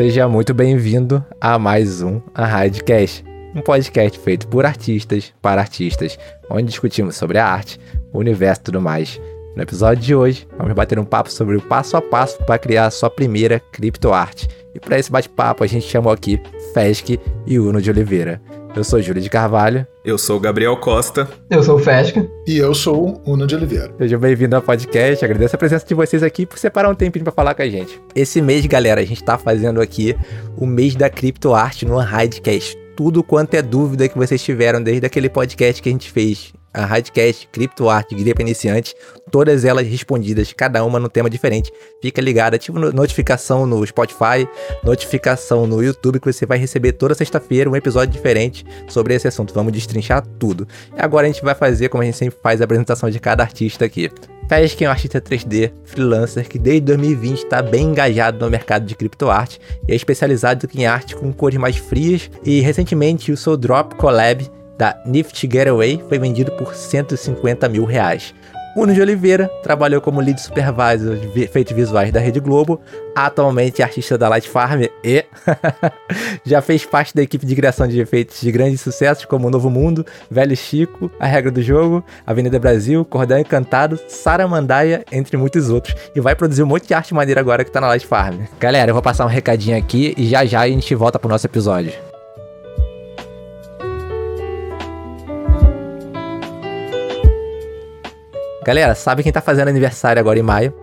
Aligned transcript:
Seja 0.00 0.26
muito 0.26 0.54
bem-vindo 0.54 1.22
a 1.38 1.58
mais 1.58 2.00
um 2.00 2.22
Arradcast, 2.34 3.22
um 3.54 3.60
podcast 3.60 4.18
feito 4.18 4.48
por 4.48 4.64
artistas 4.64 5.30
para 5.42 5.60
artistas, 5.60 6.18
onde 6.48 6.68
discutimos 6.68 7.16
sobre 7.16 7.36
a 7.36 7.46
arte, 7.46 7.78
o 8.10 8.18
universo 8.18 8.62
e 8.62 8.64
tudo 8.64 8.80
mais. 8.80 9.20
No 9.54 9.62
episódio 9.62 10.02
de 10.02 10.14
hoje, 10.14 10.48
vamos 10.56 10.72
bater 10.72 10.98
um 10.98 11.04
papo 11.04 11.30
sobre 11.30 11.54
o 11.54 11.60
passo 11.60 11.98
a 11.98 12.00
passo 12.00 12.42
para 12.46 12.58
criar 12.58 12.86
a 12.86 12.90
sua 12.90 13.10
primeira 13.10 13.60
criptoarte. 13.60 14.48
E 14.74 14.80
para 14.80 14.98
esse 14.98 15.12
bate-papo, 15.12 15.62
a 15.62 15.66
gente 15.66 15.86
chamou 15.86 16.10
aqui 16.10 16.40
Fesk 16.72 17.20
e 17.46 17.58
Uno 17.58 17.82
de 17.82 17.90
Oliveira. 17.90 18.40
Eu 18.74 18.84
sou 18.84 19.02
Júlio 19.02 19.20
de 19.20 19.28
Carvalho. 19.28 19.84
Eu 20.04 20.16
sou 20.16 20.36
o 20.36 20.40
Gabriel 20.40 20.76
Costa. 20.76 21.28
Eu 21.50 21.60
sou 21.62 21.76
o 21.76 21.78
Fesca. 21.80 22.26
E 22.46 22.56
eu 22.56 22.72
sou 22.72 23.08
o 23.08 23.32
Uno 23.32 23.44
de 23.44 23.56
Oliveira. 23.56 23.92
Sejam 23.98 24.20
bem-vindos 24.20 24.54
ao 24.54 24.62
podcast. 24.62 25.24
Agradeço 25.24 25.56
a 25.56 25.58
presença 25.58 25.84
de 25.84 25.92
vocês 25.92 26.22
aqui 26.22 26.46
por 26.46 26.56
separar 26.56 26.88
um 26.88 26.94
tempinho 26.94 27.24
para 27.24 27.32
falar 27.32 27.54
com 27.54 27.62
a 27.62 27.68
gente. 27.68 28.00
Esse 28.14 28.40
mês, 28.40 28.64
galera, 28.66 29.00
a 29.00 29.04
gente 29.04 29.24
tá 29.24 29.36
fazendo 29.36 29.80
aqui 29.80 30.16
o 30.56 30.66
mês 30.66 30.94
da 30.94 31.10
criptoarte 31.10 31.84
no 31.84 32.00
Hidecast. 32.00 32.78
Tudo 32.96 33.24
quanto 33.24 33.54
é 33.54 33.62
dúvida 33.62 34.08
que 34.08 34.16
vocês 34.16 34.40
tiveram 34.42 34.80
desde 34.80 35.04
aquele 35.04 35.28
podcast 35.28 35.82
que 35.82 35.88
a 35.88 35.92
gente 35.92 36.10
fez 36.10 36.52
a 36.72 36.84
Radcast, 36.84 37.48
CryptoArt, 37.52 38.14
Guia 38.14 38.34
para 38.34 38.42
Iniciantes, 38.42 38.94
todas 39.30 39.64
elas 39.64 39.86
respondidas, 39.86 40.52
cada 40.52 40.84
uma 40.84 40.98
num 40.98 41.08
tema 41.08 41.28
diferente. 41.28 41.72
Fica 42.00 42.20
ligado, 42.20 42.54
ativa 42.54 42.92
notificação 42.92 43.66
no 43.66 43.84
Spotify, 43.86 44.48
notificação 44.82 45.66
no 45.66 45.82
YouTube, 45.82 46.20
que 46.20 46.32
você 46.32 46.46
vai 46.46 46.58
receber 46.58 46.92
toda 46.92 47.14
sexta-feira 47.14 47.68
um 47.68 47.76
episódio 47.76 48.12
diferente 48.12 48.64
sobre 48.88 49.14
esse 49.14 49.28
assunto. 49.28 49.54
Vamos 49.54 49.72
destrinchar 49.72 50.24
tudo. 50.38 50.66
E 50.96 51.00
agora 51.00 51.26
a 51.26 51.30
gente 51.30 51.42
vai 51.42 51.54
fazer, 51.54 51.88
como 51.88 52.02
a 52.02 52.06
gente 52.06 52.16
sempre 52.16 52.38
faz, 52.42 52.60
a 52.60 52.64
apresentação 52.64 53.10
de 53.10 53.18
cada 53.18 53.42
artista 53.42 53.84
aqui. 53.84 54.10
Fesken 54.48 54.86
é 54.86 54.88
um 54.88 54.92
artista 54.92 55.20
3D, 55.20 55.70
freelancer, 55.84 56.48
que 56.48 56.58
desde 56.58 56.80
2020 56.80 57.44
está 57.44 57.62
bem 57.62 57.90
engajado 57.90 58.44
no 58.44 58.50
mercado 58.50 58.84
de 58.84 58.96
criptoarte 58.96 59.60
e 59.86 59.92
é 59.92 59.94
especializado 59.94 60.68
em 60.74 60.86
arte 60.86 61.14
com 61.14 61.32
cores 61.32 61.56
mais 61.56 61.76
frias. 61.76 62.28
E 62.44 62.60
recentemente 62.60 63.30
o 63.30 63.36
seu 63.36 63.56
Drop 63.56 63.94
Collab 63.94 64.50
da 64.80 64.98
Nifty 65.04 65.46
Getaway 65.52 66.02
foi 66.08 66.18
vendido 66.18 66.50
por 66.52 66.74
150 66.74 67.68
mil 67.68 67.84
reais. 67.84 68.34
Uno 68.74 68.94
de 68.94 69.00
Oliveira 69.00 69.50
trabalhou 69.62 70.00
como 70.00 70.20
lead 70.20 70.40
supervisor 70.40 71.16
de 71.16 71.42
efeitos 71.42 71.74
visuais 71.74 72.10
da 72.12 72.20
Rede 72.20 72.40
Globo, 72.40 72.80
atualmente 73.14 73.82
artista 73.82 74.16
da 74.16 74.28
Light 74.28 74.48
Farm 74.48 74.84
e 75.04 75.24
já 76.46 76.62
fez 76.62 76.86
parte 76.86 77.14
da 77.14 77.20
equipe 77.20 77.44
de 77.44 77.54
criação 77.54 77.86
de 77.86 78.00
efeitos 78.00 78.40
de 78.40 78.50
grandes 78.50 78.80
sucessos 78.80 79.26
como 79.26 79.50
Novo 79.50 79.68
Mundo, 79.68 80.06
Velho 80.30 80.56
Chico, 80.56 81.10
A 81.20 81.26
Regra 81.26 81.50
do 81.50 81.60
Jogo, 81.60 82.02
Avenida 82.24 82.58
Brasil, 82.58 83.04
Cordão 83.04 83.38
Encantado, 83.38 83.98
Sara 84.08 84.48
Mandaia, 84.48 85.04
entre 85.12 85.36
muitos 85.36 85.68
outros. 85.68 85.94
E 86.14 86.20
vai 86.20 86.34
produzir 86.34 86.62
um 86.62 86.66
monte 86.66 86.86
de 86.86 86.94
arte 86.94 87.12
maneira 87.12 87.40
agora 87.40 87.64
que 87.64 87.72
tá 87.72 87.82
na 87.82 87.88
Light 87.88 88.06
Farm. 88.06 88.38
Galera, 88.58 88.90
eu 88.90 88.94
vou 88.94 89.02
passar 89.02 89.26
um 89.26 89.28
recadinho 89.28 89.76
aqui 89.76 90.14
e 90.16 90.26
já 90.26 90.44
já 90.46 90.60
a 90.60 90.68
gente 90.68 90.94
volta 90.94 91.18
pro 91.18 91.28
nosso 91.28 91.46
episódio. 91.46 92.09
Galera, 98.64 98.94
sabe 98.94 99.22
quem 99.22 99.32
tá 99.32 99.40
fazendo 99.40 99.68
aniversário 99.68 100.20
agora 100.20 100.38
em 100.38 100.42
maio? 100.42 100.74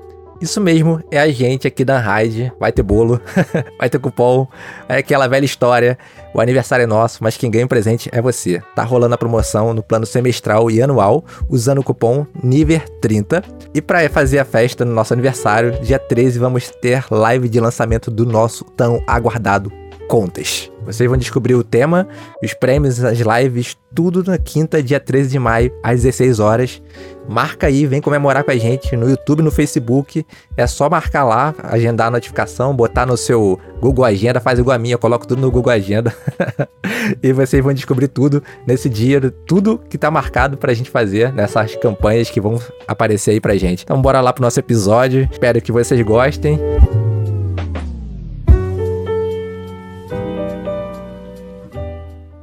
Isso 0.41 0.61
mesmo, 0.61 1.01
é 1.11 1.19
a 1.19 1.29
gente 1.29 1.67
aqui 1.67 1.83
da 1.83 1.99
Raid. 1.99 2.51
Vai 2.59 2.71
ter 2.71 2.83
bolo, 2.83 3.19
vai 3.77 3.89
ter 3.89 3.99
cupom, 3.99 4.47
é 4.87 4.97
aquela 4.97 5.27
velha 5.27 5.45
história. 5.45 5.97
O 6.33 6.41
aniversário 6.41 6.83
é 6.83 6.85
nosso, 6.85 7.23
mas 7.23 7.37
quem 7.37 7.49
ganha 7.49 7.65
o 7.65 7.69
presente 7.69 8.09
é 8.11 8.21
você. 8.21 8.61
Tá 8.75 8.83
rolando 8.83 9.15
a 9.15 9.17
promoção 9.17 9.73
no 9.73 9.81
plano 9.81 10.05
semestral 10.05 10.69
e 10.69 10.81
anual, 10.81 11.23
usando 11.49 11.79
o 11.79 11.83
cupom 11.83 12.25
NIVER30. 12.43 13.43
E 13.73 13.81
para 13.81 14.07
fazer 14.09 14.39
a 14.39 14.45
festa 14.45 14.83
no 14.83 14.93
nosso 14.93 15.13
aniversário, 15.13 15.79
dia 15.81 15.99
13, 15.99 16.37
vamos 16.37 16.69
ter 16.69 17.05
live 17.09 17.49
de 17.49 17.59
lançamento 17.59 18.11
do 18.11 18.25
nosso 18.25 18.63
tão 18.63 19.01
aguardado 19.07 19.71
contas. 20.07 20.71
Vocês 20.85 21.09
vão 21.09 21.17
descobrir 21.17 21.53
o 21.53 21.63
tema, 21.63 22.07
os 22.41 22.53
prêmios, 22.53 23.03
as 23.03 23.19
lives, 23.19 23.75
tudo 23.93 24.23
na 24.23 24.37
quinta, 24.37 24.81
dia 24.81 24.99
13 24.99 25.29
de 25.29 25.37
maio, 25.37 25.71
às 25.83 26.03
16 26.03 26.39
horas. 26.39 26.81
Marca 27.27 27.67
aí, 27.67 27.85
vem 27.85 27.99
comemorar 27.99 28.43
com 28.43 28.51
a 28.51 28.55
gente 28.55 28.95
no 28.95 29.09
YouTube, 29.09 29.41
no 29.41 29.51
Facebook. 29.51 30.25
É 30.55 30.65
só 30.65 30.89
marcar 30.89 31.25
lá, 31.25 31.53
agendar 31.61 32.07
a 32.07 32.11
notificação, 32.11 32.73
botar 32.73 33.05
no 33.05 33.17
seu 33.17 33.59
Google 33.81 34.05
Agenda, 34.05 34.39
faz 34.39 34.59
igual 34.59 34.75
a 34.75 34.79
minha, 34.79 34.93
eu 34.95 34.99
coloco 34.99 35.27
tudo 35.27 35.41
no 35.41 35.51
Google 35.51 35.73
Agenda. 35.73 36.15
e 37.21 37.33
vocês 37.33 37.61
vão 37.61 37.73
descobrir 37.73 38.07
tudo 38.07 38.41
nesse 38.65 38.87
dia, 38.87 39.19
tudo 39.45 39.77
que 39.89 39.97
tá 39.97 40.09
marcado 40.09 40.57
pra 40.57 40.73
gente 40.73 40.89
fazer 40.89 41.33
nessas 41.33 41.75
campanhas 41.75 42.29
que 42.29 42.39
vão 42.39 42.61
aparecer 42.87 43.31
aí 43.31 43.41
pra 43.41 43.57
gente. 43.57 43.83
Então 43.83 44.01
bora 44.01 44.21
lá 44.21 44.31
pro 44.31 44.41
nosso 44.41 44.59
episódio. 44.59 45.27
Espero 45.29 45.61
que 45.61 45.71
vocês 45.71 46.01
gostem. 46.01 46.57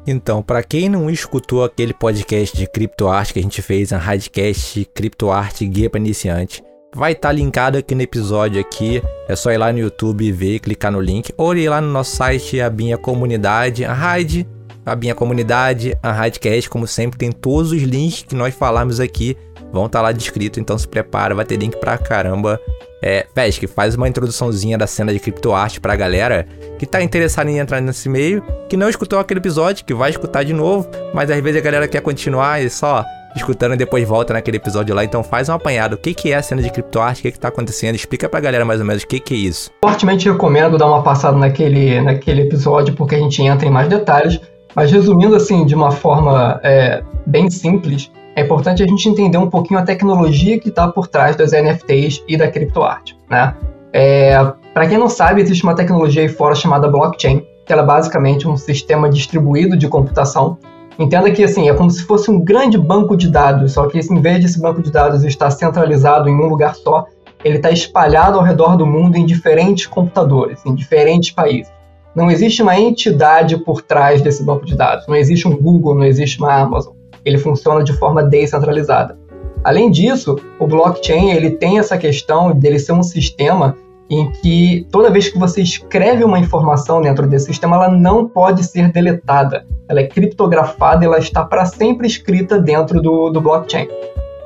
Então, 0.07 0.43
para 0.43 0.63
quem 0.63 0.89
não 0.89 1.09
escutou 1.09 1.65
aquele 1.65 1.95
podcast 1.95 2.55
de 2.55 2.67
criptoarte 2.67 3.33
que 3.33 3.39
a 3.39 3.43
gente 3.43 3.63
fez, 3.63 3.91
a 3.91 3.97
Radcast 3.97 4.85
Criptoarte 4.95 5.67
Guia 5.67 5.89
para 5.89 5.99
Iniciante, 5.99 6.63
vai 6.95 7.13
estar 7.13 7.29
tá 7.29 7.33
linkado 7.33 7.79
aqui 7.79 7.95
no 7.95 8.03
episódio 8.03 8.61
aqui. 8.61 9.03
É 9.27 9.35
só 9.35 9.51
ir 9.51 9.57
lá 9.57 9.73
no 9.73 9.79
YouTube 9.79 10.23
e 10.23 10.31
ver, 10.31 10.59
clicar 10.59 10.93
no 10.93 11.01
link, 11.01 11.33
ou 11.39 11.57
ir 11.57 11.71
lá 11.71 11.81
no 11.81 11.91
nosso 11.91 12.17
site, 12.17 12.61
a 12.61 12.69
minha 12.69 12.99
comunidade, 12.99 13.83
a 13.83 13.95
Raid, 13.95 14.47
a 14.85 14.95
minha 14.95 15.15
comunidade, 15.15 15.97
a 16.03 16.13
Radcast, 16.13 16.69
como 16.69 16.87
sempre, 16.87 17.19
tem 17.19 17.33
todos 17.33 17.73
os 17.73 17.83
links 17.83 18.25
que 18.25 18.35
nós 18.35 18.55
falamos 18.55 19.01
aqui, 19.01 19.35
vão 19.75 19.87
estar 19.87 19.99
tá 19.99 20.03
lá 20.03 20.13
descrito, 20.13 20.61
então 20.61 20.79
se 20.79 20.89
prepara, 20.89 21.35
vai 21.35 21.45
ter 21.45 21.57
link 21.57 21.77
pra 21.77 21.99
caramba 21.99 22.61
é, 23.03 23.27
Pesque, 23.35 23.67
faz 23.67 23.95
uma 23.95 24.09
introduçãozinha 24.09 24.79
da 24.79 24.87
cena 24.87 25.13
de 25.13 25.21
criptoarte 25.21 25.79
pra 25.79 25.95
galera 25.95 26.47
que 26.79 26.87
tá 26.87 27.03
interessada 27.03 27.51
em 27.51 27.59
entrar 27.59 27.81
nesse 27.83 28.09
meio, 28.09 28.43
que 28.67 28.79
não 28.79 28.89
escutou 28.89 29.19
aquele 29.19 29.41
episódio, 29.41 29.85
que 29.85 29.93
vai 29.93 30.09
escutar 30.09 30.43
de 30.43 30.55
novo, 30.55 30.89
mas 31.13 31.31
às 31.31 31.39
vezes 31.41 31.61
a 31.61 31.65
galera 31.65 31.87
quer 31.87 32.01
continuar 32.01 32.63
e 32.63 32.71
só 32.71 33.05
escutando 33.37 33.75
e 33.75 33.77
depois 33.77 34.09
volta 34.09 34.33
naquele 34.33 34.57
episódio 34.57 34.95
lá. 34.95 35.05
Então 35.05 35.23
faz 35.23 35.49
um 35.49 35.53
apanhado. 35.53 35.95
O 35.95 35.99
que, 35.99 36.15
que 36.15 36.33
é 36.33 36.37
a 36.37 36.43
cena 36.43 36.63
de 36.63 36.71
criptoarte? 36.71 37.21
O 37.21 37.23
que, 37.25 37.33
que 37.33 37.39
tá 37.39 37.49
acontecendo? 37.49 37.95
Explica 37.95 38.29
pra 38.29 38.41
galera 38.41 38.65
mais 38.65 38.81
ou 38.81 38.87
menos 38.87 39.03
o 39.03 39.07
que, 39.07 39.21
que 39.21 39.35
é 39.35 39.37
isso. 39.37 39.71
Fortemente 39.85 40.31
recomendo 40.31 40.79
dar 40.79 40.87
uma 40.87 41.03
passada 41.03 41.37
naquele, 41.37 42.01
naquele 42.01 42.43
episódio, 42.43 42.95
porque 42.95 43.17
a 43.17 43.19
gente 43.19 43.43
entra 43.43 43.67
em 43.67 43.71
mais 43.71 43.89
detalhes. 43.89 44.41
Mas 44.75 44.91
resumindo 44.91 45.37
assim, 45.37 45.67
de 45.67 45.75
uma 45.75 45.91
forma 45.91 46.61
é, 46.63 47.03
bem 47.27 47.51
simples, 47.51 48.11
é 48.37 48.43
importante 48.43 48.83
a 48.83 48.87
gente 48.87 49.09
entender 49.09 49.39
um 49.39 49.49
pouquinho 49.49 49.79
a 49.79 49.85
tecnologia 49.85 50.59
que 50.59 50.69
está 50.69 50.89
por 50.89 51.07
trás 51.07 51.37
das 51.37 51.53
NFTs 51.53 52.23
e 52.27 52.37
da 52.37 52.49
criptoarte. 52.49 53.17
Né? 53.31 53.55
É, 53.93 54.37
Para 54.73 54.89
quem 54.89 54.99
não 54.99 55.09
sabe, 55.09 55.41
existe 55.41 55.63
uma 55.63 55.75
tecnologia 55.75 56.23
aí 56.23 56.29
fora 56.29 56.55
chamada 56.55 56.89
blockchain, 56.89 57.47
que 57.65 57.73
ela 57.73 57.83
é 57.83 57.87
basicamente 57.87 58.49
um 58.49 58.57
sistema 58.57 59.09
distribuído 59.09 59.77
de 59.77 59.89
computação. 59.89 60.59
Entenda 60.99 61.31
que 61.31 61.45
assim, 61.45 61.69
é 61.69 61.75
como 61.75 61.91
se 61.91 62.05
fosse 62.05 62.31
um 62.31 62.41
grande 62.41 62.77
banco 62.77 63.17
de 63.17 63.29
dados, 63.29 63.73
só 63.73 63.87
que 63.87 63.99
em 63.99 64.21
vez 64.21 64.43
desse 64.43 64.61
banco 64.61 64.83
de 64.83 64.91
dados 64.91 65.25
estar 65.25 65.51
centralizado 65.51 66.29
em 66.29 66.35
um 66.35 66.47
lugar 66.47 66.75
só, 66.75 67.07
ele 67.45 67.57
está 67.57 67.71
espalhado 67.71 68.39
ao 68.39 68.45
redor 68.45 68.77
do 68.77 68.87
mundo 68.87 69.17
em 69.17 69.25
diferentes 69.25 69.87
computadores, 69.87 70.65
em 70.67 70.75
diferentes 70.75 71.31
países. 71.31 71.73
Não 72.15 72.31
existe 72.31 72.63
uma 72.63 72.79
entidade 72.79 73.57
por 73.59 73.83
trás 73.83 74.23
desse 74.23 74.43
banco 74.45 74.65
de 74.65 74.77
dados. 74.77 75.07
Não 75.09 75.17
existe 75.17 75.49
um 75.49 75.57
Google, 75.57 75.97
não 75.97 76.05
existe 76.05 76.39
uma 76.39 76.55
Amazon 76.55 76.95
ele 77.25 77.39
funciona 77.39 77.83
de 77.83 77.93
forma 77.93 78.23
descentralizada. 78.23 79.19
Além 79.65 79.91
disso, 79.91 80.37
o 80.59 80.67
blockchain 80.67 81.33
ele 81.33 81.53
tem 81.53 81.79
essa 81.79 81.97
questão 81.97 82.53
dele 82.53 82.79
ser 82.79 82.93
um 82.93 83.03
sistema 83.03 83.75
em 84.11 84.31
que 84.31 84.87
toda 84.93 85.11
vez 85.11 85.31
que 85.31 85.39
você 85.39 85.63
escreve 85.63 86.23
uma 86.23 86.39
informação 86.39 87.01
dentro 87.01 87.27
desse 87.27 87.47
sistema, 87.47 87.77
ela 87.77 87.89
não 87.89 88.29
pode 88.29 88.63
ser 88.63 88.93
deletada. 88.93 89.67
Ela 89.89 90.01
é 90.01 90.07
criptografada 90.07 91.07
ela 91.07 91.19
está 91.19 91.43
para 91.43 91.65
sempre 91.65 92.07
escrita 92.07 92.59
dentro 92.59 93.01
do, 93.01 93.31
do 93.31 93.41
blockchain. 93.41 93.89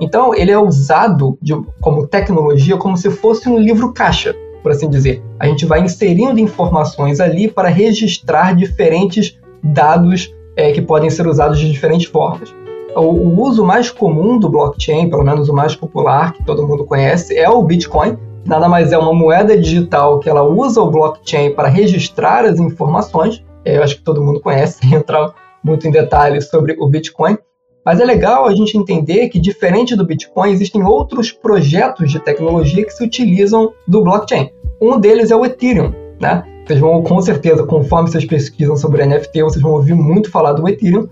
Então, 0.01 0.33
ele 0.33 0.53
é 0.53 0.59
usado 0.59 1.37
de, 1.43 1.61
como 1.81 2.07
tecnologia 2.07 2.77
como 2.77 2.97
se 2.97 3.11
fosse 3.11 3.49
um 3.49 3.59
livro 3.59 3.93
caixa, 3.93 4.33
por 4.63 4.71
assim 4.71 4.89
dizer. 4.89 5.21
A 5.41 5.47
gente 5.47 5.67
vai 5.67 5.81
inserindo 5.81 6.39
informações 6.39 7.19
ali 7.19 7.49
para 7.49 7.69
registrar 7.69 8.55
diferentes 8.55 9.37
dados 9.61 10.33
é, 10.55 10.71
que 10.71 10.81
podem 10.81 11.11
ser 11.11 11.27
usados 11.27 11.59
de 11.59 11.69
diferentes 11.69 12.07
formas 12.07 12.55
o, 12.95 13.43
uso 13.43 13.65
mais 13.65 13.91
comum 13.91 14.39
do 14.39 14.49
blockchain, 14.49 15.09
pelo 15.09 15.25
menos 15.25 15.49
o 15.49 15.55
mais 15.55 15.75
popular 15.75 16.33
que 16.33 16.45
todo 16.45 16.67
mundo 16.67 16.85
conhece, 16.85 17.37
é 17.37 17.49
o 17.49 17.63
Bitcoin. 17.63 18.17
Nada 18.45 18.69
mais 18.69 18.93
é 18.93 18.99
uma 18.99 19.13
moeda 19.13 19.59
digital 19.59 20.19
que 20.21 20.29
ela 20.29 20.43
usa 20.43 20.81
o 20.81 20.91
blockchain 20.91 21.55
para 21.55 21.69
registrar 21.69 22.45
as 22.45 22.59
informações. 22.59 23.45
Eu 23.65 23.83
acho 23.83 23.97
que 23.97 24.03
todo 24.03 24.23
mundo 24.23 24.41
conhece, 24.41 24.79
sem 24.89 24.95
entrar 24.95 25.35
muito 25.63 25.87
em 25.87 25.91
detalhes 25.91 26.49
sobre 26.49 26.77
o 26.79 26.89
Bitcoin. 26.89 27.37
Mas 27.85 28.01
é 28.01 28.05
legal 28.05 28.47
a 28.47 28.55
gente 28.55 28.77
entender 28.77 29.29
que, 29.29 29.39
diferente 29.39 29.97
do 29.97 30.05
Bitcoin, 30.05 30.51
existem 30.51 30.83
outros 30.83 31.33
projetos 31.33 32.11
de 32.11 32.19
tecnologia 32.19 32.85
que 32.85 32.93
se 32.93 33.05
utilizam 33.05 33.73
do 33.87 34.03
blockchain. 34.03 34.51
Um 34.81 34.99
deles 35.01 35.31
é 35.31 35.37
o 35.37 35.45
Ethereum, 35.45 35.93
né? 36.21 36.45
Vocês 36.67 36.81
vão, 36.81 37.03
com 37.03 37.21
certeza, 37.23 37.65
conforme 37.65 38.11
vocês 38.11 38.27
pesquisam 38.27 38.77
sobre 38.77 39.07
NFT, 39.07 39.43
vocês 39.43 39.63
vão 39.63 39.73
ouvir 39.73 39.95
muito 39.95 40.31
falar 40.31 40.53
do 40.53 40.69
Ethereum. 40.69 41.09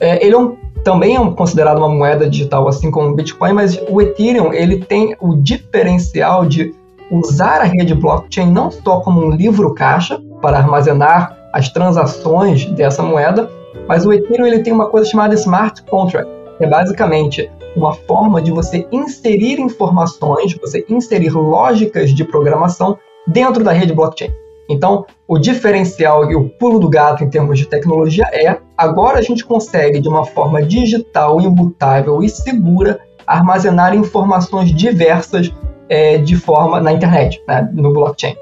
É, 0.00 0.24
ele 0.24 0.34
é 0.34 0.38
um 0.38 0.56
também 0.82 1.16
é 1.16 1.30
considerado 1.32 1.78
uma 1.78 1.88
moeda 1.88 2.28
digital, 2.28 2.66
assim 2.66 2.90
como 2.90 3.08
o 3.08 3.14
Bitcoin, 3.14 3.52
mas 3.52 3.78
o 3.88 4.00
Ethereum 4.00 4.52
ele 4.52 4.78
tem 4.78 5.14
o 5.20 5.36
diferencial 5.36 6.46
de 6.46 6.74
usar 7.10 7.60
a 7.60 7.64
rede 7.64 7.94
blockchain 7.94 8.50
não 8.50 8.70
só 8.70 9.00
como 9.00 9.20
um 9.20 9.30
livro 9.30 9.74
caixa, 9.74 10.20
para 10.40 10.56
armazenar 10.56 11.36
as 11.52 11.68
transações 11.68 12.64
dessa 12.64 13.02
moeda, 13.02 13.50
mas 13.86 14.06
o 14.06 14.12
Ethereum 14.12 14.46
ele 14.46 14.60
tem 14.60 14.72
uma 14.72 14.88
coisa 14.88 15.10
chamada 15.10 15.34
smart 15.34 15.82
contract, 15.82 16.30
que 16.56 16.64
é 16.64 16.66
basicamente 16.66 17.50
uma 17.76 17.92
forma 17.92 18.40
de 18.40 18.50
você 18.50 18.86
inserir 18.90 19.60
informações, 19.60 20.54
você 20.54 20.84
inserir 20.88 21.30
lógicas 21.30 22.10
de 22.10 22.24
programação 22.24 22.98
dentro 23.26 23.62
da 23.62 23.72
rede 23.72 23.92
blockchain. 23.92 24.30
Então, 24.70 25.04
o 25.26 25.36
diferencial 25.36 26.30
e 26.30 26.36
o 26.36 26.48
pulo 26.48 26.78
do 26.78 26.88
gato 26.88 27.24
em 27.24 27.28
termos 27.28 27.58
de 27.58 27.66
tecnologia 27.66 28.24
é 28.32 28.56
agora 28.78 29.18
a 29.18 29.22
gente 29.22 29.44
consegue, 29.44 29.98
de 29.98 30.08
uma 30.08 30.24
forma 30.24 30.62
digital, 30.62 31.40
imutável 31.40 32.22
e 32.22 32.28
segura, 32.28 33.00
armazenar 33.26 33.96
informações 33.96 34.72
diversas 34.72 35.52
é, 35.88 36.18
de 36.18 36.36
forma 36.36 36.80
na 36.80 36.92
internet, 36.92 37.42
né, 37.48 37.68
no 37.72 37.92
blockchain. 37.92 38.36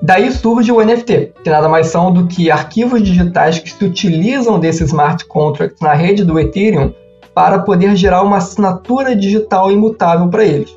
Daí 0.00 0.32
surge 0.32 0.72
o 0.72 0.82
NFT, 0.82 1.34
que 1.44 1.50
nada 1.50 1.68
mais 1.68 1.88
são 1.88 2.10
do 2.10 2.26
que 2.26 2.50
arquivos 2.50 3.02
digitais 3.02 3.58
que 3.58 3.70
se 3.70 3.84
utilizam 3.84 4.58
desse 4.58 4.82
smart 4.84 5.26
contract 5.26 5.82
na 5.82 5.92
rede 5.92 6.24
do 6.24 6.38
Ethereum 6.38 6.92
para 7.34 7.58
poder 7.58 7.94
gerar 7.96 8.22
uma 8.22 8.38
assinatura 8.38 9.14
digital 9.14 9.70
imutável 9.70 10.28
para 10.28 10.44
eles. 10.44 10.74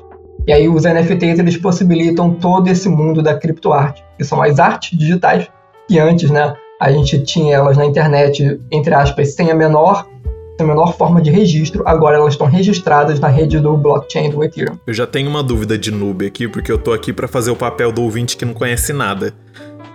E 0.50 0.52
aí 0.52 0.68
os 0.68 0.82
NFTs 0.82 1.38
eles 1.38 1.56
possibilitam 1.56 2.34
todo 2.34 2.66
esse 2.66 2.88
mundo 2.88 3.22
da 3.22 3.38
criptoarte, 3.38 4.02
que 4.18 4.24
são 4.24 4.42
as 4.42 4.58
artes 4.58 4.98
digitais 4.98 5.48
que 5.86 5.96
antes, 5.96 6.28
né, 6.28 6.52
a 6.80 6.90
gente 6.90 7.22
tinha 7.22 7.54
elas 7.54 7.76
na 7.76 7.86
internet, 7.86 8.60
entre 8.68 8.92
aspas, 8.92 9.32
sem 9.36 9.48
a 9.48 9.54
menor 9.54 10.08
a 10.58 10.64
menor 10.64 10.92
forma 10.94 11.22
de 11.22 11.30
registro, 11.30 11.84
agora 11.86 12.16
elas 12.16 12.34
estão 12.34 12.48
registradas 12.48 13.20
na 13.20 13.28
rede 13.28 13.60
do 13.60 13.76
blockchain 13.76 14.28
do 14.28 14.42
Ethereum. 14.42 14.76
Eu 14.86 14.92
já 14.92 15.06
tenho 15.06 15.30
uma 15.30 15.42
dúvida 15.42 15.78
de 15.78 15.92
noob 15.92 16.26
aqui, 16.26 16.48
porque 16.48 16.70
eu 16.70 16.76
tô 16.76 16.92
aqui 16.92 17.12
para 17.12 17.28
fazer 17.28 17.52
o 17.52 17.56
papel 17.56 17.92
do 17.92 18.02
ouvinte 18.02 18.36
que 18.36 18.44
não 18.44 18.52
conhece 18.52 18.92
nada. 18.92 19.32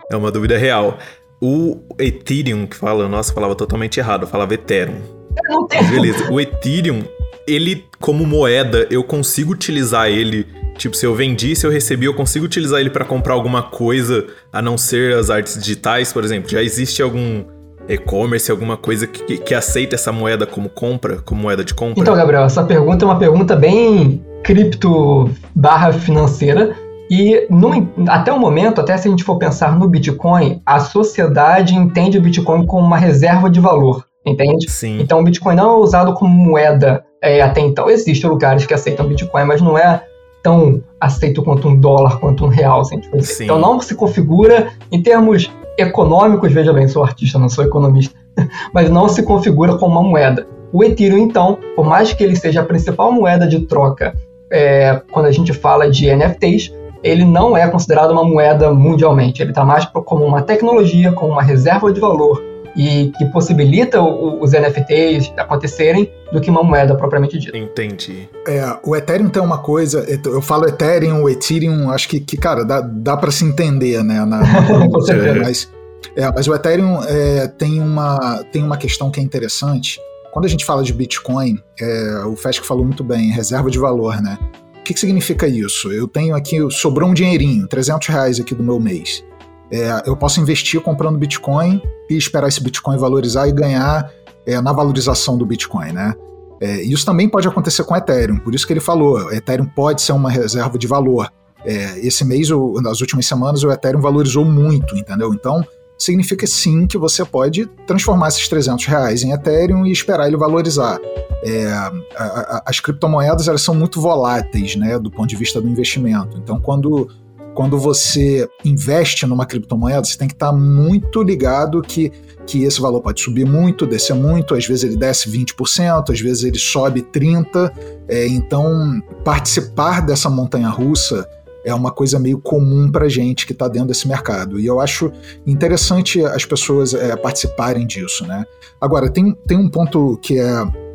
É 0.10 0.16
uma 0.16 0.32
dúvida 0.32 0.58
real. 0.58 0.98
O 1.40 1.82
Ethereum 2.00 2.66
que 2.66 2.78
fala, 2.78 3.08
nossa, 3.10 3.32
falava 3.32 3.54
totalmente 3.56 4.00
errado, 4.00 4.24
eu 4.24 4.28
falava 4.28 4.54
Ethereum. 4.54 5.02
Não 5.50 5.68
tem. 5.68 5.84
Beleza, 5.84 6.32
o 6.32 6.40
Ethereum, 6.40 7.04
ele 7.48 7.86
como 8.00 8.26
moeda, 8.26 8.88
eu 8.90 9.04
consigo 9.04 9.54
utilizar 9.54 10.08
ele. 10.08 10.48
Tipo, 10.78 10.96
se 10.96 11.06
eu 11.06 11.16
vendi, 11.16 11.56
se 11.56 11.66
eu 11.66 11.72
recebi, 11.72 12.06
eu 12.06 12.14
consigo 12.14 12.46
utilizar 12.46 12.80
ele 12.80 12.90
para 12.90 13.06
comprar 13.06 13.34
alguma 13.34 13.64
coisa 13.64 14.26
a 14.52 14.62
não 14.62 14.78
ser 14.78 15.16
as 15.16 15.30
artes 15.30 15.58
digitais, 15.58 16.12
por 16.12 16.24
exemplo. 16.24 16.50
Já 16.50 16.62
existe 16.62 17.02
algum 17.02 17.44
e-commerce, 17.88 18.52
alguma 18.52 18.76
coisa 18.76 19.08
que, 19.08 19.38
que 19.38 19.54
aceita 19.54 19.96
essa 19.96 20.12
moeda 20.12 20.46
como 20.46 20.68
compra, 20.68 21.18
como 21.18 21.42
moeda 21.42 21.64
de 21.64 21.74
compra? 21.74 22.02
Então, 22.02 22.16
Gabriel, 22.16 22.44
essa 22.44 22.64
pergunta 22.64 23.06
é 23.06 23.08
uma 23.08 23.18
pergunta 23.18 23.56
bem 23.56 24.24
cripto 24.44 25.30
barra 25.56 25.94
financeira. 25.94 26.76
E 27.10 27.48
no, 27.50 27.88
até 28.10 28.34
o 28.34 28.40
momento, 28.40 28.82
até 28.82 28.98
se 28.98 29.08
a 29.08 29.12
gente 29.12 29.24
for 29.24 29.38
pensar 29.38 29.78
no 29.78 29.88
Bitcoin, 29.88 30.62
a 30.66 30.80
sociedade 30.80 31.76
entende 31.76 32.18
o 32.18 32.22
Bitcoin 32.22 32.66
como 32.66 32.86
uma 32.86 32.98
reserva 32.98 33.50
de 33.50 33.60
valor 33.60 34.04
entende? 34.26 34.70
Sim. 34.70 35.00
Então 35.00 35.20
o 35.20 35.24
Bitcoin 35.24 35.56
não 35.56 35.70
é 35.70 35.78
usado 35.78 36.14
como 36.14 36.34
moeda 36.34 37.04
é, 37.26 37.42
até 37.42 37.60
então. 37.60 37.90
Existem 37.90 38.30
lugares 38.30 38.66
que 38.66 38.74
aceitam 38.74 39.08
Bitcoin, 39.08 39.46
mas 39.46 39.60
não 39.60 39.78
é 39.78 40.04
tão 40.44 40.82
aceito 41.02 41.42
quanto 41.42 41.68
um 41.68 41.76
dólar, 41.76 42.20
quanto 42.20 42.46
um 42.46 42.48
real. 42.48 42.82
Assim, 42.82 43.00
tipo, 43.00 43.18
então 43.42 43.60
não 43.60 43.82
se 43.82 43.96
configura 43.96 44.68
em 44.92 45.02
termos 45.02 45.52
econômicos, 45.76 46.54
veja 46.54 46.72
bem, 46.72 46.88
sou 46.88 47.04
artista, 47.04 47.40
não 47.40 47.50
sou 47.50 47.66
economista, 47.66 48.16
mas 48.72 48.90
não 48.90 49.10
se 49.10 49.24
configura 49.24 49.76
como 49.76 50.00
uma 50.00 50.08
moeda. 50.08 50.48
O 50.72 50.84
Ethereum, 50.84 51.18
então, 51.18 51.58
por 51.76 51.86
mais 51.86 52.14
que 52.14 52.24
ele 52.24 52.36
seja 52.36 52.62
a 52.62 52.64
principal 52.64 53.12
moeda 53.12 53.48
de 53.48 53.62
troca 53.62 54.14
é, 54.52 55.02
quando 55.12 55.26
a 55.26 55.32
gente 55.32 55.52
fala 55.52 55.90
de 55.90 56.14
NFTs, 56.14 56.72
ele 57.04 57.26
não 57.26 57.58
é 57.58 57.68
considerado 57.68 58.12
uma 58.12 58.24
moeda 58.24 58.72
mundialmente. 58.72 59.42
Ele 59.42 59.52
está 59.52 59.66
mais 59.66 59.86
como 59.86 60.24
uma 60.24 60.42
tecnologia, 60.42 61.12
como 61.12 61.34
uma 61.34 61.42
reserva 61.42 61.92
de 61.92 62.00
valor, 62.00 62.42
e 62.76 63.12
que 63.18 63.26
possibilita 63.26 64.02
o, 64.02 64.42
os 64.44 64.52
NFTs 64.52 65.32
acontecerem 65.38 66.12
do 66.32 66.42
que 66.42 66.50
uma 66.50 66.64
moeda 66.64 66.96
propriamente 66.96 67.40
dita. 67.40 67.58
Entendi. 67.58 68.28
É, 68.48 68.78
o 68.84 68.96
Ethereum 68.96 69.30
tem 69.30 69.42
uma 69.42 69.60
coisa, 69.60 70.06
eu 70.26 70.42
falo 70.42 70.68
Ethereum, 70.68 71.24
o 71.24 71.30
Ethereum, 71.30 71.90
acho 71.90 72.10
que, 72.10 72.20
que 72.20 72.36
cara, 72.36 72.66
dá, 72.66 72.82
dá 72.82 73.16
para 73.16 73.32
se 73.32 73.46
entender, 73.46 74.04
né? 74.04 74.26
Na, 74.26 74.42
na 74.42 74.46
mas, 75.42 75.72
é, 76.16 76.32
mas 76.32 76.48
o 76.48 76.54
Ethereum 76.54 77.02
é, 77.04 77.48
tem, 77.48 77.80
uma, 77.80 78.44
tem 78.52 78.62
uma 78.62 78.78
questão 78.78 79.10
que 79.10 79.20
é 79.20 79.24
interessante. 79.24 80.00
Quando 80.32 80.46
a 80.46 80.50
gente 80.50 80.66
fala 80.66 80.84
de 80.84 80.92
Bitcoin, 80.92 81.58
é, 81.80 82.24
o 82.26 82.36
Fesk 82.36 82.66
falou 82.66 82.84
muito 82.84 83.04
bem, 83.04 83.32
reserva 83.32 83.72
de 83.72 83.80
valor, 83.80 84.22
né? 84.22 84.38
O 84.80 84.84
que, 84.84 84.94
que 84.94 85.00
significa 85.00 85.48
isso? 85.48 85.92
Eu 85.92 86.08
tenho 86.08 86.36
aqui, 86.36 86.60
sobrou 86.70 87.10
um 87.10 87.14
dinheirinho, 87.14 87.68
300 87.68 88.08
reais 88.10 88.40
aqui 88.40 88.54
do 88.54 88.62
meu 88.62 88.80
mês. 88.80 89.24
É, 89.72 90.04
eu 90.06 90.16
posso 90.16 90.40
investir 90.40 90.80
comprando 90.82 91.18
Bitcoin 91.18 91.82
e 92.10 92.16
esperar 92.16 92.48
esse 92.48 92.62
Bitcoin 92.62 92.98
valorizar 92.98 93.48
e 93.48 93.52
ganhar 93.52 94.12
é, 94.46 94.62
na 94.62 94.72
valorização 94.72 95.38
do 95.38 95.46
Bitcoin, 95.46 95.92
né? 95.92 96.14
É, 96.62 96.82
isso 96.84 97.06
também 97.06 97.28
pode 97.28 97.48
acontecer 97.48 97.84
com 97.84 97.96
Ethereum, 97.96 98.38
por 98.38 98.56
isso 98.56 98.66
que 98.66 98.72
ele 98.74 98.80
falou, 98.80 99.32
Ethereum 99.34 99.66
pode 99.66 100.02
ser 100.02 100.14
uma 100.14 100.30
reserva 100.30 100.78
de 100.78 100.88
valor. 100.88 101.30
É, 101.66 102.00
esse 102.00 102.24
mês, 102.24 102.52
ou 102.52 102.80
nas 102.82 103.02
últimas 103.02 103.26
semanas, 103.26 103.64
o 103.64 103.72
Ethereum 103.72 104.00
valorizou 104.00 104.46
muito, 104.46 104.96
entendeu? 104.96 105.34
Então, 105.34 105.66
significa 105.98 106.46
sim 106.46 106.86
que 106.86 106.98
você 106.98 107.26
pode 107.26 107.66
transformar 107.88 108.28
esses 108.28 108.48
300 108.48 108.86
reais 108.86 109.24
em 109.24 109.32
Ethereum 109.32 109.86
e 109.86 109.92
esperar 109.92 110.28
ele 110.28 110.38
valorizar. 110.38 111.00
É, 111.44 111.72
a, 111.74 111.92
a, 112.18 112.64
as 112.66 112.80
criptomoedas 112.80 113.48
elas 113.48 113.62
são 113.62 113.74
muito 113.74 114.00
voláteis, 114.00 114.76
né, 114.76 114.98
do 115.00 115.12
ponto 115.12 115.28
de 115.28 115.36
vista 115.36 115.62
do 115.62 115.68
investimento. 115.68 116.38
Então, 116.38 116.60
quando 116.60 117.10
quando 117.56 117.80
você 117.80 118.48
investe 118.66 119.26
numa 119.26 119.46
criptomoeda, 119.46 120.04
você 120.04 120.18
tem 120.18 120.28
que 120.28 120.34
estar 120.34 120.52
muito 120.52 121.24
ligado 121.24 121.82
que, 121.82 122.12
que 122.46 122.64
esse 122.64 122.82
valor 122.82 123.02
pode 123.02 123.22
subir 123.22 123.46
muito, 123.46 123.88
descer 123.88 124.14
muito, 124.14 124.54
às 124.54 124.68
vezes 124.68 124.84
ele 124.84 124.98
desce 124.98 125.32
20%, 125.32 126.12
às 126.12 126.20
vezes 126.20 126.44
ele 126.44 126.60
sobe 126.60 127.02
30%. 127.02 127.72
É, 128.10 128.28
então, 128.28 129.02
participar 129.24 130.02
dessa 130.02 130.30
montanha 130.30 130.68
russa 130.68 131.28
é 131.64 131.74
uma 131.74 131.92
coisa 131.92 132.20
meio 132.20 132.40
comum 132.40 132.92
para 132.92 133.08
gente 133.08 133.46
que 133.48 133.54
está 133.54 133.70
dentro 133.70 133.88
desse 133.88 134.08
mercado. 134.08 134.60
E 134.60 134.66
eu 134.66 134.82
acho 134.82 135.12
interessante 135.48 136.24
as 136.24 136.46
pessoas 136.46 136.94
é, 136.94 137.16
participarem 137.16 137.88
disso. 137.88 138.28
Né? 138.28 138.46
Agora, 138.82 139.10
tem, 139.10 139.32
tem 139.48 139.58
um 139.58 139.70
ponto 139.70 140.18
que 140.22 140.38
é 140.38 140.86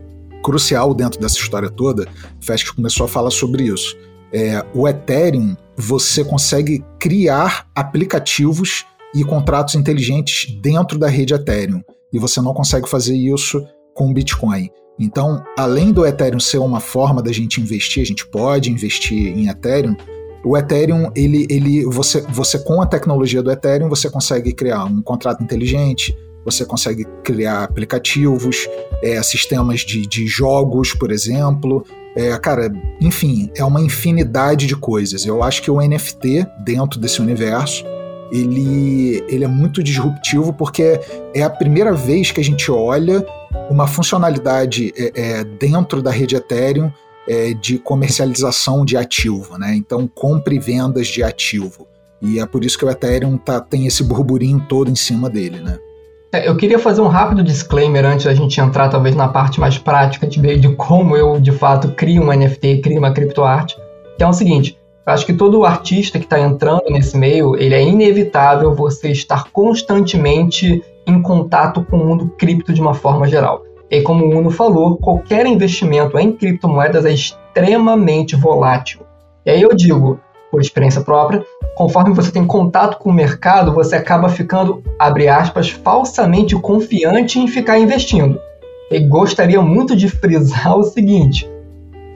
crucial 0.43 0.93
dentro 0.95 1.19
dessa 1.19 1.37
história 1.37 1.71
toda, 1.71 2.07
Fest 2.41 2.71
começou 2.75 3.07
a 3.07 3.09
falar 3.09 3.31
sobre 3.31 3.65
isso. 3.65 3.97
É, 4.33 4.65
o 4.75 4.87
Ethereum 4.87 5.57
você 5.81 6.23
consegue 6.23 6.85
criar 6.99 7.67
aplicativos 7.75 8.85
e 9.15 9.25
contratos 9.25 9.75
inteligentes 9.75 10.53
dentro 10.61 10.99
da 10.99 11.09
rede 11.09 11.35
Ethereum. 11.35 11.83
E 12.13 12.19
você 12.19 12.41
não 12.41 12.55
consegue 12.55 12.89
fazer 12.89 13.17
isso 13.17 13.65
com 13.95 14.13
Bitcoin. 14.13 14.71
Então, 14.99 15.43
além 15.59 15.93
do 15.93 16.07
Ethereum 16.07 16.39
ser 16.39 16.59
uma 16.59 16.81
forma 16.81 17.23
da 17.23 17.33
gente 17.33 17.61
investir, 17.61 18.03
a 18.03 18.07
gente 18.07 18.27
pode 18.27 18.71
investir 18.71 19.37
em 19.37 19.49
Ethereum. 19.49 19.97
O 20.45 20.57
Ethereum, 20.57 21.11
ele, 21.17 21.47
ele, 21.49 21.85
você, 21.87 22.21
você 22.29 22.59
com 22.59 22.83
a 22.83 22.87
tecnologia 22.87 23.43
do 23.43 23.51
Ethereum, 23.51 23.89
você 23.89 24.11
consegue 24.11 24.53
criar 24.53 24.85
um 24.85 25.03
contrato 25.03 25.43
inteligente, 25.43 26.17
você 26.45 26.65
consegue 26.65 27.05
criar 27.23 27.65
aplicativos, 27.65 28.69
é, 29.03 29.23
sistemas 29.23 29.81
de, 29.81 30.07
de 30.07 30.27
jogos, 30.27 30.95
por 30.95 31.11
exemplo, 31.11 31.85
é, 32.17 32.37
cara, 32.39 32.73
enfim, 33.01 33.51
é 33.57 33.65
uma 33.65 33.81
infinidade 33.81 34.67
de 34.67 34.77
coisas. 34.77 35.25
Eu 35.25 35.43
acho 35.43 35.63
que 35.63 35.71
o 35.71 35.81
NFT, 35.81 36.47
dentro 36.65 36.99
desse 36.99 37.21
universo, 37.21 37.85
ele, 38.33 39.25
ele 39.29 39.45
é 39.45 39.49
muito 39.49 39.83
disruptivo 39.83 40.53
porque 40.53 41.01
é 41.35 41.43
a 41.43 41.51
primeira 41.51 41.93
vez 41.93 42.31
que 42.31 42.41
a 42.41 42.45
gente 42.45 42.71
olha 42.71 43.25
uma 43.69 43.87
funcionalidade 43.87 44.93
é, 44.97 45.13
é, 45.15 45.45
dentro 45.45 46.03
da 46.03 46.11
rede 46.11 46.37
Ethereum 46.37 46.91
é, 47.29 47.55
de 47.55 47.79
comercialização 47.79 48.85
de 48.85 48.97
ativo, 48.97 49.57
né? 49.59 49.75
Então, 49.77 50.09
compra 50.09 50.55
e 50.55 50.59
vendas 50.59 51.07
de 51.07 51.23
ativo. 51.23 51.87
E 52.21 52.39
é 52.39 52.47
por 52.47 52.65
isso 52.65 52.79
que 52.79 52.85
o 52.85 52.91
Ethereum 52.91 53.39
tá, 53.39 53.61
tem 53.61 53.87
esse 53.87 54.03
burburinho 54.03 54.65
todo 54.69 54.91
em 54.91 54.97
cima 54.97 55.31
dele, 55.31 55.61
né? 55.61 55.79
É, 56.33 56.49
eu 56.49 56.57
queria 56.57 56.79
fazer 56.79 57.01
um 57.01 57.09
rápido 57.09 57.43
disclaimer 57.43 58.05
antes 58.05 58.25
da 58.25 58.35
gente 58.35 58.61
entrar, 58.61 58.89
talvez, 58.89 59.17
na 59.17 59.27
parte 59.27 59.59
mais 59.59 59.77
prática 59.79 60.29
de, 60.29 60.41
de 60.59 60.69
como 60.77 61.17
eu, 61.17 61.41
de 61.41 61.51
fato, 61.51 61.89
crio 61.93 62.23
um 62.23 62.33
NFT, 62.33 62.79
crio 62.83 62.99
uma 62.99 63.13
criptoarte, 63.13 63.77
que 64.17 64.23
é 64.23 64.27
o 64.29 64.33
seguinte, 64.33 64.79
eu 65.05 65.13
acho 65.13 65.27
que 65.27 65.33
todo 65.33 65.65
artista 65.65 66.21
que 66.21 66.27
está 66.27 66.39
entrando 66.39 66.85
nesse 66.89 67.17
meio, 67.17 67.57
ele 67.57 67.75
é 67.75 67.83
inevitável 67.83 68.73
você 68.73 69.11
estar 69.11 69.51
constantemente 69.51 70.85
em 71.05 71.21
contato 71.21 71.85
com 71.85 71.97
o 71.97 72.07
mundo 72.07 72.29
cripto 72.39 72.73
de 72.73 72.81
uma 72.81 72.95
forma 72.95 73.27
geral. 73.27 73.65
E 73.91 74.01
como 74.03 74.25
o 74.25 74.39
Uno 74.39 74.51
falou, 74.51 74.99
qualquer 74.99 75.47
investimento 75.47 76.17
em 76.17 76.31
criptomoedas 76.31 77.05
é 77.05 77.13
extremamente 77.13 78.37
volátil. 78.37 79.01
E 79.45 79.51
aí 79.51 79.63
eu 79.63 79.75
digo, 79.75 80.21
por 80.51 80.61
experiência 80.61 81.01
própria, 81.01 81.45
conforme 81.75 82.15
você 82.15 82.33
tem 82.33 82.47
contato 82.47 82.99
com 82.99 83.11
o 83.11 83.13
mercado, 83.13 83.73
você 83.73 83.97
acaba 83.97 84.29
ficando, 84.29 84.83
abre 84.99 85.29
aspas, 85.29 85.71
falsamente 85.71 86.55
confiante 86.57 87.39
em 87.39 87.47
ficar 87.47 87.79
investindo. 87.79 88.41
E 88.91 88.99
gostaria 89.01 89.63
muito 89.63 89.95
de 89.95 90.09
frisar 90.09 90.77
o 90.77 90.83
seguinte: 90.83 91.49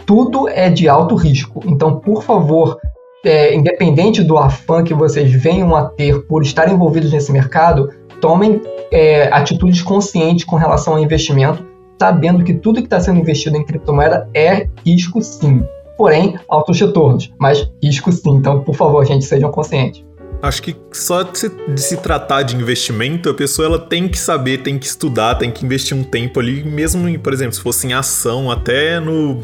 tudo 0.04 0.48
é 0.48 0.68
de 0.68 0.88
alto 0.88 1.14
risco. 1.14 1.60
Então, 1.66 2.00
por 2.00 2.22
favor, 2.22 2.78
é, 3.24 3.54
independente 3.54 4.22
do 4.22 4.36
afã 4.36 4.82
que 4.82 4.92
vocês 4.92 5.30
venham 5.30 5.74
a 5.74 5.84
ter 5.84 6.26
por 6.26 6.42
estar 6.42 6.70
envolvidos 6.70 7.12
nesse 7.12 7.32
mercado, 7.32 7.90
tomem 8.20 8.60
é, 8.90 9.28
atitudes 9.32 9.82
conscientes 9.82 10.44
com 10.44 10.56
relação 10.56 10.94
ao 10.94 10.98
investimento, 10.98 11.64
sabendo 11.98 12.44
que 12.44 12.54
tudo 12.54 12.80
que 12.80 12.86
está 12.86 13.00
sendo 13.00 13.20
investido 13.20 13.56
em 13.56 13.64
criptomoeda 13.64 14.28
é 14.34 14.68
risco 14.84 15.22
sim. 15.22 15.64
Porém, 15.96 16.36
altos 16.48 16.80
retornos, 16.80 17.32
mas 17.38 17.70
risco 17.82 18.10
sim. 18.10 18.36
Então, 18.36 18.60
por 18.64 18.74
favor, 18.74 19.04
gente, 19.06 19.24
sejam 19.24 19.50
conscientes. 19.50 20.04
Acho 20.44 20.62
que 20.62 20.76
só 20.92 21.22
de 21.22 21.38
se, 21.38 21.48
de 21.48 21.80
se, 21.80 21.96
tratar 21.96 22.42
de 22.42 22.54
investimento, 22.54 23.30
a 23.30 23.34
pessoa 23.34 23.66
ela 23.66 23.78
tem 23.78 24.06
que 24.06 24.18
saber, 24.18 24.58
tem 24.58 24.78
que 24.78 24.84
estudar, 24.84 25.36
tem 25.36 25.50
que 25.50 25.64
investir 25.64 25.96
um 25.96 26.04
tempo 26.04 26.38
ali, 26.38 26.62
mesmo, 26.62 27.08
em, 27.08 27.18
por 27.18 27.32
exemplo, 27.32 27.54
se 27.54 27.62
fosse 27.62 27.86
em 27.86 27.94
ação, 27.94 28.50
até 28.50 29.00
no, 29.00 29.40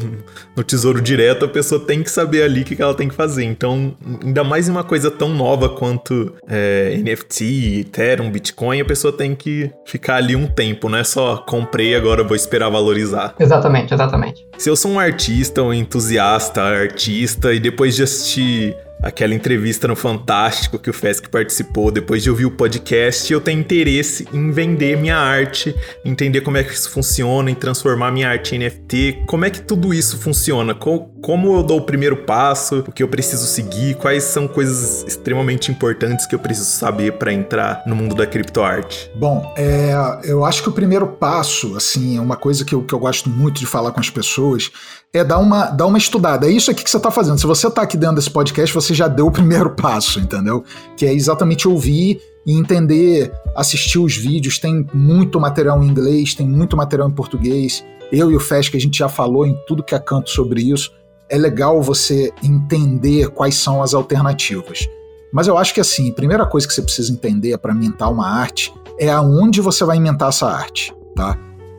no 0.55 0.63
Tesouro 0.63 1.01
Direto, 1.01 1.45
a 1.45 1.47
pessoa 1.47 1.81
tem 1.81 2.03
que 2.03 2.11
saber 2.11 2.43
ali 2.43 2.61
o 2.61 2.65
que, 2.65 2.75
que 2.75 2.81
ela 2.83 2.93
tem 2.93 3.09
que 3.09 3.15
fazer. 3.15 3.43
Então, 3.43 3.95
ainda 4.23 4.43
mais 4.43 4.67
em 4.67 4.71
uma 4.71 4.83
coisa 4.83 5.09
tão 5.09 5.29
nova 5.29 5.69
quanto 5.69 6.35
é, 6.47 6.95
NFT, 7.03 7.79
Ethereum, 7.79 8.29
Bitcoin, 8.29 8.79
a 8.79 8.85
pessoa 8.85 9.11
tem 9.11 9.33
que 9.33 9.71
ficar 9.85 10.17
ali 10.17 10.35
um 10.35 10.45
tempo, 10.45 10.87
não 10.87 10.99
é 10.99 11.03
só 11.03 11.37
comprei, 11.37 11.95
agora 11.95 12.23
vou 12.23 12.35
esperar 12.35 12.69
valorizar. 12.69 13.33
Exatamente, 13.39 13.91
exatamente. 13.91 14.45
Se 14.55 14.69
eu 14.69 14.75
sou 14.75 14.91
um 14.91 14.99
artista, 14.99 15.63
um 15.63 15.73
entusiasta, 15.73 16.61
artista, 16.61 17.51
e 17.51 17.59
depois 17.59 17.95
de 17.95 18.03
assistir 18.03 18.75
aquela 19.01 19.33
entrevista 19.33 19.87
no 19.87 19.95
Fantástico 19.95 20.77
que 20.77 20.89
o 20.89 20.93
Fesc 20.93 21.29
participou, 21.29 21.91
depois 21.91 22.21
de 22.21 22.29
ouvir 22.29 22.45
o 22.45 22.51
podcast, 22.51 23.31
eu 23.31 23.41
tenho 23.41 23.59
interesse 23.59 24.27
em 24.31 24.51
vender 24.51 24.97
minha 24.97 25.17
arte, 25.17 25.75
entender 26.05 26.41
como 26.41 26.57
é 26.57 26.63
que 26.63 26.73
isso 26.73 26.89
funciona, 26.89 27.49
em 27.49 27.55
transformar 27.55 28.11
minha 28.11 28.29
arte 28.29 28.55
em 28.55 28.59
NFT, 28.59 29.23
como 29.27 29.45
é 29.45 29.49
que 29.49 29.61
tudo 29.61 29.93
isso 29.93 30.17
funciona, 30.19 30.75
como 30.75 31.55
eu 31.55 31.63
dou 31.63 31.79
o 31.79 31.81
primeiro 31.81 32.17
passo, 32.17 32.79
o 32.87 32.91
que 32.91 33.01
eu 33.01 33.07
preciso 33.07 33.45
seguir, 33.45 33.95
quais 33.95 34.23
são 34.23 34.47
coisas 34.47 35.03
extremamente 35.07 35.71
importantes 35.71 36.25
que 36.25 36.35
eu 36.35 36.39
preciso 36.39 36.69
saber 36.69 37.13
para 37.13 37.33
entrar 37.33 37.83
no 37.87 37.95
mundo 37.95 38.13
da 38.13 38.27
criptoarte. 38.27 39.09
Bom, 39.15 39.53
é, 39.57 39.93
eu 40.23 40.45
acho 40.45 40.61
que 40.61 40.69
o 40.69 40.71
primeiro 40.71 41.07
passo, 41.07 41.75
assim, 41.75 42.17
é 42.17 42.21
uma 42.21 42.35
coisa 42.35 42.63
que 42.63 42.75
eu, 42.75 42.83
que 42.83 42.93
eu 42.93 42.99
gosto 42.99 43.29
muito 43.29 43.59
de 43.59 43.65
falar 43.65 43.91
com 43.91 43.99
as 43.99 44.09
pessoas, 44.09 44.71
é 45.13 45.25
dar 45.25 45.39
uma, 45.39 45.65
dar 45.65 45.87
uma 45.87 45.97
estudada. 45.97 46.47
É 46.47 46.51
isso 46.51 46.71
aqui 46.71 46.83
que 46.83 46.89
você 46.89 46.97
está 46.97 47.11
fazendo. 47.11 47.37
Se 47.37 47.45
você 47.45 47.67
está 47.67 47.81
aqui 47.81 47.97
dentro 47.97 48.15
desse 48.15 48.29
podcast, 48.29 48.73
você 48.73 48.93
já 48.93 49.07
deu 49.07 49.27
o 49.27 49.31
primeiro 49.31 49.71
passo, 49.71 50.19
entendeu? 50.19 50.63
Que 50.95 51.05
é 51.05 51.13
exatamente 51.13 51.67
ouvir 51.67 52.21
e 52.45 52.57
entender, 52.57 53.31
assistir 53.55 53.99
os 53.99 54.15
vídeos. 54.15 54.57
Tem 54.57 54.87
muito 54.93 55.39
material 55.39 55.83
em 55.83 55.87
inglês, 55.87 56.33
tem 56.33 56.47
muito 56.47 56.77
material 56.77 57.09
em 57.09 57.13
português. 57.13 57.83
Eu 58.11 58.31
e 58.31 58.35
o 58.35 58.39
Fest, 58.39 58.71
que 58.71 58.77
a 58.77 58.81
gente 58.81 58.97
já 58.97 59.09
falou 59.09 59.45
em 59.45 59.55
tudo 59.67 59.83
que 59.83 59.93
é 59.93 59.99
canto 59.99 60.29
sobre 60.29 60.61
isso. 60.61 60.91
É 61.29 61.37
legal 61.37 61.81
você 61.81 62.31
entender 62.41 63.29
quais 63.29 63.55
são 63.55 63.83
as 63.83 63.93
alternativas. 63.93 64.87
Mas 65.33 65.47
eu 65.47 65.57
acho 65.57 65.73
que 65.73 65.79
assim, 65.79 66.09
a 66.09 66.13
primeira 66.13 66.45
coisa 66.45 66.67
que 66.67 66.73
você 66.73 66.81
precisa 66.81 67.11
entender 67.11 67.57
para 67.57 67.73
mintar 67.73 68.11
uma 68.11 68.27
arte 68.27 68.73
é 68.97 69.09
aonde 69.09 69.61
você 69.61 69.85
vai 69.85 69.97
inventar 69.97 70.29
essa 70.29 70.47
arte, 70.47 70.93
tá? 71.15 71.37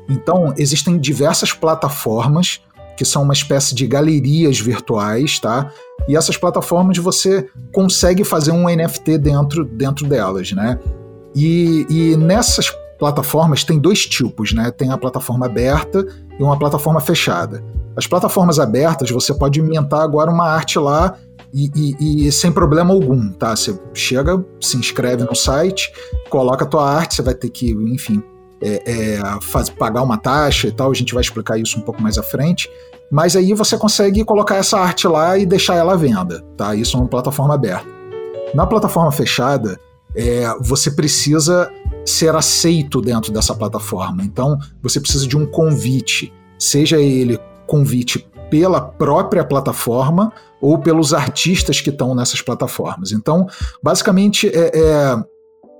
Então, 0.09 0.55
existem 0.57 0.99
diversas 0.99 1.53
plataformas 1.53 2.61
que 2.97 3.05
são 3.05 3.23
uma 3.23 3.33
espécie 3.33 3.75
de 3.75 3.87
galerias 3.87 4.59
virtuais, 4.59 5.39
tá? 5.39 5.71
E 6.09 6.17
essas 6.17 6.37
plataformas 6.37 6.99
você 6.99 7.49
consegue 7.73 8.25
fazer 8.25 8.51
um 8.51 8.69
NFT 8.69 9.19
dentro, 9.19 9.65
dentro 9.65 10.07
delas, 10.07 10.53
né? 10.53 10.79
E, 11.35 11.87
e 11.89 12.17
nessas 12.17 12.73
plataformas 12.99 13.65
tem 13.65 13.79
dois 13.79 14.07
tipos, 14.07 14.53
né? 14.53 14.71
Tem 14.71 14.91
a 14.91 14.99
plataforma 14.99 15.47
aberta 15.47 16.07
e 16.39 16.43
uma 16.43 16.59
plataforma 16.59 17.01
fechada. 17.01 17.65
As 17.97 18.07
plataformas 18.07 18.59
abertas 18.59 19.11
você 19.11 19.35
pode 19.35 19.61
inventar 19.61 20.01
agora 20.01 20.31
uma 20.31 20.49
arte 20.49 20.79
lá 20.79 21.17
e, 21.53 21.71
e, 21.75 22.27
e, 22.27 22.33
sem 22.33 22.51
problema 22.51 22.95
algum, 22.95 23.31
tá? 23.31 23.55
Você 23.55 23.79
chega, 23.93 24.43
se 24.61 24.77
inscreve 24.77 25.25
no 25.25 25.35
site, 25.35 25.93
coloca 26.31 26.65
a 26.65 26.69
tua 26.69 26.89
arte, 26.89 27.17
você 27.17 27.23
vai 27.23 27.35
ter 27.35 27.51
que, 27.51 27.73
enfim, 27.73 28.23
é, 28.63 28.83
é, 28.87 29.21
faz, 29.43 29.69
pagar 29.69 30.03
uma 30.03 30.17
taxa 30.17 30.69
e 30.69 30.73
tal, 30.73 30.91
a 30.91 30.95
gente 30.95 31.13
vai 31.13 31.21
explicar 31.21 31.59
isso 31.59 31.79
um 31.79 31.83
pouco 31.83 32.01
mais 32.01 32.17
à 32.17 32.23
frente. 32.23 32.71
Mas 33.11 33.37
aí 33.37 33.53
você 33.53 33.77
consegue 33.77 34.25
colocar 34.25 34.57
essa 34.57 34.79
arte 34.79 35.07
lá 35.07 35.37
e 35.37 35.45
deixar 35.45 35.75
ela 35.75 35.93
à 35.93 35.97
venda, 35.97 36.43
tá? 36.57 36.75
Isso 36.75 36.97
é 36.97 37.01
uma 37.01 37.09
plataforma 37.09 37.55
aberta. 37.55 37.87
Na 38.55 38.67
plataforma 38.67 39.13
fechada, 39.13 39.79
é, 40.15 40.47
você 40.61 40.91
precisa 40.91 41.71
ser 42.07 42.35
aceito 42.35 43.01
dentro 43.01 43.33
dessa 43.33 43.55
plataforma. 43.55 44.23
Então, 44.23 44.59
você 44.83 45.01
precisa 45.01 45.27
de 45.27 45.37
um 45.37 45.45
convite, 45.45 46.33
seja 46.59 46.99
ele 46.99 47.39
convite 47.67 48.27
pela 48.51 48.81
própria 48.81 49.45
plataforma 49.45 50.33
ou 50.61 50.79
pelos 50.79 51.15
artistas 51.15 51.81
que 51.81 51.91
estão 51.91 52.15
nessas 52.15 52.43
plataformas. 52.43 53.11
Então, 53.13 53.47
basicamente, 53.83 54.49
é, 54.49 54.71
é, 54.75 55.25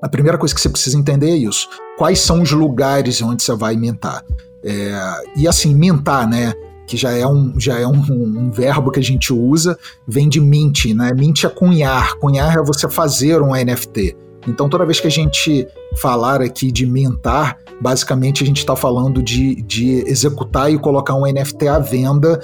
a 0.03 0.09
primeira 0.09 0.37
coisa 0.37 0.55
que 0.55 0.61
você 0.61 0.69
precisa 0.69 0.99
entender 0.99 1.31
é 1.31 1.37
isso 1.37 1.69
quais 1.97 2.21
são 2.21 2.43
os 2.43 2.51
lugares 2.51 3.23
onde 3.23 3.43
você 3.43 3.55
vai 3.55 3.77
mentar. 3.77 4.25
É, 4.65 5.23
e 5.37 5.47
assim, 5.47 5.75
mentar, 5.75 6.29
né? 6.29 6.53
Que 6.87 6.97
já 6.97 7.13
é, 7.13 7.27
um, 7.27 7.59
já 7.59 7.79
é 7.79 7.87
um, 7.87 8.01
um, 8.01 8.51
verbo 8.51 8.91
que 8.91 8.99
a 8.99 9.03
gente 9.03 9.33
usa, 9.33 9.79
vem 10.07 10.29
de 10.29 10.41
mint, 10.41 10.87
né? 10.87 11.13
Mint 11.15 11.45
é 11.45 11.49
cunhar. 11.49 12.17
Cunhar 12.17 12.57
é 12.57 12.63
você 12.63 12.89
fazer 12.89 13.41
um 13.41 13.53
NFT. 13.55 14.17
Então, 14.47 14.69
toda 14.69 14.85
vez 14.85 15.01
que 15.01 15.07
a 15.07 15.11
gente 15.11 15.67
falar 15.97 16.41
aqui 16.41 16.73
de 16.73 16.87
mintar, 16.87 17.59
basicamente 17.81 18.43
a 18.43 18.47
gente 18.47 18.59
está 18.59 18.75
falando 18.75 19.23
de, 19.23 19.57
de 19.63 20.05
executar 20.07 20.73
e 20.73 20.79
colocar 20.79 21.15
um 21.15 21.23
NFT 21.23 21.69
à 21.69 21.79
venda 21.79 22.41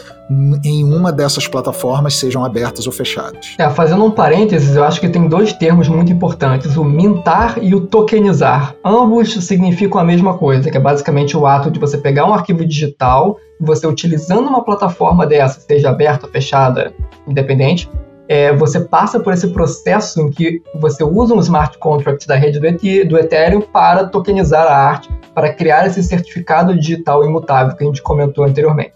em 0.65 0.85
uma 0.85 1.11
dessas 1.11 1.49
plataformas, 1.49 2.15
sejam 2.15 2.45
abertas 2.45 2.87
ou 2.87 2.93
fechadas. 2.93 3.55
É, 3.59 3.69
fazendo 3.71 4.05
um 4.05 4.11
parênteses, 4.11 4.77
eu 4.77 4.85
acho 4.85 5.01
que 5.01 5.09
tem 5.09 5.27
dois 5.27 5.53
termos 5.53 5.89
muito 5.89 6.13
importantes, 6.13 6.77
o 6.77 6.85
mintar 6.85 7.59
e 7.63 7.75
o 7.75 7.81
tokenizar. 7.87 8.75
Ambos 8.85 9.33
significam 9.45 10.01
a 10.01 10.05
mesma 10.05 10.37
coisa, 10.37 10.71
que 10.71 10.77
é 10.77 10.81
basicamente 10.81 11.37
o 11.37 11.47
ato 11.47 11.71
de 11.71 11.79
você 11.79 11.97
pegar 11.97 12.27
um 12.27 12.35
arquivo 12.35 12.65
digital 12.65 13.39
e 13.61 13.65
você 13.65 13.87
utilizando 13.87 14.49
uma 14.49 14.63
plataforma 14.63 15.27
dessa, 15.27 15.61
seja 15.61 15.91
aberta 15.91 16.29
fechada, 16.29 16.93
independente, 17.27 17.89
é, 18.29 18.53
você 18.53 18.81
passa 18.81 19.19
por 19.19 19.33
esse 19.33 19.49
processo 19.49 20.21
em 20.21 20.31
que 20.31 20.63
você 20.75 21.03
usa 21.03 21.35
um 21.35 21.41
smart 21.41 21.79
contract 21.79 22.29
da 22.29 22.37
rede 22.37 22.61
do, 22.61 23.19
Ethereum 23.19 23.63
para 23.63 24.05
tokenizar 24.05 24.67
a 24.67 24.77
arte, 24.77 25.09
para 25.35 25.55
criar 25.55 25.87
esse 25.87 26.03
certificado 26.03 26.79
digital 26.79 27.25
imutável 27.25 27.75
que 27.75 27.83
a 27.83 27.87
gente 27.87 28.03
comentou 28.03 28.45
anteriormente. 28.45 28.93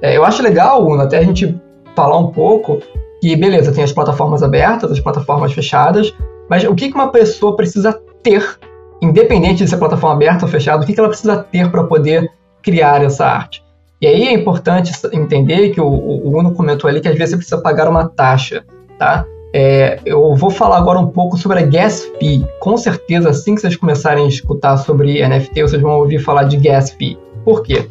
É, 0.00 0.16
eu 0.16 0.24
acho 0.24 0.40
legal, 0.40 0.86
Uno, 0.86 1.02
até 1.02 1.18
a 1.18 1.22
gente 1.22 1.60
falar 1.96 2.16
um 2.16 2.28
pouco 2.28 2.78
que, 3.20 3.34
beleza, 3.34 3.72
tem 3.72 3.82
as 3.82 3.92
plataformas 3.92 4.42
abertas, 4.42 4.92
as 4.92 5.00
plataformas 5.00 5.52
fechadas, 5.52 6.14
mas 6.48 6.62
o 6.64 6.74
que 6.74 6.92
uma 6.92 7.10
pessoa 7.10 7.56
precisa 7.56 8.00
ter, 8.22 8.56
independente 9.02 9.64
de 9.64 9.68
ser 9.68 9.78
plataforma 9.78 10.14
aberta 10.14 10.44
ou 10.44 10.50
fechada, 10.50 10.84
o 10.84 10.86
que 10.86 10.98
ela 10.98 11.08
precisa 11.08 11.42
ter 11.42 11.70
para 11.70 11.84
poder 11.84 12.30
criar 12.62 13.02
essa 13.02 13.26
arte? 13.26 13.64
E 14.00 14.06
aí 14.06 14.28
é 14.28 14.32
importante 14.32 14.92
entender 15.12 15.70
que 15.70 15.80
o, 15.80 15.86
o 15.86 16.38
Uno 16.38 16.54
comentou 16.54 16.88
ali 16.88 17.00
que 17.00 17.08
às 17.08 17.14
vezes 17.14 17.30
você 17.30 17.36
precisa 17.36 17.60
pagar 17.60 17.86
uma 17.86 18.08
taxa, 18.08 18.64
tá? 18.98 19.26
É, 19.52 19.98
eu 20.06 20.34
vou 20.34 20.48
falar 20.48 20.78
agora 20.78 20.98
um 20.98 21.08
pouco 21.08 21.36
sobre 21.36 21.58
a 21.58 21.66
gas 21.66 22.08
fee. 22.18 22.46
Com 22.60 22.78
certeza, 22.78 23.28
assim 23.28 23.54
que 23.54 23.60
vocês 23.60 23.76
começarem 23.76 24.24
a 24.24 24.28
escutar 24.28 24.78
sobre 24.78 25.26
NFT, 25.26 25.62
vocês 25.62 25.82
vão 25.82 25.98
ouvir 25.98 26.18
falar 26.18 26.44
de 26.44 26.56
gas 26.56 26.90
fee. 26.90 27.18
Por 27.44 27.62
quê? 27.62 27.90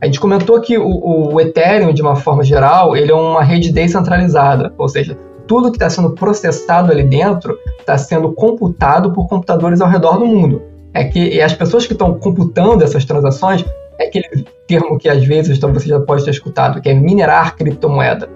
A 0.00 0.06
gente 0.06 0.18
comentou 0.18 0.58
que 0.62 0.78
o, 0.78 1.34
o 1.34 1.40
Ethereum, 1.40 1.92
de 1.92 2.00
uma 2.00 2.16
forma 2.16 2.42
geral, 2.42 2.96
ele 2.96 3.10
é 3.12 3.14
uma 3.14 3.42
rede 3.42 3.70
descentralizada, 3.70 4.72
ou 4.78 4.88
seja, 4.88 5.18
tudo 5.46 5.70
que 5.70 5.76
está 5.76 5.90
sendo 5.90 6.12
processado 6.12 6.90
ali 6.90 7.02
dentro 7.02 7.58
está 7.78 7.98
sendo 7.98 8.32
computado 8.32 9.12
por 9.12 9.28
computadores 9.28 9.82
ao 9.82 9.88
redor 9.90 10.18
do 10.18 10.24
mundo. 10.24 10.62
É 10.94 11.04
que 11.04 11.38
as 11.42 11.52
pessoas 11.52 11.86
que 11.86 11.92
estão 11.92 12.14
computando 12.14 12.82
essas 12.82 13.04
transações 13.04 13.64
é 14.00 14.06
aquele 14.06 14.46
termo 14.66 14.98
que 14.98 15.08
às 15.08 15.22
vezes 15.24 15.58
então, 15.58 15.72
você 15.72 15.88
já 15.88 16.00
pode 16.00 16.24
ter 16.24 16.30
escutado, 16.30 16.80
que 16.80 16.88
é 16.88 16.94
minerar 16.94 17.54
criptomoeda. 17.54 18.28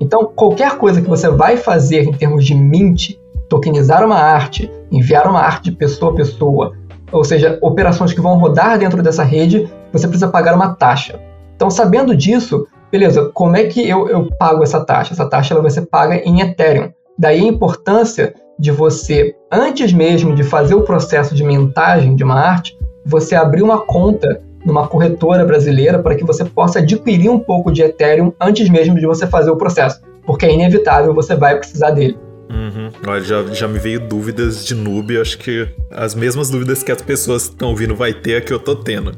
Então, 0.00 0.30
qualquer 0.34 0.78
coisa 0.78 1.02
que 1.02 1.08
você 1.08 1.28
vai 1.28 1.56
fazer 1.56 2.04
em 2.04 2.12
termos 2.12 2.46
de 2.46 2.54
mint, 2.54 3.16
tokenizar 3.48 4.04
uma 4.04 4.16
arte, 4.16 4.70
enviar 4.92 5.26
uma 5.26 5.40
arte 5.40 5.70
de 5.70 5.76
pessoa 5.76 6.12
a 6.12 6.14
pessoa, 6.14 6.72
ou 7.10 7.24
seja, 7.24 7.58
operações 7.60 8.12
que 8.12 8.20
vão 8.20 8.38
rodar 8.38 8.78
dentro 8.78 9.02
dessa 9.02 9.24
rede, 9.24 9.68
você 9.92 10.06
precisa 10.06 10.28
pagar 10.28 10.54
uma 10.54 10.74
taxa. 10.74 11.18
Então, 11.56 11.68
sabendo 11.68 12.14
disso, 12.14 12.66
beleza, 12.92 13.30
como 13.34 13.56
é 13.56 13.64
que 13.64 13.88
eu, 13.88 14.08
eu 14.08 14.28
pago 14.38 14.62
essa 14.62 14.84
taxa? 14.84 15.14
Essa 15.14 15.28
taxa 15.28 15.52
ela 15.52 15.62
vai 15.62 15.70
ser 15.70 15.86
paga 15.86 16.16
em 16.16 16.40
Ethereum. 16.40 16.92
Daí 17.18 17.40
a 17.40 17.48
importância 17.48 18.34
de 18.56 18.70
você, 18.70 19.34
antes 19.50 19.92
mesmo 19.92 20.34
de 20.34 20.44
fazer 20.44 20.74
o 20.74 20.82
processo 20.82 21.34
de 21.34 21.42
mintagem 21.42 22.14
de 22.14 22.22
uma 22.22 22.38
arte, 22.38 22.78
você 23.04 23.34
abrir 23.34 23.62
uma 23.62 23.80
conta 23.80 24.40
numa 24.64 24.86
corretora 24.86 25.44
brasileira 25.44 25.98
para 25.98 26.14
que 26.14 26.24
você 26.24 26.44
possa 26.44 26.80
adquirir 26.80 27.30
um 27.30 27.38
pouco 27.38 27.72
de 27.72 27.82
Ethereum 27.82 28.32
antes 28.40 28.68
mesmo 28.68 28.98
de 28.98 29.06
você 29.06 29.26
fazer 29.26 29.50
o 29.50 29.56
processo, 29.56 30.00
porque 30.24 30.46
é 30.46 30.52
inevitável, 30.52 31.14
você 31.14 31.34
vai 31.34 31.56
precisar 31.56 31.90
dele. 31.90 32.16
Uhum. 32.50 32.90
Olha, 33.06 33.20
já, 33.20 33.42
já 33.52 33.68
me 33.68 33.78
veio 33.78 34.00
dúvidas 34.00 34.64
de 34.64 34.74
noob, 34.74 35.18
acho 35.18 35.38
que 35.38 35.68
as 35.90 36.14
mesmas 36.14 36.48
dúvidas 36.48 36.82
que 36.82 36.90
as 36.90 37.02
pessoas 37.02 37.46
que 37.46 37.52
estão 37.52 37.68
ouvindo 37.70 37.94
vai 37.94 38.12
ter 38.14 38.32
é 38.32 38.40
que 38.40 38.52
eu 38.52 38.58
tô 38.58 38.74
tendo. 38.74 39.12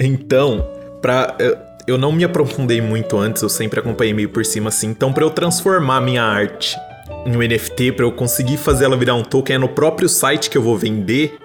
Então, 0.00 0.68
pra, 1.00 1.36
eu 1.86 1.96
não 1.96 2.12
me 2.12 2.24
aprofundei 2.24 2.80
muito 2.80 3.16
antes, 3.16 3.42
eu 3.42 3.48
sempre 3.48 3.80
acompanhei 3.80 4.12
meio 4.12 4.28
por 4.28 4.44
cima 4.44 4.68
assim, 4.68 4.88
então 4.88 5.12
para 5.12 5.24
eu 5.24 5.30
transformar 5.30 6.00
minha 6.00 6.22
arte 6.22 6.76
em 7.26 7.36
um 7.36 7.40
NFT 7.40 7.92
para 7.92 8.04
eu 8.04 8.12
conseguir 8.12 8.56
fazer 8.56 8.84
ela 8.84 8.96
virar 8.96 9.14
um 9.14 9.22
token 9.22 9.56
é 9.56 9.58
no 9.58 9.68
próprio 9.68 10.08
site 10.08 10.50
que 10.50 10.58
eu 10.58 10.62
vou 10.62 10.76
vender. 10.76 11.36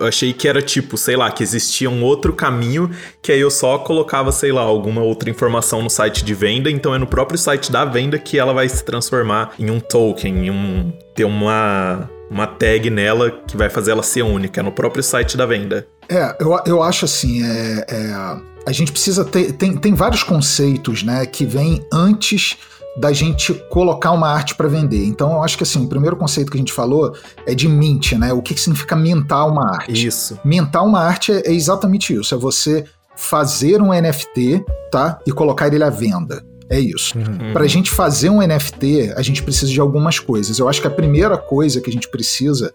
Eu 0.00 0.06
achei 0.06 0.32
que 0.32 0.48
era 0.48 0.62
tipo, 0.62 0.96
sei 0.96 1.16
lá, 1.16 1.30
que 1.30 1.42
existia 1.42 1.88
um 1.88 2.02
outro 2.02 2.32
caminho 2.32 2.90
que 3.22 3.30
aí 3.30 3.40
eu 3.40 3.50
só 3.50 3.78
colocava, 3.78 4.32
sei 4.32 4.50
lá, 4.50 4.62
alguma 4.62 5.02
outra 5.02 5.28
informação 5.28 5.82
no 5.82 5.90
site 5.90 6.24
de 6.24 6.34
venda, 6.34 6.70
então 6.70 6.94
é 6.94 6.98
no 6.98 7.06
próprio 7.06 7.38
site 7.38 7.70
da 7.70 7.84
venda 7.84 8.18
que 8.18 8.38
ela 8.38 8.52
vai 8.52 8.68
se 8.68 8.84
transformar 8.84 9.52
em 9.58 9.70
um 9.70 9.78
token, 9.78 10.46
em 10.46 10.50
um 10.50 10.92
ter 11.14 11.24
uma 11.24 12.08
uma 12.30 12.46
tag 12.46 12.88
nela 12.88 13.30
que 13.30 13.56
vai 13.56 13.68
fazer 13.68 13.90
ela 13.90 14.04
ser 14.04 14.22
única, 14.22 14.60
é 14.60 14.62
no 14.62 14.70
próprio 14.70 15.02
site 15.02 15.36
da 15.36 15.44
venda. 15.44 15.86
É, 16.08 16.36
eu, 16.40 16.56
eu 16.64 16.82
acho 16.82 17.04
assim, 17.04 17.42
é, 17.44 17.84
é 17.88 18.40
a 18.66 18.72
gente 18.72 18.92
precisa 18.92 19.24
ter. 19.24 19.52
Tem, 19.52 19.76
tem 19.76 19.94
vários 19.94 20.22
conceitos 20.22 21.02
né, 21.02 21.26
que 21.26 21.44
vêm 21.44 21.84
antes 21.92 22.56
da 22.96 23.12
gente 23.12 23.54
colocar 23.68 24.12
uma 24.12 24.28
arte 24.28 24.54
para 24.54 24.68
vender. 24.68 25.04
Então 25.04 25.32
eu 25.32 25.42
acho 25.42 25.56
que 25.56 25.62
assim, 25.62 25.84
o 25.84 25.88
primeiro 25.88 26.16
conceito 26.16 26.50
que 26.50 26.56
a 26.56 26.60
gente 26.60 26.72
falou 26.72 27.14
é 27.46 27.54
de 27.54 27.68
mint, 27.68 28.12
né? 28.12 28.32
O 28.32 28.42
que, 28.42 28.54
que 28.54 28.60
significa 28.60 28.96
mintar 28.96 29.48
uma 29.48 29.76
arte? 29.76 30.06
Isso. 30.06 30.38
Mintar 30.44 30.84
uma 30.84 31.00
arte 31.00 31.32
é, 31.32 31.48
é 31.48 31.52
exatamente 31.52 32.14
isso, 32.14 32.34
é 32.34 32.38
você 32.38 32.84
fazer 33.16 33.82
um 33.82 33.92
NFT, 33.92 34.64
tá? 34.90 35.18
E 35.26 35.32
colocar 35.32 35.72
ele 35.72 35.84
à 35.84 35.90
venda. 35.90 36.42
É 36.70 36.78
isso. 36.78 37.18
Uhum. 37.18 37.52
Para 37.52 37.64
a 37.64 37.68
gente 37.68 37.90
fazer 37.90 38.30
um 38.30 38.40
NFT, 38.40 39.12
a 39.16 39.22
gente 39.22 39.42
precisa 39.42 39.70
de 39.70 39.80
algumas 39.80 40.20
coisas. 40.20 40.58
Eu 40.58 40.68
acho 40.68 40.80
que 40.80 40.86
a 40.86 40.90
primeira 40.90 41.36
coisa 41.36 41.80
que 41.80 41.90
a 41.90 41.92
gente 41.92 42.08
precisa 42.08 42.72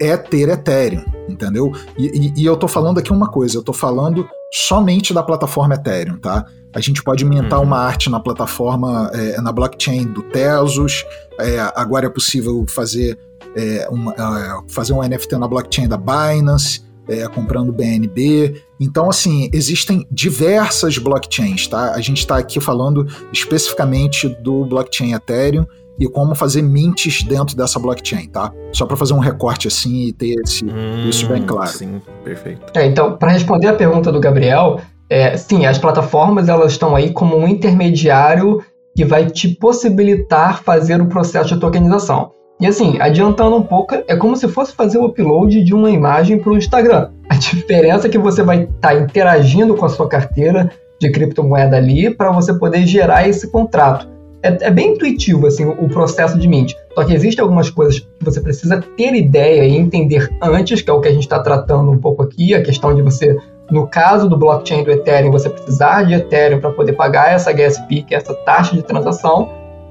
é 0.00 0.16
ter 0.16 0.48
Ethereum, 0.48 1.04
entendeu? 1.28 1.72
E, 1.96 2.06
e, 2.06 2.42
e 2.42 2.46
eu 2.46 2.56
tô 2.56 2.68
falando 2.68 2.98
aqui 2.98 3.12
uma 3.12 3.28
coisa, 3.28 3.58
eu 3.58 3.62
tô 3.62 3.72
falando 3.72 4.28
somente 4.52 5.12
da 5.12 5.22
plataforma 5.22 5.74
Ethereum, 5.74 6.18
tá? 6.18 6.44
A 6.74 6.80
gente 6.80 7.02
pode 7.02 7.24
mintar 7.24 7.58
uhum. 7.58 7.64
uma 7.64 7.78
arte 7.78 8.10
na 8.10 8.20
plataforma, 8.20 9.10
é, 9.14 9.40
na 9.40 9.50
blockchain 9.50 10.04
do 10.04 10.22
Tesos, 10.22 11.04
é, 11.40 11.58
agora 11.74 12.06
é 12.06 12.10
possível 12.10 12.64
fazer, 12.68 13.18
é, 13.56 13.88
uma, 13.90 14.12
é, 14.12 14.70
fazer 14.70 14.92
um 14.92 15.02
NFT 15.02 15.36
na 15.36 15.48
blockchain 15.48 15.88
da 15.88 15.96
Binance, 15.96 16.84
é, 17.08 17.26
comprando 17.28 17.72
BNB. 17.72 18.62
Então, 18.80 19.08
assim, 19.08 19.48
existem 19.52 20.06
diversas 20.10 20.98
blockchains, 20.98 21.66
tá? 21.66 21.92
A 21.92 22.00
gente 22.00 22.18
está 22.18 22.36
aqui 22.36 22.60
falando 22.60 23.06
especificamente 23.32 24.28
do 24.28 24.64
blockchain 24.64 25.14
Ethereum 25.14 25.66
e 25.98 26.08
como 26.08 26.34
fazer 26.34 26.62
mints 26.62 27.22
dentro 27.22 27.56
dessa 27.56 27.78
blockchain, 27.78 28.28
tá? 28.28 28.52
Só 28.72 28.86
para 28.86 28.96
fazer 28.96 29.14
um 29.14 29.18
recorte 29.18 29.68
assim 29.68 30.08
e 30.08 30.12
ter 30.12 30.34
esse, 30.44 30.64
hum, 30.64 31.08
isso 31.08 31.26
bem 31.26 31.42
claro. 31.42 31.70
Sim, 31.70 32.00
perfeito. 32.22 32.60
É, 32.74 32.86
então, 32.86 33.16
para 33.16 33.30
responder 33.30 33.68
a 33.68 33.74
pergunta 33.74 34.12
do 34.12 34.20
Gabriel, 34.20 34.80
é, 35.08 35.36
sim, 35.36 35.66
as 35.66 35.78
plataformas 35.78 36.48
elas 36.48 36.72
estão 36.72 36.94
aí 36.94 37.12
como 37.12 37.36
um 37.36 37.48
intermediário 37.48 38.62
que 38.94 39.04
vai 39.04 39.26
te 39.26 39.48
possibilitar 39.48 40.62
fazer 40.62 41.00
o 41.00 41.06
processo 41.06 41.54
de 41.54 41.60
tokenização. 41.60 42.30
E 42.58 42.66
assim, 42.66 42.96
adiantando 42.98 43.54
um 43.54 43.62
pouco, 43.62 43.94
é 44.08 44.16
como 44.16 44.34
se 44.34 44.48
fosse 44.48 44.74
fazer 44.74 44.96
o 44.96 45.06
upload 45.06 45.62
de 45.62 45.74
uma 45.74 45.90
imagem 45.90 46.38
para 46.38 46.50
o 46.50 46.56
Instagram. 46.56 47.10
A 47.28 47.34
diferença 47.36 48.06
é 48.06 48.10
que 48.10 48.18
você 48.18 48.42
vai 48.42 48.62
estar 48.62 48.94
tá 48.94 48.94
interagindo 48.94 49.74
com 49.74 49.84
a 49.84 49.90
sua 49.90 50.08
carteira 50.08 50.70
de 50.98 51.10
criptomoeda 51.10 51.76
ali 51.76 52.08
para 52.14 52.32
você 52.32 52.54
poder 52.54 52.86
gerar 52.86 53.28
esse 53.28 53.50
contrato 53.50 54.15
é, 54.46 54.58
é, 54.60 54.70
bem 54.70 54.92
intuitivo 54.92 55.46
assim, 55.46 55.64
o, 55.64 55.72
o, 55.84 55.88
processo 55.88 56.38
de 56.38 56.48
mint. 56.48 56.74
Só 56.94 57.04
que 57.04 57.14
existem 57.14 57.42
algumas 57.42 57.70
coisas 57.70 58.00
que 58.00 58.06
você 58.20 58.40
precisa 58.40 58.82
ter 58.96 59.14
ideia 59.14 59.64
e 59.64 59.76
entender 59.76 60.30
antes, 60.42 60.82
que 60.82 60.90
é 60.90 60.92
o 60.92 61.00
que 61.00 61.08
a 61.08 61.12
gente 61.12 61.22
está 61.22 61.40
tratando 61.40 61.90
um 61.90 61.98
pouco 61.98 62.22
aqui, 62.22 62.54
a 62.54 62.62
questão 62.62 62.94
de 62.94 63.02
você, 63.02 63.36
no 63.70 63.86
caso 63.86 64.28
do 64.28 64.36
blockchain 64.36 64.84
do 64.84 64.90
Ethereum, 64.90 65.30
você 65.30 65.50
precisar 65.50 66.04
de 66.04 66.14
Ethereum 66.14 66.60
para 66.60 66.70
poder 66.70 66.92
pagar 66.92 67.32
essa 67.32 67.52
gas 67.52 67.78
fee, 67.88 68.02
que 68.02 68.14
é 68.14 68.18
essa 68.18 68.34
taxa 68.34 68.74
de 68.74 68.82
transação, 68.82 69.50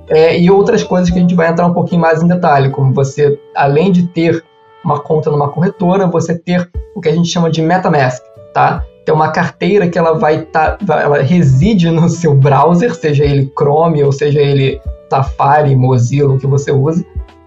é, 0.09 0.39
e 0.39 0.49
outras 0.49 0.83
coisas 0.83 1.09
que 1.09 1.17
a 1.17 1.21
gente 1.21 1.35
vai 1.35 1.49
entrar 1.49 1.65
um 1.65 1.73
pouquinho 1.73 2.01
mais 2.01 2.21
em 2.21 2.27
detalhe, 2.27 2.69
como 2.69 2.93
você, 2.93 3.39
além 3.55 3.91
de 3.91 4.07
ter 4.07 4.43
uma 4.83 4.99
conta 4.99 5.31
numa 5.31 5.49
corretora, 5.49 6.05
você 6.05 6.37
ter 6.37 6.69
o 6.95 7.01
que 7.01 7.09
a 7.09 7.11
gente 7.11 7.27
chama 7.27 7.49
de 7.49 7.61
MetaMask, 7.61 8.23
tá? 8.53 8.83
É 9.11 9.13
uma 9.13 9.31
carteira 9.31 9.87
que 9.87 9.97
ela 9.97 10.13
vai 10.13 10.43
estar, 10.43 10.77
tá, 10.77 11.01
ela 11.01 11.21
reside 11.21 11.89
no 11.91 12.09
seu 12.09 12.33
browser, 12.33 12.93
seja 12.95 13.23
ele 13.23 13.51
Chrome 13.57 14.03
ou 14.03 14.11
seja 14.11 14.39
ele 14.39 14.81
Safari, 15.09 15.75
Mozilla, 15.75 16.33
o 16.33 16.39
que 16.39 16.47
você 16.47 16.71
use. 16.71 17.05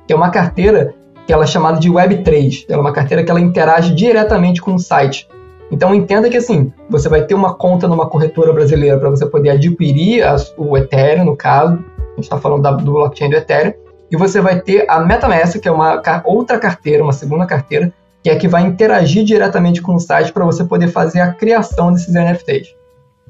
É 0.08 0.14
uma 0.14 0.30
carteira 0.30 0.94
que 1.26 1.32
ela 1.32 1.44
é 1.44 1.46
chamada 1.46 1.78
de 1.78 1.90
Web3. 1.90 2.64
Ela 2.68 2.78
é 2.78 2.80
uma 2.80 2.92
carteira 2.92 3.22
que 3.22 3.30
ela 3.30 3.40
interage 3.40 3.94
diretamente 3.94 4.60
com 4.60 4.74
o 4.74 4.78
site. 4.78 5.28
Então 5.70 5.94
entenda 5.94 6.30
que 6.30 6.36
assim, 6.36 6.72
você 6.88 7.08
vai 7.08 7.22
ter 7.22 7.34
uma 7.34 7.54
conta 7.54 7.86
numa 7.86 8.08
corretora 8.08 8.52
brasileira 8.52 8.98
para 8.98 9.10
você 9.10 9.26
poder 9.26 9.50
adquirir 9.50 10.22
a, 10.22 10.36
o 10.56 10.76
Ethereum, 10.76 11.24
no 11.24 11.36
caso, 11.36 11.74
a 11.74 12.14
gente 12.16 12.24
está 12.24 12.38
falando 12.38 12.62
da, 12.62 12.70
do 12.70 12.92
blockchain 12.92 13.28
do 13.28 13.36
Ethereum, 13.36 13.74
e 14.10 14.16
você 14.16 14.40
vai 14.40 14.58
ter 14.60 14.86
a 14.88 15.00
MetaMask, 15.00 15.60
que 15.60 15.68
é 15.68 15.70
uma 15.70 16.00
outra 16.24 16.58
carteira, 16.58 17.02
uma 17.02 17.12
segunda 17.12 17.44
carteira, 17.44 17.92
que 18.28 18.30
é 18.30 18.36
que 18.36 18.48
vai 18.48 18.62
interagir 18.62 19.24
diretamente 19.24 19.80
com 19.80 19.94
o 19.94 19.98
site 19.98 20.32
para 20.32 20.44
você 20.44 20.62
poder 20.62 20.88
fazer 20.88 21.20
a 21.20 21.32
criação 21.32 21.92
desses 21.92 22.12
NFTs. 22.12 22.74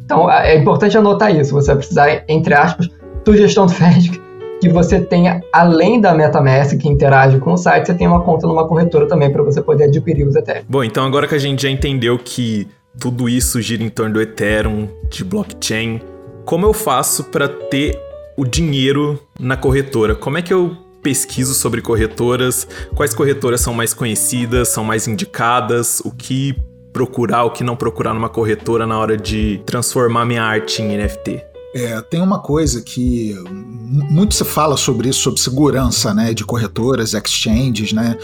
Então 0.04 0.30
é 0.30 0.56
importante 0.56 0.98
anotar 0.98 1.34
isso. 1.34 1.52
Você 1.52 1.68
vai 1.68 1.76
precisar, 1.76 2.24
entre 2.28 2.52
aspas, 2.54 2.88
sugestão 3.24 3.66
do 3.66 3.72
FEDIC, 3.74 4.20
que 4.61 4.68
você 4.68 5.00
tenha, 5.00 5.40
além 5.52 6.00
da 6.00 6.12
MetaMask 6.12 6.76
que 6.78 6.88
interage 6.88 7.38
com 7.38 7.52
o 7.52 7.56
site, 7.56 7.87
você 7.87 7.94
tenha 7.94 8.11
uma 8.11 8.22
conta 8.22 8.46
numa 8.46 8.66
corretora 8.66 9.06
também 9.06 9.30
para 9.30 9.42
você 9.42 9.62
poder 9.62 9.84
adquirir 9.84 10.26
os 10.26 10.34
Ethereum. 10.34 10.64
Bom, 10.68 10.82
então 10.82 11.06
agora 11.06 11.28
que 11.28 11.34
a 11.34 11.38
gente 11.38 11.62
já 11.62 11.70
entendeu 11.70 12.18
que 12.18 12.66
tudo 12.98 13.28
isso 13.28 13.62
gira 13.62 13.84
em 13.84 13.88
torno 13.88 14.14
do 14.14 14.20
Ethereum, 14.20 14.88
de 15.08 15.22
blockchain, 15.22 16.00
como 16.44 16.66
eu 16.66 16.72
faço 16.72 17.24
para 17.24 17.46
ter 17.48 17.96
o 18.37 18.44
dinheiro 18.44 19.20
na 19.38 19.56
corretora? 19.56 20.16
Como 20.16 20.38
é 20.38 20.42
que 20.42 20.52
eu 20.52 20.76
pesquiso 21.02 21.54
sobre 21.54 21.80
corretoras, 21.80 22.66
quais 22.94 23.14
corretoras 23.14 23.61
são 23.61 23.72
mais 23.72 23.94
conhecidas, 23.94 24.68
são 24.68 24.84
mais 24.84 25.06
indicadas, 25.06 26.00
o 26.04 26.11
que 26.11 26.56
procurar, 26.92 27.44
o 27.44 27.50
que 27.50 27.62
não 27.62 27.76
procurar 27.76 28.14
numa 28.14 28.28
corretora 28.28 28.87
na 28.87 28.98
hora 28.98 29.16
de 29.16 29.62
transformar 29.64 30.24
minha 30.24 30.42
arte 30.42 30.82
em 30.82 30.96
NFT. 30.96 31.44
É, 31.74 32.00
tem 32.02 32.20
uma 32.20 32.40
coisa 32.40 32.80
que 32.80 33.37
muito 33.46 34.34
se 34.34 34.44
fala 34.44 34.76
sobre 34.76 35.08
isso, 35.08 35.20
sobre 35.20 35.40
segurança, 35.40 36.14
né, 36.14 36.32
de 36.32 36.44
corretoras, 36.44 37.12
exchanges, 37.12 37.92
né, 37.92 38.16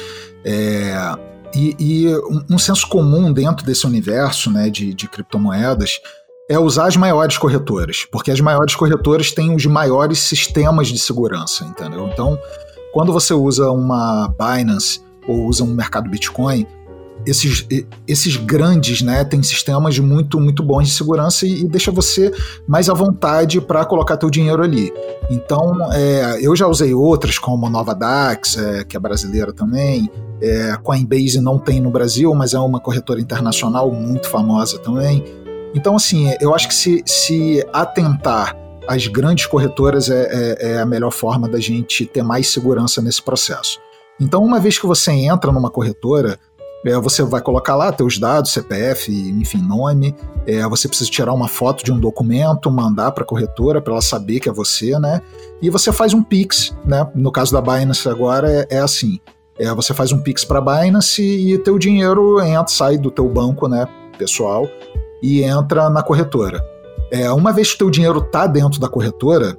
é, 0.44 1.14
e, 1.54 1.76
e 1.78 2.16
um, 2.16 2.54
um, 2.54 2.58
senso 2.58 2.88
comum 2.88 3.32
dentro 3.32 3.64
desse 3.64 3.86
universo, 3.86 4.50
né, 4.50 4.68
de, 4.70 4.92
de 4.92 5.08
criptomoedas 5.08 6.00
é 6.48 6.58
usar 6.58 6.86
as 6.86 6.96
maiores 6.96 7.38
corretoras, 7.38 8.06
porque 8.10 8.30
as 8.30 8.40
maiores 8.40 8.74
corretoras 8.74 9.32
têm 9.32 9.54
os 9.54 9.64
maiores 9.64 10.18
sistemas 10.18 10.88
de 10.88 10.98
segurança, 10.98 11.64
entendeu? 11.64 12.08
Então, 12.12 12.38
quando 12.92 13.12
você 13.12 13.32
usa 13.32 13.70
uma 13.70 14.28
Binance 14.28 15.00
ou 15.26 15.46
usa 15.46 15.64
um 15.64 15.74
mercado 15.74 16.10
Bitcoin, 16.10 16.66
esses, 17.26 17.66
esses 18.06 18.36
grandes 18.36 19.00
né, 19.00 19.24
têm 19.24 19.42
sistemas 19.42 19.98
muito, 19.98 20.38
muito 20.38 20.62
bons 20.62 20.88
de 20.88 20.92
segurança 20.92 21.46
e, 21.46 21.62
e 21.62 21.68
deixa 21.68 21.90
você 21.90 22.30
mais 22.66 22.90
à 22.90 22.94
vontade 22.94 23.62
para 23.62 23.82
colocar 23.86 24.18
teu 24.18 24.28
dinheiro 24.28 24.62
ali. 24.62 24.92
Então, 25.30 25.74
é, 25.92 26.38
eu 26.42 26.54
já 26.54 26.66
usei 26.66 26.92
outras, 26.92 27.38
como 27.38 27.66
a 27.66 27.70
Nova 27.70 27.94
Dax, 27.94 28.58
é, 28.58 28.84
que 28.84 28.94
é 28.94 29.00
brasileira 29.00 29.54
também. 29.54 30.10
É, 30.42 30.76
Coinbase 30.82 31.40
não 31.40 31.58
tem 31.58 31.80
no 31.80 31.88
Brasil, 31.88 32.34
mas 32.34 32.52
é 32.52 32.58
uma 32.58 32.78
corretora 32.78 33.20
internacional 33.20 33.90
muito 33.90 34.28
famosa 34.28 34.78
também. 34.78 35.24
Então, 35.74 35.96
assim, 35.96 36.32
eu 36.40 36.54
acho 36.54 36.68
que 36.68 36.74
se, 36.74 37.02
se 37.04 37.66
atentar 37.72 38.56
as 38.86 39.06
grandes 39.06 39.46
corretoras 39.46 40.08
é, 40.08 40.28
é, 40.30 40.72
é, 40.72 40.80
a 40.80 40.86
melhor 40.86 41.10
forma 41.10 41.48
da 41.48 41.58
gente 41.58 42.06
ter 42.06 42.22
mais 42.22 42.48
segurança 42.48 43.02
nesse 43.02 43.22
processo. 43.22 43.80
Então, 44.20 44.44
uma 44.44 44.60
vez 44.60 44.78
que 44.78 44.86
você 44.86 45.10
entra 45.10 45.50
numa 45.50 45.70
corretora, 45.70 46.38
é, 46.86 46.94
você 46.98 47.22
vai 47.22 47.40
colocar 47.40 47.74
lá 47.74 47.90
teus 47.90 48.18
dados, 48.18 48.52
CPF, 48.52 49.10
enfim, 49.10 49.58
nome. 49.58 50.14
É, 50.46 50.66
você 50.68 50.86
precisa 50.86 51.10
tirar 51.10 51.32
uma 51.32 51.48
foto 51.48 51.82
de 51.82 51.90
um 51.90 51.98
documento, 51.98 52.70
mandar 52.70 53.10
para 53.12 53.24
a 53.24 53.26
corretora 53.26 53.80
para 53.80 53.94
ela 53.94 54.02
saber 54.02 54.38
que 54.38 54.48
é 54.48 54.52
você, 54.52 54.98
né? 54.98 55.20
E 55.60 55.70
você 55.70 55.90
faz 55.90 56.12
um 56.14 56.22
Pix, 56.22 56.76
né? 56.84 57.08
No 57.14 57.32
caso 57.32 57.52
da 57.52 57.60
Binance 57.60 58.08
agora 58.08 58.66
é, 58.70 58.76
é 58.76 58.78
assim. 58.78 59.18
Você 59.76 59.94
faz 59.94 60.10
um 60.10 60.18
Pix 60.18 60.44
para 60.44 60.58
a 60.58 60.82
Binance 60.82 61.22
e 61.22 61.56
teu 61.58 61.78
dinheiro 61.78 62.40
entra, 62.40 62.66
sai 62.66 62.98
do 62.98 63.08
teu 63.08 63.28
banco, 63.28 63.68
né, 63.68 63.86
pessoal, 64.18 64.68
e 65.24 65.42
entra 65.42 65.88
na 65.88 66.02
corretora. 66.02 66.62
É, 67.10 67.32
uma 67.32 67.50
vez 67.50 67.70
que 67.70 67.76
o 67.76 67.78
teu 67.78 67.90
dinheiro 67.90 68.20
tá 68.20 68.46
dentro 68.46 68.78
da 68.78 68.90
corretora, 68.90 69.56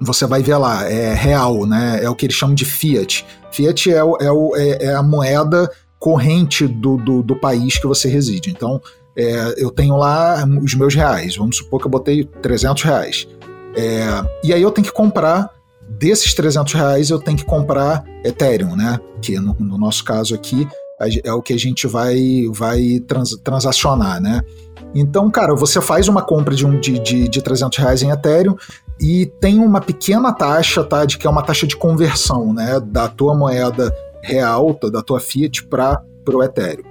você 0.00 0.26
vai 0.26 0.42
ver 0.42 0.56
lá, 0.56 0.84
é 0.90 1.14
real, 1.14 1.64
né? 1.64 2.00
É 2.02 2.10
o 2.10 2.14
que 2.16 2.26
eles 2.26 2.34
chamam 2.34 2.56
de 2.56 2.64
fiat. 2.64 3.24
Fiat 3.52 3.92
é, 3.92 4.02
o, 4.02 4.16
é, 4.16 4.32
o, 4.32 4.56
é, 4.56 4.86
é 4.86 4.94
a 4.94 5.04
moeda 5.04 5.70
corrente 6.00 6.66
do, 6.66 6.96
do, 6.96 7.22
do, 7.22 7.36
país 7.36 7.78
que 7.78 7.86
você 7.86 8.08
reside. 8.08 8.50
Então, 8.50 8.82
é, 9.16 9.54
eu 9.56 9.70
tenho 9.70 9.96
lá 9.96 10.44
os 10.60 10.74
meus 10.74 10.92
reais. 10.92 11.36
Vamos 11.36 11.58
supor 11.58 11.80
que 11.80 11.86
eu 11.86 11.90
botei 11.90 12.24
300 12.24 12.82
reais. 12.82 13.28
É, 13.76 14.08
e 14.42 14.52
aí 14.52 14.60
eu 14.60 14.72
tenho 14.72 14.88
que 14.88 14.92
comprar, 14.92 15.50
desses 15.88 16.34
300 16.34 16.74
reais, 16.74 17.10
eu 17.10 17.20
tenho 17.20 17.38
que 17.38 17.44
comprar 17.44 18.04
Ethereum, 18.24 18.74
né? 18.74 18.98
Que 19.22 19.38
no, 19.38 19.54
no 19.60 19.78
nosso 19.78 20.02
caso 20.02 20.34
aqui 20.34 20.66
é 21.22 21.32
o 21.32 21.42
que 21.42 21.52
a 21.52 21.58
gente 21.58 21.86
vai, 21.86 22.46
vai 22.50 23.00
trans, 23.06 23.36
transacionar, 23.44 24.20
né? 24.20 24.42
Então, 25.00 25.30
cara, 25.30 25.54
você 25.54 25.80
faz 25.80 26.08
uma 26.08 26.22
compra 26.22 26.54
de, 26.54 26.66
um, 26.66 26.80
de, 26.80 26.98
de, 26.98 27.28
de 27.28 27.42
300 27.42 27.78
reais 27.78 28.02
em 28.02 28.10
Ethereum 28.10 28.56
e 29.00 29.26
tem 29.40 29.60
uma 29.60 29.80
pequena 29.80 30.32
taxa, 30.32 30.82
tá, 30.82 31.04
de 31.04 31.18
que 31.18 31.26
é 31.26 31.30
uma 31.30 31.42
taxa 31.42 31.66
de 31.66 31.76
conversão, 31.76 32.54
né, 32.54 32.80
da 32.80 33.06
tua 33.08 33.34
moeda 33.34 33.94
real, 34.22 34.78
da 34.90 35.02
tua 35.02 35.20
fiat 35.20 35.64
para 35.66 36.02
o 36.32 36.42
Ethereum. 36.42 36.84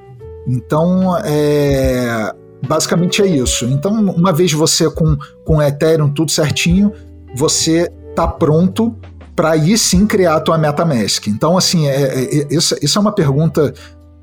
Então, 0.47 1.17
é, 1.25 2.31
basicamente 2.67 3.21
é 3.21 3.25
isso. 3.25 3.65
Então, 3.65 3.91
uma 3.93 4.31
vez 4.31 4.53
você 4.53 4.89
com 4.89 5.17
com 5.43 5.61
Ethereum 5.61 6.09
tudo 6.09 6.31
certinho, 6.31 6.93
você 7.35 7.91
tá 8.15 8.27
pronto 8.27 8.95
para 9.35 9.51
aí 9.51 9.77
sim 9.77 10.07
criar 10.07 10.35
a 10.35 10.39
tua 10.39 10.57
MetaMask. 10.57 11.27
Então, 11.27 11.57
assim, 11.57 11.87
é, 11.87 12.01
é, 12.01 12.23
é, 12.23 12.47
isso, 12.51 12.75
isso 12.81 12.97
é 12.97 13.01
uma 13.01 13.11
pergunta 13.11 13.73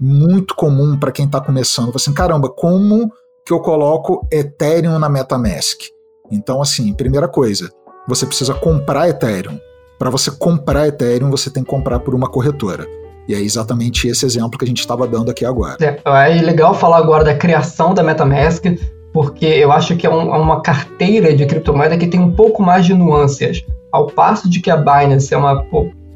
muito 0.00 0.54
comum 0.54 0.96
para 0.96 1.12
quem 1.12 1.26
está 1.26 1.40
começando. 1.40 1.92
Assim, 1.94 2.12
caramba, 2.12 2.48
como 2.48 3.12
que 3.44 3.52
eu 3.52 3.60
coloco 3.60 4.26
Ethereum 4.30 4.98
na 4.98 5.08
MetaMask? 5.08 5.80
Então, 6.30 6.62
assim, 6.62 6.92
primeira 6.94 7.28
coisa, 7.28 7.70
você 8.06 8.24
precisa 8.24 8.54
comprar 8.54 9.08
Ethereum. 9.08 9.58
Para 9.98 10.10
você 10.10 10.30
comprar 10.30 10.88
Ethereum, 10.88 11.30
você 11.30 11.50
tem 11.50 11.62
que 11.62 11.70
comprar 11.70 12.00
por 12.00 12.14
uma 12.14 12.28
corretora. 12.28 12.86
E 13.28 13.34
é 13.34 13.40
exatamente 13.40 14.08
esse 14.08 14.24
exemplo 14.26 14.58
que 14.58 14.64
a 14.64 14.68
gente 14.68 14.80
estava 14.80 15.06
dando 15.06 15.30
aqui 15.30 15.44
agora. 15.44 15.76
É, 15.80 15.98
é 16.04 16.42
legal 16.42 16.74
falar 16.74 16.98
agora 16.98 17.24
da 17.24 17.34
criação 17.34 17.94
da 17.94 18.02
MetaMask, 18.02 18.64
porque 19.12 19.46
eu 19.46 19.70
acho 19.70 19.96
que 19.96 20.06
é, 20.06 20.10
um, 20.10 20.34
é 20.34 20.38
uma 20.38 20.60
carteira 20.60 21.34
de 21.34 21.46
criptomoeda 21.46 21.96
que 21.96 22.06
tem 22.06 22.18
um 22.18 22.32
pouco 22.32 22.62
mais 22.62 22.84
de 22.84 22.94
nuances. 22.94 23.64
Ao 23.92 24.06
passo 24.06 24.48
de 24.48 24.60
que 24.60 24.70
a 24.70 24.76
Binance 24.76 25.32
é 25.32 25.36
uma 25.36 25.64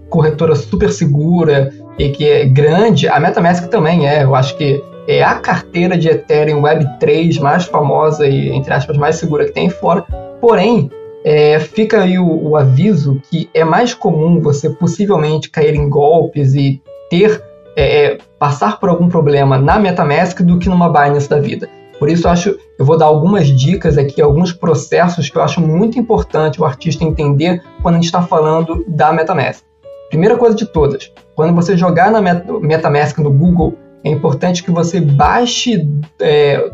corretora 0.08 0.56
super 0.56 0.90
segura 0.90 1.72
e 1.98 2.08
que 2.08 2.28
é 2.28 2.46
grande, 2.46 3.08
a 3.08 3.20
MetaMask 3.20 3.68
também 3.68 4.08
é. 4.08 4.24
Eu 4.24 4.34
acho 4.34 4.56
que 4.56 4.82
é 5.06 5.22
a 5.22 5.36
carteira 5.36 5.96
de 5.96 6.08
Ethereum 6.08 6.62
Web3 6.62 7.40
mais 7.40 7.64
famosa 7.64 8.26
e, 8.26 8.50
entre 8.50 8.72
aspas, 8.72 8.96
mais 8.96 9.16
segura 9.16 9.44
que 9.44 9.52
tem 9.52 9.70
fora. 9.70 10.02
Porém, 10.40 10.90
é, 11.24 11.58
fica 11.58 12.02
aí 12.02 12.18
o, 12.18 12.50
o, 12.50 12.56
aviso 12.56 13.20
que 13.30 13.48
é 13.52 13.64
mais 13.64 13.94
comum 13.94 14.40
você 14.40 14.70
possivelmente 14.70 15.50
cair 15.50 15.74
em 15.74 15.88
golpes 15.88 16.54
e 16.54 16.80
ter 17.10 17.42
é, 17.76 18.04
é 18.04 18.18
passar 18.38 18.78
por 18.78 18.88
algum 18.88 19.08
problema 19.08 19.58
na 19.58 19.78
MetaMask 19.78 20.40
do 20.42 20.58
que 20.58 20.68
numa 20.68 20.88
Binance 20.88 21.28
da 21.28 21.38
vida. 21.38 21.68
Por 21.98 22.08
isso, 22.08 22.26
eu 22.26 22.30
acho, 22.30 22.58
eu 22.78 22.84
vou 22.84 22.96
dar 22.96 23.06
algumas 23.06 23.48
dicas 23.48 23.96
aqui, 23.96 24.20
alguns 24.20 24.52
processos 24.52 25.30
que 25.30 25.36
eu 25.36 25.42
acho 25.42 25.60
muito 25.60 25.98
importante 25.98 26.60
o 26.60 26.64
artista 26.64 27.04
entender 27.04 27.62
quando 27.82 27.94
a 27.94 27.98
gente 27.98 28.06
está 28.06 28.22
falando 28.22 28.84
da 28.86 29.12
MetaMask. 29.12 29.64
Primeira 30.10 30.36
coisa 30.36 30.54
de 30.54 30.66
todas, 30.66 31.12
quando 31.34 31.54
você 31.54 31.76
jogar 31.76 32.10
na 32.12 32.20
MetaMask 32.20 33.18
no 33.18 33.32
Google, 33.32 33.74
é 34.06 34.10
importante 34.10 34.62
que 34.62 34.70
você 34.70 35.00
baixe 35.00 35.84
é, 36.20 36.64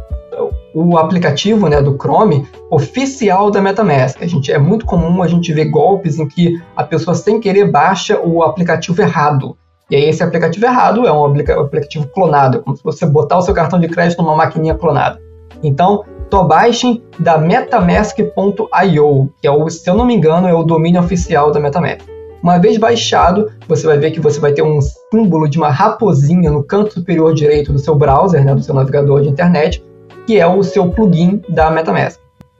o 0.74 0.98
aplicativo 0.98 1.66
né, 1.66 1.80
do 1.80 1.96
Chrome 1.96 2.46
oficial 2.70 3.50
da 3.50 3.58
MetaMask. 3.62 4.22
A 4.22 4.26
gente, 4.26 4.52
é 4.52 4.58
muito 4.58 4.84
comum 4.84 5.22
a 5.22 5.26
gente 5.26 5.50
ver 5.50 5.64
golpes 5.66 6.18
em 6.18 6.28
que 6.28 6.60
a 6.76 6.84
pessoa 6.84 7.14
sem 7.14 7.40
querer 7.40 7.70
baixa 7.70 8.20
o 8.20 8.42
aplicativo 8.42 9.00
errado. 9.00 9.56
E 9.90 9.96
aí 9.96 10.04
esse 10.04 10.22
aplicativo 10.22 10.66
errado 10.66 11.06
é 11.06 11.12
um 11.12 11.24
aplicativo 11.24 12.06
clonado, 12.08 12.62
como 12.62 12.76
se 12.76 12.84
você 12.84 13.06
botar 13.06 13.38
o 13.38 13.42
seu 13.42 13.54
cartão 13.54 13.80
de 13.80 13.88
crédito 13.88 14.22
numa 14.22 14.36
maquininha 14.36 14.74
clonada. 14.74 15.18
Então, 15.62 16.04
to 16.28 16.44
baixem 16.44 17.02
da 17.18 17.38
metamask.io, 17.38 19.30
que 19.40 19.46
é 19.46 19.50
o, 19.50 19.70
se 19.70 19.88
eu 19.88 19.94
não 19.94 20.04
me 20.04 20.14
engano, 20.14 20.48
é 20.48 20.54
o 20.54 20.62
domínio 20.62 21.00
oficial 21.00 21.50
da 21.50 21.58
MetaMask. 21.58 22.02
Uma 22.42 22.58
vez 22.58 22.76
baixado, 22.76 23.52
você 23.68 23.86
vai 23.86 23.96
ver 23.98 24.10
que 24.10 24.18
você 24.18 24.40
vai 24.40 24.52
ter 24.52 24.62
um 24.62 24.80
símbolo 24.80 25.48
de 25.48 25.58
uma 25.58 25.70
raposinha 25.70 26.50
no 26.50 26.64
canto 26.64 26.92
superior 26.92 27.32
direito 27.32 27.72
do 27.72 27.78
seu 27.78 27.94
browser, 27.94 28.44
né, 28.44 28.52
do 28.52 28.62
seu 28.62 28.74
navegador 28.74 29.22
de 29.22 29.28
internet, 29.28 29.84
que 30.26 30.40
é 30.40 30.46
o 30.46 30.60
seu 30.64 30.88
plugin 30.88 31.40
da 31.48 31.70
MetaMask. 31.70 32.18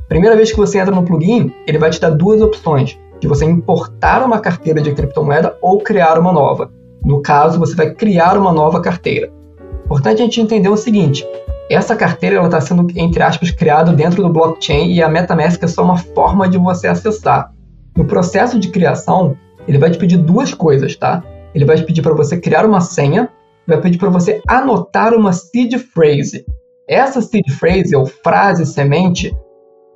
Primeira 0.09 0.37
vez 0.37 0.53
que 0.53 0.57
você 0.57 0.79
entra 0.79 0.95
no 0.95 1.03
plugin, 1.03 1.53
ele 1.67 1.79
vai 1.79 1.91
te 1.91 2.01
dar 2.01 2.11
duas 2.11 2.41
opções, 2.41 2.97
de 3.19 3.27
você 3.27 3.45
importar 3.45 4.25
uma 4.25 4.39
carteira 4.39 4.81
de 4.81 4.93
criptomoeda 4.93 5.57
ou 5.61 5.81
criar 5.81 6.17
uma 6.17 6.33
nova. 6.33 6.71
No 7.05 7.21
caso, 7.21 7.59
você 7.59 7.75
vai 7.75 7.91
criar 7.91 8.39
uma 8.39 8.53
nova 8.53 8.81
carteira. 8.81 9.33
Importante 9.85 10.23
a 10.23 10.25
gente 10.25 10.41
entender 10.41 10.69
o 10.69 10.77
seguinte: 10.77 11.27
essa 11.69 11.97
carteira 11.97 12.41
está 12.45 12.61
sendo, 12.61 12.87
entre 12.95 13.21
aspas, 13.21 13.51
criada 13.51 13.93
dentro 13.93 14.23
do 14.23 14.29
blockchain 14.29 14.93
e 14.93 15.03
a 15.03 15.09
MetaMask 15.09 15.61
é 15.61 15.67
só 15.67 15.83
uma 15.83 15.97
forma 15.97 16.49
de 16.49 16.57
você 16.57 16.87
acessar. 16.87 17.53
No 17.97 18.05
processo 18.05 18.59
de 18.59 18.69
criação, 18.69 19.37
ele 19.67 19.79
vai 19.79 19.91
te 19.91 19.99
pedir 19.99 20.19
duas 20.19 20.53
coisas, 20.55 20.97
tá? 20.97 21.23
Ele 21.55 21.65
vai 21.65 21.77
te 21.77 21.85
pedir 21.85 22.03
para 22.03 22.15
você 22.15 22.39
criar 22.39 22.65
uma 22.65 22.81
senha, 22.81 23.29
vai 23.67 23.81
pedir 23.81 23.99
para 23.99 24.11
você 24.11 24.41
anotar 24.49 25.15
uma 25.15 25.33
seed 25.33 25.75
phrase. 25.79 26.45
Essa 26.89 27.21
seed 27.21 27.49
phrase, 27.51 27.95
ou 27.95 28.07
frase 28.07 28.67
semente, 28.67 29.37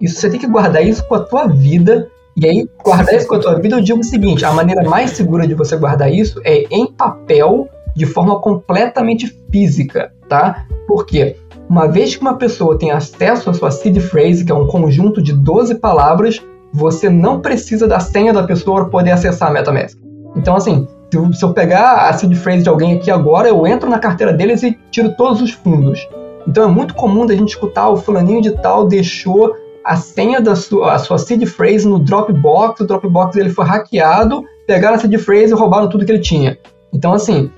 isso 0.00 0.20
você 0.20 0.30
tem 0.30 0.38
que 0.38 0.46
guardar 0.46 0.86
isso 0.86 1.06
com 1.08 1.14
a 1.14 1.22
tua 1.22 1.46
vida 1.46 2.10
e 2.36 2.46
aí, 2.46 2.68
guardar 2.84 3.14
isso 3.14 3.26
com 3.26 3.36
a 3.36 3.40
tua 3.40 3.58
vida, 3.58 3.76
eu 3.76 3.80
digo 3.80 4.00
o 4.00 4.04
seguinte: 4.04 4.44
a 4.44 4.52
maneira 4.52 4.86
mais 4.86 5.12
segura 5.12 5.46
de 5.46 5.54
você 5.54 5.74
guardar 5.74 6.12
isso 6.12 6.38
é 6.44 6.64
em 6.70 6.86
papel, 6.86 7.66
de 7.94 8.04
forma 8.04 8.38
completamente 8.40 9.34
física, 9.50 10.12
tá? 10.28 10.66
Por 10.86 11.06
quê? 11.06 11.36
Uma 11.66 11.88
vez 11.88 12.14
que 12.14 12.20
uma 12.20 12.36
pessoa 12.36 12.78
tem 12.78 12.90
acesso 12.90 13.48
à 13.48 13.54
sua 13.54 13.70
seed 13.70 13.98
phrase, 14.00 14.44
que 14.44 14.52
é 14.52 14.54
um 14.54 14.66
conjunto 14.66 15.22
de 15.22 15.32
12 15.32 15.76
palavras, 15.76 16.42
você 16.72 17.08
não 17.08 17.40
precisa 17.40 17.86
da 17.86 18.00
senha 18.00 18.32
da 18.32 18.42
pessoa 18.42 18.82
para 18.82 18.90
poder 18.90 19.10
acessar 19.12 19.48
a 19.50 19.52
MetaMask. 19.52 19.98
Então, 20.36 20.56
assim, 20.56 20.86
se 21.32 21.44
eu 21.44 21.52
pegar 21.52 22.08
a 22.08 22.12
seed 22.12 22.34
phrase 22.34 22.62
de 22.62 22.68
alguém 22.68 22.96
aqui 22.96 23.10
agora, 23.10 23.48
eu 23.48 23.66
entro 23.66 23.88
na 23.88 23.98
carteira 23.98 24.32
deles 24.32 24.62
e 24.62 24.76
tiro 24.90 25.14
todos 25.16 25.40
os 25.40 25.52
fundos. 25.52 26.06
Então 26.46 26.64
é 26.64 26.68
muito 26.68 26.94
comum 26.94 27.26
da 27.26 27.34
gente 27.34 27.50
escutar 27.50 27.88
o 27.88 27.96
fulaninho 27.96 28.40
de 28.40 28.52
tal 28.52 28.86
deixou 28.86 29.54
a 29.84 29.96
senha 29.96 30.40
da 30.40 30.56
sua, 30.56 30.94
a 30.94 30.98
sua 30.98 31.18
seed 31.18 31.44
phrase 31.46 31.86
no 31.86 31.98
Dropbox, 31.98 32.80
o 32.80 32.86
Dropbox 32.86 33.36
ele 33.36 33.50
foi 33.50 33.64
hackeado, 33.64 34.42
pegaram 34.66 34.96
a 34.96 34.98
seed 34.98 35.16
phrase 35.18 35.52
e 35.52 35.54
roubaram 35.54 35.88
tudo 35.88 36.04
que 36.04 36.10
ele 36.10 36.20
tinha. 36.20 36.58
Então, 36.92 37.12
assim, 37.12 37.50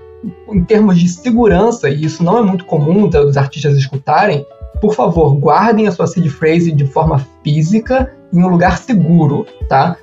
em 0.52 0.62
termos 0.64 0.98
de 0.98 1.08
segurança, 1.08 1.88
e 1.88 2.04
isso 2.04 2.22
não 2.22 2.38
é 2.38 2.42
muito 2.42 2.66
comum 2.66 3.08
dos 3.08 3.36
artistas 3.36 3.76
escutarem, 3.76 4.46
por 4.80 4.94
favor, 4.94 5.34
guardem 5.36 5.86
a 5.86 5.92
sua 5.92 6.06
seed 6.06 6.28
phrase 6.28 6.70
de 6.70 6.86
forma 6.86 7.24
física 7.42 8.14
em 8.32 8.42
um 8.42 8.48
lugar 8.48 8.78
seguro, 8.78 9.46
tá? 9.68 9.96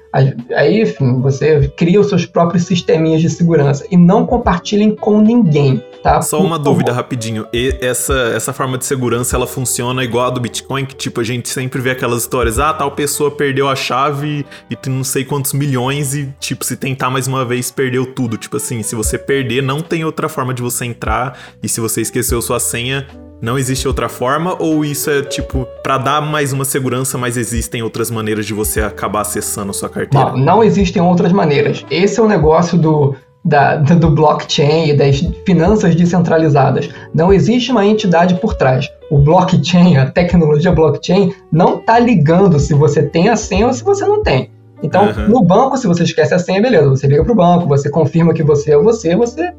Aí, 0.55 0.81
enfim, 0.81 1.19
você 1.19 1.67
cria 1.75 1.99
os 1.99 2.07
seus 2.07 2.25
próprios 2.25 2.63
sisteminhas 2.63 3.21
de 3.21 3.29
segurança 3.29 3.85
e 3.91 3.97
não 3.97 4.25
compartilhem 4.25 4.95
com 4.95 5.19
ninguém, 5.19 5.83
tá? 6.01 6.21
Só 6.21 6.41
uma 6.41 6.57
dúvida 6.57 6.93
rapidinho. 6.93 7.45
E 7.51 7.77
essa, 7.81 8.13
essa 8.33 8.53
forma 8.53 8.77
de 8.77 8.85
segurança, 8.85 9.35
ela 9.35 9.45
funciona 9.45 10.05
igual 10.05 10.27
a 10.27 10.29
do 10.29 10.39
Bitcoin, 10.39 10.85
que 10.85 10.95
tipo, 10.95 11.19
a 11.19 11.23
gente 11.23 11.49
sempre 11.49 11.81
vê 11.81 11.91
aquelas 11.91 12.21
histórias, 12.21 12.59
ah, 12.59 12.73
tal 12.73 12.91
pessoa 12.91 13.29
perdeu 13.29 13.67
a 13.67 13.75
chave 13.75 14.45
e 14.69 14.75
tem 14.75 14.93
não 14.93 15.03
sei 15.03 15.25
quantos 15.25 15.51
milhões 15.51 16.15
e, 16.15 16.33
tipo, 16.39 16.63
se 16.63 16.77
tentar 16.77 17.09
mais 17.09 17.27
uma 17.27 17.43
vez, 17.43 17.69
perdeu 17.69 18.05
tudo. 18.05 18.37
Tipo 18.37 18.55
assim, 18.55 18.81
se 18.83 18.95
você 18.95 19.17
perder, 19.17 19.61
não 19.61 19.81
tem 19.81 20.05
outra 20.05 20.29
forma 20.29 20.53
de 20.53 20.61
você 20.61 20.85
entrar 20.85 21.37
e 21.61 21.67
se 21.67 21.81
você 21.81 21.99
esqueceu 21.99 22.41
sua 22.41 22.59
senha, 22.61 23.05
não 23.41 23.57
existe 23.57 23.87
outra 23.87 24.07
forma 24.07 24.55
ou 24.59 24.83
isso 24.85 25.09
é 25.09 25.21
tipo 25.21 25.67
para 25.83 25.97
dar 25.97 26.21
mais 26.21 26.53
uma 26.53 26.65
segurança, 26.65 27.17
mas 27.17 27.37
existem 27.37 27.83
outras 27.83 28.09
maneiras 28.09 28.45
de 28.45 28.53
você 28.53 28.81
acabar 28.81 29.21
acessando 29.21 29.71
a 29.71 29.73
sua 29.73 29.89
carteira? 29.89 30.31
Não, 30.31 30.37
não 30.37 30.63
existem 30.63 31.01
outras 31.01 31.31
maneiras. 31.31 31.85
Esse 31.89 32.19
é 32.19 32.23
o 32.23 32.27
negócio 32.27 32.77
do 32.77 33.15
da, 33.43 33.75
do 33.77 34.09
blockchain 34.09 34.89
e 34.89 34.93
das 34.93 35.21
finanças 35.45 35.95
descentralizadas. 35.95 36.89
Não 37.13 37.31
existe 37.31 37.71
uma 37.71 37.85
entidade 37.85 38.35
por 38.35 38.55
trás. 38.55 38.89
O 39.11 39.19
blockchain, 39.19 39.97
a 39.97 40.09
tecnologia 40.09 40.71
blockchain, 40.71 41.33
não 41.51 41.77
está 41.77 41.99
ligando 41.99 42.59
se 42.59 42.73
você 42.73 43.03
tem 43.03 43.29
a 43.29 43.35
senha 43.35 43.67
ou 43.67 43.73
se 43.73 43.83
você 43.83 44.05
não 44.05 44.23
tem. 44.23 44.49
Então, 44.81 45.05
uhum. 45.05 45.29
no 45.29 45.41
banco, 45.43 45.77
se 45.77 45.87
você 45.87 46.03
esquece 46.03 46.33
a 46.33 46.39
senha, 46.39 46.61
beleza, 46.61 46.89
você 46.89 47.07
liga 47.07 47.23
para 47.23 47.31
o 47.31 47.35
banco, 47.35 47.67
você 47.67 47.89
confirma 47.89 48.33
que 48.33 48.43
você 48.43 48.73
é 48.73 48.77
você, 48.77 49.15
você 49.15 49.53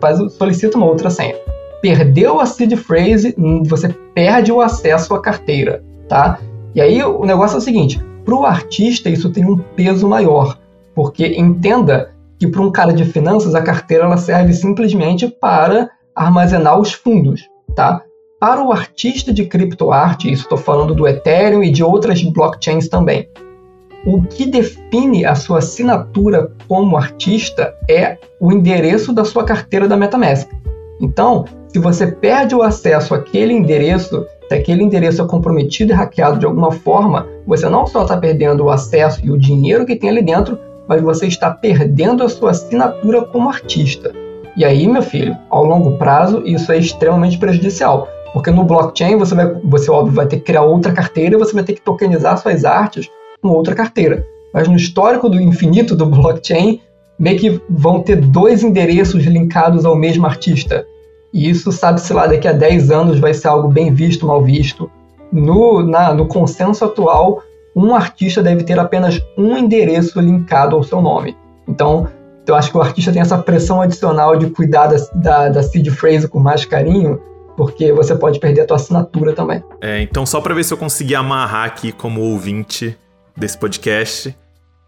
faz, 0.00 0.18
solicita 0.34 0.76
uma 0.78 0.86
outra 0.86 1.10
senha 1.10 1.34
perdeu 1.86 2.40
a 2.40 2.46
seed 2.46 2.74
phrase, 2.74 3.32
hum, 3.38 3.62
você 3.62 3.88
perde 4.12 4.50
o 4.50 4.60
acesso 4.60 5.14
à 5.14 5.22
carteira, 5.22 5.84
tá? 6.08 6.40
E 6.74 6.80
aí 6.80 7.00
o 7.00 7.24
negócio 7.24 7.54
é 7.54 7.58
o 7.58 7.62
seguinte, 7.62 8.02
para 8.24 8.34
o 8.34 8.44
artista 8.44 9.08
isso 9.08 9.30
tem 9.30 9.48
um 9.48 9.56
peso 9.56 10.08
maior, 10.08 10.58
porque 10.96 11.24
entenda 11.38 12.10
que 12.40 12.48
para 12.48 12.60
um 12.60 12.72
cara 12.72 12.92
de 12.92 13.04
finanças 13.04 13.54
a 13.54 13.62
carteira 13.62 14.02
ela 14.02 14.16
serve 14.16 14.52
simplesmente 14.52 15.28
para 15.28 15.88
armazenar 16.12 16.76
os 16.76 16.92
fundos, 16.92 17.48
tá? 17.76 18.02
Para 18.40 18.64
o 18.64 18.72
artista 18.72 19.32
de 19.32 19.44
criptoarte, 19.44 20.30
isso 20.30 20.42
estou 20.42 20.58
falando 20.58 20.92
do 20.92 21.06
Ethereum 21.06 21.62
e 21.62 21.70
de 21.70 21.84
outras 21.84 22.20
blockchains 22.20 22.88
também, 22.88 23.28
o 24.04 24.22
que 24.22 24.44
define 24.44 25.24
a 25.24 25.36
sua 25.36 25.58
assinatura 25.58 26.50
como 26.66 26.96
artista 26.96 27.72
é 27.88 28.18
o 28.40 28.50
endereço 28.50 29.12
da 29.12 29.24
sua 29.24 29.44
carteira 29.44 29.86
da 29.86 29.96
MetaMask. 29.96 30.50
Então, 31.00 31.44
se 31.68 31.78
você 31.78 32.06
perde 32.06 32.54
o 32.54 32.62
acesso 32.62 33.14
àquele 33.14 33.52
endereço, 33.52 34.26
se 34.48 34.54
aquele 34.54 34.82
endereço 34.82 35.22
é 35.22 35.26
comprometido 35.26 35.92
e 35.92 35.94
hackeado 35.94 36.38
de 36.38 36.46
alguma 36.46 36.72
forma, 36.72 37.26
você 37.46 37.68
não 37.68 37.86
só 37.86 38.02
está 38.02 38.16
perdendo 38.16 38.64
o 38.64 38.70
acesso 38.70 39.20
e 39.24 39.30
o 39.30 39.38
dinheiro 39.38 39.84
que 39.84 39.96
tem 39.96 40.10
ali 40.10 40.22
dentro, 40.22 40.58
mas 40.88 41.02
você 41.02 41.26
está 41.26 41.50
perdendo 41.50 42.22
a 42.22 42.28
sua 42.28 42.50
assinatura 42.50 43.22
como 43.22 43.48
artista. 43.48 44.12
E 44.56 44.64
aí, 44.64 44.86
meu 44.86 45.02
filho, 45.02 45.36
ao 45.50 45.64
longo 45.64 45.98
prazo, 45.98 46.42
isso 46.46 46.72
é 46.72 46.78
extremamente 46.78 47.36
prejudicial. 47.38 48.08
Porque 48.32 48.50
no 48.50 48.64
blockchain 48.64 49.16
você, 49.16 49.34
vai, 49.34 49.52
você 49.64 49.90
óbvio, 49.90 50.14
vai 50.14 50.26
ter 50.26 50.36
que 50.36 50.44
criar 50.44 50.62
outra 50.62 50.92
carteira 50.92 51.38
você 51.38 51.52
vai 51.52 51.64
ter 51.64 51.74
que 51.74 51.80
tokenizar 51.80 52.38
suas 52.38 52.64
artes 52.64 53.08
com 53.42 53.48
outra 53.48 53.74
carteira. 53.74 54.26
mas 54.52 54.68
no 54.68 54.76
histórico 54.76 55.28
do 55.28 55.40
infinito 55.40 55.94
do 55.94 56.06
blockchain, 56.06 56.80
meio 57.18 57.38
que 57.38 57.60
vão 57.68 58.02
ter 58.02 58.16
dois 58.16 58.62
endereços 58.62 59.24
linkados 59.24 59.84
ao 59.84 59.96
mesmo 59.96 60.26
artista. 60.26 60.86
E 61.32 61.50
isso, 61.50 61.72
sabe-se 61.72 62.12
lá, 62.12 62.26
daqui 62.26 62.48
a 62.48 62.52
10 62.52 62.90
anos 62.90 63.18
vai 63.18 63.34
ser 63.34 63.48
algo 63.48 63.68
bem 63.68 63.92
visto, 63.92 64.26
mal 64.26 64.42
visto. 64.42 64.90
No, 65.32 65.82
na, 65.82 66.14
no 66.14 66.26
consenso 66.26 66.84
atual, 66.84 67.42
um 67.74 67.94
artista 67.94 68.42
deve 68.42 68.64
ter 68.64 68.78
apenas 68.78 69.20
um 69.36 69.56
endereço 69.56 70.20
linkado 70.20 70.76
ao 70.76 70.82
seu 70.82 71.02
nome. 71.02 71.36
Então, 71.68 72.08
eu 72.46 72.54
acho 72.54 72.70
que 72.70 72.76
o 72.76 72.80
artista 72.80 73.12
tem 73.12 73.20
essa 73.20 73.36
pressão 73.36 73.82
adicional 73.82 74.36
de 74.36 74.48
cuidar 74.50 74.86
da, 74.86 74.96
da, 75.14 75.48
da 75.48 75.62
seed 75.62 75.88
phrase 75.90 76.28
com 76.28 76.38
mais 76.38 76.64
carinho, 76.64 77.20
porque 77.56 77.92
você 77.92 78.14
pode 78.14 78.38
perder 78.38 78.62
a 78.62 78.66
tua 78.66 78.76
assinatura 78.76 79.32
também. 79.34 79.62
É, 79.80 80.00
então 80.00 80.24
só 80.24 80.40
para 80.40 80.54
ver 80.54 80.64
se 80.64 80.72
eu 80.72 80.78
conseguir 80.78 81.16
amarrar 81.16 81.66
aqui 81.66 81.90
como 81.90 82.20
ouvinte 82.20 82.96
desse 83.36 83.58
podcast, 83.58 84.34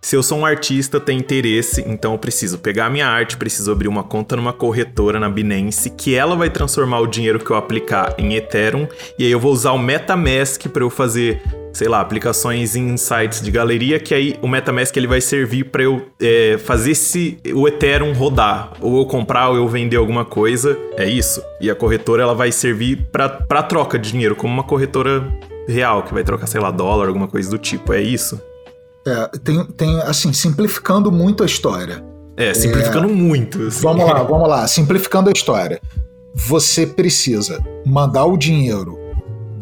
se 0.00 0.16
eu 0.16 0.22
sou 0.22 0.38
um 0.38 0.46
artista, 0.46 1.00
tenho 1.00 1.20
interesse, 1.20 1.84
então 1.86 2.12
eu 2.12 2.18
preciso 2.18 2.58
pegar 2.58 2.86
a 2.86 2.90
minha 2.90 3.06
arte, 3.06 3.36
preciso 3.36 3.72
abrir 3.72 3.88
uma 3.88 4.04
conta 4.04 4.36
numa 4.36 4.52
corretora 4.52 5.18
na 5.18 5.28
Binance, 5.28 5.90
que 5.90 6.14
ela 6.14 6.36
vai 6.36 6.48
transformar 6.48 7.00
o 7.00 7.06
dinheiro 7.06 7.38
que 7.38 7.50
eu 7.50 7.56
aplicar 7.56 8.14
em 8.16 8.34
Ethereum, 8.34 8.86
e 9.18 9.24
aí 9.24 9.30
eu 9.30 9.40
vou 9.40 9.52
usar 9.52 9.72
o 9.72 9.78
MetaMask 9.78 10.68
para 10.68 10.84
eu 10.84 10.88
fazer, 10.88 11.42
sei 11.72 11.88
lá, 11.88 12.00
aplicações 12.00 12.76
em 12.76 12.96
sites 12.96 13.42
de 13.42 13.50
galeria, 13.50 13.98
que 13.98 14.14
aí 14.14 14.36
o 14.40 14.46
MetaMask 14.46 14.96
ele 14.96 15.08
vai 15.08 15.20
servir 15.20 15.64
para 15.64 15.82
eu 15.82 16.06
é, 16.20 16.56
fazer 16.58 16.92
esse, 16.92 17.36
o 17.52 17.66
Ethereum 17.66 18.12
rodar, 18.12 18.72
ou 18.80 19.00
eu 19.00 19.06
comprar 19.06 19.50
ou 19.50 19.56
eu 19.56 19.68
vender 19.68 19.96
alguma 19.96 20.24
coisa, 20.24 20.78
é 20.96 21.06
isso. 21.06 21.42
E 21.60 21.68
a 21.68 21.74
corretora 21.74 22.22
ela 22.22 22.34
vai 22.34 22.52
servir 22.52 23.08
para 23.10 23.62
troca 23.62 23.98
de 23.98 24.12
dinheiro, 24.12 24.36
como 24.36 24.54
uma 24.54 24.64
corretora 24.64 25.28
real, 25.68 26.02
que 26.02 26.14
vai 26.14 26.22
trocar, 26.22 26.46
sei 26.46 26.60
lá, 26.60 26.70
dólar, 26.70 27.08
alguma 27.08 27.28
coisa 27.28 27.50
do 27.50 27.58
tipo, 27.58 27.92
é 27.92 28.00
isso. 28.00 28.40
É, 29.06 29.38
tem, 29.38 29.64
tem, 29.64 30.00
assim, 30.02 30.32
simplificando 30.32 31.10
muito 31.10 31.42
a 31.42 31.46
história. 31.46 32.04
É, 32.36 32.54
simplificando 32.54 33.08
é, 33.08 33.12
muito. 33.12 33.66
Assim. 33.66 33.82
Vamos 33.82 34.04
lá, 34.04 34.22
vamos 34.22 34.48
lá. 34.48 34.66
Simplificando 34.68 35.28
a 35.28 35.32
história. 35.32 35.80
Você 36.34 36.86
precisa 36.86 37.58
mandar 37.84 38.26
o 38.26 38.36
dinheiro 38.36 38.98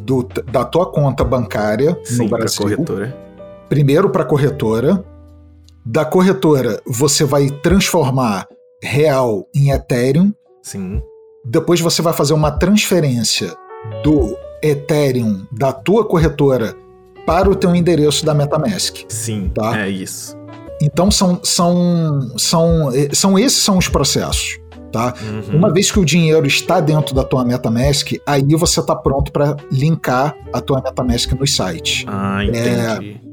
do, 0.05 0.22
da 0.51 0.64
tua 0.64 0.87
conta 0.90 1.25
bancária 1.25 1.99
Sim, 2.05 2.25
no 2.25 2.29
Brasil. 2.29 2.66
Pra 2.66 2.77
corretora. 2.77 3.16
Primeiro 3.68 4.11
para 4.11 4.22
a 4.22 4.27
corretora. 4.27 5.05
Da 5.85 6.05
corretora, 6.05 6.81
você 6.87 7.25
vai 7.25 7.49
transformar 7.49 8.46
real 8.83 9.46
em 9.55 9.70
Ethereum. 9.70 10.33
Sim. 10.62 11.01
Depois 11.44 11.81
você 11.81 12.03
vai 12.03 12.12
fazer 12.12 12.35
uma 12.35 12.51
transferência 12.51 13.55
do 14.03 14.37
Ethereum 14.62 15.46
da 15.53 15.72
tua 15.72 16.05
corretora 16.05 16.75
para 17.27 17.51
o 17.51 17.55
teu 17.55 17.75
endereço 17.75 18.25
da 18.25 18.33
MetaMask. 18.33 19.05
Sim, 19.09 19.51
tá? 19.53 19.79
é 19.81 19.91
isso. 19.91 20.37
Então 20.81 21.11
são, 21.11 21.41
são, 21.43 22.33
são, 22.37 22.91
são 23.12 23.39
esses 23.39 23.59
são 23.59 23.77
os 23.79 23.89
processos. 23.89 24.59
Tá? 24.93 25.12
Uhum. 25.21 25.59
Uma 25.59 25.71
vez 25.71 25.91
que 25.91 25.99
o 25.99 26.05
dinheiro 26.05 26.47
está 26.47 26.81
dentro 26.81 27.15
da 27.15 27.23
tua 27.23 27.45
MetaMask, 27.45 28.12
aí 28.25 28.55
você 28.55 28.81
está 28.81 28.95
pronto 28.95 29.31
para 29.31 29.57
linkar 29.71 30.35
a 30.53 30.61
tua 30.61 30.81
MetaMask 30.81 31.33
no 31.33 31.47
site. 31.47 32.07
Ah, 32.09 32.43
entendi. 32.43 33.21
É, 33.21 33.27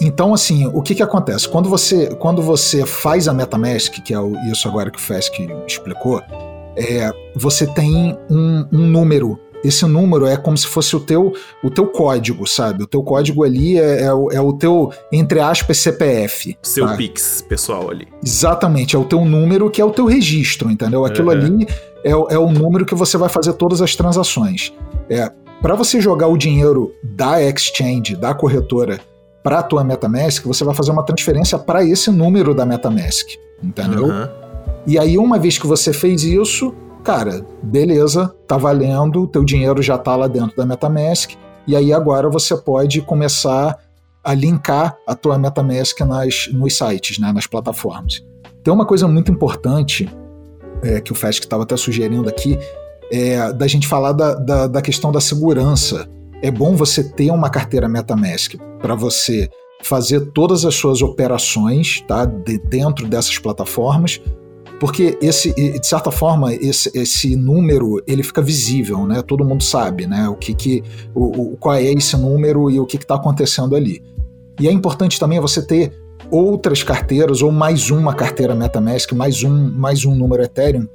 então, 0.00 0.32
assim, 0.32 0.66
o 0.72 0.80
que, 0.80 0.94
que 0.94 1.02
acontece? 1.02 1.48
Quando 1.48 1.68
você, 1.68 2.14
quando 2.16 2.40
você 2.40 2.86
faz 2.86 3.28
a 3.28 3.34
MetaMask, 3.34 4.00
que 4.02 4.14
é 4.14 4.18
isso 4.50 4.66
agora 4.66 4.90
que 4.90 4.98
o 4.98 5.00
Fesk 5.00 5.34
explicou, 5.66 6.22
é, 6.76 7.10
você 7.36 7.66
tem 7.66 8.16
um, 8.30 8.66
um 8.72 8.86
número 8.86 9.38
esse 9.64 9.84
número 9.86 10.26
é 10.26 10.36
como 10.36 10.56
se 10.56 10.66
fosse 10.66 10.94
o 10.96 11.00
teu, 11.00 11.32
o 11.62 11.70
teu 11.70 11.86
código, 11.86 12.46
sabe? 12.46 12.84
O 12.84 12.86
teu 12.86 13.02
código 13.02 13.44
ali 13.44 13.78
é, 13.78 14.04
é, 14.04 14.12
o, 14.12 14.30
é 14.30 14.40
o 14.40 14.52
teu, 14.52 14.92
entre 15.10 15.40
aspas, 15.40 15.78
CPF. 15.78 16.56
Seu 16.62 16.86
tá? 16.86 16.96
Pix 16.96 17.44
pessoal 17.48 17.90
ali. 17.90 18.08
Exatamente, 18.24 18.96
é 18.96 18.98
o 18.98 19.04
teu 19.04 19.24
número 19.24 19.70
que 19.70 19.80
é 19.80 19.84
o 19.84 19.90
teu 19.90 20.06
registro, 20.06 20.70
entendeu? 20.70 21.04
Aquilo 21.04 21.28
uhum. 21.28 21.32
ali 21.32 21.66
é, 22.04 22.10
é 22.10 22.38
o 22.38 22.50
número 22.50 22.84
que 22.84 22.94
você 22.94 23.16
vai 23.16 23.28
fazer 23.28 23.52
todas 23.54 23.80
as 23.80 23.94
transações. 23.94 24.72
É, 25.08 25.30
para 25.60 25.74
você 25.74 26.00
jogar 26.00 26.26
o 26.26 26.36
dinheiro 26.36 26.92
da 27.02 27.40
exchange, 27.40 28.16
da 28.16 28.34
corretora, 28.34 29.00
para 29.42 29.58
a 29.58 29.62
tua 29.62 29.82
MetaMask, 29.82 30.44
você 30.44 30.64
vai 30.64 30.74
fazer 30.74 30.92
uma 30.92 31.04
transferência 31.04 31.58
para 31.58 31.84
esse 31.84 32.10
número 32.10 32.54
da 32.54 32.64
MetaMask, 32.64 33.28
entendeu? 33.62 34.06
Uhum. 34.06 34.28
E 34.86 34.98
aí, 34.98 35.18
uma 35.18 35.38
vez 35.38 35.58
que 35.58 35.66
você 35.66 35.92
fez 35.92 36.22
isso, 36.24 36.74
cara, 37.02 37.44
beleza, 37.62 38.34
tá 38.46 38.56
valendo, 38.56 39.26
teu 39.26 39.44
dinheiro 39.44 39.82
já 39.82 39.98
tá 39.98 40.16
lá 40.16 40.26
dentro 40.26 40.56
da 40.56 40.64
MetaMask, 40.64 41.32
e 41.66 41.76
aí 41.76 41.92
agora 41.92 42.28
você 42.28 42.56
pode 42.56 43.00
começar 43.02 43.78
a 44.22 44.34
linkar 44.34 44.96
a 45.06 45.14
tua 45.14 45.38
MetaMask 45.38 46.00
nas, 46.00 46.48
nos 46.52 46.76
sites, 46.76 47.18
né, 47.18 47.32
nas 47.32 47.46
plataformas. 47.46 48.24
Tem 48.62 48.72
uma 48.72 48.86
coisa 48.86 49.08
muito 49.08 49.32
importante 49.32 50.08
é, 50.82 51.00
que 51.00 51.12
o 51.12 51.14
Fesc 51.14 51.44
estava 51.44 51.64
até 51.64 51.76
sugerindo 51.76 52.28
aqui, 52.28 52.58
é, 53.10 53.52
da 53.52 53.66
gente 53.66 53.86
falar 53.86 54.12
da, 54.12 54.34
da, 54.34 54.66
da 54.66 54.82
questão 54.82 55.10
da 55.10 55.20
segurança. 55.20 56.08
É 56.40 56.50
bom 56.50 56.74
você 56.76 57.04
ter 57.04 57.30
uma 57.30 57.50
carteira 57.50 57.88
MetaMask 57.88 58.54
para 58.80 58.94
você 58.94 59.48
fazer 59.82 60.20
todas 60.32 60.64
as 60.64 60.74
suas 60.74 61.02
operações 61.02 62.02
tá, 62.06 62.24
de, 62.24 62.58
dentro 62.58 63.06
dessas 63.08 63.38
plataformas, 63.38 64.20
porque 64.82 65.16
esse, 65.22 65.54
de 65.54 65.86
certa 65.86 66.10
forma, 66.10 66.52
esse, 66.52 66.90
esse 66.92 67.36
número 67.36 68.02
ele 68.04 68.24
fica 68.24 68.42
visível, 68.42 69.06
né? 69.06 69.22
Todo 69.22 69.44
mundo 69.44 69.62
sabe, 69.62 70.08
né? 70.08 70.28
O 70.28 70.34
que, 70.34 70.52
que 70.52 70.82
o, 71.14 71.52
o 71.52 71.56
qual 71.56 71.76
é 71.76 71.84
esse 71.84 72.16
número 72.16 72.68
e 72.68 72.80
o 72.80 72.84
que 72.84 72.96
está 72.96 73.14
acontecendo 73.14 73.76
ali. 73.76 74.02
E 74.60 74.66
é 74.66 74.72
importante 74.72 75.20
também 75.20 75.38
você 75.38 75.64
ter 75.64 75.92
outras 76.32 76.82
carteiras 76.82 77.42
ou 77.42 77.52
mais 77.52 77.92
uma 77.92 78.12
carteira 78.12 78.56
MetaMask, 78.56 79.12
mais 79.12 79.44
um, 79.44 79.70
mais 79.70 80.04
um 80.04 80.16
número 80.16 80.42
Ethereum 80.42 80.88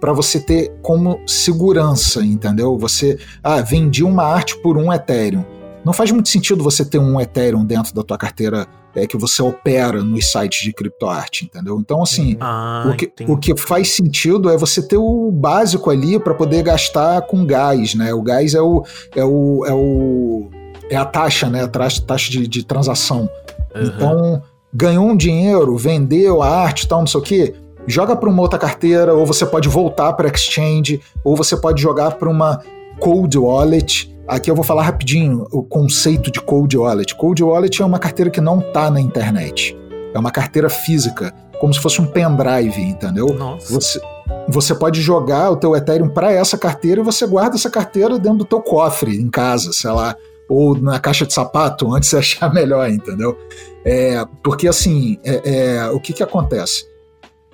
para 0.00 0.12
você 0.12 0.38
ter 0.38 0.72
como 0.80 1.18
segurança, 1.26 2.24
entendeu? 2.24 2.78
Você, 2.78 3.18
ah, 3.42 3.60
vendi 3.60 4.04
uma 4.04 4.22
arte 4.22 4.56
por 4.62 4.78
um 4.78 4.92
Ethereum. 4.92 5.44
Não 5.84 5.92
faz 5.92 6.10
muito 6.10 6.28
sentido 6.28 6.62
você 6.62 6.84
ter 6.84 6.98
um 6.98 7.20
Ethereum 7.20 7.64
dentro 7.64 7.94
da 7.94 8.02
tua 8.02 8.16
carteira 8.16 8.66
é, 8.94 9.06
que 9.06 9.16
você 9.16 9.42
opera 9.42 10.02
nos 10.02 10.30
sites 10.30 10.62
de 10.62 10.72
criptoarte, 10.72 11.44
entendeu? 11.44 11.78
Então, 11.80 12.02
assim, 12.02 12.36
ah, 12.40 12.84
o, 12.86 12.96
que, 12.96 13.12
o 13.26 13.36
que 13.36 13.56
faz 13.56 13.90
sentido 13.90 14.50
é 14.50 14.56
você 14.56 14.82
ter 14.82 14.98
o 14.98 15.30
básico 15.32 15.90
ali 15.90 16.20
para 16.20 16.34
poder 16.34 16.62
gastar 16.62 17.22
com 17.22 17.44
gás, 17.44 17.94
né? 17.94 18.12
O 18.12 18.22
gás 18.22 18.54
é 18.54 18.60
o. 18.60 18.84
É, 19.16 19.24
o, 19.24 19.64
é, 19.66 19.72
o, 19.72 20.50
é 20.90 20.96
a 20.96 21.04
taxa, 21.04 21.48
né? 21.48 21.64
A 21.64 21.68
taxa, 21.68 22.02
taxa 22.02 22.30
de, 22.30 22.46
de 22.46 22.64
transação. 22.64 23.28
Uhum. 23.74 23.82
Então, 23.82 24.42
ganhou 24.72 25.06
um 25.06 25.16
dinheiro, 25.16 25.76
vendeu 25.76 26.42
a 26.42 26.48
arte 26.48 26.82
e 26.82 26.88
tal, 26.88 27.00
não 27.00 27.06
sei 27.06 27.20
o 27.20 27.22
quê 27.22 27.54
joga 27.86 28.14
para 28.14 28.28
uma 28.28 28.42
outra 28.42 28.58
carteira, 28.58 29.14
ou 29.14 29.26
você 29.26 29.44
pode 29.44 29.68
voltar 29.68 30.12
para 30.12 30.28
exchange, 30.28 31.00
ou 31.24 31.36
você 31.36 31.56
pode 31.56 31.82
jogar 31.82 32.12
para 32.12 32.28
uma 32.28 32.60
cold 32.98 33.36
wallet 33.36 34.11
Aqui 34.26 34.50
eu 34.50 34.54
vou 34.54 34.64
falar 34.64 34.82
rapidinho 34.82 35.46
o 35.50 35.62
conceito 35.62 36.30
de 36.30 36.40
Cold 36.40 36.76
Wallet. 36.76 37.14
Cold 37.16 37.42
Wallet 37.42 37.82
é 37.82 37.84
uma 37.84 37.98
carteira 37.98 38.30
que 38.30 38.40
não 38.40 38.60
está 38.60 38.90
na 38.90 39.00
internet. 39.00 39.76
É 40.14 40.18
uma 40.18 40.30
carteira 40.30 40.68
física, 40.68 41.34
como 41.58 41.74
se 41.74 41.80
fosse 41.80 42.00
um 42.00 42.06
pendrive, 42.06 42.80
entendeu? 42.80 43.26
Nossa. 43.26 43.72
Você, 43.72 44.00
você 44.48 44.74
pode 44.74 45.00
jogar 45.00 45.50
o 45.50 45.56
teu 45.56 45.74
Ethereum 45.74 46.08
para 46.08 46.32
essa 46.32 46.56
carteira 46.56 47.00
e 47.00 47.04
você 47.04 47.26
guarda 47.26 47.56
essa 47.56 47.68
carteira 47.70 48.18
dentro 48.18 48.38
do 48.38 48.44
teu 48.44 48.60
cofre 48.60 49.20
em 49.20 49.28
casa, 49.28 49.72
sei 49.72 49.90
lá, 49.90 50.16
ou 50.48 50.78
na 50.78 51.00
caixa 51.00 51.26
de 51.26 51.32
sapato, 51.32 51.88
onde 51.92 52.06
você 52.06 52.18
achar 52.18 52.52
melhor, 52.52 52.88
entendeu? 52.88 53.36
É, 53.84 54.24
porque 54.42 54.68
assim, 54.68 55.18
é, 55.24 55.78
é, 55.78 55.90
o 55.90 55.98
que, 55.98 56.12
que 56.12 56.22
acontece? 56.22 56.86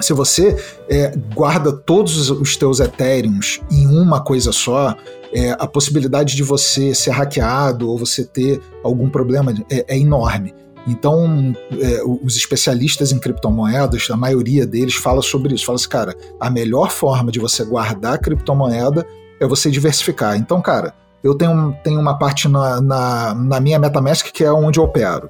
Se 0.00 0.12
você 0.12 0.56
é, 0.88 1.12
guarda 1.34 1.72
todos 1.72 2.30
os 2.30 2.56
teus 2.56 2.78
Ethereums 2.78 3.60
em 3.70 3.86
uma 3.86 4.22
coisa 4.22 4.52
só, 4.52 4.96
é, 5.32 5.50
a 5.58 5.66
possibilidade 5.66 6.36
de 6.36 6.42
você 6.42 6.94
ser 6.94 7.10
hackeado 7.10 7.88
ou 7.90 7.98
você 7.98 8.24
ter 8.24 8.60
algum 8.82 9.10
problema 9.10 9.52
é, 9.70 9.84
é 9.88 9.98
enorme. 9.98 10.54
Então, 10.86 11.54
é, 11.80 12.02
os 12.22 12.36
especialistas 12.36 13.12
em 13.12 13.18
criptomoedas, 13.18 14.08
a 14.10 14.16
maioria 14.16 14.66
deles 14.66 14.94
fala 14.94 15.20
sobre 15.20 15.54
isso. 15.54 15.66
Fala 15.66 15.76
assim, 15.76 15.88
cara, 15.88 16.16
a 16.40 16.48
melhor 16.48 16.90
forma 16.90 17.30
de 17.30 17.38
você 17.38 17.64
guardar 17.64 18.18
criptomoeda 18.18 19.06
é 19.38 19.46
você 19.46 19.70
diversificar. 19.70 20.36
Então, 20.36 20.62
cara, 20.62 20.94
eu 21.22 21.34
tenho, 21.34 21.76
tenho 21.84 22.00
uma 22.00 22.18
parte 22.18 22.48
na, 22.48 22.80
na, 22.80 23.34
na 23.34 23.60
minha 23.60 23.78
MetaMask 23.78 24.26
que 24.32 24.44
é 24.44 24.52
onde 24.52 24.78
eu 24.78 24.84
opero. 24.84 25.28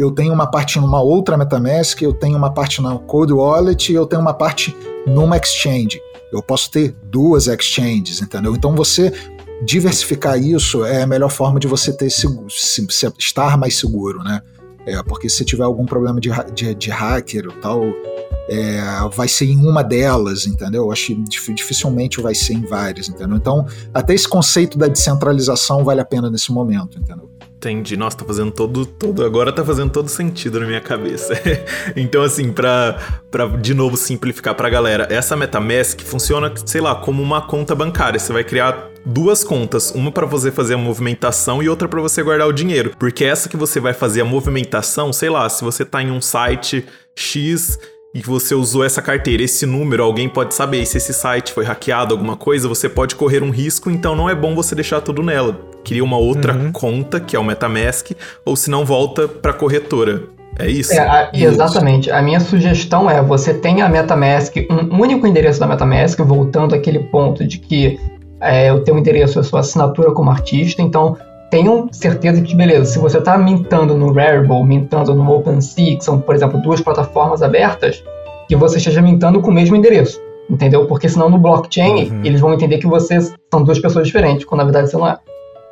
Eu 0.00 0.10
tenho 0.10 0.32
uma 0.32 0.46
parte 0.46 0.80
numa 0.80 0.98
outra 0.98 1.36
MetaMask, 1.36 2.00
eu 2.00 2.14
tenho 2.14 2.34
uma 2.34 2.50
parte 2.50 2.80
na 2.80 2.96
Cold 3.00 3.34
Wallet 3.34 3.92
e 3.92 3.94
eu 3.94 4.06
tenho 4.06 4.22
uma 4.22 4.32
parte 4.32 4.74
numa 5.06 5.36
exchange. 5.36 6.00
Eu 6.32 6.42
posso 6.42 6.70
ter 6.70 6.96
duas 7.02 7.48
exchanges, 7.48 8.22
entendeu? 8.22 8.56
Então 8.56 8.74
você 8.74 9.12
diversificar 9.62 10.38
isso 10.42 10.86
é 10.86 11.02
a 11.02 11.06
melhor 11.06 11.28
forma 11.28 11.60
de 11.60 11.66
você 11.66 11.92
ter 11.94 12.08
se, 12.08 12.26
se, 12.48 13.12
estar 13.18 13.58
mais 13.58 13.76
seguro, 13.76 14.22
né? 14.22 14.40
É, 14.86 15.02
porque 15.02 15.28
se 15.28 15.44
tiver 15.44 15.64
algum 15.64 15.84
problema 15.84 16.18
de, 16.18 16.30
de, 16.54 16.74
de 16.74 16.90
hacker 16.90 17.48
ou 17.48 17.60
tal, 17.60 17.84
é, 18.48 18.80
vai 19.12 19.28
ser 19.28 19.50
em 19.50 19.66
uma 19.66 19.82
delas, 19.82 20.46
entendeu? 20.46 20.84
Eu 20.84 20.92
acho 20.92 21.08
que 21.08 21.52
dificilmente 21.52 22.22
vai 22.22 22.34
ser 22.34 22.54
em 22.54 22.64
várias, 22.64 23.10
entendeu? 23.10 23.36
Então, 23.36 23.66
até 23.92 24.14
esse 24.14 24.26
conceito 24.26 24.78
da 24.78 24.86
descentralização 24.86 25.84
vale 25.84 26.00
a 26.00 26.06
pena 26.06 26.30
nesse 26.30 26.50
momento, 26.50 26.98
entendeu? 26.98 27.28
Entendi. 27.60 27.94
Nossa, 27.94 28.16
tá 28.16 28.24
fazendo 28.24 28.50
todo, 28.50 28.86
todo. 28.86 29.22
Agora 29.22 29.52
tá 29.52 29.62
fazendo 29.62 29.90
todo 29.90 30.08
sentido 30.08 30.58
na 30.58 30.66
minha 30.66 30.80
cabeça. 30.80 31.34
então, 31.94 32.22
assim, 32.22 32.50
pra, 32.50 32.98
pra 33.30 33.46
de 33.48 33.74
novo 33.74 33.98
simplificar 33.98 34.54
pra 34.54 34.70
galera, 34.70 35.06
essa 35.10 35.36
MetaMask 35.36 36.00
funciona, 36.00 36.50
sei 36.64 36.80
lá, 36.80 36.94
como 36.94 37.22
uma 37.22 37.42
conta 37.42 37.74
bancária. 37.74 38.18
Você 38.18 38.32
vai 38.32 38.44
criar 38.44 38.88
duas 39.04 39.44
contas, 39.44 39.90
uma 39.90 40.10
para 40.10 40.24
você 40.24 40.50
fazer 40.50 40.72
a 40.72 40.78
movimentação 40.78 41.62
e 41.62 41.68
outra 41.68 41.86
para 41.86 42.00
você 42.00 42.22
guardar 42.22 42.48
o 42.48 42.52
dinheiro. 42.52 42.92
Porque 42.98 43.26
essa 43.26 43.46
que 43.46 43.58
você 43.58 43.78
vai 43.78 43.92
fazer 43.92 44.22
a 44.22 44.24
movimentação, 44.24 45.12
sei 45.12 45.28
lá, 45.28 45.46
se 45.50 45.62
você 45.62 45.84
tá 45.84 46.02
em 46.02 46.10
um 46.10 46.20
site 46.20 46.86
X 47.14 47.78
e 48.14 48.22
você 48.22 48.54
usou 48.54 48.82
essa 48.82 49.02
carteira, 49.02 49.42
esse 49.42 49.66
número, 49.66 50.02
alguém 50.02 50.30
pode 50.30 50.54
saber. 50.54 50.80
E 50.80 50.86
se 50.86 50.96
esse 50.96 51.12
site 51.12 51.52
foi 51.52 51.66
hackeado, 51.66 52.14
alguma 52.14 52.36
coisa, 52.36 52.66
você 52.66 52.88
pode 52.88 53.16
correr 53.16 53.42
um 53.42 53.50
risco, 53.50 53.90
então 53.90 54.16
não 54.16 54.30
é 54.30 54.34
bom 54.34 54.54
você 54.54 54.74
deixar 54.74 55.02
tudo 55.02 55.22
nela. 55.22 55.69
Cria 55.84 56.04
uma 56.04 56.16
outra 56.16 56.54
uhum. 56.54 56.72
conta, 56.72 57.18
que 57.20 57.34
é 57.34 57.38
o 57.38 57.44
MetaMask, 57.44 58.12
ou 58.44 58.56
se 58.56 58.70
não, 58.70 58.84
volta 58.84 59.26
para 59.26 59.50
a 59.50 59.54
corretora. 59.54 60.22
É 60.58 60.68
isso? 60.68 60.92
É, 60.92 60.98
a, 60.98 61.30
exatamente. 61.32 62.10
A 62.10 62.20
minha 62.20 62.40
sugestão 62.40 63.08
é: 63.08 63.22
você 63.22 63.54
tem 63.54 63.82
a 63.82 63.88
MetaMask, 63.88 64.56
um 64.70 65.00
único 65.00 65.26
endereço 65.26 65.60
da 65.60 65.66
MetaMask, 65.66 66.18
voltando 66.20 66.74
àquele 66.74 66.98
ponto 66.98 67.46
de 67.46 67.58
que 67.58 67.98
é, 68.40 68.72
o 68.72 68.80
teu 68.80 68.98
endereço 68.98 69.38
é 69.38 69.40
a 69.40 69.44
sua 69.44 69.60
assinatura 69.60 70.12
como 70.12 70.30
artista, 70.30 70.82
então 70.82 71.16
tenham 71.50 71.88
certeza 71.92 72.40
que, 72.40 72.54
beleza, 72.54 72.92
se 72.92 72.98
você 72.98 73.18
está 73.18 73.36
mintando 73.36 73.94
no 73.96 74.12
Rarible, 74.12 74.62
mintando 74.62 75.14
no 75.14 75.30
OpenSea, 75.34 75.96
que 75.96 76.04
são, 76.04 76.20
por 76.20 76.34
exemplo, 76.34 76.60
duas 76.62 76.80
plataformas 76.80 77.42
abertas, 77.42 78.02
que 78.48 78.56
você 78.56 78.78
esteja 78.78 79.02
mintando 79.02 79.40
com 79.40 79.50
o 79.50 79.54
mesmo 79.54 79.76
endereço, 79.76 80.20
entendeu? 80.48 80.86
Porque 80.86 81.08
senão 81.08 81.28
no 81.28 81.38
blockchain 81.38 82.08
uhum. 82.08 82.24
eles 82.24 82.40
vão 82.40 82.54
entender 82.54 82.78
que 82.78 82.86
vocês 82.86 83.34
são 83.52 83.62
duas 83.62 83.78
pessoas 83.78 84.06
diferentes, 84.06 84.44
quando 84.44 84.60
na 84.60 84.64
verdade 84.64 84.90
você 84.90 84.96
não 84.96 85.08
é. 85.08 85.18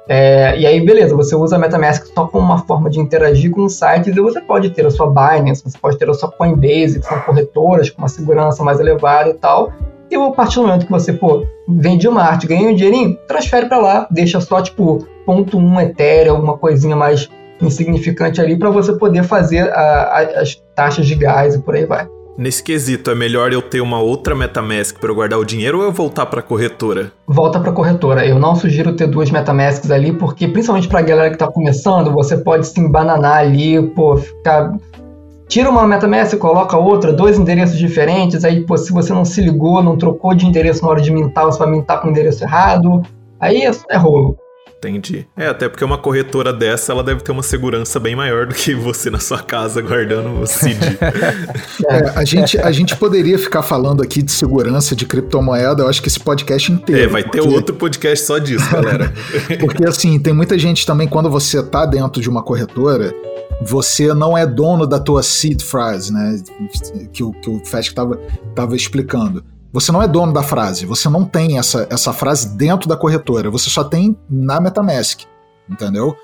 É. 0.09 0.59
E 0.59 0.67
aí, 0.67 0.85
beleza, 0.85 1.15
você 1.15 1.37
usa 1.37 1.57
a 1.57 1.59
MetaMask 1.59 2.07
só 2.15 2.27
como 2.27 2.45
uma 2.45 2.59
forma 2.59 2.89
de 2.89 2.99
interagir 2.99 3.51
com 3.51 3.69
sites 3.69 4.17
e 4.17 4.21
você 4.21 4.41
pode 4.41 4.71
ter 4.71 4.87
a 4.87 4.91
sua 4.91 5.07
Binance, 5.07 5.63
você 5.63 5.79
pode 5.79 5.99
ter 5.99 6.09
a 6.09 6.15
sua 6.15 6.31
Coinbase, 6.31 7.01
que 7.01 7.07
são 7.07 7.21
corretoras 7.21 7.91
com 7.91 8.03
uma 8.03 8.09
segurança 8.09 8.65
mais 8.65 8.81
elevada 8.81 9.31
e 9.31 9.35
tal, 9.35 9.73
e 10.11 10.17
a 10.17 10.31
partir 10.31 10.57
do 10.57 10.67
momento 10.67 10.87
que 10.87 10.91
você, 10.91 11.13
pô, 11.13 11.45
vende 11.69 12.09
uma 12.09 12.23
arte, 12.23 12.47
ganha 12.47 12.71
um 12.71 12.75
dinheirinho, 12.75 13.19
transfere 13.29 13.67
para 13.67 13.79
lá, 13.79 14.09
deixa 14.11 14.41
só, 14.41 14.63
tipo, 14.63 15.07
ponto 15.27 15.59
um 15.59 15.79
Ethereum, 15.79 16.37
alguma 16.37 16.57
coisinha 16.57 16.97
mais 16.97 17.29
insignificante 17.61 18.41
ali 18.41 18.57
para 18.57 18.71
você 18.71 18.93
poder 18.95 19.25
fazer 19.25 19.71
a, 19.71 19.81
a, 19.81 20.21
as 20.41 20.55
taxas 20.75 21.07
de 21.07 21.15
gás 21.15 21.55
e 21.55 21.59
por 21.59 21.75
aí 21.75 21.85
vai. 21.85 22.09
Nesse 22.39 22.63
quesito, 22.63 23.11
é 23.11 23.17
melhor 23.17 23.53
eu 23.53 23.61
ter 23.61 23.81
uma 23.81 23.99
outra 23.99 24.33
MetaMask 24.33 25.01
para 25.01 25.13
guardar 25.13 25.41
o 25.41 25.45
dinheiro 25.45 25.79
ou 25.79 25.85
eu 25.85 25.91
voltar 25.91 26.25
para 26.27 26.39
a 26.39 26.43
corretora? 26.43 27.11
Volta 27.27 27.59
para 27.59 27.71
a 27.71 27.73
corretora. 27.73 28.25
Eu 28.25 28.39
não 28.39 28.55
sugiro 28.55 28.95
ter 28.95 29.09
duas 29.09 29.29
MetaMasks 29.29 29.91
ali, 29.91 30.13
porque 30.13 30.47
principalmente 30.47 30.87
para 30.87 31.01
a 31.01 31.03
galera 31.03 31.31
que 31.31 31.35
está 31.35 31.49
começando, 31.49 32.13
você 32.13 32.37
pode 32.37 32.69
se 32.69 32.79
embananar 32.79 33.39
ali, 33.39 33.83
pô, 33.89 34.17
ficar 34.19 34.73
tira 35.49 35.69
uma 35.69 35.85
MetaMask, 35.85 36.39
coloca 36.39 36.77
outra, 36.77 37.13
dois 37.13 37.37
endereços 37.37 37.77
diferentes, 37.77 38.45
aí 38.45 38.65
pô, 38.65 38.77
se 38.77 38.93
você 38.93 39.13
não 39.13 39.25
se 39.25 39.41
ligou, 39.41 39.83
não 39.83 39.99
trocou 39.99 40.33
de 40.33 40.47
endereço 40.47 40.85
na 40.85 40.91
hora 40.91 41.01
de 41.01 41.11
mintar, 41.11 41.45
você 41.45 41.59
vai 41.59 41.69
mintar 41.69 42.01
com 42.01 42.07
o 42.07 42.11
endereço 42.13 42.45
errado, 42.45 43.03
aí 43.41 43.63
é, 43.63 43.73
é 43.91 43.97
rolo. 43.97 44.39
Entendi. 44.79 45.27
É, 45.37 45.49
até 45.49 45.69
porque 45.69 45.85
uma 45.85 45.99
corretora 45.99 46.53
dessa, 46.53 46.93
ela 46.93 47.03
deve 47.03 47.21
ter 47.21 47.33
uma 47.33 47.43
segurança 47.43 47.99
bem 47.99 48.15
maior 48.15 48.47
do 48.47 48.55
que 48.55 48.75
você 48.77 49.11
na 49.11 49.19
sua 49.19 49.43
casa 49.43 49.83
guardando 49.83 50.41
o 50.41 50.47
CID. 50.47 50.79
é, 51.91 52.11
a, 52.15 52.25
gente, 52.25 52.57
a 52.59 52.71
gente 52.71 52.95
poderia 52.97 53.37
ficar 53.39 53.63
falando 53.63 54.05
aqui 54.05 54.23
de 54.23 54.31
segurança 54.31 54.95
de 54.95 55.05
criptomoeda, 55.05 55.83
eu 55.83 55.89
acho 55.89 56.01
que 56.01 56.07
esse 56.07 56.21
podcast 56.21 56.71
inteiro. 56.71 57.03
É, 57.03 57.07
vai 57.09 57.25
ter 57.25 57.41
porque... 57.41 57.55
outro 57.55 57.75
podcast 57.75 58.25
só 58.25 58.39
disso, 58.39 58.71
galera. 58.71 59.13
porque 59.59 59.85
assim, 59.85 60.17
tem 60.21 60.33
muita 60.33 60.57
gente 60.57 60.87
também, 60.87 61.09
quando 61.09 61.29
você 61.29 61.61
tá 61.61 61.85
dentro 61.85 62.23
de 62.23 62.31
uma 62.31 62.43
corretora, 62.43 63.13
você 63.61 64.15
não 64.15 64.39
é 64.39 64.47
dono 64.47 64.87
da 64.87 65.01
tua 65.01 65.25
seed 65.25 65.61
phrase, 65.61 66.13
né? 66.13 66.41
Que 67.13 67.25
o, 67.25 67.33
que 67.33 67.51
o 67.51 67.59
Fest 67.65 67.89
estava 67.89 68.17
tava 68.55 68.77
explicando. 68.77 69.43
Você 69.73 69.93
não 69.93 70.03
é 70.03 70.09
dono 70.09 70.33
da 70.33 70.43
frase, 70.43 70.87
você 70.87 71.09
não 71.09 71.25
tem 71.25 71.59
essa, 71.59 71.87
essa 71.91 72.13
frase 72.13 72.57
dentro 72.57 72.89
da 72.89 72.97
corretora, 72.97 73.51
você 73.51 73.69
só 73.69 73.85
tem 73.85 74.17
na 74.29 74.61
MetaMask, 74.61 75.21
entendeu? 75.71 76.17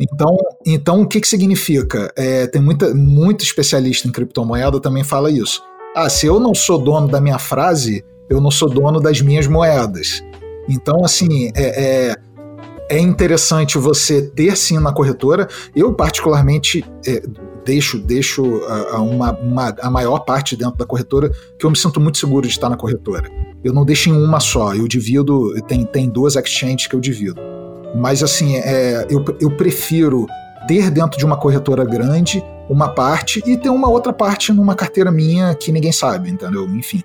Então, 0.00 0.36
então 0.66 1.02
o 1.02 1.06
que, 1.06 1.20
que 1.20 1.28
significa? 1.28 2.12
É, 2.16 2.46
tem 2.46 2.60
muita, 2.60 2.94
muito 2.94 3.42
especialista 3.42 4.06
em 4.06 4.12
criptomoeda 4.12 4.80
também 4.80 5.02
fala 5.02 5.30
isso. 5.30 5.62
Ah, 5.96 6.08
se 6.08 6.26
eu 6.26 6.38
não 6.38 6.54
sou 6.54 6.78
dono 6.78 7.08
da 7.08 7.20
minha 7.20 7.38
frase, 7.38 8.04
eu 8.28 8.40
não 8.40 8.50
sou 8.50 8.68
dono 8.68 9.00
das 9.00 9.20
minhas 9.20 9.46
moedas. 9.46 10.22
Então, 10.68 11.04
assim, 11.04 11.50
é, 11.54 12.10
é 12.10 12.16
é 12.90 12.98
interessante 12.98 13.78
você 13.78 14.20
ter 14.20 14.56
sim 14.56 14.80
na 14.80 14.92
corretora. 14.92 15.48
Eu, 15.74 15.94
particularmente, 15.94 16.84
é, 17.06 17.22
deixo, 17.64 17.98
deixo 18.00 18.64
a, 18.64 18.96
a 18.96 19.00
uma, 19.00 19.32
uma, 19.38 19.76
a 19.80 19.88
maior 19.88 20.18
parte 20.18 20.56
dentro 20.56 20.76
da 20.76 20.84
corretora, 20.84 21.30
que 21.56 21.64
eu 21.64 21.70
me 21.70 21.78
sinto 21.78 22.00
muito 22.00 22.18
seguro 22.18 22.48
de 22.48 22.52
estar 22.52 22.68
na 22.68 22.76
corretora. 22.76 23.30
Eu 23.62 23.72
não 23.72 23.84
deixo 23.84 24.10
em 24.10 24.12
uma 24.12 24.40
só, 24.40 24.74
eu 24.74 24.88
divido, 24.88 25.54
tem, 25.68 25.84
tem 25.84 26.08
duas 26.08 26.34
exchanges 26.34 26.88
que 26.88 26.96
eu 26.96 27.00
divido. 27.00 27.40
Mas 27.94 28.24
assim, 28.24 28.56
é, 28.56 29.06
eu, 29.08 29.24
eu 29.40 29.56
prefiro 29.56 30.26
ter 30.66 30.90
dentro 30.90 31.16
de 31.16 31.24
uma 31.24 31.36
corretora 31.36 31.84
grande 31.84 32.42
uma 32.68 32.88
parte 32.88 33.40
e 33.46 33.56
ter 33.56 33.70
uma 33.70 33.88
outra 33.88 34.12
parte 34.12 34.52
numa 34.52 34.74
carteira 34.74 35.12
minha 35.12 35.54
que 35.54 35.70
ninguém 35.70 35.92
sabe, 35.92 36.28
entendeu? 36.28 36.66
Enfim. 36.66 37.02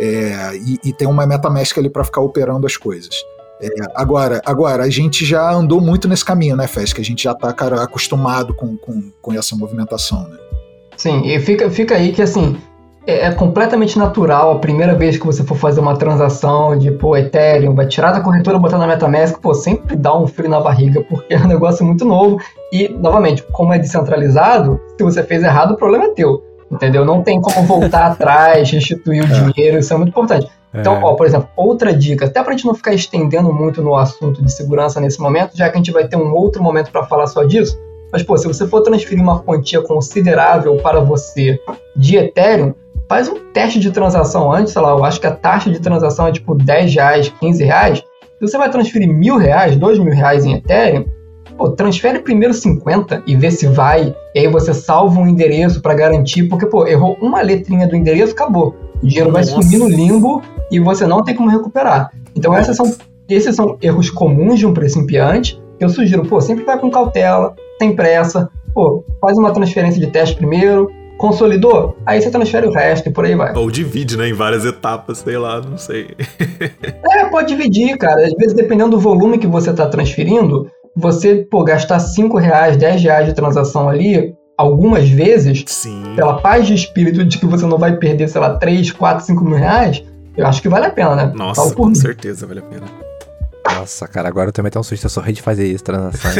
É, 0.00 0.56
e, 0.56 0.78
e 0.84 0.92
ter 0.92 1.06
uma 1.06 1.26
MetaMask 1.26 1.76
ali 1.78 1.90
para 1.90 2.04
ficar 2.04 2.20
operando 2.20 2.66
as 2.66 2.76
coisas. 2.76 3.14
É, 3.60 3.68
agora, 3.94 4.40
agora, 4.44 4.84
a 4.84 4.90
gente 4.90 5.24
já 5.24 5.52
andou 5.52 5.80
muito 5.80 6.08
nesse 6.08 6.24
caminho, 6.24 6.56
né, 6.56 6.66
Fes? 6.66 6.92
Que 6.92 7.00
a 7.00 7.04
gente 7.04 7.24
já 7.24 7.34
tá, 7.34 7.52
cara, 7.52 7.82
acostumado 7.82 8.54
com, 8.54 8.76
com, 8.76 9.10
com 9.20 9.32
essa 9.32 9.56
movimentação, 9.56 10.28
né? 10.28 10.36
Sim, 10.96 11.22
e 11.26 11.38
fica, 11.40 11.70
fica 11.70 11.94
aí 11.94 12.12
que, 12.12 12.22
assim, 12.22 12.56
é, 13.08 13.26
é, 13.26 13.32
completamente 13.32 13.98
natural 13.98 14.52
a 14.52 14.58
primeira 14.58 14.94
vez 14.94 15.16
que 15.16 15.24
você 15.24 15.42
for 15.42 15.56
fazer 15.56 15.80
uma 15.80 15.96
transação 15.96 16.76
de, 16.76 16.90
pô, 16.90 17.16
Ethereum, 17.16 17.74
vai 17.74 17.86
tirar 17.86 18.12
da 18.12 18.20
corretora, 18.20 18.58
botar 18.58 18.76
na 18.76 18.86
MetaMask, 18.86 19.40
pô, 19.40 19.54
sempre 19.54 19.96
dá 19.96 20.14
um 20.14 20.26
frio 20.26 20.50
na 20.50 20.60
barriga, 20.60 21.02
porque 21.02 21.32
é 21.34 21.38
um 21.38 21.46
negócio 21.46 21.86
muito 21.86 22.04
novo. 22.04 22.38
E, 22.70 22.88
novamente, 22.88 23.42
como 23.50 23.72
é 23.72 23.78
descentralizado, 23.78 24.78
se 24.96 25.02
você 25.02 25.22
fez 25.22 25.42
errado, 25.42 25.72
o 25.72 25.76
problema 25.76 26.04
é 26.04 26.08
teu. 26.10 26.44
Entendeu? 26.70 27.02
Não 27.02 27.22
tem 27.22 27.40
como 27.40 27.66
voltar 27.66 28.12
atrás, 28.12 28.70
restituir 28.70 29.22
o 29.22 29.26
é. 29.26 29.52
dinheiro, 29.52 29.78
isso 29.78 29.94
é 29.94 29.96
muito 29.96 30.10
importante. 30.10 30.46
Então, 30.74 30.96
é. 30.96 31.02
ó, 31.02 31.14
por 31.14 31.26
exemplo, 31.26 31.48
outra 31.56 31.94
dica, 31.94 32.26
até 32.26 32.42
para 32.42 32.52
a 32.52 32.56
gente 32.56 32.66
não 32.66 32.74
ficar 32.74 32.92
estendendo 32.92 33.52
muito 33.52 33.82
no 33.82 33.96
assunto 33.96 34.42
de 34.42 34.52
segurança 34.52 35.00
nesse 35.00 35.20
momento, 35.20 35.56
já 35.56 35.68
que 35.68 35.74
a 35.74 35.78
gente 35.78 35.90
vai 35.90 36.06
ter 36.06 36.16
um 36.16 36.34
outro 36.34 36.62
momento 36.62 36.90
para 36.90 37.04
falar 37.06 37.26
só 37.26 37.44
disso, 37.44 37.78
mas, 38.12 38.22
pô, 38.22 38.36
se 38.36 38.46
você 38.46 38.66
for 38.66 38.80
transferir 38.82 39.22
uma 39.22 39.40
quantia 39.40 39.82
considerável 39.82 40.76
para 40.76 41.00
você 41.00 41.60
de 41.94 42.16
Ethereum, 42.16 42.74
faz 43.08 43.28
um 43.28 43.52
teste 43.52 43.80
de 43.80 43.90
transação 43.90 44.52
antes, 44.52 44.72
sei 44.72 44.82
lá, 44.82 44.90
eu 44.90 45.04
acho 45.04 45.20
que 45.20 45.26
a 45.26 45.34
taxa 45.34 45.70
de 45.70 45.80
transação 45.80 46.26
é 46.26 46.32
tipo 46.32 46.54
10 46.54 46.94
reais, 46.94 47.32
15 47.40 47.64
reais. 47.64 47.98
Se 48.38 48.46
você 48.46 48.56
vai 48.56 48.70
transferir 48.70 49.08
mil 49.08 49.36
reais, 49.36 49.76
dois 49.76 49.98
mil 49.98 50.12
reais 50.12 50.44
em 50.44 50.54
Ethereum, 50.54 51.04
pô, 51.56 51.70
transfere 51.70 52.20
primeiro 52.20 52.54
50 52.54 53.24
e 53.26 53.36
vê 53.36 53.50
se 53.50 53.66
vai. 53.66 54.14
E 54.34 54.38
aí 54.38 54.48
você 54.48 54.72
salva 54.72 55.20
um 55.20 55.26
endereço 55.26 55.82
para 55.82 55.94
garantir, 55.94 56.44
porque, 56.44 56.66
pô, 56.66 56.86
errou 56.86 57.16
uma 57.20 57.42
letrinha 57.42 57.86
do 57.86 57.96
endereço, 57.96 58.32
acabou. 58.32 58.74
O 59.02 59.06
dinheiro 59.06 59.30
Nossa. 59.30 59.52
vai 59.52 59.62
sumir 59.62 59.78
no 59.78 59.88
limbo 59.88 60.42
e 60.70 60.78
você 60.78 61.06
não 61.06 61.22
tem 61.22 61.34
como 61.34 61.50
recuperar. 61.50 62.10
Então 62.34 62.54
essas 62.54 62.76
são, 62.76 62.92
esses 63.28 63.54
são 63.54 63.76
erros 63.80 64.10
comuns 64.10 64.58
de 64.58 64.66
um 64.66 64.74
principiante. 64.74 65.60
Eu 65.78 65.88
sugiro, 65.88 66.24
pô, 66.24 66.40
sempre 66.40 66.64
vai 66.64 66.78
com 66.78 66.90
cautela, 66.90 67.54
sem 67.78 67.94
pressa, 67.94 68.50
pô, 68.74 69.04
faz 69.20 69.38
uma 69.38 69.52
transferência 69.52 70.00
de 70.00 70.08
teste 70.08 70.36
primeiro, 70.36 70.90
consolidou, 71.18 71.96
aí 72.06 72.22
você 72.22 72.30
transfere 72.30 72.66
o 72.66 72.72
resto 72.72 73.08
e 73.08 73.12
por 73.12 73.24
aí 73.24 73.34
vai. 73.34 73.54
Ou 73.56 73.70
divide, 73.70 74.16
né, 74.16 74.28
em 74.28 74.32
várias 74.32 74.64
etapas, 74.64 75.18
sei 75.18 75.36
lá, 75.36 75.60
não 75.60 75.76
sei. 75.76 76.14
é, 77.10 77.24
pode 77.26 77.48
dividir, 77.48 77.98
cara. 77.98 78.24
Às 78.24 78.32
vezes, 78.34 78.54
dependendo 78.54 78.92
do 78.92 79.00
volume 79.00 79.38
que 79.38 79.46
você 79.46 79.70
está 79.70 79.86
transferindo, 79.86 80.70
você, 80.96 81.46
pô, 81.50 81.64
gastar 81.64 81.98
5 81.98 82.38
reais, 82.38 82.76
10 82.76 83.02
reais 83.02 83.26
de 83.26 83.34
transação 83.34 83.88
ali, 83.88 84.34
algumas 84.56 85.08
vezes, 85.08 85.64
Sim. 85.66 86.14
pela 86.16 86.40
paz 86.40 86.66
de 86.66 86.74
espírito 86.74 87.24
de 87.24 87.38
que 87.38 87.46
você 87.46 87.66
não 87.66 87.78
vai 87.78 87.96
perder, 87.96 88.28
sei 88.28 88.40
lá, 88.40 88.56
3, 88.56 88.92
4, 88.92 89.26
5 89.26 89.44
mil 89.44 89.56
reais, 89.56 90.04
eu 90.38 90.46
acho 90.46 90.62
que 90.62 90.68
vale 90.68 90.86
a 90.86 90.90
pena, 90.90 91.16
né? 91.16 91.32
Nossa, 91.34 91.74
com 91.74 91.86
mim. 91.86 91.94
certeza 91.96 92.46
vale 92.46 92.60
a 92.60 92.62
pena. 92.62 92.86
Nossa, 93.74 94.06
cara, 94.06 94.28
agora 94.28 94.48
eu 94.50 94.52
também 94.52 94.70
tenho 94.70 94.80
um 94.80 94.84
susto, 94.84 95.04
eu 95.04 95.10
sou 95.10 95.20
rei 95.20 95.34
de 95.34 95.42
fazer 95.42 95.66
isso, 95.66 95.82
transação. 95.82 96.30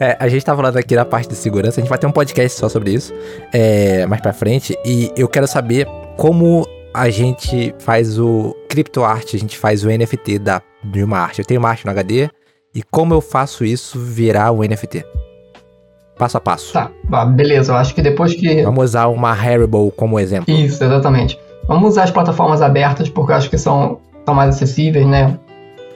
É, 0.00 0.16
a 0.18 0.28
gente 0.28 0.44
tá 0.44 0.54
falando 0.54 0.76
aqui 0.76 0.94
da 0.94 1.04
parte 1.04 1.28
de 1.28 1.36
segurança, 1.36 1.80
a 1.80 1.82
gente 1.82 1.88
vai 1.88 1.98
ter 1.98 2.06
um 2.06 2.12
podcast 2.12 2.58
só 2.58 2.68
sobre 2.68 2.92
isso 2.92 3.12
é, 3.52 4.04
mais 4.06 4.20
pra 4.20 4.32
frente. 4.32 4.76
E 4.84 5.10
eu 5.16 5.28
quero 5.28 5.46
saber 5.46 5.86
como 6.16 6.66
a 6.92 7.08
gente 7.10 7.74
faz 7.78 8.18
o 8.18 8.54
CryptoArt, 8.68 9.34
a 9.34 9.38
gente 9.38 9.56
faz 9.56 9.84
o 9.84 9.88
NFT 9.88 10.38
da, 10.38 10.60
de 10.82 11.02
uma 11.02 11.18
arte. 11.18 11.38
Eu 11.40 11.44
tenho 11.44 11.60
uma 11.60 11.70
arte 11.70 11.84
no 11.84 11.90
HD 11.90 12.28
e 12.74 12.82
como 12.82 13.14
eu 13.14 13.20
faço 13.20 13.64
isso 13.64 13.98
virar 13.98 14.50
um 14.50 14.62
NFT? 14.62 15.04
Passo 16.18 16.36
a 16.36 16.40
passo. 16.40 16.72
Tá, 16.72 16.90
beleza. 17.24 17.72
Eu 17.72 17.76
acho 17.76 17.94
que 17.94 18.02
depois 18.02 18.34
que. 18.34 18.62
Vamos 18.62 18.84
usar 18.84 19.06
uma 19.08 19.30
Haribo 19.30 19.92
como 19.92 20.18
exemplo. 20.18 20.52
Isso, 20.52 20.82
exatamente. 20.82 21.38
Vamos 21.68 21.90
usar 21.90 22.04
as 22.04 22.10
plataformas 22.10 22.60
abertas 22.60 23.08
porque 23.08 23.32
eu 23.32 23.36
acho 23.36 23.50
que 23.50 23.58
são, 23.58 23.98
são 24.24 24.34
mais 24.34 24.54
acessíveis, 24.54 25.06
né? 25.06 25.38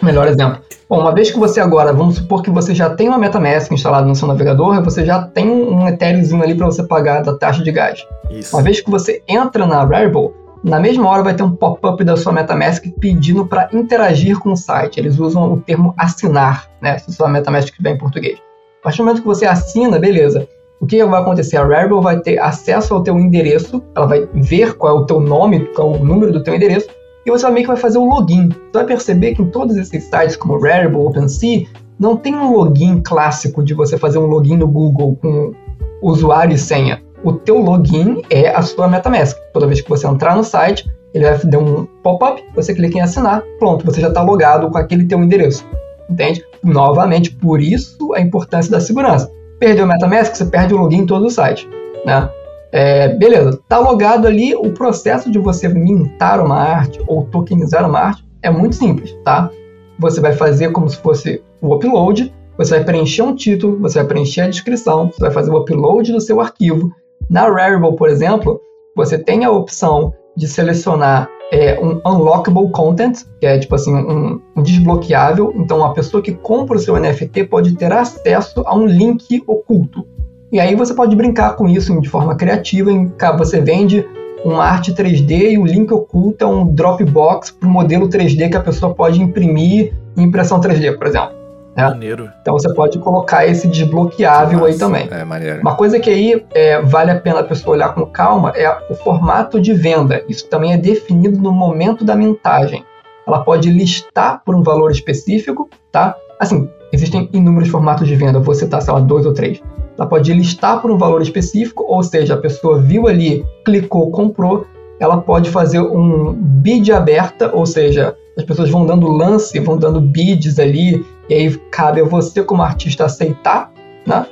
Melhor 0.01 0.29
exemplo. 0.29 0.61
Bom, 0.89 1.01
uma 1.01 1.13
vez 1.13 1.31
que 1.31 1.39
você 1.39 1.61
agora, 1.61 1.93
vamos 1.93 2.17
supor 2.17 2.43
que 2.43 2.51
você 2.51 2.75
já 2.75 2.89
tem 2.89 3.09
uma 3.09 3.19
MetaMask 3.19 3.71
instalada 3.73 4.07
no 4.07 4.15
seu 4.15 4.27
navegador, 4.27 4.83
você 4.83 5.05
já 5.05 5.23
tem 5.23 5.51
um 5.51 5.87
Ethereum 5.87 6.41
ali 6.41 6.55
para 6.55 6.67
você 6.67 6.83
pagar 6.83 7.23
da 7.23 7.37
taxa 7.37 7.63
de 7.63 7.71
gás. 7.71 8.07
Isso. 8.31 8.57
Uma 8.57 8.63
vez 8.63 8.81
que 8.81 8.91
você 8.91 9.23
entra 9.29 9.67
na 9.67 9.85
Rarible, 9.85 10.31
na 10.63 10.81
mesma 10.81 11.09
hora 11.09 11.23
vai 11.23 11.35
ter 11.35 11.43
um 11.43 11.51
pop-up 11.51 12.03
da 12.03 12.17
sua 12.17 12.33
MetaMask 12.33 12.85
pedindo 13.01 13.47
para 13.47 13.69
interagir 13.73 14.39
com 14.39 14.53
o 14.53 14.57
site. 14.57 14.99
Eles 14.99 15.19
usam 15.19 15.53
o 15.53 15.61
termo 15.61 15.95
assinar, 15.97 16.69
né? 16.81 16.99
Se 16.99 17.13
sua 17.13 17.29
MetaMask 17.29 17.69
estiver 17.69 17.91
em 17.91 17.99
português. 17.99 18.39
A 18.81 18.85
partir 18.85 18.99
do 18.99 19.05
momento 19.05 19.21
que 19.23 19.27
você 19.27 19.47
assina, 19.47 19.99
beleza. 19.99 20.49
O 20.81 20.87
que 20.87 21.05
vai 21.05 21.21
acontecer? 21.21 21.57
A 21.57 21.67
Rarible 21.67 22.01
vai 22.01 22.21
ter 22.21 22.39
acesso 22.39 22.95
ao 22.95 23.03
teu 23.03 23.19
endereço, 23.19 23.83
ela 23.97 24.07
vai 24.07 24.29
ver 24.33 24.77
qual 24.77 24.97
é 24.97 25.01
o 25.01 25.07
teu 25.07 25.21
nome, 25.21 25.67
qual 25.75 25.95
é 25.95 25.99
o 25.99 26.05
número 26.05 26.33
do 26.33 26.43
teu 26.43 26.55
endereço, 26.55 26.89
e 27.27 27.31
você 27.31 27.51
meio 27.51 27.65
que 27.65 27.73
vai 27.73 27.77
fazer 27.77 27.99
o 27.99 28.05
login. 28.05 28.49
Você 28.49 28.73
vai 28.73 28.85
perceber 28.85 29.35
que 29.35 29.43
em 29.43 29.51
todos 29.51 29.77
esses 29.77 30.05
sites 30.05 30.37
como 30.37 30.61
Rarible, 30.61 31.01
OpenSea, 31.01 31.67
não 31.99 32.17
tem 32.17 32.35
um 32.35 32.53
login 32.53 33.01
clássico 33.01 33.63
de 33.65 33.75
você 33.75 33.99
fazer 33.99 34.19
um 34.19 34.27
login 34.27 34.57
no 34.57 34.69
Google 34.69 35.19
com 35.21 35.53
usuário 36.01 36.55
e 36.55 36.59
senha 36.59 37.03
o 37.25 37.33
teu 37.33 37.59
login 37.59 38.23
é 38.31 38.49
a 38.49 38.63
sua 38.63 38.89
MetaMask. 38.89 39.37
Toda 39.53 39.67
vez 39.67 39.81
que 39.81 39.89
você 39.89 40.07
entrar 40.07 40.37
no 40.37 40.45
site, 40.45 40.89
ele 41.13 41.25
vai 41.25 41.39
dar 41.39 41.59
um 41.59 41.87
pop-up, 42.03 42.45
você 42.55 42.75
clica 42.75 42.99
em 42.99 43.01
assinar, 43.01 43.43
pronto, 43.59 43.85
você 43.85 44.01
já 44.01 44.09
está 44.09 44.23
logado 44.23 44.71
com 44.71 44.79
aquele 44.79 45.05
teu 45.05 45.23
endereço. 45.23 45.67
Entende? 46.09 46.45
Novamente, 46.63 47.35
por 47.35 47.61
isso 47.61 48.13
a 48.15 48.21
importância 48.21 48.71
da 48.71 48.81
segurança. 48.81 49.31
Perdeu 49.59 49.85
o 49.85 49.89
MetaMask, 49.89 50.37
você 50.37 50.45
perde 50.45 50.75
o 50.75 50.79
login 50.79 50.99
em 50.99 51.07
todo 51.07 51.27
o 51.27 51.31
site. 51.31 51.69
Né? 52.05 52.29
É, 52.71 53.09
beleza, 53.09 53.59
tá 53.69 53.79
logado 53.79 54.27
ali, 54.27 54.55
o 54.55 54.73
processo 54.73 55.31
de 55.31 55.39
você 55.39 55.69
mintar 55.69 56.39
uma 56.41 56.57
arte 56.57 57.01
ou 57.07 57.25
tokenizar 57.25 57.89
uma 57.89 57.99
arte 57.99 58.25
é 58.43 58.51
muito 58.51 58.77
simples, 58.77 59.17
tá? 59.25 59.51
Você 59.99 60.21
vai 60.21 60.33
fazer 60.33 60.71
como 60.71 60.89
se 60.89 60.99
fosse 60.99 61.43
o 61.61 61.75
upload, 61.75 62.33
você 62.59 62.77
vai 62.77 62.85
preencher 62.85 63.23
um 63.23 63.35
título, 63.35 63.79
você 63.79 64.01
vai 64.01 64.09
preencher 64.09 64.43
a 64.43 64.49
descrição, 64.49 65.11
você 65.11 65.21
vai 65.21 65.31
fazer 65.31 65.51
o 65.51 65.57
upload 65.57 66.13
do 66.13 66.21
seu 66.21 66.41
arquivo, 66.41 66.93
na 67.29 67.49
Rarible, 67.49 67.95
por 67.97 68.09
exemplo, 68.09 68.61
você 68.97 69.19
tem 69.19 69.45
a 69.45 69.51
opção 69.51 70.13
de 70.37 70.49
selecionar 70.49 71.29
é, 71.53 71.79
um 71.81 72.01
unlockable 72.07 72.71
content, 72.71 73.25
que 73.41 73.47
é 73.47 73.59
tipo 73.59 73.75
assim, 73.75 73.95
um, 73.95 74.41
um, 74.57 74.63
desbloqueável. 74.63 75.53
Então, 75.57 75.85
a 75.85 75.93
pessoa 75.93 76.23
que 76.23 76.33
compra 76.33 76.77
o 76.77 76.81
seu 76.81 76.99
NFT 76.99 77.45
pode 77.45 77.75
ter 77.77 77.93
acesso 77.93 78.63
a 78.67 78.75
um 78.75 78.87
link 78.87 79.43
oculto. 79.47 80.07
E 80.51 80.59
aí 80.59 80.75
você 80.75 80.95
pode 80.95 81.15
brincar 81.15 81.57
com 81.57 81.69
isso 81.69 81.99
de 82.01 82.09
forma 82.09 82.35
criativa. 82.35 82.91
Em, 82.91 83.13
você 83.37 83.61
vende 83.61 84.07
uma 84.45 84.65
arte 84.65 84.93
3D 84.93 85.53
e 85.53 85.59
o 85.59 85.67
link 85.67 85.93
oculto 85.93 86.45
é 86.45 86.49
um 86.49 86.67
Dropbox 86.67 87.51
para 87.51 87.69
o 87.69 87.71
modelo 87.71 88.09
3D 88.09 88.51
que 88.51 88.57
a 88.57 88.63
pessoa 88.63 88.95
pode 88.95 89.21
imprimir 89.21 89.93
em 90.17 90.23
impressão 90.23 90.61
3D, 90.61 90.97
por 90.97 91.07
exemplo. 91.07 91.38
Né? 91.79 91.89
Maneiro. 91.91 92.33
Então 92.43 92.55
você 92.55 92.75
pode 92.75 92.99
colocar 92.99 93.47
esse 93.47 93.69
desbloqueável 93.69 94.59
Nossa, 94.59 94.73
aí 94.73 94.79
também. 94.79 95.09
É 95.11 95.25
maneiro. 95.25 95.61
Uma 95.61 95.77
coisa 95.77 96.01
que 96.01 96.11
aí 96.11 96.45
é, 96.53 96.83
vale 96.83 97.13
a 97.13 97.21
pena 97.21 97.39
a 97.39 97.45
pessoa 97.45 97.77
olhar 97.77 97.95
com 97.95 98.05
calma 98.05 98.53
é 98.57 98.69
o 98.91 98.97
formato 98.97 99.61
de 99.61 99.73
venda. 99.73 100.25
Isso 100.29 100.49
também 100.49 100.73
é 100.73 100.77
definido 100.77 101.41
no 101.41 101.53
momento 101.53 102.05
da 102.05 102.17
mintagem. 102.17 102.85
Ela 103.25 103.45
pode 103.45 103.71
listar 103.71 104.43
por 104.45 104.57
um 104.57 104.63
valor 104.63 104.91
específico, 104.91 105.69
tá? 105.93 106.17
Assim, 106.41 106.69
existem 106.93 107.29
inúmeros 107.33 107.69
formatos 107.69 108.09
de 108.09 108.17
venda, 108.17 108.41
vou 108.41 108.55
citar, 108.55 108.83
sei 108.83 108.93
lá, 108.93 108.99
dois 108.99 109.25
ou 109.25 109.33
três. 109.33 109.63
Ela 109.97 110.09
pode 110.09 110.33
listar 110.33 110.81
por 110.81 110.91
um 110.91 110.99
valor 110.99 111.23
específico, 111.23 111.85
ou 111.87 112.03
seja, 112.03 112.35
a 112.35 112.39
pessoa 112.39 112.81
viu 112.81 113.07
ali, 113.07 113.45
clicou, 113.65 114.11
comprou, 114.11 114.67
ela 114.99 115.19
pode 115.19 115.51
fazer 115.51 115.81
um 115.81 116.33
bid 116.33 116.93
aberta, 116.93 117.55
ou 117.55 117.67
seja, 117.67 118.17
as 118.37 118.45
pessoas 118.45 118.71
vão 118.71 118.87
dando 118.87 119.09
lance, 119.09 119.59
vão 119.61 119.77
dando 119.77 120.01
bids 120.01 120.59
ali, 120.59 121.05
e 121.29 121.35
aí 121.35 121.57
cabe 121.71 122.01
a 122.01 122.05
você 122.05 122.43
como 122.43 122.63
artista 122.63 123.05
aceitar, 123.05 123.71
né? 124.07 124.27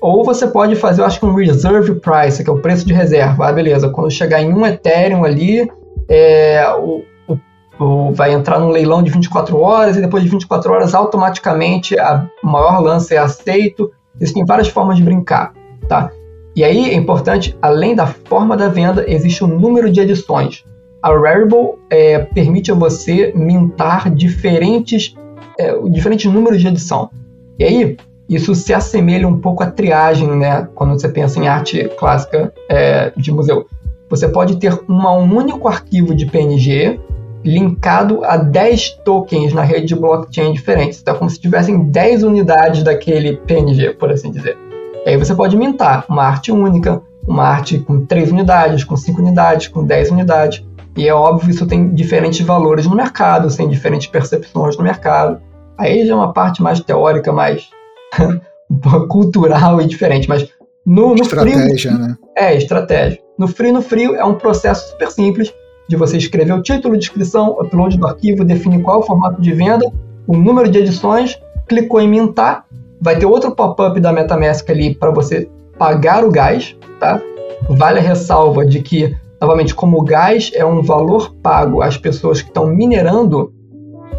Ou 0.00 0.24
você 0.24 0.48
pode 0.48 0.74
fazer, 0.74 1.00
eu 1.00 1.06
acho 1.06 1.20
que 1.20 1.26
um 1.26 1.34
reserve 1.34 1.94
price, 2.00 2.42
que 2.42 2.50
é 2.50 2.52
o 2.52 2.58
preço 2.58 2.84
de 2.84 2.92
reserva. 2.92 3.46
Ah, 3.46 3.52
beleza, 3.52 3.88
quando 3.88 4.10
chegar 4.10 4.42
em 4.42 4.52
um 4.52 4.66
Ethereum 4.66 5.24
ali, 5.24 5.70
é, 6.08 6.66
o, 6.76 7.04
o, 7.78 8.10
vai 8.12 8.32
entrar 8.32 8.58
num 8.58 8.68
leilão 8.68 9.00
de 9.00 9.12
24 9.12 9.56
horas 9.56 9.96
e 9.96 10.00
depois 10.00 10.24
de 10.24 10.28
24 10.28 10.72
horas 10.72 10.92
automaticamente 10.92 11.96
a 11.98 12.26
maior 12.42 12.80
lance 12.80 13.14
é 13.14 13.18
aceito. 13.18 13.92
Existem 14.16 14.44
várias 14.44 14.68
formas 14.68 14.96
de 14.96 15.04
brincar, 15.04 15.52
tá? 15.88 16.10
E 16.54 16.64
aí 16.64 16.90
é 16.90 16.94
importante, 16.94 17.56
além 17.62 17.94
da 17.94 18.06
forma 18.06 18.56
da 18.56 18.68
venda, 18.68 19.04
existe 19.08 19.42
o 19.42 19.46
um 19.46 19.58
número 19.58 19.90
de 19.90 20.00
edições. 20.00 20.64
A 21.02 21.08
Rarible 21.08 21.78
é, 21.88 22.18
permite 22.18 22.70
a 22.70 22.74
você 22.74 23.32
mintar 23.34 24.10
diferentes, 24.10 25.14
é, 25.58 25.78
diferentes 25.88 26.30
números 26.30 26.60
de 26.60 26.68
edição. 26.68 27.10
E 27.58 27.64
aí, 27.64 27.96
isso 28.28 28.54
se 28.54 28.72
assemelha 28.72 29.28
um 29.28 29.38
pouco 29.38 29.62
à 29.62 29.70
triagem, 29.70 30.28
né? 30.36 30.68
Quando 30.74 30.92
você 30.92 31.08
pensa 31.08 31.38
em 31.38 31.48
arte 31.48 31.90
clássica 31.98 32.52
é, 32.68 33.12
de 33.16 33.30
museu. 33.30 33.66
Você 34.08 34.28
pode 34.28 34.56
ter 34.56 34.78
uma, 34.88 35.12
um 35.12 35.34
único 35.34 35.68
arquivo 35.68 36.14
de 36.14 36.26
PNG 36.26 37.00
linkado 37.44 38.24
a 38.24 38.36
10 38.36 39.00
tokens 39.04 39.52
na 39.52 39.62
rede 39.62 39.86
de 39.86 39.96
blockchain 39.96 40.52
diferentes. 40.52 41.00
Então, 41.00 41.14
é 41.14 41.18
como 41.18 41.30
se 41.30 41.40
tivessem 41.40 41.78
10 41.78 42.22
unidades 42.22 42.82
daquele 42.82 43.36
PNG, 43.36 43.90
por 43.94 44.10
assim 44.10 44.30
dizer. 44.30 44.56
E 45.04 45.10
aí 45.10 45.16
você 45.16 45.34
pode 45.34 45.56
mintar 45.56 46.04
uma 46.08 46.22
arte 46.22 46.52
única, 46.52 47.02
uma 47.26 47.44
arte 47.44 47.78
com 47.78 48.06
3 48.06 48.30
unidades, 48.30 48.84
com 48.84 48.96
5 48.96 49.20
unidades, 49.20 49.68
com 49.68 49.84
10 49.84 50.10
unidades. 50.10 50.64
E 50.96 51.08
é 51.08 51.14
óbvio, 51.14 51.50
isso 51.50 51.66
tem 51.66 51.94
diferentes 51.94 52.40
valores 52.40 52.86
no 52.86 52.94
mercado, 52.94 53.54
tem 53.54 53.68
diferentes 53.68 54.06
percepções 54.06 54.76
no 54.76 54.84
mercado. 54.84 55.40
Aí 55.78 56.06
já 56.06 56.12
é 56.12 56.16
uma 56.16 56.32
parte 56.32 56.62
mais 56.62 56.80
teórica, 56.80 57.32
mais 57.32 57.70
cultural 59.08 59.80
e 59.80 59.86
diferente, 59.86 60.28
mas 60.28 60.48
no, 60.84 61.14
no 61.14 61.22
estratégia, 61.22 61.90
frio, 61.90 61.98
né? 61.98 62.16
É, 62.36 62.56
estratégia. 62.56 63.18
No 63.38 63.48
frio, 63.48 63.72
no 63.72 63.82
frio 63.82 64.14
é 64.16 64.24
um 64.24 64.34
processo 64.34 64.90
super 64.90 65.10
simples 65.10 65.52
de 65.88 65.96
você 65.96 66.16
escrever 66.16 66.52
o 66.52 66.62
título, 66.62 66.96
descrição, 66.96 67.58
upload 67.60 67.96
do 67.96 68.06
arquivo, 68.06 68.44
definir 68.44 68.82
qual 68.82 68.98
é 68.98 69.00
o 69.00 69.06
formato 69.06 69.40
de 69.40 69.52
venda, 69.52 69.90
o 70.26 70.36
número 70.36 70.68
de 70.68 70.78
edições, 70.78 71.40
clicou 71.66 72.00
em 72.00 72.08
mintar, 72.08 72.64
vai 73.00 73.18
ter 73.18 73.26
outro 73.26 73.52
pop-up 73.52 73.98
da 74.00 74.12
MetaMask 74.12 74.68
ali 74.70 74.94
para 74.94 75.10
você 75.10 75.48
pagar 75.78 76.24
o 76.24 76.30
gás, 76.30 76.76
tá? 77.00 77.20
Vale 77.68 77.98
a 77.98 78.02
ressalva 78.02 78.64
de 78.64 78.80
que 78.80 79.16
Novamente, 79.42 79.74
como 79.74 79.98
o 79.98 80.04
gás 80.04 80.52
é 80.54 80.64
um 80.64 80.82
valor 80.82 81.34
pago 81.42 81.82
às 81.82 81.96
pessoas 81.96 82.40
que 82.40 82.46
estão 82.46 82.68
minerando 82.68 83.52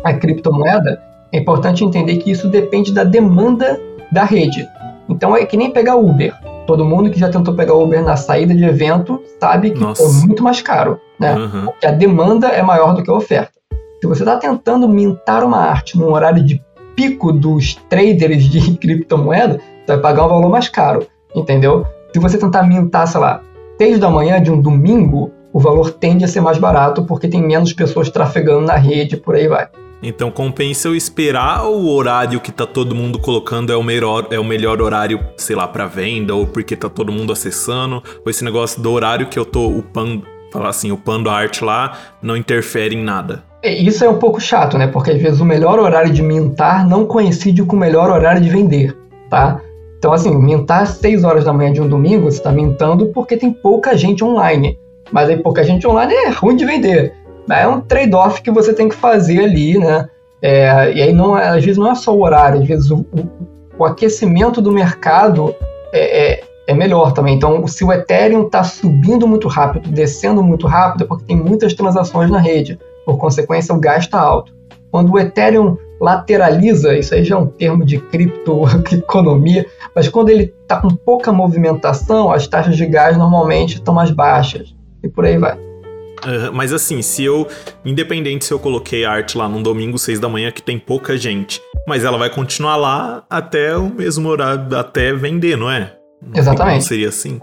a 0.03 0.13
criptomoeda, 0.13 1.01
é 1.32 1.39
importante 1.39 1.82
entender 1.82 2.17
que 2.17 2.30
isso 2.30 2.49
depende 2.49 2.91
da 2.91 3.05
demanda 3.05 3.80
da 4.11 4.26
rede. 4.26 4.67
Então 5.07 5.34
é 5.34 5.45
que 5.45 5.55
nem 5.55 5.71
pegar 5.71 5.95
Uber. 5.95 6.36
Todo 6.67 6.84
mundo 6.84 7.09
que 7.09 7.17
já 7.17 7.30
tentou 7.30 7.53
pegar 7.53 7.74
Uber 7.74 8.03
na 8.03 8.17
saída 8.17 8.53
de 8.53 8.65
evento 8.65 9.21
sabe 9.39 9.71
que 9.71 9.82
é 9.82 10.26
muito 10.26 10.43
mais 10.43 10.61
caro, 10.61 10.99
né? 11.17 11.36
Uhum. 11.36 11.65
Porque 11.67 11.86
a 11.86 11.91
demanda 11.91 12.47
é 12.47 12.61
maior 12.61 12.93
do 12.93 13.01
que 13.01 13.09
a 13.09 13.13
oferta. 13.13 13.53
Se 14.01 14.07
você 14.07 14.24
está 14.24 14.36
tentando 14.36 14.89
mintar 14.89 15.45
uma 15.45 15.59
arte 15.59 15.97
num 15.97 16.11
horário 16.11 16.43
de 16.43 16.61
pico 16.97 17.32
dos 17.32 17.76
traders 17.88 18.43
de 18.43 18.76
criptomoeda, 18.76 19.61
você 19.86 19.93
vai 19.93 19.99
pagar 19.99 20.26
um 20.26 20.30
valor 20.30 20.49
mais 20.49 20.67
caro, 20.67 21.07
entendeu? 21.34 21.86
Se 22.11 22.19
você 22.19 22.38
tentar 22.38 22.63
mintar, 22.63 23.07
sei 23.07 23.21
lá, 23.21 23.41
6 23.80 23.99
da 23.99 24.09
manhã 24.09 24.41
de 24.41 24.51
um 24.51 24.61
domingo, 24.61 25.32
o 25.51 25.59
valor 25.59 25.91
tende 25.91 26.24
a 26.24 26.28
ser 26.28 26.41
mais 26.41 26.57
barato 26.57 27.03
porque 27.05 27.28
tem 27.28 27.41
menos 27.41 27.74
pessoas 27.74 28.09
trafegando 28.09 28.65
na 28.65 28.76
rede, 28.76 29.17
por 29.17 29.36
aí 29.36 29.47
vai. 29.47 29.67
Então 30.01 30.30
compensa 30.30 30.89
eu 30.89 30.95
esperar 30.95 31.65
o 31.65 31.88
horário 31.89 32.41
que 32.41 32.51
tá 32.51 32.65
todo 32.65 32.93
mundo 32.93 33.17
colocando 33.19 33.71
é 33.71 33.76
o 33.76 33.84
melhor, 33.84 34.28
é 34.32 34.39
o 34.39 34.43
melhor 34.43 34.82
horário, 34.82 35.19
sei 35.38 35.55
lá, 35.55 35.65
para 35.65 35.86
venda 35.86 36.36
ou 36.36 36.45
porque 36.45 36.76
tá 36.76 36.89
todo 36.89 37.11
mundo 37.11 37.32
acessando, 37.32 38.03
ou 38.26 38.30
esse 38.30 38.43
negócio 38.43 38.82
do 38.82 38.91
horário 38.91 39.28
que 39.28 39.39
eu 39.39 39.45
tô 39.45 39.65
upando, 39.67 40.24
falar 40.51 40.69
assim, 40.69 40.91
upando 40.91 41.30
a 41.30 41.34
arte 41.34 41.63
lá, 41.63 41.97
não 42.21 42.36
interfere 42.36 42.95
em 42.95 43.03
nada. 43.03 43.43
É, 43.63 43.74
isso 43.74 44.03
é 44.03 44.09
um 44.09 44.19
pouco 44.19 44.41
chato, 44.41 44.78
né? 44.78 44.88
Porque 44.88 45.11
às 45.11 45.21
vezes 45.21 45.39
o 45.39 45.45
melhor 45.45 45.80
horário 45.80 46.11
de 46.11 46.21
mintar 46.21 46.86
não 46.86 47.05
coincide 47.05 47.63
com 47.63 47.78
o 47.78 47.80
melhor 47.80 48.09
horário 48.09 48.41
de 48.41 48.49
vender, 48.49 48.97
tá? 49.30 49.61
Então, 50.04 50.12
assim, 50.12 50.36
mintar 50.36 50.82
às 50.82 50.89
6 50.97 51.24
horas 51.24 51.45
da 51.45 51.54
manhã 51.54 51.72
de 51.72 51.82
um 51.82 51.88
domingo, 51.88 52.30
você 52.30 52.38
está 52.38 52.51
mintando 52.51 53.06
porque 53.14 53.38
tem 53.38 53.54
pouca 53.54 53.95
gente 53.95 54.22
online. 54.22 54.78
Mas 55.10 55.30
aí 55.30 55.38
pouca 55.38 55.64
gente 55.64 55.88
online 55.88 56.14
é 56.14 56.30
ruim 56.30 56.58
de 56.58 56.66
vender. 56.66 57.14
É 57.49 57.66
um 57.66 57.80
trade-off 57.80 58.41
que 58.41 58.51
você 58.51 58.74
tem 58.74 58.89
que 58.89 58.95
fazer 58.95 59.45
ali, 59.45 59.80
né? 59.80 60.10
É, 60.41 60.91
e 60.93 61.01
aí, 61.01 61.14
não, 61.14 61.38
é, 61.38 61.47
às 61.47 61.64
vezes, 61.64 61.78
não 61.78 61.89
é 61.89 61.95
só 61.95 62.14
o 62.14 62.22
horário, 62.22 62.60
às 62.60 62.68
vezes 62.68 62.91
o, 62.91 62.97
o, 62.97 63.47
o 63.78 63.86
aquecimento 63.86 64.62
do 64.62 64.74
mercado 64.74 65.56
é, 65.93 66.34
é, 66.34 66.43
é 66.68 66.74
melhor 66.74 67.14
também. 67.14 67.36
Então, 67.36 67.66
se 67.66 67.86
o 67.86 67.93
Ethereum 67.93 68.47
está 68.47 68.62
subindo 68.62 69.26
muito 69.26 69.47
rápido, 69.47 69.89
descendo 69.89 70.43
muito 70.43 70.68
rápido, 70.68 71.06
é 71.06 71.08
porque 71.08 71.24
tem 71.24 71.38
muitas 71.38 71.74
transações 71.74 72.30
na 72.30 72.39
rede. 72.39 72.78
Por 73.06 73.18
consequência, 73.18 73.74
o 73.74 73.80
gás 73.80 74.04
está 74.04 74.20
alto. 74.20 74.54
Quando 74.94 75.12
o 75.12 75.18
Ethereum 75.18 75.76
lateraliza, 76.00 76.96
isso 76.96 77.16
aí 77.16 77.24
já 77.24 77.34
é 77.34 77.38
um 77.39 77.48
termo 77.48 77.84
de 77.84 77.98
criptoeconomia, 77.98 79.66
mas 79.96 80.08
quando 80.08 80.30
ele 80.30 80.54
está 80.62 80.80
com 80.80 80.89
pouca 80.89 81.34
movimentação, 81.34 82.32
as 82.32 82.46
taxas 82.46 82.78
de 82.78 82.86
gás 82.86 83.18
normalmente 83.18 83.78
estão 83.78 83.91
mais 83.91 84.12
baixas. 84.12 84.76
E 85.02 85.10
por 85.10 85.26
aí 85.26 85.39
vai. 85.39 85.58
Uh, 85.58 86.54
mas 86.54 86.72
assim, 86.72 87.02
se 87.02 87.24
eu. 87.24 87.48
Independente 87.84 88.46
se 88.46 88.54
eu 88.54 88.60
coloquei 88.60 89.04
arte 89.04 89.36
lá 89.36 89.50
num 89.50 89.64
domingo, 89.64 89.98
seis 89.98 90.20
da 90.20 90.30
manhã, 90.30 90.52
que 90.52 90.62
tem 90.62 90.78
pouca 90.78 91.18
gente. 91.18 91.60
Mas 91.88 92.04
ela 92.04 92.18
vai 92.20 92.30
continuar 92.30 92.76
lá 92.76 93.24
até 93.28 93.76
o 93.76 93.89
mesmo 93.89 94.30
horário, 94.30 94.78
até 94.78 95.12
vender, 95.12 95.58
não 95.58 95.72
é? 95.72 95.91
Exatamente. 96.36 96.76
Não 96.76 96.82
seria 96.82 97.10
assim? 97.10 97.41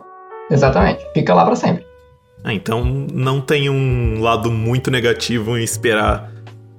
Exatamente. 0.49 1.05
Fica 1.13 1.35
lá 1.35 1.45
para 1.45 1.57
sempre. 1.57 1.85
Ah, 2.45 2.55
então 2.55 2.85
não 2.85 3.41
tem 3.41 3.69
um 3.69 4.21
lado 4.21 4.53
muito 4.53 4.89
negativo 4.89 5.59
em 5.59 5.65
esperar 5.65 6.31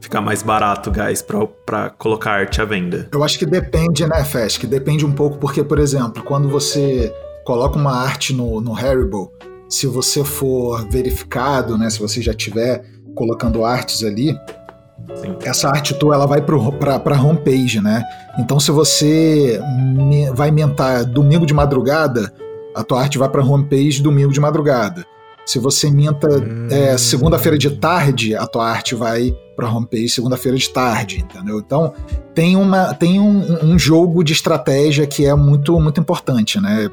ficar 0.02 0.20
mais 0.20 0.42
barato 0.42 0.90
o 0.90 0.94
gás 0.94 1.22
para 1.22 1.90
colocar 1.92 2.32
arte 2.32 2.60
à 2.60 2.66
venda. 2.66 3.08
Eu 3.12 3.24
acho 3.24 3.38
que 3.38 3.46
depende, 3.46 4.06
né, 4.06 4.26
Fest? 4.26 4.60
Que 4.60 4.68
depende 4.68 5.06
um 5.06 5.12
pouco, 5.12 5.38
porque, 5.38 5.64
por 5.64 5.80
exemplo, 5.80 6.24
quando 6.24 6.50
você 6.50 7.14
coloca 7.46 7.78
uma 7.78 7.96
arte 7.96 8.34
no, 8.34 8.60
no 8.60 8.76
Haribo, 8.76 9.32
se 9.70 9.88
você 9.88 10.24
for 10.24 10.86
verificado, 10.90 11.78
né, 11.78 11.90
se 11.90 12.00
você 12.00 12.22
já 12.22 12.34
tiver 12.34 12.84
colocando 13.16 13.64
artes 13.64 14.04
ali, 14.04 14.36
Sim. 15.16 15.38
essa 15.44 15.70
arte 15.70 15.94
tua 15.94 16.16
ela 16.16 16.26
vai 16.26 16.42
para 16.42 17.16
a 17.16 17.22
homepage, 17.22 17.80
né? 17.82 18.04
Então, 18.40 18.60
se 18.60 18.72
você 18.72 19.60
vai 20.34 20.52
mentar 20.52 21.06
domingo 21.06 21.46
de 21.46 21.54
madrugada, 21.54 22.34
a 22.76 22.84
tua 22.84 23.02
arte 23.02 23.18
vai 23.18 23.30
para 23.30 23.42
a 23.42 23.46
homepage 23.46 24.02
domingo 24.02 24.32
de 24.32 24.40
madrugada. 24.40 25.06
Se 25.46 25.60
você 25.60 25.90
minta 25.90 26.28
hum. 26.28 26.68
é, 26.70 26.98
segunda-feira 26.98 27.58
de 27.58 27.70
tarde, 27.72 28.36
a 28.36 28.46
tua 28.46 28.70
arte 28.70 28.96
vai 28.96 29.36
para 29.56 29.70
homepage 29.70 30.10
segunda-feira 30.10 30.58
de 30.58 30.70
tarde, 30.70 31.20
entendeu? 31.20 31.60
Então 31.60 31.94
tem, 32.34 32.56
uma, 32.56 32.94
tem 32.94 33.20
um, 33.20 33.66
um, 33.74 33.80
jogo 33.80 34.24
de 34.24 34.34
estratégia 34.34 35.06
que 35.06 35.26
é 35.26 35.36
muito, 35.36 35.80
muito 35.80 36.00
importante, 36.00 36.60
né? 36.60 36.90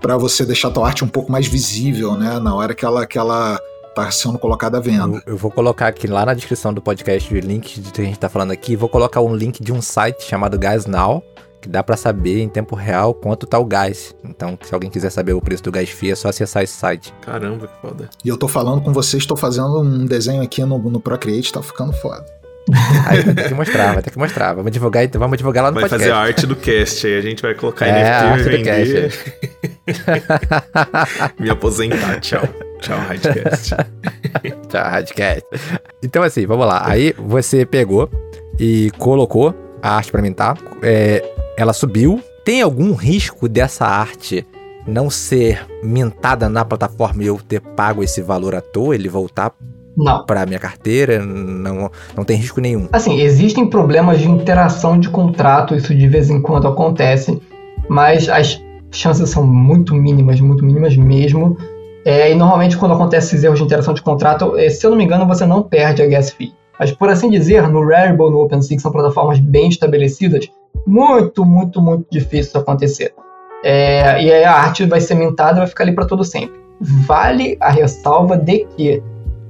Para 0.00 0.16
você 0.16 0.44
deixar 0.46 0.68
a 0.68 0.70
tua 0.70 0.86
arte 0.86 1.04
um 1.04 1.08
pouco 1.08 1.30
mais 1.30 1.46
visível, 1.46 2.14
né? 2.14 2.38
Na 2.38 2.54
hora 2.54 2.74
que 2.74 2.84
ela, 2.84 3.06
que 3.06 3.18
ela 3.18 3.58
tá 3.94 4.10
sendo 4.10 4.38
colocada 4.38 4.78
à 4.78 4.80
venda. 4.80 5.22
Eu, 5.26 5.34
eu 5.34 5.36
vou 5.36 5.50
colocar 5.50 5.88
aqui 5.88 6.06
lá 6.06 6.26
na 6.26 6.34
descrição 6.34 6.72
do 6.72 6.82
podcast 6.82 7.32
o 7.32 7.38
link 7.38 7.80
de 7.80 7.92
que 7.92 8.00
a 8.00 8.04
gente 8.04 8.18
tá 8.18 8.28
falando 8.28 8.50
aqui. 8.50 8.76
Vou 8.76 8.88
colocar 8.88 9.20
um 9.20 9.34
link 9.34 9.62
de 9.62 9.72
um 9.72 9.80
site 9.80 10.24
chamado 10.24 10.58
Gas 10.58 10.86
Now 10.86 11.22
que 11.64 11.68
dá 11.70 11.82
para 11.82 11.96
saber 11.96 12.40
em 12.40 12.48
tempo 12.48 12.76
real 12.76 13.14
quanto 13.14 13.46
tá 13.46 13.58
o 13.58 13.64
gás. 13.64 14.14
Então, 14.22 14.58
se 14.62 14.74
alguém 14.74 14.90
quiser 14.90 15.08
saber 15.08 15.32
o 15.32 15.40
preço 15.40 15.62
do 15.62 15.72
gás 15.72 15.88
fio, 15.88 16.12
é 16.12 16.14
só 16.14 16.28
acessar 16.28 16.62
esse 16.62 16.74
site. 16.74 17.12
Caramba, 17.22 17.66
que 17.66 17.80
foda. 17.80 18.10
E 18.22 18.28
eu 18.28 18.36
tô 18.36 18.46
falando 18.46 18.82
com 18.82 18.92
vocês, 18.92 19.22
estou 19.22 19.36
fazendo 19.36 19.80
um 19.80 20.04
desenho 20.04 20.42
aqui 20.42 20.62
no, 20.62 20.78
no 20.78 21.00
Procreate, 21.00 21.50
tá 21.52 21.62
ficando 21.62 21.92
foda. 21.94 22.22
Aí 23.06 23.22
vai 23.22 23.34
ter 23.34 23.48
que 23.48 23.54
mostrar, 23.54 23.92
vai 23.94 24.02
ter 24.02 24.10
que 24.10 24.18
mostrar. 24.18 24.52
Vamos 24.52 24.70
divulgar, 24.70 25.04
então 25.04 25.18
vamos 25.18 25.38
divulgar 25.38 25.64
lá 25.64 25.70
no 25.70 25.80
vai 25.80 25.88
podcast. 25.88 26.10
Vai 26.10 26.18
fazer 26.18 26.26
a 26.26 26.28
arte 26.28 26.46
do 26.46 26.56
cast, 26.56 27.06
aí 27.06 27.16
a 27.16 27.20
gente 27.22 27.42
vai 27.42 27.54
colocar 27.54 27.86
é, 27.86 28.36
NFT 28.36 28.36
e 28.36 28.42
vender. 28.42 29.12
Me 31.40 31.48
aposentar, 31.50 32.20
tchau. 32.20 32.46
Tchau, 32.80 32.98
Radcast. 32.98 33.74
tchau, 34.68 34.82
Radcast. 34.82 35.46
Então 36.02 36.22
assim, 36.22 36.44
vamos 36.46 36.66
lá. 36.66 36.82
Aí 36.86 37.14
você 37.18 37.64
pegou 37.64 38.10
e 38.58 38.90
colocou 38.98 39.54
a 39.82 39.96
arte 39.96 40.12
pra 40.12 40.20
mim, 40.20 40.32
tá? 40.32 40.56
É, 40.82 41.33
ela 41.56 41.72
subiu. 41.72 42.20
Tem 42.44 42.62
algum 42.62 42.92
risco 42.92 43.48
dessa 43.48 43.86
arte 43.86 44.46
não 44.86 45.08
ser 45.08 45.66
mintada 45.82 46.48
na 46.48 46.64
plataforma 46.64 47.22
e 47.22 47.26
eu 47.26 47.38
ter 47.38 47.60
pago 47.60 48.02
esse 48.02 48.20
valor 48.20 48.54
à 48.54 48.60
toa, 48.60 48.94
ele 48.94 49.08
voltar 49.08 49.52
para 50.26 50.44
minha 50.44 50.58
carteira? 50.58 51.24
Não, 51.24 51.90
não 52.16 52.24
tem 52.24 52.36
risco 52.36 52.60
nenhum. 52.60 52.88
Assim, 52.92 53.20
existem 53.20 53.66
problemas 53.66 54.20
de 54.20 54.28
interação 54.28 54.98
de 54.98 55.08
contrato, 55.08 55.74
isso 55.74 55.94
de 55.94 56.06
vez 56.06 56.28
em 56.28 56.40
quando 56.40 56.68
acontece, 56.68 57.40
mas 57.88 58.28
as 58.28 58.62
chances 58.90 59.30
são 59.30 59.46
muito 59.46 59.94
mínimas, 59.94 60.40
muito 60.40 60.64
mínimas 60.64 60.96
mesmo. 60.96 61.56
É, 62.04 62.30
e 62.30 62.34
normalmente 62.34 62.76
quando 62.76 62.92
acontece 62.92 63.28
esses 63.28 63.44
erros 63.44 63.58
de 63.58 63.64
interação 63.64 63.94
de 63.94 64.02
contrato, 64.02 64.58
é, 64.58 64.68
se 64.68 64.84
eu 64.84 64.90
não 64.90 64.98
me 64.98 65.04
engano, 65.04 65.26
você 65.26 65.46
não 65.46 65.62
perde 65.62 66.02
a 66.02 66.06
gas 66.06 66.30
fee. 66.30 66.52
Mas 66.78 66.92
por 66.92 67.08
assim 67.08 67.30
dizer, 67.30 67.68
no 67.68 67.86
Rarible, 67.86 68.30
no 68.30 68.42
OpenSea, 68.42 68.76
que 68.76 68.82
são 68.82 68.92
plataformas 68.92 69.38
bem 69.38 69.68
estabelecidas, 69.68 70.48
muito, 70.86 71.44
muito, 71.44 71.80
muito 71.80 72.06
difícil 72.10 72.40
isso 72.40 72.58
acontecer. 72.58 73.14
É, 73.64 74.22
e 74.22 74.32
aí 74.32 74.44
a 74.44 74.52
arte 74.52 74.84
vai 74.84 75.00
ser 75.00 75.14
mintada 75.14 75.58
e 75.58 75.60
vai 75.60 75.66
ficar 75.66 75.84
ali 75.84 75.92
para 75.92 76.06
todo 76.06 76.24
sempre. 76.24 76.54
Vale 76.80 77.56
a 77.60 77.70
ressalva 77.70 78.36
de 78.36 78.66
que 78.76 79.02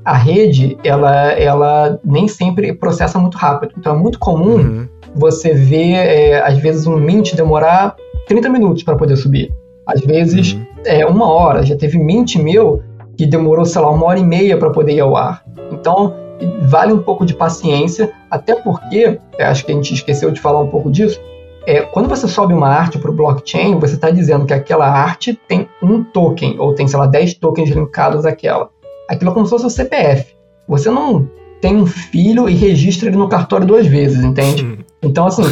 a 0.05 0.15
rede, 0.15 0.77
ela, 0.85 1.33
ela 1.33 1.99
nem 2.05 2.29
sempre 2.29 2.73
processa 2.75 3.19
muito 3.19 3.37
rápido. 3.39 3.75
Então 3.79 3.95
é 3.95 3.99
muito 3.99 4.19
comum 4.19 4.57
uhum. 4.57 4.89
você 5.15 5.55
ver, 5.55 5.95
é, 5.95 6.43
às 6.43 6.59
vezes, 6.59 6.87
um 6.87 6.97
mint 6.97 7.35
demorar 7.35 7.97
30 8.29 8.49
minutos 8.51 8.83
para 8.83 8.97
poder 8.97 9.17
subir. 9.17 9.51
Às 9.87 10.01
vezes, 10.03 10.53
uhum. 10.53 10.65
é 10.85 11.07
uma 11.07 11.27
hora. 11.33 11.65
Já 11.65 11.77
teve 11.77 11.99
mint 11.99 12.37
meu 12.37 12.83
que 13.17 13.27
demorou, 13.27 13.65
sei 13.65 13.81
lá, 13.81 13.91
uma 13.91 14.07
hora 14.07 14.19
e 14.19 14.25
meia 14.25 14.57
para 14.59 14.71
poder 14.71 14.95
ir 14.95 15.01
ao 15.01 15.17
ar. 15.17 15.43
Então, 15.73 16.15
vale 16.63 16.93
um 16.93 17.03
pouco 17.03 17.25
de 17.25 17.35
paciência, 17.35 18.13
até 18.31 18.55
porque, 18.55 19.19
acho 19.39 19.65
que 19.65 19.73
a 19.73 19.75
gente 19.75 19.95
esqueceu 19.95 20.31
de 20.31 20.41
falar 20.41 20.61
um 20.61 20.69
pouco 20.69 20.91
disso, 20.91 21.21
é, 21.67 21.81
quando 21.81 22.09
você 22.09 22.29
sobe 22.29 22.53
uma 22.53 22.69
arte 22.69 22.99
para 22.99 23.11
o 23.11 23.15
blockchain, 23.15 23.79
você 23.79 23.95
está 23.95 24.11
dizendo 24.11 24.45
que 24.45 24.53
aquela 24.53 24.87
arte 24.87 25.39
tem 25.49 25.69
um 25.83 26.05
token, 26.05 26.59
ou 26.59 26.75
tem, 26.75 26.87
sei 26.87 26.99
lá, 26.99 27.07
10 27.07 27.35
tokens 27.35 27.71
linkados 27.71 28.27
àquela. 28.27 28.69
Aquilo 29.09 29.31
é 29.31 29.35
como 29.35 29.47
se 29.47 29.51
fosse 29.51 29.67
o 29.67 29.71
CPF. 29.71 30.35
Você 30.69 30.91
não 30.91 31.29
tem 31.61 31.77
um 31.77 31.87
filho 31.87 32.49
e 32.49 32.55
registra 32.55 33.09
ele 33.09 33.17
no 33.17 33.29
cartório 33.29 33.67
duas 33.67 33.87
vezes, 33.87 34.23
entende? 34.23 34.85
Então, 35.05 35.27
assim, 35.27 35.43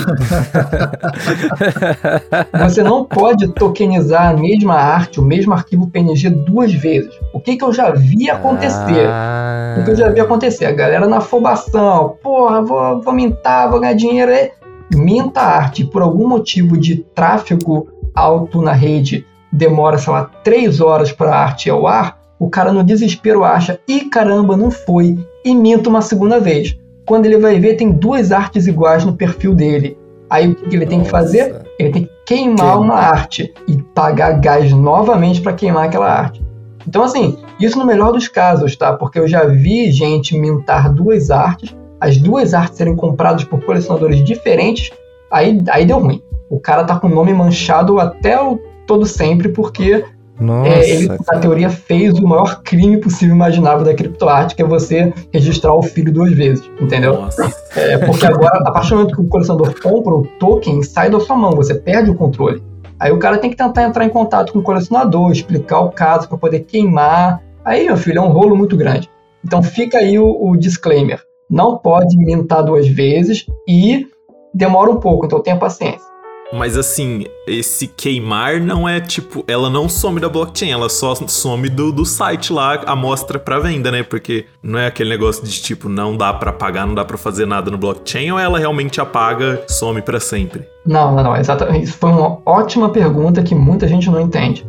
você 2.67 2.83
não 2.83 3.05
pode 3.05 3.49
tokenizar 3.49 4.31
a 4.31 4.35
mesma 4.35 4.75
arte, 4.75 5.21
o 5.21 5.23
mesmo 5.23 5.53
arquivo 5.53 5.89
PNG 5.89 6.31
duas 6.31 6.73
vezes. 6.73 7.13
O 7.33 7.41
que, 7.41 7.57
que 7.57 7.65
eu 7.65 7.73
já 7.73 7.91
vi 7.91 8.31
acontecer? 8.31 9.07
Ah. 9.09 9.77
O 9.79 9.85
que 9.85 9.91
eu 9.91 9.97
já 9.97 10.09
vi 10.09 10.21
acontecer? 10.21 10.65
A 10.65 10.73
galera 10.73 11.07
na 11.07 11.19
afobação, 11.19 12.17
porra, 12.23 12.63
vou, 12.63 13.03
vou 13.03 13.13
mintar, 13.13 13.71
vou 13.71 13.81
ganhar 13.81 13.95
dinheiro. 13.95 14.31
É, 14.31 14.53
minta 14.95 15.41
a 15.41 15.57
arte 15.57 15.85
por 15.85 16.03
algum 16.03 16.29
motivo 16.29 16.77
de 16.77 16.97
tráfego 17.15 17.89
alto 18.15 18.61
na 18.61 18.73
rede, 18.73 19.27
demora, 19.51 19.99
sei 19.99 20.13
lá, 20.13 20.31
três 20.43 20.81
horas 20.81 21.13
para 21.13 21.31
a 21.35 21.39
arte 21.39 21.67
ir 21.67 21.71
ao 21.71 21.87
ar, 21.87 22.19
o 22.39 22.51
cara 22.51 22.73
no 22.73 22.83
desespero 22.83 23.45
acha, 23.45 23.79
e 23.87 24.07
caramba, 24.07 24.57
não 24.57 24.71
foi, 24.71 25.19
e 25.45 25.55
minta 25.55 25.89
uma 25.89 26.03
segunda 26.03 26.41
vez. 26.41 26.77
Quando 27.07 27.27
ele 27.27 27.39
vai 27.39 27.59
ver, 27.59 27.77
tem 27.77 27.91
duas 27.91 28.33
artes 28.33 28.67
iguais 28.67 29.05
no 29.05 29.15
perfil 29.15 29.55
dele. 29.55 29.99
Aí 30.31 30.49
o 30.49 30.55
que 30.55 30.75
ele 30.75 30.87
tem 30.87 31.03
que 31.03 31.11
fazer? 31.11 31.63
Ele 31.79 31.91
tem 31.91 32.05
que 32.05 32.11
queimar 32.25 32.81
uma 32.81 32.95
arte 32.95 33.53
e 33.69 33.77
pagar 33.77 34.41
gás 34.41 34.73
novamente 34.73 35.41
para 35.41 35.53
queimar 35.53 35.85
aquela 35.85 36.11
arte. 36.11 36.43
Então, 36.87 37.03
assim, 37.03 37.39
isso 37.61 37.79
no 37.79 37.85
melhor 37.85 38.13
dos 38.13 38.29
casos, 38.29 38.75
tá? 38.77 38.93
Porque 38.95 39.19
eu 39.19 39.29
já 39.29 39.45
vi 39.45 39.91
gente 39.91 40.37
mintar 40.37 40.93
duas 40.93 41.31
artes, 41.31 41.77
as 42.01 42.17
duas 42.17 42.55
artes 42.55 42.79
serem 42.79 42.97
compradas 42.97 43.45
por 43.45 43.61
colecionadores 43.63 44.25
diferentes, 44.25 44.91
aí, 45.31 45.61
aí 45.69 45.85
deu 45.85 45.99
ruim. 45.99 46.23
O 46.51 46.59
cara 46.59 46.85
tá 46.85 46.99
com 46.99 47.07
o 47.07 47.15
nome 47.15 47.33
manchado 47.33 47.99
até 47.99 48.41
o 48.41 48.59
todo 48.87 49.07
sempre, 49.07 49.49
porque 49.49 50.05
nossa, 50.43 50.69
é, 50.69 50.91
ele, 50.91 51.09
na 51.09 51.39
teoria, 51.39 51.71
fez 51.71 52.15
o 52.19 52.27
maior 52.27 52.63
crime 52.63 52.99
possível 52.99 53.35
imaginável 53.35 53.85
da 53.85 53.95
criptoarte, 53.95 54.55
que 54.55 54.63
é 54.63 54.65
você 54.65 55.13
registrar 55.33 55.75
o 55.75 55.83
filho 55.83 56.13
duas 56.13 56.33
vezes, 56.33 56.69
entendeu? 56.81 57.27
É, 57.75 57.99
porque 57.99 58.27
agora, 58.27 58.59
a 58.67 58.71
partir 58.71 58.91
do 58.91 58.97
momento 58.97 59.15
que 59.15 59.21
o 59.23 59.29
colecionador 59.29 59.81
compra 59.81 60.15
o 60.15 60.27
token, 60.39 60.83
sai 60.83 61.11
da 61.11 61.21
sua 61.21 61.37
mão, 61.37 61.53
você 61.53 61.75
perde 61.75 62.11
o 62.11 62.15
controle. 62.15 62.63
Aí 62.99 63.11
o 63.11 63.19
cara 63.19 63.39
tem 63.39 63.51
que 63.51 63.57
tentar 63.57 63.83
entrar 63.83 64.05
em 64.05 64.09
contato 64.09 64.53
com 64.53 64.61
o 64.61 64.63
colecionador, 64.63 65.33
explicar 65.33 65.81
o 65.81 65.91
caso 65.91 66.29
para 66.29 66.39
poder 66.39 66.61
queimar. 66.61 67.43
Aí, 67.65 67.87
meu 67.87 67.97
filho, 67.97 68.19
é 68.19 68.21
um 68.21 68.29
rolo 68.29 68.57
muito 68.57 68.77
grande. 68.77 69.11
Então 69.45 69.63
fica 69.63 69.99
aí 69.99 70.19
o, 70.19 70.51
o 70.51 70.57
disclaimer. 70.57 71.21
Não 71.51 71.77
pode 71.79 72.17
mintar 72.17 72.63
duas 72.63 72.87
vezes 72.87 73.45
e 73.69 74.07
demora 74.55 74.91
um 74.91 75.01
pouco, 75.01 75.27
então 75.27 75.41
tenha 75.41 75.57
paciência. 75.57 76.12
Mas 76.53 76.77
assim, 76.77 77.25
esse 77.47 77.87
queimar 77.87 78.61
não 78.61 78.89
é 78.89 79.01
tipo, 79.01 79.43
ela 79.49 79.71
não 79.71 79.89
some 79.89 80.21
da 80.21 80.29
blockchain, 80.29 80.71
ela 80.71 80.89
só 80.89 81.15
some 81.15 81.69
do, 81.69 81.91
do 81.91 82.05
site 82.05 82.53
lá, 82.53 82.83
a 82.85 82.95
mostra 82.95 83.39
para 83.39 83.59
venda, 83.59 83.91
né? 83.91 84.03
Porque 84.03 84.45
não 84.63 84.79
é 84.79 84.87
aquele 84.87 85.09
negócio 85.11 85.43
de 85.45 85.63
tipo, 85.63 85.89
não 85.89 86.17
dá 86.17 86.33
para 86.33 86.53
pagar, 86.53 86.87
não 86.87 86.95
dá 86.95 87.05
para 87.05 87.17
fazer 87.17 87.47
nada 87.47 87.71
no 87.71 87.79
blockchain, 87.79 88.31
ou 88.31 88.39
ela 88.39 88.59
realmente 88.59 89.01
apaga, 89.01 89.63
some 89.67 90.03
para 90.03 90.21
sempre? 90.21 90.65
Não, 90.85 91.15
não, 91.15 91.23
não, 91.23 91.37
exatamente. 91.37 91.85
Isso 91.85 91.97
foi 91.97 92.11
uma 92.11 92.39
ótima 92.45 92.91
pergunta 92.91 93.43
que 93.43 93.55
muita 93.55 93.89
gente 93.89 94.11
não 94.11 94.21
entende. 94.21 94.67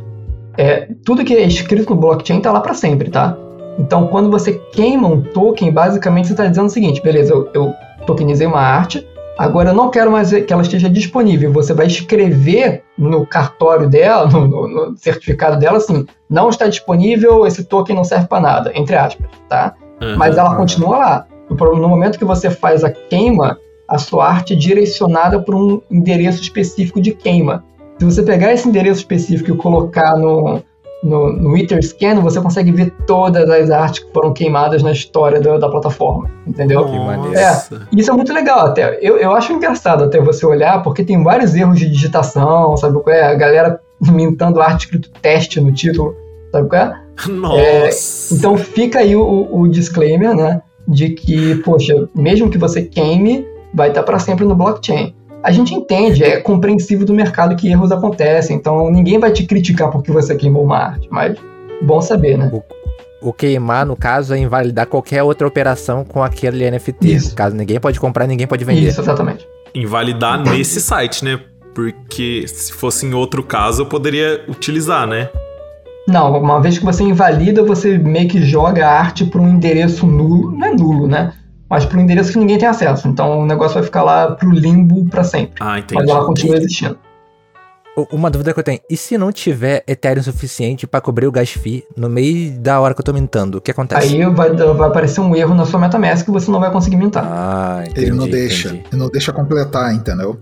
É, 0.57 0.87
tudo 1.03 1.25
que 1.25 1.33
é 1.33 1.43
escrito 1.45 1.89
no 1.89 1.99
blockchain 1.99 2.39
tá 2.39 2.51
lá 2.51 2.61
para 2.61 2.73
sempre, 2.73 3.09
tá? 3.09 3.35
Então, 3.77 4.07
quando 4.07 4.29
você 4.29 4.53
queima 4.71 5.07
um 5.07 5.21
token, 5.21 5.71
basicamente 5.71 6.27
você 6.27 6.33
está 6.33 6.45
dizendo 6.45 6.67
o 6.67 6.69
seguinte: 6.69 7.01
beleza, 7.01 7.33
eu, 7.33 7.49
eu 7.53 7.73
tokenizei 8.05 8.45
uma 8.45 8.61
arte, 8.61 9.05
Agora 9.37 9.69
eu 9.69 9.73
não 9.73 9.89
quero 9.89 10.11
mais 10.11 10.31
que 10.31 10.53
ela 10.53 10.61
esteja 10.61 10.89
disponível. 10.89 11.51
Você 11.53 11.73
vai 11.73 11.87
escrever 11.87 12.83
no 12.97 13.25
cartório 13.25 13.89
dela, 13.89 14.27
no, 14.27 14.47
no, 14.47 14.67
no 14.67 14.97
certificado 14.97 15.57
dela, 15.57 15.77
assim, 15.77 16.05
não 16.29 16.49
está 16.49 16.67
disponível, 16.67 17.45
esse 17.47 17.63
token 17.63 17.95
não 17.95 18.03
serve 18.03 18.27
para 18.27 18.39
nada, 18.39 18.71
entre 18.75 18.95
aspas, 18.95 19.27
tá? 19.49 19.73
Uhum, 20.01 20.17
Mas 20.17 20.37
ela 20.37 20.51
uhum. 20.51 20.57
continua 20.57 20.97
lá. 20.97 21.27
No 21.49 21.87
momento 21.87 22.17
que 22.17 22.25
você 22.25 22.49
faz 22.49 22.83
a 22.83 22.91
queima, 22.91 23.57
a 23.87 23.97
sua 23.97 24.27
arte 24.27 24.53
é 24.53 24.55
direcionada 24.55 25.39
para 25.39 25.55
um 25.55 25.81
endereço 25.89 26.41
específico 26.41 27.01
de 27.01 27.11
queima. 27.11 27.63
Se 27.97 28.05
você 28.05 28.23
pegar 28.23 28.51
esse 28.53 28.67
endereço 28.67 29.01
específico 29.01 29.51
e 29.51 29.57
colocar 29.57 30.17
no, 30.17 30.61
no, 31.03 31.33
no 31.33 31.57
Etherscan, 31.57 32.21
você 32.21 32.39
consegue 32.39 32.71
ver 32.71 32.91
todas 33.05 33.49
as 33.49 33.69
artes 33.69 34.03
que 34.03 34.13
foram 34.13 34.33
queimadas 34.33 34.81
na 34.81 34.91
história 34.91 35.39
da, 35.41 35.57
da 35.57 35.69
plataforma, 35.69 36.31
entendeu? 36.47 36.85
Que 36.85 36.97
maneiro. 36.97 37.37
É, 37.37 37.63
isso 37.91 38.09
é 38.09 38.13
muito 38.13 38.33
legal 38.33 38.67
até. 38.67 38.97
Eu, 39.01 39.17
eu 39.17 39.33
acho 39.33 39.51
engraçado 39.51 40.05
até 40.05 40.19
você 40.19 40.45
olhar, 40.45 40.81
porque 40.81 41.03
tem 41.03 41.21
vários 41.21 41.53
erros 41.53 41.77
de 41.77 41.89
digitação, 41.89 42.77
sabe 42.77 42.99
qual 43.01 43.15
é? 43.15 43.23
A 43.23 43.35
galera 43.35 43.79
mintando 43.99 44.61
arte 44.61 44.85
escrito 44.85 45.11
teste 45.21 45.59
no 45.59 45.71
título, 45.73 46.15
sabe 46.51 46.69
qual 46.69 46.81
é? 46.81 47.01
Nossa! 47.29 47.61
É, 47.61 47.89
então 48.31 48.57
fica 48.57 48.99
aí 48.99 49.15
o, 49.15 49.47
o 49.51 49.67
disclaimer, 49.67 50.33
né? 50.35 50.61
De 50.87 51.09
que, 51.09 51.55
poxa, 51.63 52.07
mesmo 52.15 52.49
que 52.49 52.57
você 52.57 52.81
queime, 52.81 53.45
vai 53.73 53.89
estar 53.89 54.03
para 54.03 54.19
sempre 54.19 54.45
no 54.45 54.55
blockchain 54.55 55.13
a 55.43 55.51
gente 55.51 55.75
entende, 55.75 56.23
é 56.23 56.39
compreensível 56.39 57.05
do 57.05 57.13
mercado 57.13 57.55
que 57.55 57.67
erros 57.67 57.91
acontecem, 57.91 58.55
então 58.55 58.89
ninguém 58.89 59.19
vai 59.19 59.31
te 59.31 59.43
criticar 59.43 59.91
porque 59.91 60.09
você 60.11 60.35
queimou 60.35 60.63
uma 60.63 60.77
arte, 60.77 61.07
mas 61.11 61.37
bom 61.81 62.01
saber, 62.01 62.37
né? 62.37 62.49
O, 62.51 63.29
o 63.29 63.33
queimar, 63.33 63.85
no 63.85 63.97
caso, 63.97 64.33
é 64.33 64.37
invalidar 64.37 64.87
qualquer 64.87 65.21
outra 65.21 65.45
operação 65.45 66.05
com 66.05 66.23
aquele 66.23 66.69
NFT. 66.71 67.13
Isso. 67.13 67.29
No 67.31 67.35
caso, 67.35 67.55
ninguém 67.55 67.79
pode 67.79 67.99
comprar, 67.99 68.25
ninguém 68.25 68.47
pode 68.47 68.63
vender. 68.63 68.87
Isso, 68.87 69.01
exatamente. 69.01 69.45
Invalidar 69.75 70.41
nesse 70.41 70.79
site, 70.79 71.25
né? 71.25 71.39
Porque 71.75 72.45
se 72.47 72.71
fosse 72.71 73.05
em 73.05 73.13
outro 73.13 73.43
caso, 73.43 73.81
eu 73.81 73.85
poderia 73.85 74.45
utilizar, 74.47 75.05
né? 75.05 75.29
Não, 76.07 76.37
uma 76.37 76.61
vez 76.61 76.77
que 76.77 76.85
você 76.85 77.03
invalida, 77.03 77.63
você 77.63 77.97
meio 77.97 78.29
que 78.29 78.41
joga 78.41 78.87
a 78.87 78.91
arte 78.91 79.25
para 79.25 79.41
um 79.41 79.49
endereço 79.49 80.05
nulo. 80.05 80.51
Não 80.51 80.67
é 80.67 80.73
nulo, 80.73 81.07
né? 81.07 81.33
Mas 81.73 81.85
para 81.87 81.97
um 81.97 82.01
endereço 82.01 82.31
que 82.31 82.37
ninguém 82.37 82.59
tem 82.59 82.67
acesso. 82.67 83.07
Então 83.07 83.39
o 83.39 83.45
negócio 83.47 83.73
vai 83.73 83.83
ficar 83.83 84.03
lá 84.03 84.29
pro 84.29 84.51
limbo 84.51 85.03
para 85.05 85.23
sempre. 85.23 85.55
Ah, 85.59 85.79
entendi. 85.79 85.99
Mas 85.99 86.07
ela 86.07 86.23
continua 86.23 86.57
existindo. 86.57 86.99
Uma 88.11 88.29
dúvida 88.29 88.53
que 88.53 88.59
eu 88.59 88.63
tenho, 88.63 88.79
e 88.87 88.95
se 88.95 89.17
não 89.17 89.31
tiver 89.31 89.83
Ethereum 89.87 90.21
suficiente 90.21 90.85
para 90.85 91.01
cobrir 91.01 91.25
o 91.25 91.31
gas 91.31 91.49
fee 91.49 91.83
no 91.97 92.07
meio 92.07 92.59
da 92.59 92.79
hora 92.79 92.93
que 92.93 93.01
eu 93.01 93.05
tô 93.05 93.11
mintando, 93.11 93.57
o 93.57 93.61
que 93.61 93.71
acontece? 93.71 94.15
Aí 94.15 94.25
vai, 94.31 94.51
vai 94.51 94.87
aparecer 94.87 95.19
um 95.19 95.35
erro 95.35 95.55
na 95.55 95.65
sua 95.65 95.79
MetaMask 95.79 96.25
que 96.25 96.31
você 96.31 96.51
não 96.51 96.59
vai 96.59 96.71
conseguir 96.71 96.95
mintar. 96.95 97.23
Ah, 97.25 97.83
entendi, 97.87 98.07
Ele 98.07 98.11
não 98.11 98.27
deixa, 98.27 98.67
entendi. 98.69 98.83
ele 98.91 99.01
não 99.01 99.09
deixa 99.09 99.33
completar, 99.33 99.95
entendeu? 99.95 100.39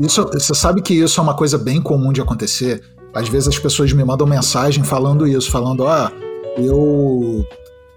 Isso, 0.00 0.24
você 0.32 0.54
sabe 0.54 0.82
que 0.82 0.94
isso 0.94 1.20
é 1.20 1.22
uma 1.22 1.34
coisa 1.34 1.56
bem 1.58 1.80
comum 1.80 2.12
de 2.12 2.20
acontecer. 2.20 2.82
Às 3.14 3.28
vezes 3.28 3.46
as 3.48 3.58
pessoas 3.58 3.92
me 3.92 4.04
mandam 4.04 4.26
mensagem 4.26 4.82
falando 4.82 5.28
isso, 5.28 5.48
falando, 5.48 5.86
ah, 5.86 6.10
eu 6.56 7.44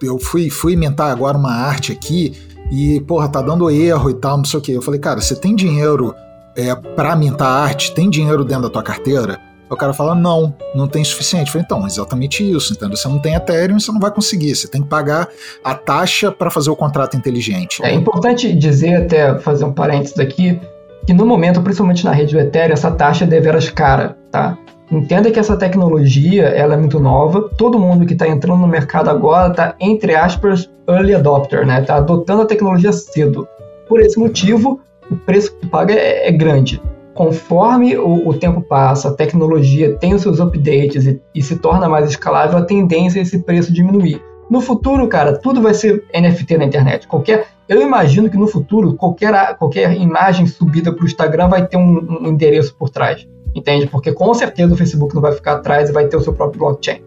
eu 0.02 0.18
fui, 0.18 0.50
fui 0.50 0.76
mintar 0.76 1.12
agora 1.12 1.38
uma 1.38 1.52
arte 1.52 1.92
aqui 1.92 2.50
e, 2.72 3.02
porra, 3.02 3.28
tá 3.28 3.42
dando 3.42 3.70
erro 3.70 4.10
e 4.10 4.14
tal, 4.14 4.38
não 4.38 4.46
sei 4.46 4.60
o 4.60 4.62
que. 4.62 4.72
Eu 4.72 4.82
falei, 4.82 5.00
cara, 5.00 5.22
você 5.22 5.36
tem 5.36 5.56
dinheiro 5.56 6.14
é, 6.56 6.74
pra 6.76 7.16
mintar 7.16 7.48
arte? 7.48 7.94
Tem 7.94 8.10
dinheiro 8.10 8.44
dentro 8.44 8.64
da 8.64 8.70
tua 8.70 8.84
carteira? 8.84 9.40
O 9.70 9.76
cara 9.76 9.94
fala, 9.94 10.16
não, 10.16 10.54
não 10.74 10.88
tem 10.88 11.04
suficiente. 11.04 11.48
Eu 11.48 11.52
falei, 11.54 11.66
então, 11.66 11.86
exatamente 11.86 12.44
isso, 12.50 12.74
entendeu? 12.74 12.98
Você 12.98 13.08
não 13.08 13.20
tem 13.20 13.36
Ethereum, 13.36 13.80
você 13.80 13.92
não 13.92 14.00
vai 14.00 14.12
conseguir. 14.12 14.56
Você 14.56 14.68
tem 14.68 14.82
que 14.82 14.88
pagar 14.88 15.28
a 15.64 15.76
taxa 15.76 16.32
para 16.32 16.50
fazer 16.50 16.72
o 16.72 16.76
contrato 16.76 17.16
inteligente. 17.16 17.84
É 17.84 17.94
importante 17.94 18.52
dizer, 18.52 18.96
até 18.96 19.38
fazer 19.40 19.66
um 19.66 19.72
parênteses 19.72 20.18
aqui, 20.18 20.60
que 21.06 21.14
no 21.14 21.26
momento, 21.26 21.62
principalmente 21.62 22.04
na 22.04 22.12
rede 22.12 22.34
do 22.34 22.40
Ethereum, 22.40 22.74
essa 22.74 22.90
taxa 22.90 23.26
é 23.26 23.28
deveras 23.28 23.70
cara, 23.70 24.18
tá? 24.32 24.58
Entenda 24.92 25.30
que 25.30 25.40
essa 25.40 25.56
tecnologia 25.56 26.46
ela 26.46 26.74
é 26.74 26.78
muito 26.78 27.00
nova. 27.00 27.48
Todo 27.58 27.78
mundo 27.78 28.08
que 28.08 28.14
está 28.14 28.28
entrando 28.28 28.62
no 28.62 28.68
mercado 28.68 29.10
agora 29.10 29.52
está, 29.52 29.76
entre 29.80 30.16
aspas, 30.16 30.68
early 30.88 31.14
adopter, 31.14 31.66
né? 31.66 31.82
Está 31.82 31.98
adotando 31.98 32.42
a 32.42 32.46
tecnologia 32.46 32.92
cedo. 32.92 33.48
Por 33.88 34.00
esse 34.00 34.18
motivo, 34.18 34.80
o 35.12 35.16
preço 35.16 35.56
que 35.56 35.68
paga 35.68 35.94
é, 35.94 36.28
é 36.28 36.32
grande. 36.32 36.82
Conforme 37.14 37.98
o, 37.98 38.30
o, 38.30 38.34
tempo 38.34 38.62
passa, 38.62 39.10
a 39.10 39.14
tecnologia 39.14 39.96
tem 39.98 40.16
os 40.16 40.24
seus 40.24 40.40
updates 40.40 41.06
e, 41.06 41.22
e 41.36 41.44
se 41.44 41.58
torna 41.58 41.88
mais 41.88 42.10
escalável, 42.10 42.58
a 42.58 42.64
tendência 42.64 43.20
é 43.20 43.22
esse 43.22 43.38
preço 43.40 43.72
diminuir. 43.72 44.24
No 44.50 44.60
futuro, 44.60 45.08
cara, 45.08 45.38
tudo 45.38 45.62
vai 45.62 45.76
ser 45.76 46.04
NFT 46.16 46.58
na 46.58 46.66
internet. 46.66 47.08
Qualquer, 47.08 47.46
eu 47.68 47.80
imagino 47.80 48.28
que 48.28 48.38
no 48.38 48.48
futuro 48.48 48.96
qualquer, 48.96 49.56
qualquer 49.58 49.96
imagem 49.96 50.48
subida 50.48 50.92
para 50.92 51.04
o 51.04 51.06
Instagram 51.06 51.50
vai 51.50 51.68
ter 51.68 51.78
um, 51.78 52.22
um 52.22 52.28
endereço 52.28 52.76
por 52.76 52.90
trás 52.90 53.28
entende? 53.54 53.88
Porque 53.88 54.12
com 54.12 54.34
certeza 54.34 54.74
o 54.74 54.78
Facebook 54.78 55.14
não 55.14 55.22
vai 55.22 55.32
ficar 55.32 55.54
atrás 55.54 55.89
e 55.89 55.93
vai 55.93 56.08
ter 56.08 56.18
o 56.18 56.22
seu 56.22 56.34
próprio 56.34 56.60
blockchain. 56.60 57.02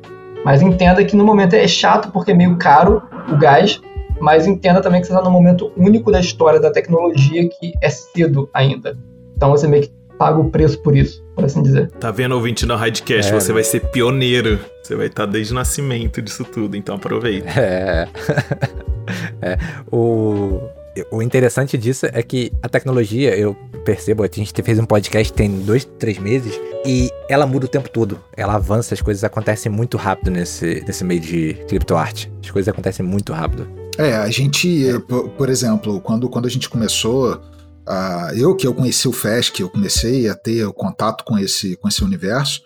Mas 0.44 0.60
entenda 0.60 1.04
que 1.04 1.16
no 1.16 1.24
momento 1.24 1.54
é 1.54 1.66
chato 1.68 2.10
porque 2.10 2.32
é 2.32 2.34
meio 2.34 2.56
caro 2.56 3.02
o 3.30 3.36
gás, 3.36 3.80
mas 4.20 4.46
entenda 4.46 4.80
também 4.80 5.00
que 5.00 5.06
você 5.06 5.12
está 5.12 5.24
no 5.24 5.30
momento 5.30 5.72
único 5.76 6.10
da 6.10 6.20
história 6.20 6.60
da 6.60 6.70
tecnologia 6.70 7.48
que 7.48 7.72
é 7.80 7.88
cedo 7.88 8.48
ainda. 8.52 8.96
Então 9.36 9.50
você 9.50 9.68
meio 9.68 9.84
que 9.84 9.92
paga 10.18 10.38
o 10.38 10.50
preço 10.50 10.80
por 10.80 10.96
isso, 10.96 11.24
por 11.34 11.44
assim 11.44 11.62
dizer. 11.62 11.90
Tá 11.92 12.10
vendo, 12.10 12.32
ouvinte 12.32 12.66
no 12.66 12.74
Hidecast? 12.74 13.32
É. 13.32 13.40
Você 13.40 13.52
vai 13.52 13.64
ser 13.64 13.80
pioneiro. 13.80 14.60
Você 14.82 14.94
vai 14.94 15.06
estar 15.06 15.26
desde 15.26 15.52
o 15.52 15.56
nascimento 15.56 16.20
disso 16.20 16.44
tudo, 16.44 16.76
então 16.76 16.96
aproveita. 16.96 17.48
É. 17.58 18.08
é. 19.42 19.58
O 19.90 20.60
o 21.10 21.22
interessante 21.22 21.78
disso 21.78 22.06
é 22.06 22.22
que 22.22 22.52
a 22.62 22.68
tecnologia, 22.68 23.36
eu 23.36 23.54
percebo, 23.84 24.22
a 24.22 24.28
gente 24.30 24.52
fez 24.62 24.78
um 24.78 24.84
podcast 24.84 25.32
tem 25.32 25.60
dois, 25.60 25.84
três 25.98 26.18
meses, 26.18 26.58
e 26.84 27.10
ela 27.28 27.46
muda 27.46 27.66
o 27.66 27.68
tempo 27.68 27.88
todo. 27.88 28.18
Ela 28.36 28.54
avança, 28.54 28.94
as 28.94 29.00
coisas 29.00 29.24
acontecem 29.24 29.70
muito 29.70 29.96
rápido 29.96 30.30
nesse, 30.30 30.82
nesse 30.86 31.04
meio 31.04 31.20
de 31.20 31.54
criptoarte. 31.68 32.30
As 32.42 32.50
coisas 32.50 32.68
acontecem 32.68 33.04
muito 33.04 33.32
rápido. 33.32 33.68
É, 33.98 34.14
a 34.16 34.30
gente, 34.30 34.98
por, 35.08 35.28
por 35.30 35.48
exemplo, 35.48 36.00
quando, 36.00 36.28
quando 36.28 36.46
a 36.46 36.50
gente 36.50 36.68
começou, 36.68 37.34
uh, 37.34 38.34
eu 38.34 38.54
que 38.56 38.66
eu 38.66 38.74
conheci 38.74 39.06
o 39.08 39.12
FESC, 39.12 39.60
eu 39.60 39.68
comecei 39.68 40.28
a 40.28 40.34
ter 40.34 40.66
contato 40.72 41.24
com 41.24 41.38
esse, 41.38 41.76
com 41.76 41.88
esse 41.88 42.02
universo, 42.02 42.62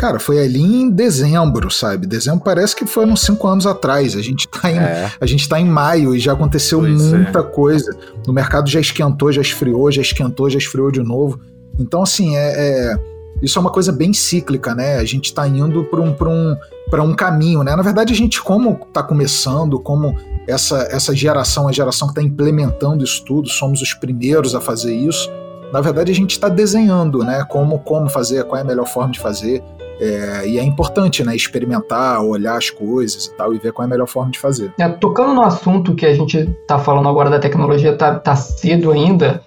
Cara, 0.00 0.18
foi 0.18 0.38
ali 0.42 0.62
em 0.62 0.88
dezembro, 0.88 1.70
sabe? 1.70 2.06
Dezembro 2.06 2.40
parece 2.42 2.74
que 2.74 2.86
foi 2.86 3.04
uns 3.04 3.20
cinco 3.20 3.46
anos 3.46 3.66
atrás. 3.66 4.16
A 4.16 4.22
gente 4.22 4.48
tá 4.48 4.72
em, 4.72 4.78
é. 4.78 5.12
a 5.20 5.26
gente 5.26 5.46
tá 5.46 5.60
em 5.60 5.66
maio 5.66 6.16
e 6.16 6.18
já 6.18 6.32
aconteceu 6.32 6.80
pois 6.80 7.12
muita 7.12 7.40
é. 7.40 7.42
coisa. 7.42 7.94
O 8.26 8.32
mercado 8.32 8.70
já 8.70 8.80
esquentou, 8.80 9.30
já 9.30 9.42
esfriou, 9.42 9.92
já 9.92 10.00
esquentou, 10.00 10.48
já 10.48 10.56
esfriou 10.56 10.90
de 10.90 11.02
novo. 11.02 11.38
Então, 11.78 12.02
assim, 12.02 12.34
é, 12.34 12.94
é 12.94 12.98
isso 13.42 13.58
é 13.58 13.60
uma 13.60 13.70
coisa 13.70 13.92
bem 13.92 14.14
cíclica, 14.14 14.74
né? 14.74 14.96
A 14.96 15.04
gente 15.04 15.26
está 15.26 15.46
indo 15.46 15.84
para 15.84 16.00
um, 16.00 16.16
um, 16.18 16.56
um 17.04 17.14
caminho, 17.14 17.62
né? 17.62 17.76
Na 17.76 17.82
verdade, 17.82 18.10
a 18.10 18.16
gente, 18.16 18.40
como 18.40 18.80
está 18.88 19.02
começando, 19.02 19.78
como 19.78 20.16
essa, 20.48 20.88
essa 20.90 21.14
geração, 21.14 21.68
a 21.68 21.72
geração 21.72 22.08
que 22.08 22.12
está 22.12 22.22
implementando 22.22 23.04
isso 23.04 23.22
tudo, 23.26 23.50
somos 23.50 23.82
os 23.82 23.92
primeiros 23.92 24.54
a 24.54 24.62
fazer 24.62 24.94
isso. 24.94 25.30
Na 25.70 25.82
verdade, 25.82 26.10
a 26.10 26.14
gente 26.14 26.30
está 26.30 26.48
desenhando, 26.48 27.18
né? 27.18 27.44
Como, 27.50 27.80
como 27.80 28.08
fazer, 28.08 28.44
qual 28.44 28.58
é 28.58 28.62
a 28.62 28.66
melhor 28.66 28.86
forma 28.86 29.12
de 29.12 29.20
fazer. 29.20 29.62
É, 30.00 30.48
e 30.48 30.58
é 30.58 30.62
importante, 30.62 31.22
né, 31.22 31.36
experimentar, 31.36 32.24
olhar 32.24 32.56
as 32.56 32.70
coisas 32.70 33.26
e 33.26 33.34
tal, 33.34 33.54
e 33.54 33.58
ver 33.58 33.72
qual 33.72 33.84
é 33.84 33.86
a 33.86 33.90
melhor 33.90 34.06
forma 34.06 34.30
de 34.30 34.38
fazer. 34.38 34.72
É, 34.78 34.88
tocando 34.88 35.34
no 35.34 35.42
assunto 35.42 35.94
que 35.94 36.06
a 36.06 36.14
gente 36.14 36.38
está 36.38 36.78
falando 36.78 37.08
agora 37.08 37.28
da 37.28 37.38
tecnologia, 37.38 37.94
tá, 37.94 38.18
tá 38.18 38.34
cedo 38.34 38.90
ainda, 38.90 39.42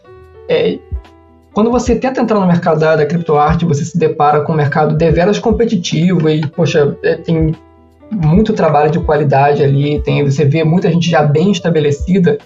é, 0.48 0.78
quando 1.54 1.70
você 1.70 1.96
tenta 1.96 2.20
entrar 2.20 2.40
no 2.40 2.48
mercado 2.48 2.80
da, 2.80 2.96
da 2.96 3.06
criptoarte, 3.06 3.66
você 3.66 3.86
se 3.86 3.98
depara 3.98 4.42
com 4.42 4.54
um 4.54 4.56
mercado 4.56 4.98
deveras 4.98 5.38
competitivo 5.38 6.28
e, 6.30 6.46
poxa, 6.48 6.98
é, 7.04 7.16
tem 7.16 7.56
muito 8.12 8.54
trabalho 8.54 8.92
de 8.92 9.00
qualidade 9.00 9.64
ali, 9.64 10.02
tem, 10.02 10.24
você 10.24 10.46
vê 10.46 10.64
muita 10.64 10.92
gente 10.92 11.10
já 11.10 11.22
bem 11.22 11.52
estabelecida. 11.52 12.40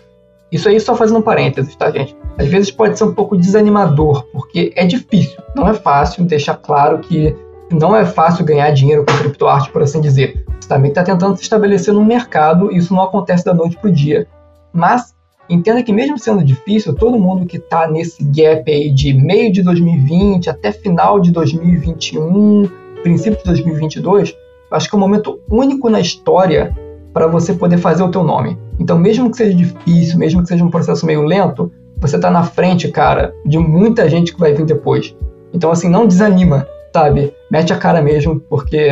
Isso 0.52 0.68
aí 0.68 0.80
só 0.80 0.96
fazendo 0.96 1.20
um 1.20 1.22
parênteses, 1.22 1.76
tá, 1.76 1.90
gente? 1.90 2.16
Às 2.38 2.48
vezes 2.48 2.72
pode 2.72 2.98
ser 2.98 3.06
um 3.06 3.14
pouco 3.14 3.38
desanimador, 3.38 4.26
porque 4.32 4.72
é 4.76 4.86
difícil, 4.86 5.38
não 5.56 5.68
é 5.68 5.74
fácil 5.74 6.26
deixar 6.26 6.56
claro 6.56 7.00
que 7.00 7.36
não 7.72 7.96
é 7.96 8.06
fácil 8.06 8.46
ganhar 8.46 8.72
dinheiro 8.72 9.06
com 9.06 9.18
criptoarte, 9.18 9.70
por 9.72 9.82
assim 9.82 10.00
dizer. 10.00 10.44
Você 10.60 10.70
também 10.70 10.90
está 10.90 11.04
tentando 11.04 11.36
se 11.36 11.44
estabelecer 11.44 11.94
no 11.94 12.04
mercado 12.04 12.72
e 12.72 12.78
isso 12.78 12.94
não 12.94 13.04
acontece 13.04 13.44
da 13.44 13.54
noite 13.54 13.78
para 13.78 13.90
o 13.90 13.94
dia. 13.94 14.28
Mas 14.72 15.14
entenda 15.50 15.84
que 15.84 15.92
mesmo 15.92 16.18
sendo 16.18 16.44
difícil, 16.44 16.94
todo 16.94 17.20
mundo 17.20 17.46
que 17.46 17.58
está 17.58 17.88
nesse 17.88 18.24
gap 18.24 18.72
aí 18.72 18.90
de 18.90 19.14
meio 19.14 19.52
de 19.52 19.62
2020 19.64 20.50
até 20.50 20.72
final 20.72 21.20
de 21.20 21.32
2021, 21.32 22.70
princípio 23.04 23.38
de 23.38 23.46
2022, 23.46 24.36
acho 24.72 24.90
que 24.90 24.96
é 24.96 24.98
um 24.98 25.02
momento 25.02 25.40
único 25.50 25.90
na 25.90 26.00
história 26.00 26.76
para 27.14 27.28
você 27.28 27.54
poder 27.54 27.78
fazer 27.78 28.04
o 28.04 28.12
teu 28.12 28.24
nome. 28.24 28.58
Então, 28.80 28.98
mesmo 28.98 29.30
que 29.32 29.38
seja 29.38 29.56
difícil, 29.56 30.20
mesmo 30.20 30.42
que 30.42 30.50
seja 30.50 30.64
um 30.64 30.70
processo 30.70 31.06
meio 31.06 31.24
lento, 31.24 31.72
você 32.00 32.16
está 32.16 32.30
na 32.30 32.44
frente, 32.44 32.90
cara, 32.90 33.34
de 33.44 33.58
muita 33.58 34.08
gente 34.08 34.34
que 34.34 34.40
vai 34.40 34.54
vir 34.54 34.66
depois. 34.66 35.16
Então, 35.52 35.72
assim, 35.72 35.90
não 35.90 36.06
desanima 36.06 36.68
sabe? 36.98 37.32
Mete 37.50 37.72
a 37.72 37.78
cara 37.78 38.02
mesmo, 38.02 38.40
porque 38.42 38.90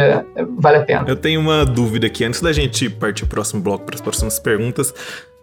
vale 0.58 0.78
a 0.78 0.84
pena. 0.84 1.04
Eu 1.08 1.16
tenho 1.16 1.40
uma 1.42 1.66
dúvida 1.66 2.08
aqui, 2.08 2.24
antes 2.24 2.42
da 2.42 2.54
gente 2.54 2.90
partir 2.90 3.26
pro 3.26 3.36
próximo 3.36 3.62
bloco, 3.62 3.86
para 3.86 3.96
as 3.96 4.02
próximas 4.02 4.40
perguntas. 4.40 4.94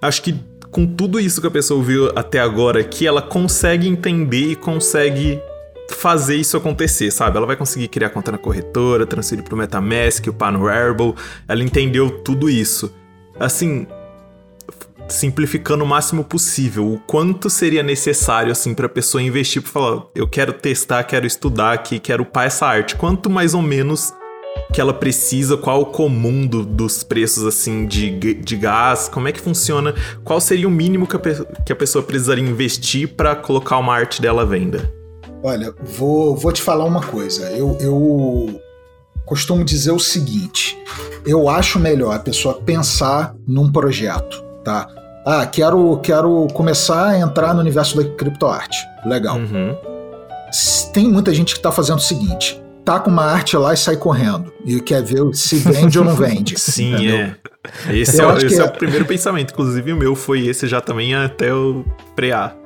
Acho 0.01 0.23
que 0.23 0.35
com 0.71 0.87
tudo 0.87 1.21
isso 1.21 1.41
que 1.41 1.47
a 1.47 1.51
pessoa 1.51 1.79
ouviu 1.79 2.11
até 2.17 2.41
agora 2.41 2.81
aqui, 2.81 3.07
ela 3.07 3.21
consegue 3.21 3.87
entender 3.87 4.53
e 4.53 4.57
consegue 4.57 5.39
fazer 5.91 6.37
isso 6.37 6.57
acontecer, 6.57 7.11
sabe? 7.11 7.37
Ela 7.37 7.47
vai 7.47 7.57
conseguir 7.57 7.89
criar 7.89 8.09
conta 8.09 8.33
na 8.33 8.39
corretora, 8.39 9.05
transferir 9.05 9.45
pro 9.45 9.57
MetaMask, 9.57 10.27
upar 10.29 10.51
no 10.51 10.65
Wearable. 10.65 11.15
Ela 11.47 11.63
entendeu 11.63 12.11
tudo 12.21 12.49
isso. 12.49 12.91
Assim, 13.39 13.87
simplificando 15.09 15.84
o 15.84 15.86
máximo 15.86 16.24
possível, 16.24 16.92
o 16.92 16.98
quanto 16.98 17.50
seria 17.50 17.82
necessário 17.82 18.53
assim 18.53 18.74
para 18.74 18.86
a 18.86 18.88
pessoa 18.88 19.22
investir 19.22 19.62
para 19.62 19.70
falar, 19.70 20.03
eu 20.14 20.28
quero 20.28 20.53
testar, 20.53 21.05
quero 21.05 21.26
estudar 21.26 21.72
aqui, 21.72 21.98
quero 21.98 22.22
upar 22.22 22.46
essa 22.46 22.66
arte. 22.66 22.96
Quanto 22.96 23.28
mais 23.28 23.55
ou 23.55 23.62
menos 23.62 24.12
que 24.72 24.80
ela 24.80 24.94
precisa, 24.94 25.57
qual 25.57 25.82
o 25.82 25.86
comum 25.86 26.46
do, 26.46 26.64
dos 26.64 27.03
preços 27.03 27.44
assim 27.44 27.86
de, 27.86 28.34
de 28.34 28.57
gás, 28.57 29.09
como 29.09 29.28
é 29.28 29.32
que 29.32 29.40
funciona, 29.40 29.94
qual 30.24 30.40
seria 30.40 30.66
o 30.66 30.70
mínimo 30.70 31.07
que 31.07 31.16
a, 31.16 31.20
que 31.64 31.72
a 31.72 31.76
pessoa 31.76 32.03
precisaria 32.03 32.44
investir 32.44 33.09
para 33.09 33.36
colocar 33.36 33.78
uma 33.78 33.94
arte 33.94 34.20
dela 34.20 34.42
à 34.42 34.44
venda? 34.44 34.92
Olha, 35.42 35.74
vou, 35.82 36.36
vou 36.36 36.53
te 36.53 36.62
falar 36.62 36.84
uma 36.84 37.03
coisa. 37.03 37.50
Eu, 37.50 37.76
eu 37.80 38.61
costumo 39.26 39.64
dizer 39.64 39.90
o 39.90 39.98
seguinte: 39.98 40.78
eu 41.26 41.48
acho 41.48 41.78
melhor 41.78 42.14
a 42.14 42.18
pessoa 42.18 42.55
pensar 42.55 43.34
num 43.46 43.70
projeto, 43.70 44.42
tá? 44.65 44.89
Ah, 45.25 45.47
quero, 45.47 45.99
quero 46.03 46.49
começar 46.53 47.11
a 47.11 47.19
entrar 47.19 47.55
no 47.55 47.61
universo 47.61 47.97
da 47.97 48.09
criptoarte. 48.17 48.79
Legal. 49.05 49.37
Uhum. 49.37 49.77
Tem 50.93 51.09
muita 51.09 51.33
gente 51.33 51.55
que 51.55 51.61
está 51.61 51.71
fazendo 51.71 51.99
o 51.99 52.03
seguinte: 52.03 52.61
tá 52.85 52.99
com 52.99 53.11
uma 53.11 53.25
arte 53.25 53.57
lá 53.57 53.73
e 53.73 53.77
sai 53.77 53.97
correndo. 53.97 54.53
E 54.65 54.81
quer 54.81 55.03
ver 55.03 55.23
se 55.33 55.57
vende 55.57 55.99
ou 55.99 56.05
não 56.05 56.15
vende. 56.15 56.59
Sim, 56.61 56.95
entendeu? 56.95 57.17
é. 57.17 57.37
Esse, 57.91 58.21
é, 58.21 58.37
esse 58.39 58.61
é, 58.61 58.65
é, 58.65 58.67
o 58.67 58.73
primeiro 58.73 59.05
pensamento. 59.05 59.53
Inclusive, 59.53 59.93
o 59.93 59.97
meu 59.97 60.17
foi 60.17 60.47
esse 60.47 60.67
já 60.67 60.81
também 60.81 61.15
até 61.15 61.55
o 61.55 61.85
prear. 62.17 62.57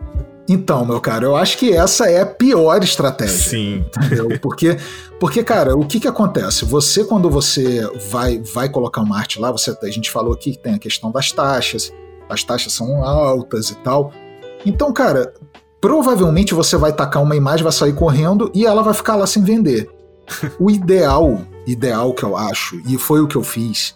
Então, 0.48 0.84
meu 0.84 1.00
cara, 1.00 1.24
eu 1.24 1.34
acho 1.34 1.58
que 1.58 1.72
essa 1.72 2.08
é 2.08 2.20
a 2.20 2.26
pior 2.26 2.82
estratégia. 2.82 3.36
Sim. 3.36 3.84
Entendeu? 3.96 4.38
Porque, 4.40 4.76
porque 5.18 5.42
cara, 5.42 5.76
o 5.76 5.84
que 5.84 5.98
que 5.98 6.06
acontece? 6.06 6.64
Você, 6.64 7.04
quando 7.04 7.28
você 7.28 7.80
vai, 8.10 8.38
vai 8.54 8.68
colocar 8.68 9.00
uma 9.00 9.18
arte 9.18 9.40
lá, 9.40 9.50
você, 9.50 9.76
a 9.82 9.90
gente 9.90 10.10
falou 10.10 10.32
aqui 10.32 10.52
que 10.52 10.58
tem 10.58 10.74
a 10.74 10.78
questão 10.78 11.10
das 11.10 11.32
taxas, 11.32 11.92
as 12.28 12.44
taxas 12.44 12.72
são 12.72 13.04
altas 13.04 13.70
e 13.70 13.74
tal. 13.76 14.12
Então, 14.64 14.92
cara, 14.92 15.32
provavelmente 15.80 16.54
você 16.54 16.76
vai 16.76 16.92
tacar 16.92 17.22
uma 17.22 17.36
imagem, 17.36 17.64
vai 17.64 17.72
sair 17.72 17.92
correndo 17.92 18.50
e 18.54 18.66
ela 18.66 18.82
vai 18.82 18.94
ficar 18.94 19.16
lá 19.16 19.26
sem 19.26 19.42
vender. 19.42 19.90
O 20.58 20.68
ideal, 20.70 21.40
ideal 21.66 22.12
que 22.12 22.24
eu 22.24 22.36
acho, 22.36 22.80
e 22.84 22.98
foi 22.98 23.20
o 23.20 23.28
que 23.28 23.36
eu 23.36 23.44
fiz, 23.44 23.94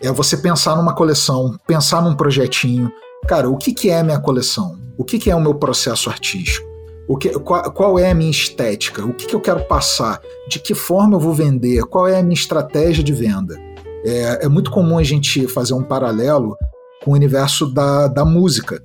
é 0.00 0.10
você 0.10 0.36
pensar 0.36 0.76
numa 0.76 0.92
coleção, 0.92 1.56
pensar 1.66 2.02
num 2.02 2.14
projetinho. 2.14 2.90
Cara, 3.28 3.50
o 3.50 3.58
que, 3.58 3.74
que 3.74 3.90
é 3.90 4.00
a 4.00 4.02
minha 4.02 4.18
coleção? 4.18 4.78
O 4.96 5.04
que, 5.04 5.18
que 5.18 5.30
é 5.30 5.36
o 5.36 5.40
meu 5.40 5.54
processo 5.54 6.08
artístico? 6.08 6.66
O 7.06 7.14
que, 7.14 7.28
qual, 7.38 7.70
qual 7.72 7.98
é 7.98 8.10
a 8.10 8.14
minha 8.14 8.30
estética? 8.30 9.04
O 9.04 9.12
que, 9.12 9.26
que 9.26 9.34
eu 9.34 9.40
quero 9.40 9.64
passar? 9.66 10.18
De 10.48 10.58
que 10.58 10.74
forma 10.74 11.14
eu 11.14 11.20
vou 11.20 11.34
vender? 11.34 11.82
Qual 11.84 12.08
é 12.08 12.18
a 12.18 12.22
minha 12.22 12.34
estratégia 12.34 13.04
de 13.04 13.12
venda? 13.12 13.54
É, 14.02 14.46
é 14.46 14.48
muito 14.48 14.70
comum 14.70 14.96
a 14.96 15.02
gente 15.02 15.46
fazer 15.46 15.74
um 15.74 15.82
paralelo 15.82 16.56
com 17.04 17.10
o 17.10 17.14
universo 17.14 17.66
da, 17.66 18.08
da 18.08 18.24
música. 18.24 18.82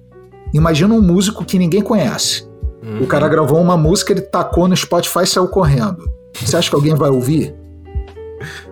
Imagina 0.54 0.94
um 0.94 1.02
músico 1.02 1.46
que 1.46 1.58
ninguém 1.58 1.82
conhece. 1.82 2.46
Uhum. 2.84 3.04
O 3.04 3.08
cara 3.08 3.30
gravou 3.30 3.62
uma 3.62 3.78
música, 3.78 4.12
ele 4.12 4.22
tacou 4.22 4.68
no 4.68 4.76
Spotify 4.76 5.24
e 5.24 5.28
saiu 5.28 5.48
correndo. 5.48 6.04
Você 6.34 6.58
acha 6.58 6.70
que 6.70 6.76
alguém 6.76 6.96
vai 6.96 7.10
ouvir? 7.10 7.56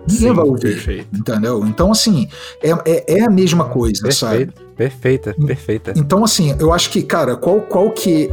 Ninguém 0.08 0.34
Sim. 0.34 0.56
Perfeito. 0.56 1.16
Entendeu? 1.16 1.66
Então, 1.66 1.90
assim, 1.90 2.28
é, 2.62 2.70
é, 2.84 3.18
é 3.18 3.24
a 3.24 3.30
mesma 3.30 3.66
coisa, 3.66 4.02
perfeito, 4.02 4.14
sabe? 4.14 4.52
Perfeita, 4.76 5.34
perfeita. 5.46 5.92
Então, 5.96 6.24
assim, 6.24 6.56
eu 6.58 6.72
acho 6.72 6.90
que, 6.90 7.02
cara, 7.02 7.36
qual, 7.36 7.60
qual, 7.62 7.90
que, 7.90 8.30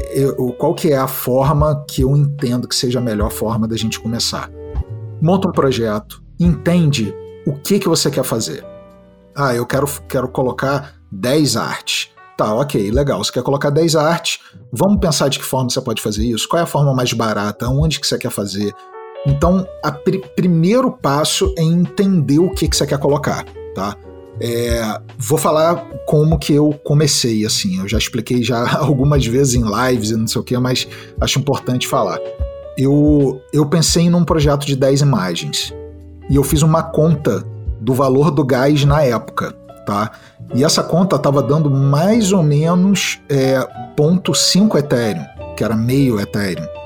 qual 0.57 0.73
que 0.73 0.91
é 0.91 0.97
a 0.97 1.07
forma 1.07 1.83
que 1.87 2.01
eu 2.01 2.15
entendo 2.15 2.67
que 2.67 2.75
seja 2.75 2.99
a 2.99 3.01
melhor 3.01 3.31
forma 3.31 3.67
da 3.67 3.77
gente 3.77 3.99
começar? 3.99 4.49
Monta 5.21 5.49
um 5.49 5.51
projeto, 5.51 6.23
entende 6.39 7.13
o 7.45 7.53
que, 7.53 7.79
que 7.79 7.89
você 7.89 8.09
quer 8.09 8.23
fazer. 8.23 8.65
Ah, 9.35 9.53
eu 9.53 9.65
quero, 9.65 9.87
quero 10.07 10.27
colocar 10.29 10.95
10 11.11 11.57
artes. 11.57 12.09
Tá, 12.37 12.53
ok, 12.53 12.89
legal. 12.89 13.21
Você 13.23 13.31
quer 13.31 13.43
colocar 13.43 13.69
10 13.69 13.95
artes, 13.95 14.39
vamos 14.71 14.99
pensar 14.99 15.27
de 15.27 15.39
que 15.39 15.45
forma 15.45 15.69
você 15.69 15.81
pode 15.81 16.01
fazer 16.01 16.23
isso, 16.23 16.47
qual 16.47 16.61
é 16.61 16.63
a 16.63 16.65
forma 16.65 16.93
mais 16.93 17.11
barata, 17.11 17.67
onde 17.67 17.99
que 17.99 18.07
você 18.07 18.17
quer 18.17 18.31
fazer, 18.31 18.73
então, 19.25 19.67
o 19.83 19.91
pr 19.91 20.17
primeiro 20.35 20.91
passo 20.91 21.53
é 21.57 21.63
entender 21.63 22.39
o 22.39 22.49
que, 22.49 22.67
que 22.67 22.75
você 22.75 22.85
quer 22.85 22.99
colocar, 22.99 23.45
tá? 23.75 23.95
É, 24.41 25.01
vou 25.17 25.37
falar 25.37 25.75
como 26.05 26.39
que 26.39 26.53
eu 26.53 26.73
comecei, 26.83 27.45
assim, 27.45 27.79
eu 27.79 27.87
já 27.87 27.97
expliquei 27.97 28.41
já 28.41 28.71
algumas 28.79 29.25
vezes 29.25 29.55
em 29.55 29.63
lives 29.63 30.11
e 30.11 30.15
não 30.15 30.27
sei 30.27 30.41
o 30.41 30.43
que, 30.43 30.57
mas 30.57 30.87
acho 31.19 31.39
importante 31.39 31.87
falar. 31.87 32.19
Eu, 32.77 33.41
eu 33.51 33.65
pensei 33.65 34.09
num 34.09 34.23
projeto 34.23 34.65
de 34.65 34.75
10 34.75 35.01
imagens 35.01 35.73
e 36.29 36.37
eu 36.37 36.43
fiz 36.43 36.61
uma 36.61 36.81
conta 36.81 37.43
do 37.81 37.93
valor 37.93 38.31
do 38.31 38.45
gás 38.45 38.85
na 38.85 39.03
época, 39.03 39.51
tá? 39.85 40.11
E 40.55 40.63
essa 40.63 40.81
conta 40.81 41.17
estava 41.17 41.43
dando 41.43 41.69
mais 41.69 42.31
ou 42.31 42.41
menos 42.41 43.19
é, 43.27 43.59
0.5 43.97 44.79
Ethereum, 44.79 45.25
que 45.57 45.63
era 45.63 45.75
meio 45.75 46.19
Ethereum 46.19 46.79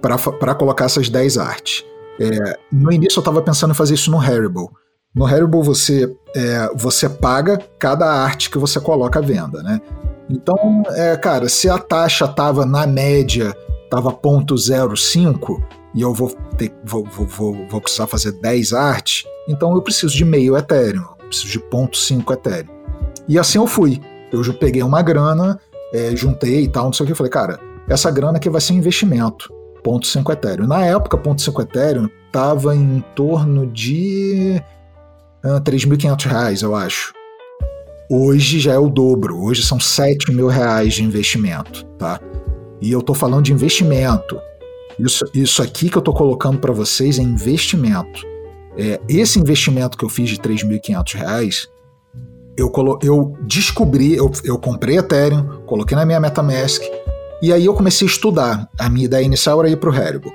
para 0.00 0.54
colocar 0.54 0.86
essas 0.86 1.08
10 1.08 1.38
artes. 1.38 1.84
É, 2.20 2.58
no 2.70 2.92
início 2.92 3.18
eu 3.18 3.22
estava 3.22 3.40
pensando 3.40 3.70
em 3.70 3.74
fazer 3.74 3.94
isso 3.94 4.10
no 4.10 4.20
Haribo. 4.20 4.70
No 5.14 5.26
Haribo 5.26 5.62
você, 5.62 6.14
é, 6.34 6.70
você 6.74 7.08
paga 7.08 7.58
cada 7.78 8.06
arte 8.06 8.50
que 8.50 8.58
você 8.58 8.78
coloca 8.78 9.18
à 9.18 9.22
venda, 9.22 9.62
né? 9.62 9.80
Então, 10.28 10.82
é, 10.90 11.16
cara, 11.16 11.48
se 11.48 11.68
a 11.68 11.78
taxa 11.78 12.28
tava 12.28 12.64
na 12.64 12.86
média, 12.86 13.52
tava 13.90 14.12
0.05 14.12 15.60
e 15.92 16.02
eu 16.02 16.14
vou, 16.14 16.30
ter, 16.56 16.72
vou, 16.84 17.04
vou, 17.04 17.26
vou, 17.26 17.68
vou 17.68 17.80
precisar 17.80 18.06
fazer 18.06 18.32
10 18.32 18.72
artes, 18.72 19.24
então 19.48 19.74
eu 19.74 19.82
preciso 19.82 20.14
de 20.14 20.24
meio 20.24 20.56
Ethereum, 20.56 21.02
eu 21.18 21.26
preciso 21.26 21.48
de 21.48 21.58
0.5 21.58 22.32
Ethereum. 22.32 22.72
E 23.26 23.38
assim 23.38 23.58
eu 23.58 23.66
fui. 23.66 24.00
Eu 24.32 24.42
peguei 24.54 24.82
uma 24.82 25.02
grana, 25.02 25.58
é, 25.92 26.14
juntei 26.14 26.62
e 26.62 26.68
tal, 26.68 26.84
não 26.84 26.92
sei 26.92 27.04
o 27.04 27.06
que. 27.06 27.12
Eu 27.12 27.16
falei, 27.16 27.32
cara, 27.32 27.58
essa 27.88 28.10
grana 28.10 28.36
aqui 28.36 28.48
vai 28.48 28.60
ser 28.60 28.74
investimento. 28.74 29.52
0.5 29.84 30.32
Ethereum. 30.32 30.66
Na 30.66 30.84
época, 30.84 31.16
0.5 31.16 31.62
Ethereum 31.62 32.08
estava 32.26 32.74
em 32.74 33.02
torno 33.14 33.66
de 33.66 34.62
uh, 35.44 35.56
ah, 35.56 35.60
3.500 35.60 36.26
reais, 36.26 36.62
eu 36.62 36.74
acho. 36.74 37.12
Hoje 38.08 38.58
já 38.58 38.72
é 38.72 38.78
o 38.78 38.88
dobro. 38.88 39.42
Hoje 39.42 39.62
são 39.62 39.78
7 39.78 40.32
mil 40.32 40.48
reais 40.48 40.94
de 40.94 41.04
investimento, 41.04 41.84
tá? 41.96 42.20
E 42.80 42.90
eu 42.90 43.02
tô 43.02 43.14
falando 43.14 43.44
de 43.44 43.52
investimento. 43.52 44.40
Isso, 44.98 45.24
isso 45.32 45.62
aqui 45.62 45.88
que 45.88 45.96
eu 45.96 46.02
tô 46.02 46.12
colocando 46.12 46.58
para 46.58 46.72
vocês 46.72 47.18
é 47.18 47.22
investimento. 47.22 48.26
É, 48.76 49.00
esse 49.08 49.38
investimento 49.38 49.96
que 49.96 50.04
eu 50.04 50.08
fiz 50.08 50.28
de 50.28 50.38
3.500 50.38 51.14
reais, 51.14 51.68
eu, 52.56 52.70
eu 53.02 53.36
descobri, 53.42 54.16
eu, 54.16 54.30
eu 54.44 54.58
comprei 54.58 54.98
Ethereum, 54.98 55.62
coloquei 55.66 55.96
na 55.96 56.04
minha 56.04 56.20
MetaMask, 56.20 56.82
e 57.42 57.52
aí 57.52 57.64
eu 57.64 57.74
comecei 57.74 58.06
a 58.06 58.10
estudar. 58.10 58.68
A 58.78 58.88
minha 58.88 59.06
ideia 59.06 59.24
inicial 59.24 59.60
era 59.60 59.70
ir 59.70 59.76
para 59.76 59.90
o 59.90 59.94
Haribo. 59.94 60.32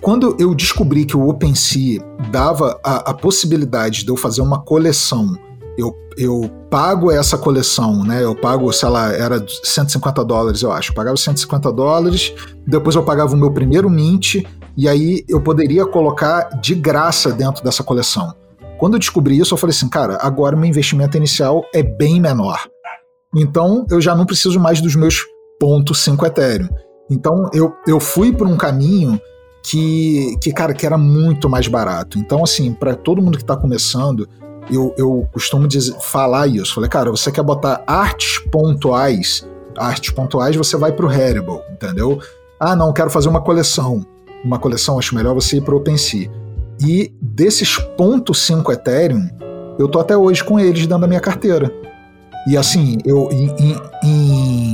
Quando 0.00 0.36
eu 0.38 0.54
descobri 0.54 1.06
que 1.06 1.16
o 1.16 1.28
OpenSea 1.28 2.02
dava 2.30 2.78
a, 2.84 3.10
a, 3.10 3.14
possibilidade 3.14 4.04
de 4.04 4.10
eu 4.10 4.16
fazer 4.18 4.42
uma 4.42 4.60
coleção, 4.60 5.34
eu, 5.78 5.96
eu 6.18 6.50
pago 6.70 7.10
essa 7.10 7.38
coleção, 7.38 8.04
né? 8.04 8.22
Eu 8.22 8.34
pago, 8.34 8.70
sei 8.70 8.90
lá, 8.90 9.12
era 9.14 9.42
150 9.48 10.22
dólares, 10.22 10.60
eu 10.60 10.70
acho. 10.70 10.90
Eu 10.90 10.94
pagava 10.94 11.16
150 11.16 11.72
dólares, 11.72 12.34
depois 12.66 12.94
eu 12.94 13.02
pagava 13.02 13.32
o 13.32 13.36
meu 13.36 13.50
primeiro 13.50 13.88
mint, 13.88 14.44
e 14.76 14.86
aí 14.86 15.24
eu 15.26 15.40
poderia 15.40 15.86
colocar 15.86 16.50
de 16.60 16.74
graça 16.74 17.32
dentro 17.32 17.64
dessa 17.64 17.82
coleção. 17.82 18.34
Quando 18.78 18.94
eu 18.94 18.98
descobri 18.98 19.38
isso, 19.38 19.54
eu 19.54 19.58
falei 19.58 19.74
assim, 19.74 19.88
cara, 19.88 20.18
agora 20.20 20.54
meu 20.54 20.68
investimento 20.68 21.16
inicial 21.16 21.64
é 21.72 21.82
bem 21.82 22.20
menor. 22.20 22.68
Então 23.34 23.86
eu 23.90 24.00
já 24.00 24.14
não 24.14 24.26
preciso 24.26 24.60
mais 24.60 24.82
dos 24.82 24.94
meus 24.94 25.24
0.5 25.66 26.26
Ethereum. 26.26 26.68
Então 27.10 27.50
eu, 27.52 27.74
eu 27.86 28.00
fui 28.00 28.32
por 28.32 28.46
um 28.46 28.56
caminho 28.56 29.20
que, 29.64 30.36
que, 30.40 30.52
cara, 30.52 30.74
que 30.74 30.84
era 30.84 30.98
muito 30.98 31.48
mais 31.48 31.66
barato. 31.66 32.18
Então, 32.18 32.44
assim, 32.44 32.72
para 32.72 32.94
todo 32.94 33.22
mundo 33.22 33.38
que 33.38 33.44
está 33.44 33.56
começando, 33.56 34.28
eu, 34.70 34.94
eu 34.98 35.26
costumo 35.32 35.66
dizer, 35.66 35.94
falar 36.00 36.46
isso. 36.46 36.74
Falei, 36.74 36.90
cara, 36.90 37.10
você 37.10 37.32
quer 37.32 37.42
botar 37.42 37.82
artes 37.86 38.38
pontuais, 38.50 39.46
artes 39.76 40.10
pontuais 40.10 40.54
você 40.54 40.76
vai 40.76 40.92
para 40.92 41.06
o 41.06 41.08
Haribo, 41.08 41.62
entendeu? 41.72 42.20
Ah, 42.60 42.76
não, 42.76 42.92
quero 42.92 43.10
fazer 43.10 43.28
uma 43.28 43.40
coleção. 43.40 44.04
Uma 44.44 44.58
coleção, 44.58 44.98
acho 44.98 45.14
melhor 45.14 45.34
você 45.34 45.56
ir 45.56 45.62
para 45.62 45.74
o 45.74 45.78
OpenSea. 45.78 46.30
E 46.80 47.14
desses 47.20 47.78
0.5 47.98 48.70
Ethereum, 48.70 49.28
eu 49.78 49.88
tô 49.88 49.98
até 49.98 50.16
hoje 50.16 50.44
com 50.44 50.60
eles 50.60 50.82
dentro 50.82 51.00
da 51.00 51.06
minha 51.06 51.20
carteira. 51.20 51.72
E 52.46 52.56
assim, 52.56 52.98
eu 53.06 53.30
em, 53.32 53.48
em, 53.58 53.80
em 54.02 54.73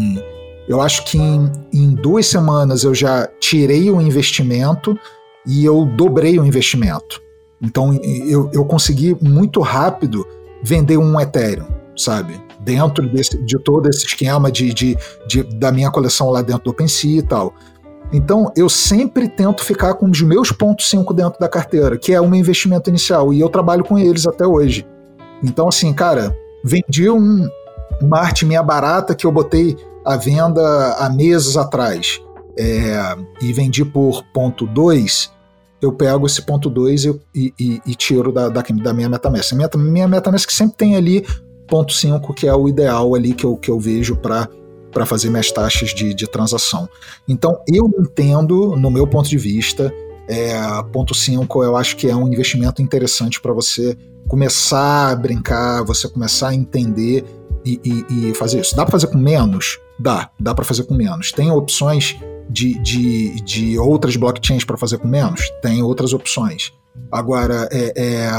eu 0.71 0.81
acho 0.81 1.05
que 1.05 1.19
em, 1.19 1.51
em 1.73 1.91
duas 1.91 2.27
semanas 2.27 2.85
eu 2.85 2.95
já 2.95 3.29
tirei 3.41 3.91
o 3.91 4.01
investimento 4.01 4.99
e 5.47 5.65
eu 5.65 5.85
dobrei 5.85 6.39
o 6.39 6.47
investimento. 6.47 7.21
Então 7.61 7.93
eu, 7.93 8.49
eu 8.53 8.65
consegui 8.65 9.17
muito 9.21 9.61
rápido 9.61 10.27
vender 10.63 10.97
um 10.97 11.21
Ethereum, 11.21 11.67
sabe? 11.97 12.41
dentro 12.61 13.09
desse, 13.09 13.37
de 13.39 13.59
todo 13.59 13.89
esse 13.89 14.07
esquema 14.07 14.51
de, 14.51 14.73
de, 14.73 14.97
de, 15.27 15.43
da 15.43 15.73
minha 15.73 15.91
coleção 15.91 16.31
lá 16.31 16.43
dentro 16.43 16.65
do 16.65 16.71
OpenSea 16.71 17.19
e 17.19 17.23
tal. 17.23 17.55
Então, 18.13 18.53
eu 18.57 18.69
sempre 18.69 19.29
tento 19.29 19.65
ficar 19.65 19.95
com 19.95 20.07
os 20.07 20.21
meus 20.21 20.51
pontos 20.51 20.89
5 20.91 21.15
dentro 21.15 21.39
da 21.39 21.49
carteira, 21.49 21.97
que 21.97 22.13
é 22.13 22.21
um 22.21 22.35
investimento 22.35 22.91
inicial, 22.91 23.33
e 23.33 23.41
eu 23.41 23.49
trabalho 23.49 23.85
com 23.85 23.99
eles 23.99 24.27
até 24.27 24.47
hoje. 24.47 24.87
Então, 25.43 25.69
assim, 25.69 25.93
cara, 25.93 26.37
vendi 26.63 27.09
um, 27.09 27.49
uma 28.01 28.19
arte 28.19 28.45
minha 28.45 28.63
barata 28.63 29.15
que 29.15 29.27
eu 29.27 29.33
botei 29.33 29.77
à 30.05 30.17
venda 30.17 30.61
há 30.99 31.11
meses 31.11 31.57
atrás 31.57 32.21
é, 32.59 33.17
e 33.41 33.53
vendi 33.53 33.85
por 33.85 34.25
ponto 34.33 34.67
2, 34.67 35.31
eu 35.81 35.93
pego 35.93 36.27
esse 36.27 36.43
ponto 36.43 36.69
2 36.69 37.05
e, 37.05 37.21
e, 37.35 37.83
e, 37.87 37.95
tiro 37.95 38.33
da, 38.33 38.49
da, 38.49 38.63
da 38.63 38.93
minha 38.93 39.09
MetaMask. 39.09 39.53
Minha, 39.53 39.71
minha 39.77 40.09
MetaMask 40.09 40.51
sempre 40.51 40.77
tem 40.77 40.97
ali 40.97 41.27
ponto 41.67 41.93
5, 41.93 42.35
que 42.35 42.47
é 42.47 42.55
o 42.55 42.69
ideal 42.69 43.15
ali 43.15 43.33
que 43.33 43.45
eu, 43.45 43.57
que 43.57 43.71
eu 43.71 43.79
vejo 43.79 44.17
para 44.17 44.49
para 44.91 45.07
fazer 45.07 45.31
minhas 45.31 45.53
taxas 45.53 45.91
de, 45.95 46.13
de 46.13 46.27
transação. 46.27 46.89
Então, 47.29 47.63
eu 47.69 47.89
entendo, 47.99 48.77
no 48.77 48.91
meu 48.91 49.07
ponto 49.07 49.29
de 49.29 49.39
vista, 49.39 49.95
é, 50.29 50.53
ponto 50.93 51.15
5 51.15 51.63
eu 51.63 51.77
acho 51.77 51.97
que 51.97 52.09
é 52.09 52.15
um 52.15 52.27
investimento 52.27 52.83
interessante 52.83 53.41
para 53.41 53.53
você 53.53 53.97
começar 54.29 55.11
a 55.11 55.15
brincar, 55.15 55.85
você 55.85 56.09
começar 56.09 56.49
a 56.49 56.55
entender 56.55 57.25
e, 57.65 57.81
e, 57.85 58.31
e 58.31 58.35
fazer 58.35 58.61
isso. 58.61 58.77
Dá 58.77 58.85
para 58.85 58.93
fazer 58.93 59.09
com 59.09 59.19
menos? 59.19 59.79
Dá, 59.99 60.31
dá 60.39 60.55
para 60.55 60.65
fazer 60.65 60.85
com 60.85 60.95
menos. 60.95 61.33
Tem 61.33 61.51
opções 61.51 62.17
de, 62.49 62.79
de, 62.81 63.41
de 63.43 63.79
outras 63.79 64.17
blockchains 64.17 64.65
para 64.65 64.77
fazer 64.77 64.99
com 64.99 65.09
menos? 65.09 65.51
Tem 65.63 65.83
outras 65.83 66.13
opções. 66.13 66.73
Agora, 67.13 67.69
é, 67.73 67.93
é, 67.97 68.31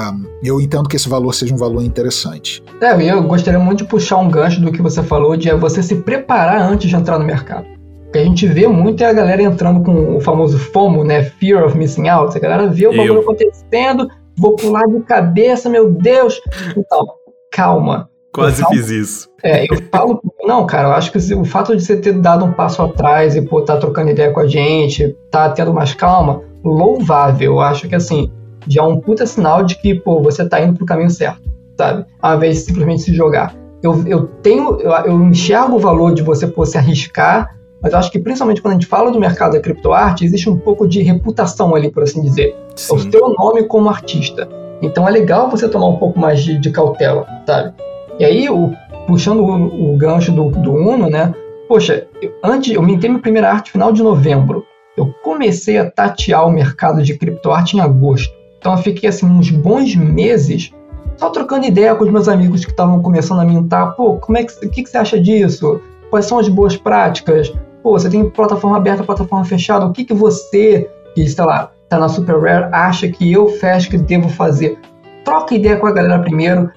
eu 0.44 0.60
entendo 0.60 0.88
que 0.88 0.96
esse 0.96 1.10
valor 1.10 1.34
seja 1.34 1.54
um 1.54 1.58
valor 1.58 1.84
interessante. 1.84 2.64
É, 2.82 3.12
eu 3.12 3.24
gostaria 3.24 3.60
muito 3.60 3.80
de 3.80 3.86
puxar 3.86 4.18
um 4.18 4.30
gancho 4.30 4.62
do 4.62 4.72
que 4.72 4.82
você 4.82 5.02
falou, 5.02 5.36
de 5.36 5.52
você 5.54 5.82
se 5.82 5.96
preparar 5.96 6.62
antes 6.62 6.90
de 6.90 6.96
entrar 6.96 7.18
no 7.18 7.26
mercado. 7.26 7.66
O 8.08 8.12
que 8.12 8.20
a 8.20 8.24
gente 8.24 8.46
vê 8.46 8.68
muito 8.68 9.04
é 9.04 9.08
a 9.08 9.14
galera 9.14 9.42
entrando 9.42 9.84
com 9.84 10.18
o 10.18 10.22
famoso 10.22 10.58
FOMO, 10.58 11.04
né? 11.04 11.24
Fear 11.24 11.66
of 11.66 11.78
Missing 11.78 12.10
Out. 12.10 12.36
A 12.36 12.42
galera 12.42 12.68
vê 12.68 12.88
o 12.88 12.96
bagulho 12.96 13.22
acontecendo, 13.22 14.10
vou 14.38 14.56
pular 14.56 14.86
de 14.86 15.00
cabeça, 15.02 15.70
meu 15.70 15.92
Deus. 15.92 16.42
Então, 16.76 17.08
calma. 17.52 18.11
Quase 18.34 18.62
falo, 18.62 18.74
fiz 18.74 18.90
isso. 18.90 19.30
É, 19.44 19.66
eu 19.66 19.82
falo, 19.92 20.22
não, 20.44 20.66
cara, 20.66 20.90
eu 20.90 20.94
acho 20.94 21.12
que 21.12 21.18
o 21.34 21.44
fato 21.44 21.76
de 21.76 21.84
você 21.84 21.98
ter 21.98 22.14
dado 22.14 22.46
um 22.46 22.54
passo 22.54 22.82
atrás 22.82 23.36
e, 23.36 23.42
pô, 23.42 23.62
tá 23.62 23.78
trocando 23.78 24.12
ideia 24.12 24.32
com 24.32 24.40
a 24.40 24.48
gente, 24.48 25.16
tá 25.30 25.50
tendo 25.50 25.74
mais 25.74 25.94
calma, 25.94 26.42
louvável. 26.64 27.54
Eu 27.54 27.60
acho 27.60 27.88
que, 27.90 27.96
assim, 27.96 28.32
já 28.68 28.82
é 28.82 28.86
um 28.86 29.00
puta 29.00 29.26
sinal 29.26 29.64
de 29.64 29.76
que, 29.76 29.96
pô, 29.96 30.22
você 30.22 30.48
tá 30.48 30.62
indo 30.62 30.78
pro 30.78 30.86
caminho 30.86 31.10
certo, 31.10 31.42
sabe? 31.78 32.06
Ao 32.22 32.38
invés 32.38 32.58
de 32.58 32.62
simplesmente 32.62 33.04
se 33.04 33.14
jogar. 33.14 33.54
Eu, 33.84 34.08
eu 34.08 34.28
tenho, 34.42 34.80
eu, 34.80 34.92
eu 34.92 35.22
enxergo 35.24 35.76
o 35.76 35.80
valor 35.80 36.14
de 36.14 36.22
você, 36.22 36.48
pô, 36.48 36.66
se 36.66 36.78
arriscar, 36.78 37.58
mas 37.82 37.94
eu 37.94 38.00
acho 38.00 38.12
que 38.12 38.20
principalmente 38.20 38.62
quando 38.62 38.74
a 38.74 38.76
gente 38.76 38.88
fala 38.88 39.12
do 39.12 39.20
mercado 39.20 39.54
da 39.54 39.60
criptoarte, 39.60 40.24
existe 40.24 40.50
um 40.50 40.58
pouco 40.58 40.88
de 40.88 41.02
reputação 41.02 41.76
ali, 41.76 41.90
por 41.92 42.04
assim 42.04 42.22
dizer. 42.22 42.56
Sim. 42.76 42.96
O 42.96 43.00
seu 43.00 43.34
nome 43.38 43.64
como 43.64 43.90
artista. 43.90 44.48
Então 44.82 45.08
é 45.08 45.12
legal 45.12 45.50
você 45.50 45.68
tomar 45.68 45.88
um 45.88 45.98
pouco 45.98 46.20
mais 46.20 46.42
de, 46.44 46.60
de 46.60 46.70
cautela, 46.70 47.26
sabe? 47.46 47.74
E 48.20 48.26
aí, 48.26 48.50
o, 48.50 48.72
puxando 49.08 49.42
o, 49.42 49.94
o 49.94 49.98
gancho 49.98 50.32
do, 50.32 50.50
do 50.50 50.74
Uno, 50.74 51.10
né? 51.10 51.34
Poxa, 51.68 52.08
eu, 52.22 52.34
antes, 52.44 52.74
eu 52.74 52.82
mintei 52.82 53.10
minha 53.10 53.22
primeira 53.22 53.50
arte 53.50 53.72
final 53.72 53.92
de 53.92 54.04
novembro. 54.04 54.66
Eu 54.98 55.14
comecei 55.24 55.78
a 55.78 55.90
tatear 55.90 56.46
o 56.46 56.52
mercado 56.52 57.02
de 57.02 57.18
criptoarte 57.18 57.78
em 57.78 57.80
agosto. 57.80 58.34
Então 58.60 58.74
eu 58.74 58.78
fiquei 58.78 59.10
assim 59.10 59.26
uns 59.26 59.50
bons 59.50 59.96
meses 59.96 60.72
só 61.18 61.30
trocando 61.30 61.66
ideia 61.66 61.96
com 61.96 62.04
os 62.04 62.12
meus 62.12 62.28
amigos 62.28 62.66
que 62.66 62.72
estavam 62.72 63.02
começando 63.02 63.42
a 63.42 63.46
mintar. 63.46 63.96
Pô, 63.96 64.18
como 64.18 64.38
é 64.38 64.44
que, 64.44 64.66
o 64.66 64.70
que, 64.70 64.84
que 64.84 64.90
você 64.90 64.98
acha 64.98 65.20
disso? 65.20 65.82
Quais 66.10 66.26
são 66.26 66.40
as 66.40 66.50
boas 66.50 66.76
práticas? 66.76 67.54
Pô, 67.82 67.92
você 67.92 68.10
tem 68.10 68.30
plataforma 68.30 68.78
aberta, 68.78 69.04
plataforma 69.04 69.46
fechada. 69.46 69.86
O 69.86 69.92
que, 69.92 70.04
que 70.04 70.14
você, 70.14 70.90
que 71.16 71.28
sei 71.28 71.46
lá, 71.46 71.72
tá 71.88 71.98
na 71.98 72.10
Super 72.10 72.40
Rare, 72.40 72.70
acha 72.72 73.08
que 73.08 73.32
eu, 73.32 73.48
que 73.90 73.98
devo 73.98 74.30
fazer? 74.30 74.80
Troca 75.24 75.56
ideia 75.56 75.78
com 75.78 75.88
a 75.88 75.92
galera 75.92 76.20
primeiro, 76.20 76.72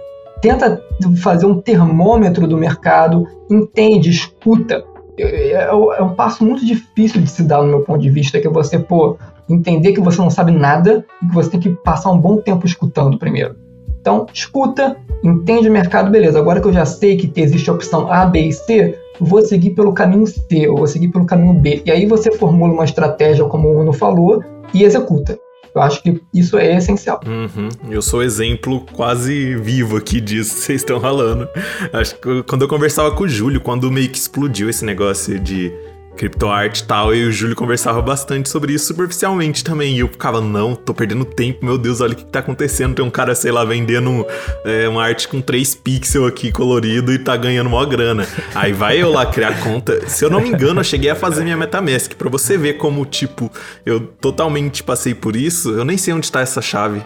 tenta 0.45 0.79
fazer 1.23 1.47
um 1.47 1.59
termômetro 1.59 2.47
do 2.47 2.59
mercado, 2.59 3.27
entende, 3.51 4.11
escuta. 4.11 4.85
É, 5.19 5.73
um 5.73 6.11
passo 6.11 6.45
muito 6.45 6.67
difícil 6.67 7.23
de 7.23 7.31
se 7.31 7.45
dar 7.45 7.63
no 7.63 7.69
meu 7.69 7.81
ponto 7.81 8.01
de 8.01 8.11
vista, 8.11 8.39
que 8.39 8.47
é 8.47 8.51
você, 8.51 8.79
pô, 8.79 9.17
entender 9.49 9.93
que 9.93 10.03
você 10.03 10.19
não 10.19 10.29
sabe 10.29 10.53
nada 10.53 11.03
e 11.23 11.27
que 11.27 11.35
você 11.35 11.49
tem 11.49 11.61
que 11.61 11.71
passar 11.71 12.11
um 12.11 12.19
bom 12.19 12.37
tempo 12.37 12.67
escutando 12.67 13.19
primeiro. 13.19 13.57
Então, 13.99 14.27
escuta, 14.35 14.99
entende 15.23 15.67
o 15.67 15.73
mercado, 15.73 16.11
beleza. 16.11 16.39
Agora 16.39 16.61
que 16.61 16.69
eu 16.69 16.75
já 16.75 16.85
sei 16.85 17.17
que 17.17 17.41
existe 17.41 17.71
a 17.71 17.73
opção 17.73 18.13
A, 18.13 18.27
B 18.27 18.49
e 18.49 18.53
C, 18.53 18.99
vou 19.19 19.41
seguir 19.41 19.71
pelo 19.71 19.95
caminho 19.95 20.27
C, 20.27 20.69
ou 20.69 20.77
vou 20.77 20.87
seguir 20.87 21.09
pelo 21.09 21.25
caminho 21.25 21.55
B. 21.55 21.81
E 21.87 21.91
aí 21.91 22.05
você 22.05 22.31
formula 22.31 22.71
uma 22.71 22.85
estratégia, 22.85 23.47
como 23.47 23.69
o 23.69 23.81
Uno 23.81 23.95
falou, 23.95 24.45
e 24.75 24.85
executa. 24.85 25.39
Eu 25.75 25.83
acho 25.83 26.03
que 26.03 26.23
isso 26.33 26.57
é 26.57 26.77
essencial. 26.77 27.21
Uhum. 27.27 27.69
Eu 27.91 28.01
sou 28.01 28.23
exemplo 28.23 28.87
quase 28.93 29.57
vivo 29.57 29.97
aqui 29.97 30.21
disso 30.21 30.55
que 30.55 30.61
vocês 30.61 30.81
estão 30.83 31.01
falando. 31.01 31.49
Acho 31.93 32.15
que 32.15 32.43
quando 32.45 32.63
eu 32.63 32.69
conversava 32.69 33.11
com 33.11 33.25
o 33.25 33.29
Júlio, 33.29 33.61
quando 33.61 33.91
meio 33.91 34.09
que 34.09 34.19
explodiu 34.19 34.71
esse 34.71 34.85
negócio 34.85 35.39
de 35.41 35.73
criptoarte 36.17 36.83
e 36.83 36.87
tal, 36.87 37.15
e 37.15 37.27
o 37.27 37.33
Júlio 37.33 37.57
conversava 37.57 38.01
bastante 38.01 38.49
sobre 38.49 38.73
isso 38.73 38.87
superficialmente 38.87 39.63
também. 39.63 39.97
E 39.97 40.01
eu 40.01 40.09
ficava, 40.09 40.41
não, 40.41 40.75
tô 40.75 40.95
perdendo 40.95 41.25
tempo, 41.25 41.65
meu 41.65 41.79
Deus, 41.79 42.01
olha 42.01 42.13
o 42.13 42.17
que, 42.17 42.25
tá 42.25 42.39
acontecendo. 42.41 42.95
Tem 42.95 43.05
um 43.05 43.11
cara, 43.11 43.35
sei 43.35 43.53
lá, 43.53 43.65
vendendo 43.65 44.27
é, 44.65 44.89
uma 44.89 45.05
arte 45.05 45.29
com 45.29 45.41
3 45.41 45.75
pixels 45.77 46.29
aqui 46.29 46.51
colorido 46.51 47.13
e 47.13 47.19
tá 47.19 47.37
ganhando 47.37 47.71
mó 47.71 47.85
grana. 47.85 48.27
Aí 48.55 48.73
vai 48.73 49.03
eu 49.03 49.11
lá 49.11 49.27
criar 49.27 49.61
conta. 49.63 50.09
Se 50.09 50.25
eu 50.25 50.31
não 50.31 50.41
me 50.41 50.49
engano, 50.49 50.81
eu 50.81 50.85
cheguei 50.85 51.11
a 51.11 51.15
fazer 51.15 51.45
minha 51.45 51.57
MetaMask, 51.57 52.15
pra 52.15 52.29
você 52.29 52.57
ver 52.57 52.75
como, 52.75 53.05
tipo, 53.05 53.51
eu 53.85 54.01
totalmente 54.01 54.83
passei 54.83 55.15
por 55.15 55.37
isso. 55.37 55.71
Eu 55.71 55.85
nem 55.85 55.97
sei 55.97 56.15
onde 56.15 56.31
tá 56.31 56.41
essa 56.41 56.63
chave. 56.63 57.03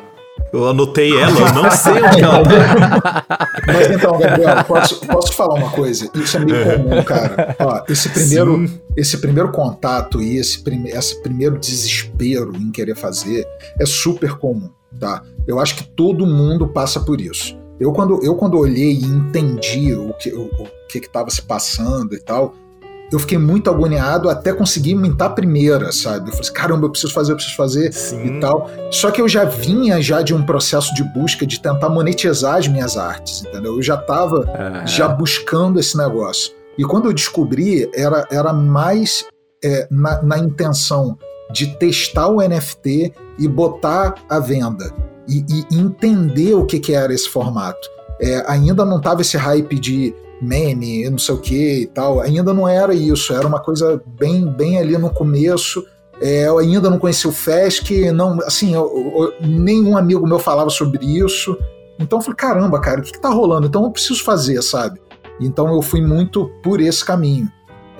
Eu 0.52 0.68
anotei 0.68 1.18
ela, 1.18 1.38
eu 1.38 1.54
não 1.54 1.70
sei 1.70 1.92
onde 2.02 2.22
ela 2.22 2.42
tá. 2.42 3.26
Mas 3.66 3.90
então, 3.90 4.18
Gabriel, 4.18 4.64
posso, 4.64 5.06
posso 5.06 5.30
te 5.30 5.36
falar 5.36 5.54
uma 5.54 5.70
coisa? 5.70 6.10
Isso 6.14 6.36
é 6.36 6.40
meio 6.40 6.64
comum, 6.64 7.02
cara. 7.04 7.56
Ó, 7.58 7.82
esse 7.88 8.08
primeiro, 8.08 8.64
esse 8.96 9.18
primeiro 9.18 9.52
contato 9.52 10.22
e 10.22 10.38
esse, 10.38 10.60
prime, 10.60 10.90
esse 10.90 11.22
primeiro 11.22 11.58
desespero 11.58 12.56
em 12.56 12.70
querer 12.70 12.96
fazer 12.96 13.46
é 13.78 13.84
super 13.84 14.36
comum, 14.38 14.70
tá? 14.98 15.22
Eu 15.46 15.60
acho 15.60 15.76
que 15.76 15.84
todo 15.84 16.26
mundo 16.26 16.68
passa 16.68 17.00
por 17.00 17.20
isso. 17.20 17.58
Eu 17.78 17.92
quando, 17.92 18.24
eu 18.24 18.34
quando 18.34 18.58
olhei 18.58 18.92
e 18.92 19.04
entendi 19.04 19.94
o 19.94 20.12
que 20.14 20.30
o, 20.30 20.46
o 20.46 20.66
que 20.88 20.98
estava 20.98 21.30
se 21.30 21.42
passando 21.42 22.14
e 22.14 22.20
tal, 22.20 22.54
eu 23.10 23.18
fiquei 23.18 23.38
muito 23.38 23.70
agoniado 23.70 24.28
até 24.28 24.52
conseguir 24.52 24.94
mintar 24.94 25.28
a 25.28 25.32
primeira, 25.32 25.90
sabe? 25.92 26.30
Eu 26.30 26.34
falei 26.34 26.50
caramba, 26.52 26.86
eu 26.86 26.90
preciso 26.90 27.12
fazer, 27.12 27.32
eu 27.32 27.36
preciso 27.36 27.56
fazer 27.56 27.92
Sim. 27.92 28.36
e 28.36 28.40
tal. 28.40 28.70
Só 28.90 29.10
que 29.10 29.20
eu 29.20 29.28
já 29.28 29.44
vinha 29.44 30.00
já 30.02 30.20
de 30.20 30.34
um 30.34 30.44
processo 30.44 30.94
de 30.94 31.02
busca 31.02 31.46
de 31.46 31.60
tentar 31.60 31.88
monetizar 31.88 32.56
as 32.56 32.68
minhas 32.68 32.96
artes, 32.96 33.42
entendeu? 33.42 33.76
Eu 33.76 33.82
já 33.82 33.94
estava 33.94 34.40
uhum. 34.40 34.86
já 34.86 35.08
buscando 35.08 35.80
esse 35.80 35.96
negócio. 35.96 36.52
E 36.76 36.84
quando 36.84 37.06
eu 37.06 37.12
descobri, 37.12 37.90
era, 37.94 38.26
era 38.30 38.52
mais 38.52 39.24
é, 39.64 39.88
na, 39.90 40.22
na 40.22 40.38
intenção 40.38 41.18
de 41.50 41.66
testar 41.78 42.28
o 42.28 42.46
NFT 42.46 43.12
e 43.38 43.48
botar 43.48 44.14
à 44.28 44.38
venda. 44.38 44.92
E, 45.26 45.44
e 45.50 45.76
entender 45.76 46.54
o 46.54 46.64
que, 46.64 46.78
que 46.78 46.94
era 46.94 47.12
esse 47.12 47.28
formato. 47.28 47.88
É, 48.20 48.44
ainda 48.48 48.84
não 48.84 49.00
tava 49.00 49.20
esse 49.20 49.36
hype 49.36 49.78
de 49.78 50.14
meme, 50.40 51.08
não 51.10 51.18
sei 51.18 51.34
o 51.34 51.40
que 51.40 51.82
e 51.82 51.86
tal. 51.86 52.20
Ainda 52.20 52.52
não 52.52 52.68
era 52.68 52.94
isso, 52.94 53.32
era 53.32 53.46
uma 53.46 53.60
coisa 53.60 54.00
bem, 54.06 54.46
bem 54.46 54.78
ali 54.78 54.96
no 54.96 55.10
começo. 55.10 55.84
É, 56.20 56.48
eu 56.48 56.58
ainda 56.58 56.90
não 56.90 56.98
conhecia 56.98 57.30
o 57.30 57.32
FESC, 57.32 58.10
não, 58.10 58.40
assim, 58.40 58.74
eu, 58.74 58.82
eu, 59.40 59.48
nenhum 59.48 59.96
amigo 59.96 60.26
meu 60.26 60.38
falava 60.38 60.70
sobre 60.70 61.04
isso. 61.04 61.56
Então 61.98 62.18
eu 62.18 62.22
falei, 62.22 62.36
caramba, 62.36 62.80
cara, 62.80 63.00
o 63.00 63.02
que, 63.02 63.12
que 63.12 63.20
tá 63.20 63.28
rolando? 63.28 63.66
Então 63.66 63.84
eu 63.84 63.90
preciso 63.90 64.24
fazer, 64.24 64.60
sabe? 64.62 65.00
Então 65.40 65.72
eu 65.72 65.82
fui 65.82 66.00
muito 66.00 66.50
por 66.62 66.80
esse 66.80 67.04
caminho. 67.04 67.48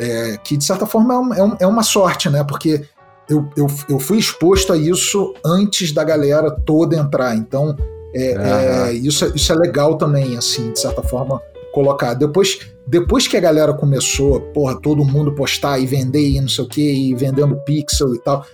É, 0.01 0.36
que 0.45 0.57
de 0.57 0.62
certa 0.64 0.86
forma 0.86 1.14
é, 1.36 1.43
um, 1.43 1.53
é, 1.55 1.57
é 1.61 1.66
uma 1.66 1.82
sorte, 1.82 2.30
né? 2.30 2.45
Porque 2.45 2.84
eu, 3.28 3.49
eu, 3.57 3.66
eu 3.89 3.99
fui 3.99 4.18
exposto 4.18 4.72
a 4.72 4.76
isso 4.76 5.34
antes 5.45 5.93
da 5.93 6.05
galera 6.05 6.51
toda 6.51 6.97
entrar. 6.97 7.36
Então 7.36 7.76
é, 8.14 8.32
é, 8.32 8.93
isso, 8.93 9.30
isso 9.34 9.53
é 9.53 9.57
legal 9.57 9.97
também, 9.97 10.36
assim, 10.36 10.72
de 10.72 10.80
certa 10.80 11.03
forma, 11.03 11.41
colocar. 11.79 12.14
Depois, 12.14 12.59
depois 12.87 13.29
que 13.29 13.37
a 13.37 13.41
galera 13.41 13.72
começou, 13.72 14.41
porra, 14.53 14.81
todo 14.81 15.05
mundo 15.05 15.35
postar 15.35 15.79
e 15.79 15.87
vender 15.87 16.29
e 16.29 16.41
não 16.41 16.49
sei 16.49 16.64
o 16.64 16.68
que, 16.68 16.81
e 16.81 17.14
vendendo 17.14 17.57
pixel 17.64 18.14
e 18.14 18.18
tal. 18.20 18.45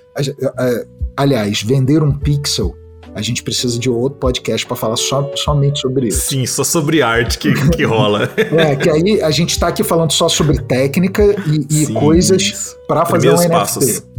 Aliás, 1.16 1.62
vender 1.62 2.02
um 2.02 2.12
pixel 2.18 2.74
a 3.14 3.22
gente 3.22 3.44
precisa 3.44 3.78
de 3.78 3.88
outro 3.88 4.18
podcast 4.18 4.66
para 4.66 4.76
falar 4.76 4.96
só, 4.96 5.30
somente 5.36 5.78
sobre 5.78 6.08
isso. 6.08 6.30
Sim, 6.30 6.44
só 6.46 6.64
sobre 6.64 7.00
arte 7.00 7.38
que, 7.38 7.52
que 7.70 7.84
rola. 7.86 8.28
é, 8.36 8.74
que 8.74 8.90
aí 8.90 9.22
a 9.22 9.30
gente 9.30 9.50
está 9.50 9.68
aqui 9.68 9.84
falando 9.84 10.10
só 10.10 10.28
sobre 10.28 10.60
técnica 10.62 11.22
e, 11.46 11.64
e 11.70 11.86
Sim, 11.86 11.94
coisas 11.94 12.76
para 12.88 13.06
fazer 13.06 13.30
um 13.30 13.34
NFT. 13.34 13.50
Passos. 13.50 14.13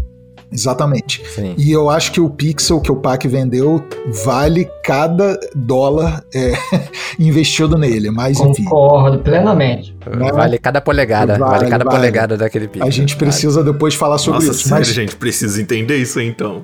Exatamente. 0.56 1.22
Sim. 1.28 1.54
E 1.58 1.72
eu 1.72 1.90
acho 1.90 2.12
que 2.12 2.22
o 2.22 2.30
pixel 2.30 2.80
que 2.80 2.92
o 2.92 2.96
PAC 2.96 3.28
vendeu 3.28 3.84
vale 4.24 4.70
cada 4.84 5.38
dólar 5.54 6.24
é, 6.34 6.54
investido 7.20 7.78
nele. 7.78 8.10
Mas, 8.10 8.40
enfim. 8.40 8.64
Concordo 8.64 9.20
plenamente. 9.20 9.95
Né? 10.10 10.32
Vale 10.32 10.58
cada 10.58 10.82
polegada. 10.82 11.38
Vale, 11.38 11.52
vale 11.52 11.70
cada 11.70 11.84
vale. 11.84 11.98
polegada 11.98 12.38
daquele 12.38 12.68
pixel. 12.68 12.88
A 12.88 12.92
gente 12.92 13.16
precisa 13.16 13.62
vale. 13.62 13.74
depois 13.74 13.96
falar 13.96 14.18
sobre 14.18 14.40
Nossa, 14.40 14.52
isso. 14.52 14.68
Sério, 14.68 14.86
mas... 14.86 14.94
gente, 14.94 15.16
precisa 15.16 15.62
entender 15.62 15.98
isso 15.98 16.20
então. 16.20 16.64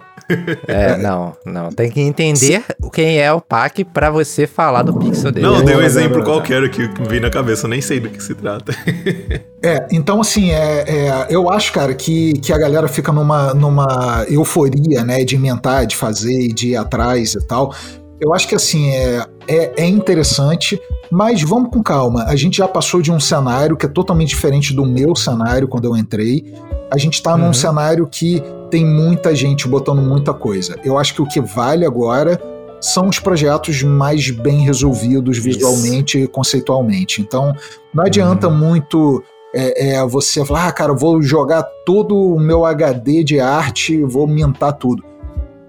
É, 0.67 0.95
não, 0.97 1.35
não. 1.45 1.69
Tem 1.69 1.89
que 1.89 1.99
entender 1.99 2.63
quem 2.93 3.19
é 3.19 3.31
o 3.33 3.41
PAC 3.41 3.83
para 3.83 4.09
você 4.09 4.47
falar 4.47 4.83
do 4.83 4.97
pixel 4.97 5.31
dele. 5.31 5.45
Não, 5.45 5.63
dei 5.63 5.75
um 5.75 5.81
exemplo 5.81 6.23
qualquer 6.23 6.69
que 6.69 6.89
veio 7.07 7.21
na 7.21 7.29
cabeça, 7.29 7.65
eu 7.65 7.69
nem 7.69 7.81
sei 7.81 7.99
do 7.99 8.09
que 8.09 8.21
se 8.21 8.35
trata. 8.35 8.73
É, 9.63 9.85
então 9.91 10.19
assim, 10.19 10.49
é, 10.49 10.85
é, 10.87 11.27
eu 11.29 11.47
acho, 11.47 11.71
cara, 11.71 11.93
que, 11.93 12.33
que 12.39 12.51
a 12.51 12.57
galera 12.57 12.87
fica 12.87 13.11
numa, 13.11 13.53
numa 13.53 14.25
euforia, 14.27 15.03
né, 15.03 15.23
de 15.23 15.35
inventar, 15.35 15.85
de 15.85 15.95
fazer, 15.95 16.47
de 16.47 16.69
ir 16.69 16.75
atrás 16.75 17.35
e 17.35 17.45
tal. 17.45 17.71
Eu 18.19 18.33
acho 18.33 18.47
que 18.47 18.55
assim, 18.55 18.91
é, 18.91 19.23
é, 19.47 19.83
é 19.83 19.85
interessante, 19.85 20.79
mas 21.09 21.41
vamos 21.41 21.69
com 21.69 21.81
calma. 21.81 22.23
A 22.25 22.35
gente 22.35 22.57
já 22.57 22.67
passou 22.67 23.01
de 23.01 23.11
um 23.11 23.19
cenário 23.19 23.75
que 23.75 23.85
é 23.85 23.89
totalmente 23.89 24.29
diferente 24.29 24.73
do 24.73 24.85
meu 24.85 25.15
cenário 25.15 25.67
quando 25.67 25.85
eu 25.85 25.95
entrei. 25.95 26.53
A 26.91 26.97
gente 26.97 27.15
está 27.15 27.33
uhum. 27.33 27.47
num 27.47 27.53
cenário 27.53 28.07
que 28.07 28.41
tem 28.69 28.85
muita 28.85 29.35
gente 29.35 29.67
botando 29.67 30.01
muita 30.01 30.33
coisa. 30.33 30.77
Eu 30.83 30.97
acho 30.97 31.13
que 31.13 31.21
o 31.21 31.27
que 31.27 31.41
vale 31.41 31.85
agora 31.85 32.41
são 32.79 33.07
os 33.07 33.19
projetos 33.19 33.83
mais 33.83 34.31
bem 34.31 34.61
resolvidos 34.61 35.37
visualmente 35.37 36.17
Isso. 36.17 36.25
e 36.25 36.27
conceitualmente. 36.27 37.21
Então, 37.21 37.55
não 37.93 38.05
adianta 38.05 38.47
uhum. 38.47 38.57
muito 38.57 39.23
é, 39.53 39.95
é, 39.95 40.05
você 40.05 40.43
falar, 40.45 40.67
ah, 40.67 40.71
cara, 40.71 40.93
vou 40.93 41.21
jogar 41.21 41.63
todo 41.85 42.17
o 42.17 42.39
meu 42.39 42.65
HD 42.65 43.23
de 43.23 43.39
arte, 43.39 44.03
vou 44.03 44.25
mintar 44.25 44.73
tudo. 44.73 45.03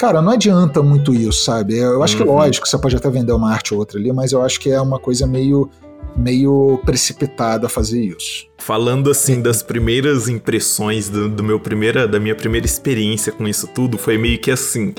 Cara, 0.03 0.21
não 0.21 0.33
adianta 0.33 0.83
muito 0.83 1.15
isso, 1.15 1.45
sabe? 1.45 1.79
Eu 1.79 2.03
acho 2.03 2.19
uhum. 2.19 2.25
que, 2.25 2.29
lógico, 2.29 2.67
você 2.67 2.77
pode 2.77 2.97
até 2.97 3.09
vender 3.09 3.31
uma 3.31 3.53
arte 3.53 3.73
ou 3.73 3.79
outra 3.79 4.01
ali, 4.01 4.13
mas 4.13 4.33
eu 4.33 4.43
acho 4.43 4.59
que 4.59 4.69
é 4.69 4.81
uma 4.81 4.99
coisa 4.99 5.29
meio 5.29 5.71
meio 6.17 6.81
precipitada 6.85 7.69
fazer 7.69 8.03
isso. 8.03 8.49
Falando 8.59 9.09
assim 9.13 9.41
das 9.41 9.63
primeiras 9.63 10.29
impressões 10.29 11.09
do, 11.09 11.29
do, 11.29 11.45
meu 11.45 11.61
primeira, 11.61 12.09
da 12.09 12.19
minha 12.19 12.35
primeira 12.35 12.67
experiência 12.67 13.31
com 13.31 13.47
isso 13.47 13.69
tudo, 13.69 13.97
foi 13.97 14.19
meio 14.19 14.41
que 14.41 14.51
assim, 14.51 14.93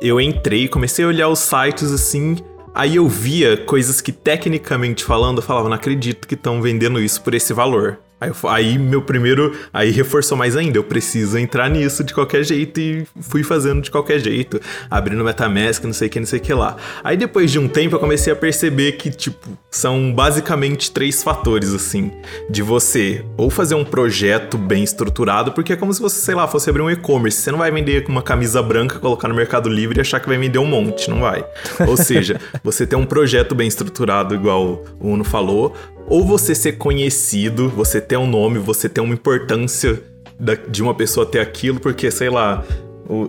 eu 0.00 0.18
entrei, 0.18 0.66
comecei 0.66 1.04
a 1.04 1.08
olhar 1.08 1.28
os 1.28 1.40
sites 1.40 1.92
assim, 1.92 2.38
aí 2.74 2.96
eu 2.96 3.06
via 3.06 3.54
coisas 3.54 4.00
que 4.00 4.12
tecnicamente 4.12 5.04
falando, 5.04 5.38
eu 5.38 5.42
falava, 5.42 5.68
não 5.68 5.76
acredito 5.76 6.26
que 6.26 6.34
estão 6.34 6.62
vendendo 6.62 6.98
isso 6.98 7.20
por 7.20 7.34
esse 7.34 7.52
valor. 7.52 7.98
Aí, 8.20 8.30
aí, 8.48 8.78
meu 8.78 9.00
primeiro. 9.02 9.56
Aí 9.72 9.90
reforçou 9.90 10.36
mais 10.36 10.56
ainda. 10.56 10.78
Eu 10.78 10.84
preciso 10.84 11.38
entrar 11.38 11.68
nisso 11.70 12.02
de 12.02 12.12
qualquer 12.12 12.42
jeito 12.42 12.80
e 12.80 13.06
fui 13.20 13.42
fazendo 13.42 13.80
de 13.80 13.90
qualquer 13.90 14.18
jeito. 14.18 14.60
Abrindo 14.90 15.22
Metamask, 15.22 15.84
não 15.84 15.92
sei 15.92 16.08
o 16.08 16.10
que, 16.10 16.20
não 16.20 16.26
sei 16.26 16.38
o 16.38 16.42
que 16.42 16.52
lá. 16.52 16.76
Aí 17.04 17.16
depois 17.16 17.50
de 17.50 17.58
um 17.58 17.68
tempo 17.68 17.94
eu 17.94 18.00
comecei 18.00 18.32
a 18.32 18.36
perceber 18.36 18.92
que, 18.92 19.10
tipo, 19.10 19.56
são 19.70 20.12
basicamente 20.12 20.90
três 20.90 21.22
fatores, 21.22 21.72
assim. 21.72 22.10
De 22.50 22.62
você 22.62 23.24
ou 23.36 23.50
fazer 23.50 23.74
um 23.74 23.84
projeto 23.84 24.58
bem 24.58 24.82
estruturado, 24.82 25.52
porque 25.52 25.72
é 25.72 25.76
como 25.76 25.92
se 25.94 26.00
você, 26.00 26.20
sei 26.20 26.34
lá, 26.34 26.48
fosse 26.48 26.68
abrir 26.68 26.82
um 26.82 26.90
e-commerce. 26.90 27.40
Você 27.40 27.52
não 27.52 27.58
vai 27.58 27.70
vender 27.70 28.04
com 28.04 28.10
uma 28.10 28.22
camisa 28.22 28.60
branca, 28.62 28.98
colocar 28.98 29.28
no 29.28 29.34
Mercado 29.34 29.68
Livre 29.68 29.98
e 29.98 30.00
achar 30.00 30.18
que 30.18 30.28
vai 30.28 30.38
vender 30.38 30.58
um 30.58 30.66
monte. 30.66 31.08
Não 31.08 31.20
vai. 31.20 31.44
Ou 31.86 31.96
seja, 31.96 32.40
você 32.64 32.86
ter 32.86 32.96
um 32.96 33.06
projeto 33.06 33.54
bem 33.54 33.68
estruturado, 33.68 34.34
igual 34.34 34.84
o 35.00 35.08
Uno 35.08 35.24
falou, 35.24 35.74
ou 36.08 36.24
você 36.24 36.54
ser 36.54 36.72
conhecido, 36.72 37.68
você 37.68 38.00
ter 38.00 38.16
um 38.16 38.26
nome, 38.26 38.58
você 38.58 38.88
ter 38.88 39.00
uma 39.00 39.14
importância 39.14 40.02
de 40.68 40.82
uma 40.82 40.94
pessoa 40.94 41.26
ter 41.26 41.40
aquilo, 41.40 41.80
porque, 41.80 42.10
sei 42.10 42.30
lá, 42.30 42.64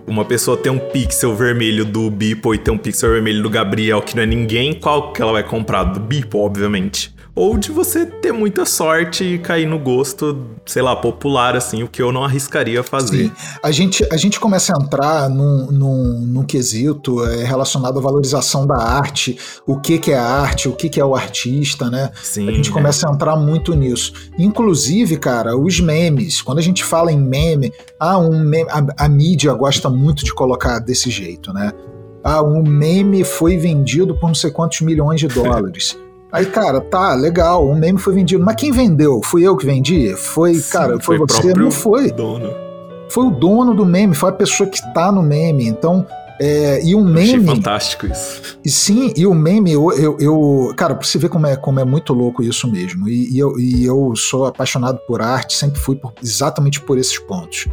uma 0.06 0.24
pessoa 0.24 0.56
ter 0.56 0.70
um 0.70 0.78
pixel 0.78 1.34
vermelho 1.34 1.84
do 1.84 2.10
Bipo 2.10 2.54
e 2.54 2.58
ter 2.58 2.70
um 2.70 2.78
pixel 2.78 3.10
vermelho 3.10 3.42
do 3.42 3.50
Gabriel, 3.50 4.00
que 4.00 4.14
não 4.14 4.22
é 4.22 4.26
ninguém, 4.26 4.74
qual 4.74 5.12
que 5.12 5.20
ela 5.20 5.32
vai 5.32 5.42
comprar? 5.42 5.84
Do 5.84 6.00
Bipo, 6.00 6.38
obviamente 6.38 7.12
ou 7.40 7.56
de 7.56 7.72
você 7.72 8.04
ter 8.04 8.32
muita 8.32 8.66
sorte 8.66 9.24
e 9.24 9.38
cair 9.38 9.64
no 9.64 9.78
gosto, 9.78 10.44
sei 10.66 10.82
lá, 10.82 10.94
popular, 10.94 11.56
assim, 11.56 11.82
o 11.82 11.88
que 11.88 12.02
eu 12.02 12.12
não 12.12 12.22
arriscaria 12.22 12.82
fazer. 12.82 13.28
Sim. 13.28 13.32
A 13.62 13.70
gente, 13.70 14.06
a 14.12 14.16
gente 14.18 14.38
começa 14.38 14.74
a 14.76 14.78
entrar 14.78 15.30
num, 15.30 15.72
num, 15.72 16.20
num 16.20 16.44
quesito 16.44 17.24
é, 17.24 17.42
relacionado 17.42 17.98
à 17.98 18.02
valorização 18.02 18.66
da 18.66 18.76
arte, 18.76 19.38
o 19.66 19.80
que, 19.80 19.98
que 19.98 20.12
é 20.12 20.18
arte, 20.18 20.68
o 20.68 20.72
que, 20.72 20.90
que 20.90 21.00
é 21.00 21.04
o 21.04 21.14
artista, 21.14 21.88
né? 21.88 22.10
Sim, 22.22 22.46
a 22.46 22.52
gente 22.52 22.68
é. 22.68 22.72
começa 22.74 23.08
a 23.08 23.10
entrar 23.10 23.36
muito 23.36 23.72
nisso. 23.72 24.12
Inclusive, 24.38 25.16
cara, 25.16 25.56
os 25.56 25.80
memes, 25.80 26.42
quando 26.42 26.58
a 26.58 26.62
gente 26.62 26.84
fala 26.84 27.10
em 27.10 27.18
meme, 27.18 27.72
ah, 27.98 28.18
um 28.18 28.38
meme 28.38 28.68
a, 28.68 29.06
a 29.06 29.08
mídia 29.08 29.54
gosta 29.54 29.88
muito 29.88 30.26
de 30.26 30.34
colocar 30.34 30.78
desse 30.78 31.08
jeito, 31.08 31.54
né? 31.54 31.72
Ah, 32.22 32.42
um 32.42 32.62
meme 32.62 33.24
foi 33.24 33.56
vendido 33.56 34.14
por 34.14 34.26
não 34.26 34.34
sei 34.34 34.50
quantos 34.50 34.82
milhões 34.82 35.20
de 35.20 35.28
dólares. 35.32 35.96
Aí, 36.32 36.46
cara, 36.46 36.80
tá, 36.80 37.14
legal, 37.14 37.68
um 37.68 37.74
meme 37.74 37.98
foi 37.98 38.14
vendido. 38.14 38.44
Mas 38.44 38.56
quem 38.56 38.70
vendeu? 38.70 39.20
Fui 39.22 39.42
eu 39.42 39.56
que 39.56 39.66
vendi? 39.66 40.14
Foi, 40.16 40.54
Sim, 40.54 40.72
cara, 40.72 41.00
foi, 41.00 41.18
foi 41.18 41.26
você? 41.26 41.54
Não 41.54 41.70
foi. 41.70 42.10
Dono. 42.12 42.52
Foi 43.08 43.26
o 43.26 43.30
dono 43.30 43.74
do 43.74 43.84
meme, 43.84 44.14
foi 44.14 44.30
a 44.30 44.32
pessoa 44.32 44.68
que 44.68 44.80
tá 44.94 45.10
no 45.10 45.22
meme. 45.22 45.66
Então, 45.66 46.06
é, 46.40 46.82
e 46.82 46.94
o 46.94 47.04
meme. 47.04 47.34
Achei 47.34 47.44
fantástico 47.44 48.06
isso. 48.06 48.58
E 48.64 48.70
sim, 48.70 49.12
e 49.14 49.26
o 49.26 49.34
meme, 49.34 49.72
eu, 49.72 49.92
eu, 49.92 50.16
eu, 50.20 50.74
Cara, 50.74 50.94
pra 50.94 51.06
você 51.06 51.18
ver 51.18 51.28
como 51.28 51.46
é, 51.46 51.54
como 51.54 51.80
é 51.80 51.84
muito 51.84 52.14
louco 52.14 52.42
isso 52.42 52.70
mesmo. 52.70 53.08
E, 53.08 53.34
e, 53.34 53.38
eu, 53.38 53.58
e 53.58 53.84
eu 53.84 54.14
sou 54.16 54.46
apaixonado 54.46 54.98
por 55.06 55.20
arte, 55.20 55.54
sempre 55.54 55.78
fui 55.78 55.96
por, 55.96 56.14
exatamente 56.22 56.80
por 56.80 56.96
esses 56.96 57.18
pontos. 57.18 57.66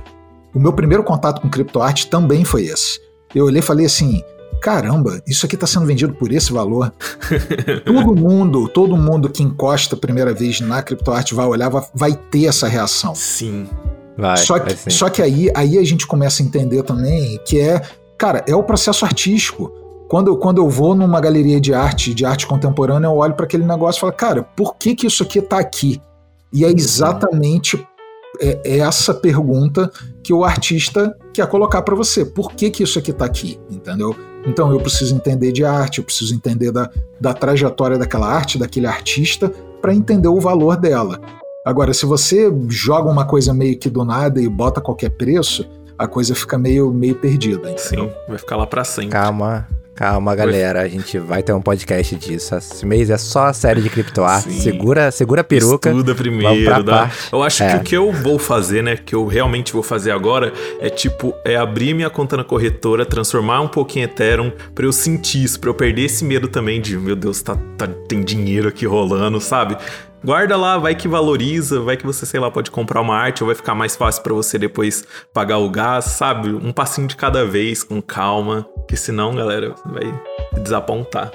O 0.53 0.59
meu 0.59 0.73
primeiro 0.73 1.03
contato 1.03 1.41
com 1.41 1.49
criptoarte 1.49 2.07
também 2.07 2.43
foi 2.43 2.65
esse. 2.65 2.99
Eu 3.33 3.45
olhei 3.45 3.59
e 3.59 3.63
falei 3.63 3.85
assim: 3.85 4.21
caramba, 4.61 5.21
isso 5.27 5.45
aqui 5.45 5.55
está 5.55 5.67
sendo 5.67 5.85
vendido 5.85 6.13
por 6.13 6.31
esse 6.31 6.51
valor. 6.51 6.93
todo 7.85 8.15
mundo, 8.15 8.67
todo 8.67 8.97
mundo 8.97 9.29
que 9.29 9.43
encosta 9.43 9.95
a 9.95 9.97
primeira 9.97 10.33
vez 10.33 10.59
na 10.59 10.81
criptoarte 10.81 11.33
vai 11.33 11.45
olhar, 11.45 11.69
vai, 11.93 12.15
ter 12.15 12.45
essa 12.45 12.67
reação. 12.67 13.13
Sim. 13.15 13.67
Vai, 14.17 14.37
só 14.37 14.59
que, 14.59 14.73
vai 14.73 14.91
só 14.93 15.09
que 15.09 15.21
aí, 15.21 15.49
aí 15.55 15.77
a 15.77 15.83
gente 15.83 16.07
começa 16.07 16.41
a 16.41 16.45
entender 16.45 16.83
também 16.83 17.39
que 17.45 17.59
é, 17.59 17.81
cara, 18.17 18.43
é 18.47 18.55
o 18.55 18.63
processo 18.63 19.05
artístico. 19.05 19.71
Quando, 20.07 20.37
quando 20.37 20.59
eu 20.59 20.69
vou 20.69 20.95
numa 20.95 21.19
galeria 21.19 21.59
de 21.59 21.73
arte, 21.73 22.13
de 22.13 22.25
arte 22.25 22.47
contemporânea, 22.47 23.07
eu 23.07 23.15
olho 23.15 23.33
para 23.33 23.45
aquele 23.45 23.65
negócio 23.65 23.99
e 23.99 24.01
falo, 24.01 24.13
cara, 24.13 24.43
por 24.43 24.75
que, 24.75 24.95
que 24.95 25.05
isso 25.05 25.21
aqui 25.21 25.39
está 25.39 25.59
aqui? 25.59 26.01
E 26.51 26.63
é 26.63 26.69
exatamente 26.69 27.85
é, 28.39 28.59
é 28.63 28.77
essa 28.79 29.13
pergunta 29.13 29.91
que 30.23 30.33
o 30.33 30.43
artista 30.43 31.15
quer 31.33 31.47
colocar 31.47 31.81
para 31.81 31.95
você. 31.95 32.25
Por 32.25 32.51
que, 32.53 32.69
que 32.69 32.83
isso 32.83 32.99
aqui 32.99 33.11
está 33.11 33.25
aqui? 33.25 33.59
Entendeu? 33.69 34.15
Então 34.47 34.71
eu 34.71 34.79
preciso 34.79 35.13
entender 35.13 35.51
de 35.51 35.65
arte, 35.65 35.99
eu 35.99 36.05
preciso 36.05 36.33
entender 36.33 36.71
da, 36.71 36.89
da 37.19 37.33
trajetória 37.33 37.97
daquela 37.97 38.27
arte, 38.27 38.57
daquele 38.57 38.87
artista, 38.87 39.51
para 39.81 39.93
entender 39.93 40.29
o 40.29 40.39
valor 40.39 40.77
dela. 40.77 41.19
Agora, 41.65 41.93
se 41.93 42.05
você 42.05 42.49
joga 42.69 43.11
uma 43.11 43.25
coisa 43.25 43.53
meio 43.53 43.77
que 43.77 43.89
do 43.89 44.05
nada 44.05 44.41
e 44.41 44.47
bota 44.47 44.79
qualquer 44.79 45.09
preço, 45.09 45.69
a 45.97 46.07
coisa 46.07 46.33
fica 46.33 46.57
meio, 46.57 46.93
meio 46.93 47.15
perdida. 47.15 47.69
Entendeu? 47.69 48.09
Sim, 48.09 48.15
vai 48.27 48.37
ficar 48.37 48.55
lá 48.55 48.65
para 48.65 48.85
sempre. 48.85 49.09
Calma, 49.09 49.67
Calma, 49.97 50.35
galera, 50.35 50.81
a 50.81 50.87
gente 50.87 51.17
vai 51.17 51.41
ter 51.41 51.53
um 51.53 51.61
podcast 51.61 52.15
disso. 52.17 52.53
Esse 52.53 52.85
mês 52.85 53.09
é 53.09 53.17
só 53.17 53.47
a 53.47 53.53
série 53.53 53.81
de 53.81 53.89
criptoarte. 53.89 54.53
Segura, 54.53 55.09
segura 55.09 55.41
a 55.41 55.43
peruca. 55.43 55.89
Estuda 55.89 56.13
primeiro, 56.13 56.83
dá. 56.83 57.09
Eu 57.31 57.41
acho 57.41 57.63
é. 57.63 57.71
que 57.71 57.75
o 57.77 57.83
que 57.83 57.97
eu 57.97 58.13
vou 58.13 58.37
fazer, 58.37 58.83
né, 58.83 58.95
que 58.95 59.15
eu 59.15 59.25
realmente 59.25 59.73
vou 59.73 59.81
fazer 59.81 60.11
agora 60.11 60.53
é 60.79 60.87
tipo, 60.87 61.33
é 61.43 61.55
abrir 61.55 61.95
minha 61.95 62.11
conta 62.11 62.37
na 62.37 62.43
corretora, 62.43 63.07
transformar 63.07 63.61
um 63.61 63.67
pouquinho 63.67 64.03
em 64.03 64.05
Ethereum 64.05 64.51
para 64.75 64.85
eu 64.85 64.91
sentir 64.91 65.43
isso, 65.43 65.59
para 65.59 65.71
eu 65.71 65.73
perder 65.73 66.03
esse 66.03 66.23
medo 66.23 66.47
também 66.47 66.79
de, 66.79 66.95
meu 66.95 67.15
Deus, 67.15 67.41
tá, 67.41 67.57
tá, 67.75 67.87
tem 68.07 68.21
dinheiro 68.21 68.67
aqui 68.67 68.85
rolando, 68.85 69.41
sabe? 69.41 69.77
Guarda 70.23 70.57
lá, 70.57 70.79
vai 70.79 70.95
que 70.95 71.07
valoriza, 71.07 71.79
vai 71.79 71.95
que 71.95 72.05
você, 72.05 72.25
sei 72.25 72.39
lá, 72.39 72.49
pode 72.49 72.71
comprar 72.71 73.01
uma 73.01 73.15
arte 73.15 73.43
ou 73.43 73.47
vai 73.47 73.55
ficar 73.55 73.75
mais 73.75 73.95
fácil 73.95 74.23
para 74.23 74.33
você 74.33 74.57
depois 74.57 75.05
pagar 75.31 75.59
o 75.59 75.69
gás, 75.69 76.05
sabe? 76.05 76.49
Um 76.49 76.73
passinho 76.73 77.07
de 77.07 77.15
cada 77.15 77.45
vez, 77.45 77.83
com 77.83 78.01
calma, 78.01 78.67
que 78.87 78.97
senão, 78.97 79.35
galera, 79.35 79.75
vai 79.85 80.11
desapontar. 80.59 81.31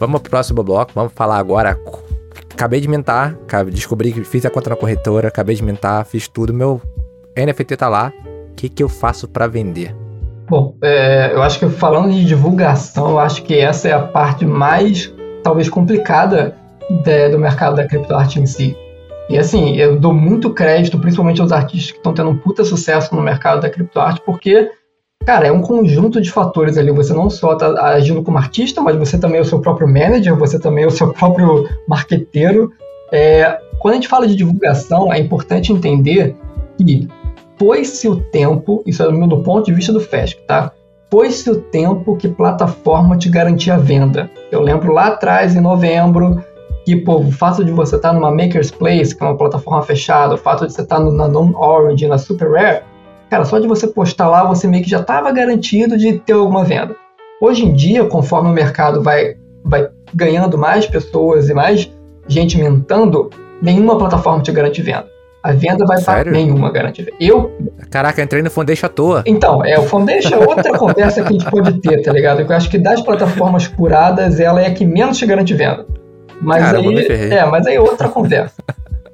Vamos 0.00 0.20
pro 0.20 0.30
próximo 0.30 0.64
bloco, 0.64 0.90
vamos 0.92 1.12
falar 1.14 1.38
agora. 1.38 1.78
Acabei 2.52 2.80
de 2.80 2.88
mintar, 2.88 3.38
descobri 3.70 4.12
que 4.12 4.24
fiz 4.24 4.44
a 4.44 4.50
conta 4.50 4.70
na 4.70 4.76
corretora, 4.76 5.28
acabei 5.28 5.54
de 5.54 5.62
mintar, 5.62 6.04
fiz 6.04 6.26
tudo, 6.26 6.52
meu 6.52 6.82
NFT 7.36 7.76
tá 7.76 7.88
lá. 7.88 8.12
O 8.50 8.54
que, 8.56 8.68
que 8.68 8.82
eu 8.82 8.88
faço 8.88 9.28
para 9.28 9.46
vender? 9.46 10.01
Bom, 10.52 10.74
é, 10.82 11.30
eu 11.32 11.40
acho 11.42 11.58
que 11.58 11.66
falando 11.66 12.12
de 12.12 12.26
divulgação, 12.26 13.12
eu 13.12 13.18
acho 13.18 13.42
que 13.42 13.58
essa 13.58 13.88
é 13.88 13.92
a 13.92 14.02
parte 14.02 14.44
mais, 14.44 15.10
talvez, 15.42 15.66
complicada 15.70 16.54
de, 16.90 17.30
do 17.30 17.38
mercado 17.38 17.76
da 17.76 17.88
criptoarte 17.88 18.38
em 18.38 18.44
si. 18.44 18.76
E 19.30 19.38
assim, 19.38 19.76
eu 19.76 19.98
dou 19.98 20.12
muito 20.12 20.50
crédito, 20.50 20.98
principalmente 20.98 21.40
aos 21.40 21.52
artistas 21.52 21.92
que 21.92 21.96
estão 21.96 22.12
tendo 22.12 22.28
um 22.28 22.36
puta 22.36 22.64
sucesso 22.64 23.16
no 23.16 23.22
mercado 23.22 23.62
da 23.62 23.70
criptoarte, 23.70 24.20
porque, 24.26 24.70
cara, 25.24 25.46
é 25.46 25.50
um 25.50 25.62
conjunto 25.62 26.20
de 26.20 26.30
fatores 26.30 26.76
ali. 26.76 26.90
Você 26.90 27.14
não 27.14 27.30
só 27.30 27.54
está 27.54 27.86
agindo 27.86 28.22
como 28.22 28.36
artista, 28.36 28.82
mas 28.82 28.94
você 28.94 29.16
também 29.16 29.38
é 29.38 29.40
o 29.42 29.46
seu 29.46 29.58
próprio 29.58 29.88
manager, 29.88 30.36
você 30.36 30.60
também 30.60 30.84
é 30.84 30.86
o 30.86 30.90
seu 30.90 31.14
próprio 31.16 31.66
marqueteiro. 31.88 32.70
É, 33.10 33.58
quando 33.78 33.92
a 33.92 33.94
gente 33.94 34.08
fala 34.08 34.28
de 34.28 34.36
divulgação, 34.36 35.10
é 35.10 35.18
importante 35.18 35.72
entender 35.72 36.36
que 36.76 37.08
foi-se 37.62 38.08
o 38.08 38.16
tempo, 38.16 38.82
isso 38.84 39.04
é 39.04 39.06
do 39.06 39.40
ponto 39.40 39.66
de 39.66 39.72
vista 39.72 39.92
do 39.92 40.00
FESC, 40.00 40.36
tá? 40.48 40.72
Foi-se 41.08 41.48
o 41.48 41.60
tempo 41.60 42.16
que 42.16 42.26
plataforma 42.26 43.16
te 43.16 43.28
garantia 43.28 43.74
a 43.74 43.78
venda. 43.78 44.28
Eu 44.50 44.60
lembro 44.60 44.92
lá 44.92 45.06
atrás, 45.06 45.54
em 45.54 45.60
novembro, 45.60 46.44
que 46.84 46.96
pô, 46.96 47.18
o 47.20 47.30
fato 47.30 47.64
de 47.64 47.70
você 47.70 47.94
estar 47.94 48.08
tá 48.08 48.14
numa 48.14 48.32
Maker's 48.32 48.72
Place, 48.72 49.14
que 49.14 49.22
é 49.22 49.26
uma 49.28 49.36
plataforma 49.36 49.80
fechada, 49.82 50.34
o 50.34 50.38
fato 50.38 50.66
de 50.66 50.72
você 50.72 50.82
estar 50.82 50.96
tá 50.96 51.04
na 51.04 51.28
Non-Origin, 51.28 52.08
na 52.08 52.18
Super 52.18 52.50
Rare, 52.50 52.82
cara, 53.30 53.44
só 53.44 53.60
de 53.60 53.68
você 53.68 53.86
postar 53.86 54.28
lá, 54.28 54.44
você 54.44 54.66
meio 54.66 54.82
que 54.82 54.90
já 54.90 54.98
estava 54.98 55.30
garantido 55.30 55.96
de 55.96 56.18
ter 56.18 56.32
alguma 56.32 56.64
venda. 56.64 56.96
Hoje 57.40 57.64
em 57.64 57.72
dia, 57.72 58.04
conforme 58.06 58.50
o 58.50 58.52
mercado 58.52 59.00
vai, 59.04 59.36
vai 59.64 59.88
ganhando 60.12 60.58
mais 60.58 60.84
pessoas 60.84 61.48
e 61.48 61.54
mais 61.54 61.88
gente 62.26 62.58
mintando, 62.58 63.30
nenhuma 63.62 63.96
plataforma 63.96 64.42
te 64.42 64.50
garante 64.50 64.82
venda. 64.82 65.11
A 65.42 65.52
venda 65.52 65.84
vai 65.84 66.00
para 66.00 66.30
nenhuma 66.30 66.70
garante 66.70 67.02
venda. 67.02 67.16
Eu. 67.20 67.50
Caraca, 67.90 68.22
entrei 68.22 68.42
no 68.42 68.50
Foundation 68.50 68.86
à 68.86 68.88
toa. 68.88 69.22
Então, 69.26 69.64
é, 69.64 69.78
o 69.78 69.82
Foundation 69.82 70.36
é 70.36 70.46
outra 70.46 70.78
conversa 70.78 71.22
que 71.22 71.28
a 71.28 71.32
gente 71.32 71.50
pode 71.50 71.80
ter, 71.80 72.00
tá 72.02 72.12
ligado? 72.12 72.42
Eu 72.42 72.56
acho 72.56 72.70
que 72.70 72.78
das 72.78 73.00
plataformas 73.00 73.66
curadas, 73.66 74.38
ela 74.38 74.62
é 74.62 74.66
a 74.66 74.74
que 74.74 74.84
menos 74.84 75.18
te 75.18 75.26
garante 75.26 75.52
venda. 75.52 75.84
Mas 76.40 76.62
Cara, 76.62 76.78
aí. 76.78 77.06
É, 77.32 77.44
mas 77.44 77.66
aí 77.66 77.74
é 77.74 77.80
outra 77.80 78.08
conversa. 78.08 78.54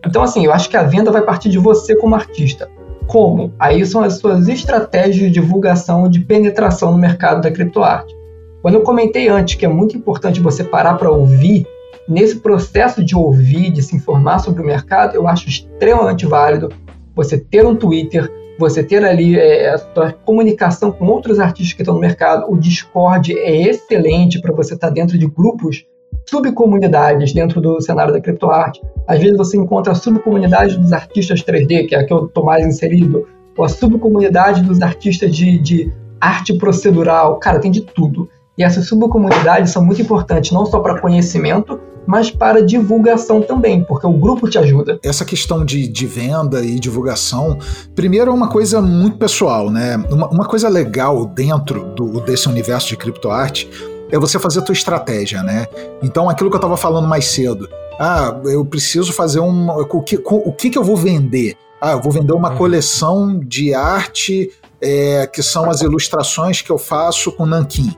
Então, 0.07 0.23
assim, 0.23 0.45
eu 0.45 0.53
acho 0.53 0.69
que 0.69 0.77
a 0.77 0.83
venda 0.83 1.11
vai 1.11 1.23
partir 1.23 1.49
de 1.49 1.59
você 1.59 1.97
como 1.97 2.15
artista. 2.15 2.69
Como? 3.07 3.53
Aí 3.59 3.85
são 3.87 4.03
as 4.03 4.19
suas 4.19 4.49
estratégias 4.49 5.17
de 5.17 5.31
divulgação, 5.31 6.09
de 6.09 6.21
penetração 6.21 6.93
no 6.93 6.99
mercado 6.99 7.41
da 7.41 7.51
criptoarte. 7.51 8.15
Quando 8.61 8.75
eu 8.75 8.83
comentei 8.83 9.29
antes 9.29 9.55
que 9.55 9.65
é 9.65 9.69
muito 9.69 9.97
importante 9.97 10.41
você 10.41 10.63
parar 10.63 10.95
para 10.95 11.11
ouvir 11.11 11.67
nesse 12.09 12.37
processo 12.37 13.05
de 13.05 13.15
ouvir, 13.15 13.71
de 13.71 13.83
se 13.83 13.95
informar 13.95 14.39
sobre 14.39 14.63
o 14.63 14.67
mercado, 14.67 15.15
eu 15.15 15.29
acho 15.29 15.49
extremamente 15.49 16.25
válido 16.27 16.71
você 17.15 17.37
ter 17.37 17.67
um 17.67 17.77
Twitter, 17.77 18.33
você 18.59 18.83
ter 18.83 19.05
ali 19.05 19.39
é, 19.39 19.71
a 19.71 19.79
sua 19.79 20.13
comunicação 20.13 20.91
com 20.91 21.07
outros 21.07 21.39
artistas 21.39 21.75
que 21.75 21.83
estão 21.83 21.95
no 21.95 22.01
mercado. 22.01 22.51
O 22.51 22.57
Discord 22.57 23.37
é 23.39 23.69
excelente 23.69 24.41
para 24.41 24.55
você 24.55 24.75
estar 24.75 24.89
tá 24.89 24.95
dentro 24.95 25.19
de 25.19 25.27
grupos, 25.27 25.85
subcomunidades 26.27 27.33
dentro 27.33 27.61
do 27.61 27.81
cenário 27.81 28.13
da 28.13 28.21
criptoarte. 28.21 28.81
Às 29.07 29.21
vezes 29.21 29.37
você 29.37 29.57
encontra 29.57 29.93
a 29.93 29.97
subcomunidade 29.97 30.79
dos 30.79 30.93
artistas 30.93 31.43
3D, 31.43 31.89
que 31.89 31.95
é 31.95 31.99
a 31.99 32.05
que 32.05 32.13
eu 32.13 32.27
estou 32.27 32.45
mais 32.45 32.67
inserido, 32.67 33.27
ou 33.57 33.65
a 33.65 33.69
subcomunidade 33.69 34.63
dos 34.63 34.81
artistas 34.81 35.35
de, 35.35 35.59
de 35.59 35.93
arte 36.21 36.57
procedural. 36.57 37.39
Cara, 37.39 37.59
tem 37.59 37.71
de 37.71 37.81
tudo. 37.81 38.29
E 38.57 38.63
essas 38.65 38.87
subcomunidades 38.87 39.71
são 39.71 39.85
muito 39.85 40.03
importantes, 40.03 40.51
não 40.51 40.67
só 40.67 40.81
para 40.81 41.01
conhecimento, 41.01 41.81
mas 42.09 42.31
para 42.31 42.65
divulgação 42.65 43.43
também, 43.43 43.85
porque 43.85 44.07
o 44.07 44.15
grupo 44.15 44.49
te 44.49 44.57
ajuda. 44.57 44.99
Essa 45.03 45.27
questão 45.27 45.63
de, 45.63 45.87
de 45.87 46.07
venda 46.07 46.65
e 46.65 46.81
divulgação, 46.81 47.59
primeiro 47.95 48.31
é 48.31 48.35
uma 48.35 48.49
coisa 48.49 48.81
muito 48.81 49.19
pessoal, 49.19 49.71
né? 49.71 49.99
Uma, 50.11 50.27
uma 50.29 50.45
coisa 50.47 50.71
legal 50.71 51.27
dentro 51.27 51.85
do, 51.95 52.23
desse 52.23 52.49
universo 52.49 52.89
de 52.89 52.97
criptoarte 52.97 53.69
é 54.11 54.19
você 54.19 54.39
fazer 54.39 54.61
a 54.61 54.63
tua 54.63 54.73
estratégia, 54.73 55.43
né? 55.43 55.67
Então, 56.03 56.31
aquilo 56.31 56.49
que 56.49 56.57
eu 56.57 56.61
estava 56.61 56.79
falando 56.79 57.07
mais 57.07 57.27
cedo, 57.27 57.69
ah, 58.01 58.41
eu 58.47 58.65
preciso 58.65 59.13
fazer 59.13 59.41
um. 59.41 59.69
O 59.69 60.01
que, 60.03 60.19
o 60.25 60.53
que, 60.53 60.71
que 60.71 60.79
eu 60.79 60.85
vou 60.85 60.97
vender? 60.97 61.57
Ah, 61.79 61.93
eu 61.93 62.01
vou 62.01 62.11
vender 62.11 62.33
uma 62.33 62.53
uhum. 62.53 62.57
coleção 62.57 63.39
de 63.39 63.75
arte 63.75 64.51
é, 64.81 65.27
que 65.27 65.43
são 65.43 65.69
as 65.69 65.83
ilustrações 65.83 66.63
que 66.63 66.73
eu 66.73 66.79
faço 66.79 67.31
com 67.33 67.45
Nankin. 67.45 67.95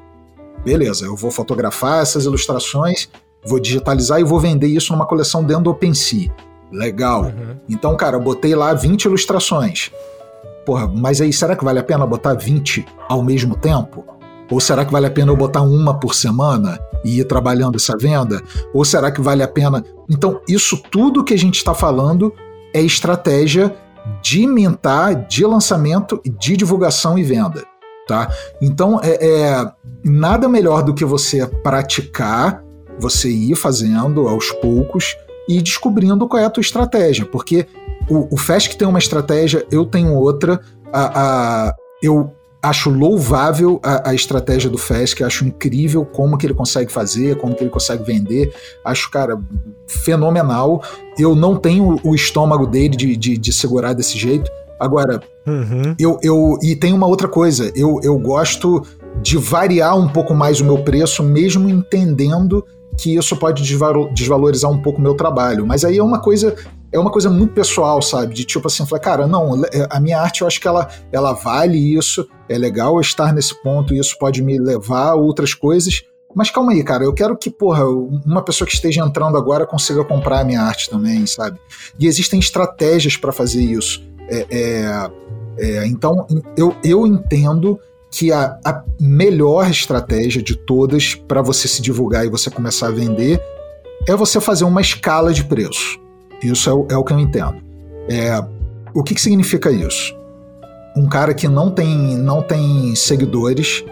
Beleza, 0.65 1.05
eu 1.05 1.15
vou 1.15 1.31
fotografar 1.31 2.03
essas 2.03 2.25
ilustrações 2.25 3.09
vou 3.45 3.61
digitalizar 3.61 4.21
e 4.21 4.25
vou 4.25 4.39
vender 4.39 4.69
isso 4.69 4.93
numa 4.93 5.07
coleção 5.07 5.43
dentro 5.45 5.65
do 5.65 5.71
OpenSea. 5.71 6.31
Legal. 6.71 7.25
Uhum. 7.25 7.57
Então, 7.69 7.97
cara, 7.97 8.17
eu 8.17 8.21
botei 8.21 8.55
lá 8.55 8.73
20 8.73 9.05
ilustrações. 9.05 9.91
Porra, 10.65 10.87
mas 10.87 11.21
aí 11.21 11.33
será 11.33 11.57
que 11.57 11.65
vale 11.65 11.79
a 11.79 11.83
pena 11.83 12.07
botar 12.07 12.35
20 12.35 12.87
ao 13.09 13.23
mesmo 13.23 13.57
tempo? 13.57 14.05
Ou 14.51 14.61
será 14.61 14.85
que 14.85 14.93
vale 14.93 15.07
a 15.07 15.11
pena 15.11 15.31
eu 15.31 15.37
botar 15.37 15.63
uma 15.63 15.99
por 15.99 16.15
semana 16.15 16.79
e 17.05 17.21
ir 17.21 17.25
trabalhando 17.25 17.77
essa 17.77 17.97
venda? 17.97 18.43
Ou 18.75 18.85
será 18.85 19.11
que 19.11 19.21
vale 19.21 19.43
a 19.43 19.49
pena. 19.49 19.85
Então, 20.09 20.41
isso 20.49 20.77
tudo 20.91 21.25
que 21.25 21.35
a 21.35 21.39
gente 21.39 21.57
está 21.57 21.73
falando 21.73 22.33
é 22.75 22.83
estratégia 22.83 23.75
de 24.23 24.47
mentar, 24.47 25.27
de 25.27 25.45
lançamento, 25.45 26.21
de 26.39 26.57
divulgação 26.57 27.19
e 27.19 27.23
venda. 27.23 27.65
Tá? 28.07 28.29
Então, 28.61 29.01
é, 29.03 29.25
é 29.25 29.73
nada 30.05 30.49
melhor 30.49 30.83
do 30.83 30.95
que 30.95 31.05
você 31.05 31.47
praticar 31.47 32.63
você 33.01 33.29
ir 33.29 33.57
fazendo 33.57 34.29
aos 34.29 34.53
poucos 34.53 35.17
e 35.49 35.61
descobrindo 35.61 36.29
qual 36.29 36.43
é 36.43 36.47
a 36.47 36.51
tua 36.51 36.61
estratégia, 36.61 37.27
porque 37.27 37.67
o, 38.09 38.35
o 38.35 38.37
FESC 38.37 38.77
tem 38.77 38.87
uma 38.87 38.99
estratégia, 38.99 39.67
eu 39.71 39.85
tenho 39.85 40.15
outra, 40.15 40.61
a, 40.93 41.69
a 41.69 41.75
eu 42.03 42.33
acho 42.63 42.91
louvável 42.91 43.81
a, 43.83 44.11
a, 44.11 44.15
estratégia 44.15 44.69
do 44.69 44.77
FESC, 44.77 45.25
acho 45.25 45.47
incrível 45.47 46.05
como 46.05 46.37
que 46.37 46.47
ele 46.47 46.55
consegue 46.55 46.93
fazer, 46.93 47.37
como 47.39 47.55
que 47.55 47.63
ele 47.63 47.71
consegue 47.71 48.05
vender, 48.05 48.53
acho, 48.85 49.11
cara, 49.11 49.41
fenomenal. 49.87 50.83
Eu 51.19 51.35
não 51.35 51.57
tenho 51.57 51.99
o 52.05 52.15
estômago 52.15 52.67
dele 52.67 52.97
de, 52.97 53.17
de, 53.17 53.39
de 53.39 53.53
segurar 53.53 53.95
desse 53.95 54.19
jeito. 54.19 54.51
Agora, 54.79 55.23
uhum. 55.47 55.95
eu, 55.99 56.19
eu. 56.23 56.59
E 56.63 56.77
tem 56.77 56.93
uma 56.93 57.07
outra 57.07 57.29
coisa, 57.29 57.73
eu, 57.75 58.01
eu 58.03 58.19
gosto 58.19 58.83
de 59.23 59.37
variar 59.37 59.99
um 59.99 60.09
pouco 60.09 60.35
mais 60.35 60.61
o 60.61 60.65
meu 60.65 60.79
preço, 60.83 61.23
mesmo 61.23 61.69
entendendo 61.69 62.65
que 62.99 63.17
isso 63.17 63.37
pode 63.37 63.63
desvalorizar 64.13 64.71
um 64.71 64.81
pouco 64.81 64.99
o 64.99 65.03
meu 65.03 65.15
trabalho. 65.15 65.67
Mas 65.67 65.85
aí 65.85 65.99
é 65.99 66.03
uma 66.03 66.21
coisa 66.21 66.55
é 66.93 66.99
uma 66.99 67.11
coisa 67.11 67.31
muito 67.31 67.53
pessoal, 67.53 68.03
sabe? 68.03 68.35
De 68.35 68.45
tipo 68.45 68.67
assim, 68.67 68.85
falar, 68.85 69.01
cara, 69.01 69.27
não, 69.27 69.65
é, 69.65 69.87
a 69.89 70.01
minha 70.01 70.21
arte 70.21 70.41
eu 70.41 70.47
acho 70.47 70.61
que 70.61 70.67
ela, 70.67 70.89
ela 71.13 71.33
vale 71.33 71.79
isso, 71.79 72.29
é 72.49 72.59
legal 72.59 73.01
estar 73.01 73.33
nesse 73.33 73.55
ponto, 73.63 73.95
isso 73.95 74.19
pode 74.19 74.43
me 74.43 74.59
levar 74.59 75.11
a 75.11 75.15
outras 75.15 75.55
coisas. 75.55 76.03
Mas 76.35 76.51
calma 76.51 76.73
aí, 76.73 76.83
cara, 76.83 77.05
eu 77.05 77.13
quero 77.13 77.37
que, 77.37 77.51
porra, 77.51 77.85
uma 77.87 78.43
pessoa 78.43 78.67
que 78.67 78.75
esteja 78.75 79.05
entrando 79.05 79.37
agora 79.37 79.67
consiga 79.67 80.05
comprar 80.05 80.41
a 80.41 80.45
minha 80.45 80.63
arte 80.63 80.89
também, 80.89 81.27
sabe? 81.27 81.59
E 81.99 82.07
existem 82.07 82.39
estratégias 82.39 83.17
para 83.17 83.33
fazer 83.33 83.63
isso. 83.63 84.03
É, 84.29 84.47
é, 84.51 85.11
é, 85.59 85.87
então, 85.87 86.27
eu, 86.57 86.75
eu 86.85 87.07
entendo 87.07 87.79
que 88.11 88.33
a, 88.33 88.59
a 88.65 88.83
melhor 89.01 89.71
estratégia 89.71 90.43
de 90.43 90.57
todas 90.57 91.15
para 91.15 91.43
você 91.43 91.69
se 91.69 91.81
divulgar 91.81 92.27
e 92.27 92.29
você 92.29 92.51
começar 92.51 92.89
a 92.89 92.91
vender 92.91 93.41
é 94.09 94.15
você 94.17 94.41
fazer 94.41 94.65
uma 94.65 94.81
escala 94.81 95.33
de 95.33 95.45
preço. 95.45 96.01
Isso 96.43 96.69
é 96.69 96.73
o, 96.73 96.87
é 96.91 96.97
o 96.97 97.05
que 97.05 97.13
eu 97.13 97.21
entendo. 97.21 97.57
É, 98.09 98.43
o 98.95 99.03
que, 99.03 99.15
que 99.15 99.21
significa 99.21 99.71
isso? 99.71 100.15
Um 100.97 101.09
cara 101.09 101.33
que 101.35 101.47
não 101.47 101.71
tem, 101.71 102.17
não 102.17 102.43
tem 102.43 102.95
seguidores, 102.97 103.85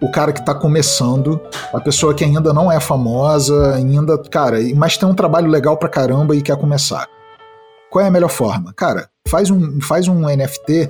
o 0.00 0.10
cara 0.10 0.32
que 0.32 0.40
está 0.40 0.54
começando, 0.54 1.40
a 1.72 1.80
pessoa 1.80 2.14
que 2.14 2.24
ainda 2.24 2.52
não 2.52 2.70
é 2.70 2.80
famosa, 2.80 3.74
ainda, 3.74 4.16
cara, 4.18 4.58
mas 4.74 4.96
tem 4.96 5.08
um 5.08 5.14
trabalho 5.14 5.48
legal 5.48 5.76
pra 5.76 5.88
caramba 5.88 6.34
e 6.34 6.42
quer 6.42 6.56
começar. 6.56 7.06
Qual 7.90 8.04
é 8.04 8.08
a 8.08 8.10
melhor 8.10 8.30
forma? 8.30 8.72
Cara, 8.74 9.08
faz 9.28 9.50
um, 9.50 9.80
faz 9.80 10.08
um 10.08 10.22
NFT 10.22 10.88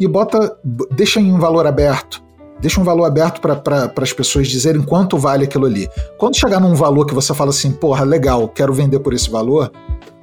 e 0.00 0.06
bota, 0.06 0.56
deixa 0.90 1.20
em 1.20 1.32
um 1.32 1.38
valor 1.38 1.66
aberto. 1.66 2.22
Deixa 2.60 2.80
um 2.80 2.84
valor 2.84 3.04
aberto 3.04 3.40
para 3.40 3.92
as 4.00 4.12
pessoas 4.12 4.48
dizerem 4.48 4.82
quanto 4.82 5.18
vale 5.18 5.44
aquilo 5.44 5.66
ali. 5.66 5.88
Quando 6.16 6.36
chegar 6.36 6.58
num 6.58 6.74
valor 6.74 7.06
que 7.06 7.14
você 7.14 7.34
fala 7.34 7.50
assim, 7.50 7.70
porra, 7.70 8.04
legal, 8.04 8.48
quero 8.48 8.72
vender 8.72 8.98
por 9.00 9.12
esse 9.12 9.30
valor, 9.30 9.70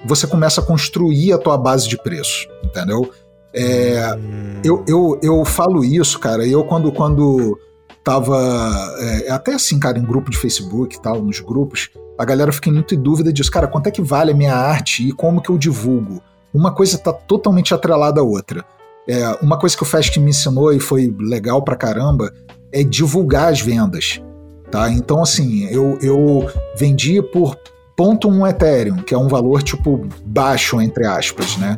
você 0.05 0.25
começa 0.27 0.59
a 0.61 0.63
construir 0.63 1.31
a 1.33 1.37
tua 1.37 1.57
base 1.57 1.87
de 1.87 1.97
preço, 1.97 2.47
entendeu? 2.63 3.09
É, 3.53 4.15
hum. 4.15 4.61
eu, 4.63 4.83
eu, 4.87 5.19
eu 5.21 5.45
falo 5.45 5.83
isso, 5.83 6.19
cara, 6.19 6.45
eu 6.45 6.63
quando, 6.63 6.91
quando 6.91 7.57
tava, 8.03 8.35
é, 8.99 9.31
até 9.31 9.53
assim, 9.53 9.79
cara, 9.79 9.99
em 9.99 10.03
grupo 10.03 10.31
de 10.31 10.37
Facebook 10.37 10.95
e 10.95 11.01
tal, 11.01 11.21
nos 11.21 11.39
grupos, 11.39 11.91
a 12.17 12.25
galera 12.25 12.51
fica 12.51 12.71
muito 12.71 12.95
em 12.95 12.99
dúvida 12.99 13.31
disso, 13.31 13.51
cara, 13.51 13.67
quanto 13.67 13.87
é 13.87 13.91
que 13.91 14.01
vale 14.01 14.31
a 14.31 14.35
minha 14.35 14.55
arte 14.55 15.07
e 15.07 15.11
como 15.11 15.41
que 15.41 15.49
eu 15.49 15.57
divulgo? 15.57 16.21
Uma 16.53 16.71
coisa 16.71 16.95
está 16.95 17.13
totalmente 17.13 17.73
atrelada 17.73 18.21
à 18.21 18.23
outra. 18.23 18.65
É, 19.07 19.37
uma 19.41 19.57
coisa 19.57 19.75
que 19.75 19.83
o 19.83 19.85
Fesc 19.85 20.19
me 20.19 20.29
ensinou 20.29 20.71
e 20.73 20.79
foi 20.79 21.13
legal 21.19 21.61
pra 21.61 21.75
caramba 21.75 22.33
é 22.71 22.83
divulgar 22.83 23.51
as 23.51 23.61
vendas. 23.61 24.21
Tá? 24.71 24.89
Então, 24.89 25.21
assim, 25.21 25.65
eu, 25.65 25.99
eu 26.01 26.49
vendi 26.75 27.21
por 27.21 27.55
0.1 27.97 28.49
Ethereum, 28.49 28.97
que 28.97 29.13
é 29.13 29.17
um 29.17 29.27
valor 29.27 29.61
tipo 29.61 30.07
baixo, 30.25 30.81
entre 30.81 31.05
aspas, 31.05 31.57
né? 31.57 31.77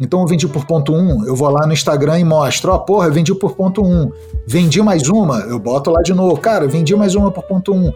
Então 0.00 0.20
eu 0.20 0.26
vendi 0.26 0.46
por 0.46 0.64
ponto 0.64 0.92
1, 0.92 1.26
eu 1.26 1.34
vou 1.34 1.48
lá 1.50 1.66
no 1.66 1.72
Instagram 1.72 2.20
e 2.20 2.24
mostro, 2.24 2.70
ó, 2.70 2.76
oh, 2.76 2.80
porra, 2.80 3.08
eu 3.08 3.12
vendi 3.12 3.34
por 3.34 3.56
ponto 3.56 3.82
1. 3.82 4.12
Vendi 4.46 4.80
mais 4.80 5.08
uma, 5.08 5.40
eu 5.40 5.58
boto 5.58 5.90
lá 5.90 6.00
de 6.02 6.14
novo, 6.14 6.36
cara, 6.40 6.68
vendi 6.68 6.94
mais 6.94 7.16
uma 7.16 7.32
por 7.32 7.42
ponto 7.42 7.74
1. 7.74 7.92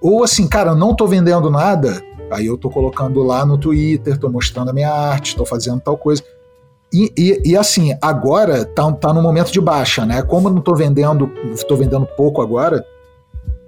Ou 0.00 0.22
assim, 0.22 0.46
cara, 0.46 0.74
não 0.74 0.94
tô 0.94 1.08
vendendo 1.08 1.50
nada, 1.50 2.00
aí 2.30 2.46
eu 2.46 2.56
tô 2.56 2.70
colocando 2.70 3.22
lá 3.24 3.44
no 3.44 3.58
Twitter, 3.58 4.16
tô 4.16 4.30
mostrando 4.30 4.70
a 4.70 4.72
minha 4.72 4.92
arte, 4.92 5.36
tô 5.36 5.44
fazendo 5.44 5.80
tal 5.80 5.96
coisa. 5.96 6.22
E, 6.92 7.12
e, 7.16 7.50
e, 7.50 7.56
assim, 7.56 7.96
agora 8.02 8.64
tá, 8.64 8.90
tá 8.92 9.12
no 9.12 9.22
momento 9.22 9.52
de 9.52 9.60
baixa, 9.60 10.04
né? 10.04 10.22
Como 10.22 10.48
eu 10.48 10.54
não 10.54 10.60
tô 10.60 10.74
vendendo, 10.74 11.30
tô 11.68 11.76
vendendo 11.76 12.04
pouco 12.04 12.42
agora, 12.42 12.84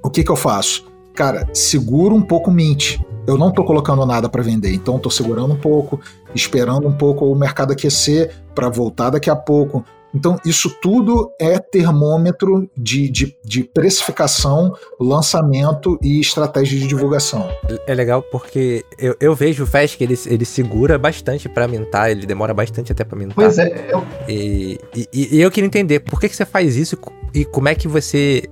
o 0.02 0.10
que 0.10 0.24
que 0.24 0.30
eu 0.30 0.36
faço? 0.36 0.90
Cara, 1.14 1.48
seguro 1.52 2.14
um 2.14 2.22
pouco 2.22 2.50
o 2.50 2.52
Mint. 2.52 2.98
eu 3.26 3.38
não 3.38 3.50
estou 3.50 3.64
colocando 3.64 4.04
nada 4.04 4.28
para 4.28 4.42
vender, 4.42 4.74
então 4.74 4.96
estou 4.96 5.12
segurando 5.12 5.54
um 5.54 5.58
pouco, 5.58 6.00
esperando 6.34 6.88
um 6.88 6.92
pouco 6.92 7.26
o 7.26 7.36
mercado 7.36 7.72
aquecer 7.72 8.34
para 8.54 8.68
voltar 8.68 9.10
daqui 9.10 9.30
a 9.30 9.36
pouco. 9.36 9.84
Então, 10.14 10.38
isso 10.44 10.70
tudo 10.80 11.32
é 11.40 11.58
termômetro 11.58 12.68
de, 12.76 13.08
de, 13.08 13.36
de, 13.44 13.64
precificação, 13.64 14.74
lançamento 15.00 15.98
e 16.02 16.20
estratégia 16.20 16.78
de 16.78 16.86
divulgação. 16.86 17.48
É 17.86 17.94
legal 17.94 18.22
porque 18.22 18.84
eu, 18.98 19.16
eu 19.20 19.34
vejo 19.34 19.64
o 19.64 19.66
Fast 19.66 19.96
que 19.96 20.04
ele, 20.04 20.18
ele 20.26 20.44
segura 20.44 20.98
bastante 20.98 21.48
para 21.48 21.66
mintar, 21.66 22.10
ele 22.10 22.26
demora 22.26 22.52
bastante 22.52 22.92
até 22.92 23.04
para 23.04 23.18
mintar. 23.18 23.34
Pois 23.34 23.58
é. 23.58 23.88
Eu... 23.90 24.04
E, 24.28 24.78
e, 24.94 25.36
e, 25.36 25.40
eu 25.40 25.50
queria 25.50 25.66
entender 25.66 26.00
por 26.00 26.20
que, 26.20 26.28
que 26.28 26.36
você 26.36 26.44
faz 26.44 26.76
isso 26.76 26.96
e 27.34 27.44
como 27.44 27.68
é 27.68 27.74
que 27.74 27.88
você 27.88 28.42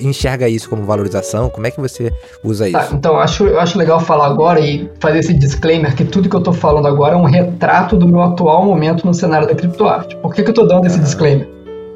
enxerga 0.00 0.48
isso 0.48 0.68
como 0.70 0.84
valorização? 0.84 1.48
Como 1.48 1.66
é 1.66 1.70
que 1.70 1.80
você 1.80 2.12
usa 2.44 2.70
tá, 2.70 2.80
isso? 2.80 2.90
Tá, 2.90 2.96
então, 2.96 3.18
acho, 3.18 3.46
eu 3.46 3.58
acho 3.58 3.76
legal 3.76 3.98
falar 3.98 4.26
agora 4.26 4.60
e 4.60 4.88
fazer 5.00 5.18
esse 5.18 5.34
disclaimer 5.34 5.94
que 5.96 6.04
tudo 6.04 6.28
que 6.28 6.36
eu 6.36 6.42
tô 6.42 6.52
falando 6.52 6.86
agora 6.86 7.14
é 7.14 7.16
um 7.16 7.24
retrato 7.24 7.96
do 7.96 8.06
meu 8.06 8.22
atual 8.22 8.64
momento 8.64 9.04
no 9.04 9.12
cenário 9.12 9.48
da 9.48 9.54
criptoarte. 9.54 10.16
Por 10.16 10.32
que, 10.32 10.42
que 10.42 10.50
eu 10.50 10.54
tô 10.54 10.64
dando 10.64 10.86
esse 10.86 10.98
disclaimer? 11.00 11.48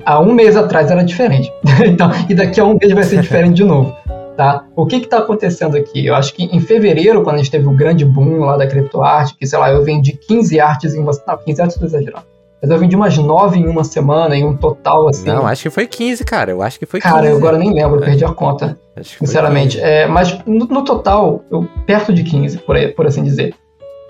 Há 0.05 0.19
um 0.21 0.33
mês 0.33 0.57
atrás 0.57 0.91
era 0.91 1.05
diferente. 1.05 1.53
então, 1.87 2.11
e 2.29 2.35
daqui 2.35 2.59
a 2.59 2.65
um 2.65 2.77
mês 2.81 2.93
vai 2.93 3.05
ser 3.05 3.21
diferente 3.21 3.57
de 3.57 3.65
novo. 3.65 3.95
Tá? 4.37 4.65
O 4.77 4.87
que 4.87 4.97
está 4.97 5.19
acontecendo 5.19 5.77
aqui? 5.77 6.07
Eu 6.07 6.15
acho 6.15 6.33
que 6.33 6.45
em 6.45 6.61
fevereiro, 6.61 7.23
quando 7.23 7.37
a 7.37 7.39
gente 7.39 7.51
teve 7.51 7.67
o 7.67 7.73
grande 7.73 8.05
boom 8.05 8.41
lá 8.41 8.57
da 8.57 8.67
criptoarte, 8.67 9.37
que 9.37 9.47
sei 9.47 9.59
lá, 9.59 9.71
eu 9.71 9.85
vendi 9.85 10.13
15 10.13 10.61
artes 10.61 10.95
em 10.95 11.01
uma. 11.01 11.11
Não, 11.27 11.37
15 11.39 11.61
artes 11.61 11.77
estou 11.77 11.89
exagerando 11.89 12.38
mas 12.61 12.71
eu 12.71 12.79
vendi 12.79 12.97
umas 12.97 13.17
nove 13.17 13.59
em 13.59 13.67
uma 13.67 13.85
semana, 13.85 14.37
em 14.37 14.45
um 14.45 14.57
total, 14.57 15.09
assim. 15.09 15.27
Não, 15.27 15.47
acho 15.47 15.63
que 15.63 15.71
foi 15.71 15.87
15, 15.87 16.25
cara. 16.25 16.51
Eu 16.51 16.61
acho 16.61 16.79
que 16.79 16.87
foi 16.87 17.01
15. 17.01 17.15
Cara, 17.15 17.27
eu 17.29 17.37
agora 17.37 17.57
nem 17.57 17.73
lembro, 17.73 17.99
eu 17.99 18.05
perdi 18.05 18.25
a 18.25 18.33
conta. 18.33 18.79
Sinceramente. 19.01 19.81
É, 19.81 20.07
mas 20.07 20.37
no, 20.45 20.67
no, 20.67 20.85
total, 20.85 21.45
eu, 21.51 21.69
perto 21.87 22.13
de 22.13 22.25
15, 22.25 22.59
por, 22.59 22.75
aí, 22.75 22.89
por 22.89 23.07
assim 23.07 23.23
dizer. 23.23 23.55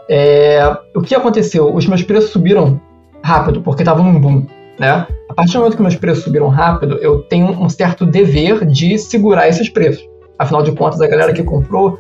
É, 0.09 0.63
o 0.97 1.03
que 1.03 1.15
aconteceu? 1.15 1.75
Os 1.75 1.87
meus 1.87 2.03
preços 2.03 2.31
subiram 2.31 2.81
rápido, 3.23 3.61
porque 3.61 3.83
estavam 3.83 4.05
num 4.05 4.19
boom. 4.19 4.47
Né? 4.79 5.07
A 5.29 5.35
partir 5.35 5.53
do 5.53 5.59
momento 5.59 5.77
que 5.77 5.83
meus 5.83 5.97
preços 5.97 6.25
subiram 6.25 6.49
rápido, 6.49 6.97
eu 7.03 7.23
tenho 7.23 7.49
um 7.51 7.69
certo 7.69 8.07
dever 8.07 8.65
de 8.65 8.97
segurar 8.97 9.47
esses 9.49 9.69
preços. 9.69 10.09
Afinal 10.39 10.63
de 10.63 10.73
contas, 10.73 11.01
a 11.03 11.07
galera 11.07 11.35
que 11.35 11.43
comprou 11.43 11.99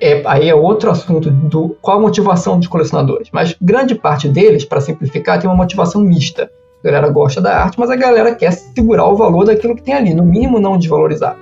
é, 0.00 0.22
aí 0.26 0.48
é 0.48 0.54
outro 0.54 0.90
assunto 0.90 1.30
do 1.30 1.76
qual 1.80 1.98
a 1.98 2.00
motivação 2.00 2.58
dos 2.58 2.68
colecionadores. 2.68 3.28
Mas 3.32 3.56
grande 3.60 3.94
parte 3.94 4.28
deles, 4.28 4.64
para 4.64 4.80
simplificar, 4.80 5.38
tem 5.38 5.48
uma 5.48 5.56
motivação 5.56 6.02
mista. 6.02 6.50
A 6.82 6.86
galera 6.86 7.08
gosta 7.08 7.40
da 7.40 7.56
arte, 7.56 7.78
mas 7.78 7.90
a 7.90 7.96
galera 7.96 8.34
quer 8.34 8.52
segurar 8.52 9.06
o 9.06 9.16
valor 9.16 9.44
daquilo 9.44 9.74
que 9.74 9.82
tem 9.82 9.94
ali, 9.94 10.14
no 10.14 10.22
mínimo 10.22 10.60
não 10.60 10.78
desvalorizar. 10.78 11.36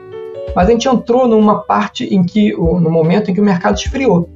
Mas 0.54 0.68
a 0.68 0.70
gente 0.70 0.88
entrou 0.88 1.26
numa 1.26 1.60
parte 1.60 2.04
em 2.04 2.22
que, 2.22 2.52
no 2.52 2.90
momento 2.90 3.30
em 3.30 3.34
que 3.34 3.40
o 3.40 3.44
mercado 3.44 3.76
esfriou. 3.76 4.28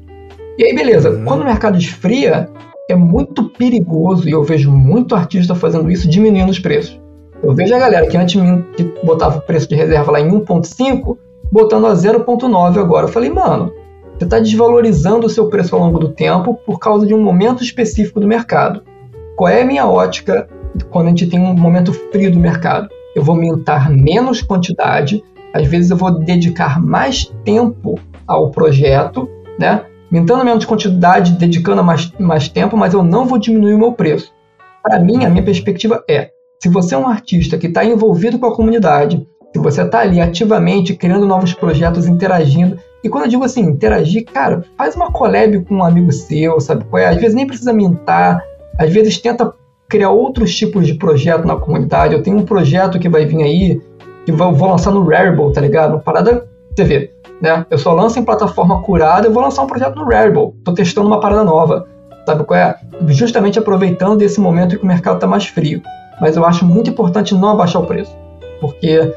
E 0.58 0.64
aí, 0.64 0.74
beleza, 0.74 1.10
uhum. 1.10 1.24
quando 1.24 1.42
o 1.42 1.44
mercado 1.44 1.78
esfria, 1.78 2.48
é 2.90 2.96
muito 2.96 3.48
perigoso, 3.50 4.28
e 4.28 4.32
eu 4.32 4.42
vejo 4.42 4.72
muito 4.72 5.14
artista 5.14 5.54
fazendo 5.54 5.90
isso, 5.90 6.08
diminuindo 6.08 6.50
os 6.50 6.58
preços. 6.58 7.00
Eu 7.42 7.54
vejo 7.54 7.72
a 7.74 7.78
galera 7.78 8.06
que 8.06 8.16
antes 8.16 8.40
que 8.76 8.82
botava 9.04 9.38
o 9.38 9.42
preço 9.42 9.68
de 9.68 9.76
reserva 9.76 10.10
lá 10.10 10.20
em 10.20 10.28
1.5, 10.28 11.16
botando 11.52 11.86
a 11.86 11.92
0.9 11.92 12.78
agora. 12.78 13.06
Eu 13.06 13.12
falei, 13.12 13.30
mano, 13.30 13.72
você 14.18 14.24
está 14.24 14.40
desvalorizando 14.40 15.28
o 15.28 15.30
seu 15.30 15.48
preço 15.48 15.76
ao 15.76 15.80
longo 15.80 15.98
do 15.98 16.08
tempo 16.08 16.54
por 16.66 16.80
causa 16.80 17.06
de 17.06 17.14
um 17.14 17.22
momento 17.22 17.62
específico 17.62 18.18
do 18.18 18.26
mercado. 18.26 18.82
Qual 19.36 19.48
é 19.48 19.62
a 19.62 19.64
minha 19.64 19.86
ótica 19.86 20.48
quando 20.90 21.06
a 21.06 21.10
gente 21.10 21.28
tem 21.28 21.38
um 21.38 21.54
momento 21.54 21.92
frio 21.92 22.32
do 22.32 22.40
mercado? 22.40 22.88
Eu 23.14 23.22
vou 23.22 23.36
aumentar 23.36 23.88
menos 23.88 24.42
quantidade, 24.42 25.22
às 25.54 25.68
vezes 25.68 25.92
eu 25.92 25.96
vou 25.96 26.18
dedicar 26.18 26.82
mais 26.82 27.32
tempo 27.44 27.96
ao 28.26 28.50
projeto, 28.50 29.28
né? 29.56 29.84
Aumentando 30.10 30.44
menos 30.44 30.64
quantidade, 30.64 31.32
dedicando 31.32 31.84
mais, 31.84 32.10
mais 32.18 32.48
tempo, 32.48 32.76
mas 32.76 32.94
eu 32.94 33.04
não 33.04 33.24
vou 33.24 33.38
diminuir 33.38 33.74
o 33.74 33.78
meu 33.78 33.92
preço. 33.92 34.32
Para 34.82 34.98
mim, 34.98 35.24
a 35.24 35.30
minha 35.30 35.44
perspectiva 35.44 36.02
é: 36.10 36.30
se 36.60 36.68
você 36.68 36.96
é 36.96 36.98
um 36.98 37.06
artista 37.06 37.56
que 37.56 37.68
está 37.68 37.84
envolvido 37.84 38.38
com 38.38 38.46
a 38.46 38.54
comunidade, 38.54 39.24
se 39.54 39.62
você 39.62 39.82
está 39.82 40.00
ali 40.00 40.20
ativamente 40.20 40.94
criando 40.94 41.26
novos 41.26 41.54
projetos, 41.54 42.08
interagindo, 42.08 42.78
e 43.02 43.08
quando 43.08 43.24
eu 43.24 43.30
digo 43.30 43.44
assim, 43.44 43.62
interagir, 43.62 44.24
cara, 44.24 44.64
faz 44.76 44.96
uma 44.96 45.12
collab 45.12 45.60
com 45.64 45.76
um 45.76 45.84
amigo 45.84 46.10
seu, 46.12 46.60
sabe? 46.60 46.84
É? 46.96 47.08
Às 47.08 47.16
vezes 47.16 47.34
nem 47.34 47.46
precisa 47.46 47.72
mintar, 47.72 48.42
às 48.76 48.92
vezes 48.92 49.18
tenta 49.18 49.52
criar 49.88 50.10
outros 50.10 50.54
tipos 50.54 50.86
de 50.86 50.94
projeto 50.94 51.46
na 51.46 51.56
comunidade. 51.56 52.14
Eu 52.14 52.22
tenho 52.22 52.36
um 52.36 52.44
projeto 52.44 52.98
que 52.98 53.08
vai 53.08 53.24
vir 53.24 53.42
aí, 53.42 53.80
que 54.26 54.32
vou, 54.32 54.52
vou 54.52 54.68
lançar 54.68 54.90
no 54.90 55.08
Rarible, 55.08 55.52
tá 55.52 55.60
ligado? 55.60 55.92
No 55.92 56.00
Parada 56.00 56.48
TV, 56.74 57.10
né? 57.40 57.64
Eu 57.70 57.78
só 57.78 57.92
lanço 57.92 58.18
em 58.18 58.24
plataforma 58.24 58.82
curada, 58.82 59.28
eu 59.28 59.32
vou 59.32 59.42
lançar 59.42 59.62
um 59.62 59.66
projeto 59.66 59.94
no 59.94 60.04
Rarible. 60.04 60.52
Tô 60.64 60.72
testando 60.72 61.06
uma 61.06 61.20
parada 61.20 61.44
nova, 61.44 61.86
sabe 62.26 62.44
qual 62.44 62.58
é? 62.58 62.76
Justamente 63.06 63.58
aproveitando 63.58 64.22
esse 64.22 64.40
momento 64.40 64.76
que 64.76 64.84
o 64.84 64.86
mercado 64.86 65.20
tá 65.20 65.26
mais 65.26 65.46
frio. 65.46 65.80
Mas 66.20 66.36
eu 66.36 66.44
acho 66.44 66.64
muito 66.66 66.90
importante 66.90 67.32
não 67.32 67.50
abaixar 67.50 67.80
o 67.80 67.86
preço, 67.86 68.14
porque 68.60 69.14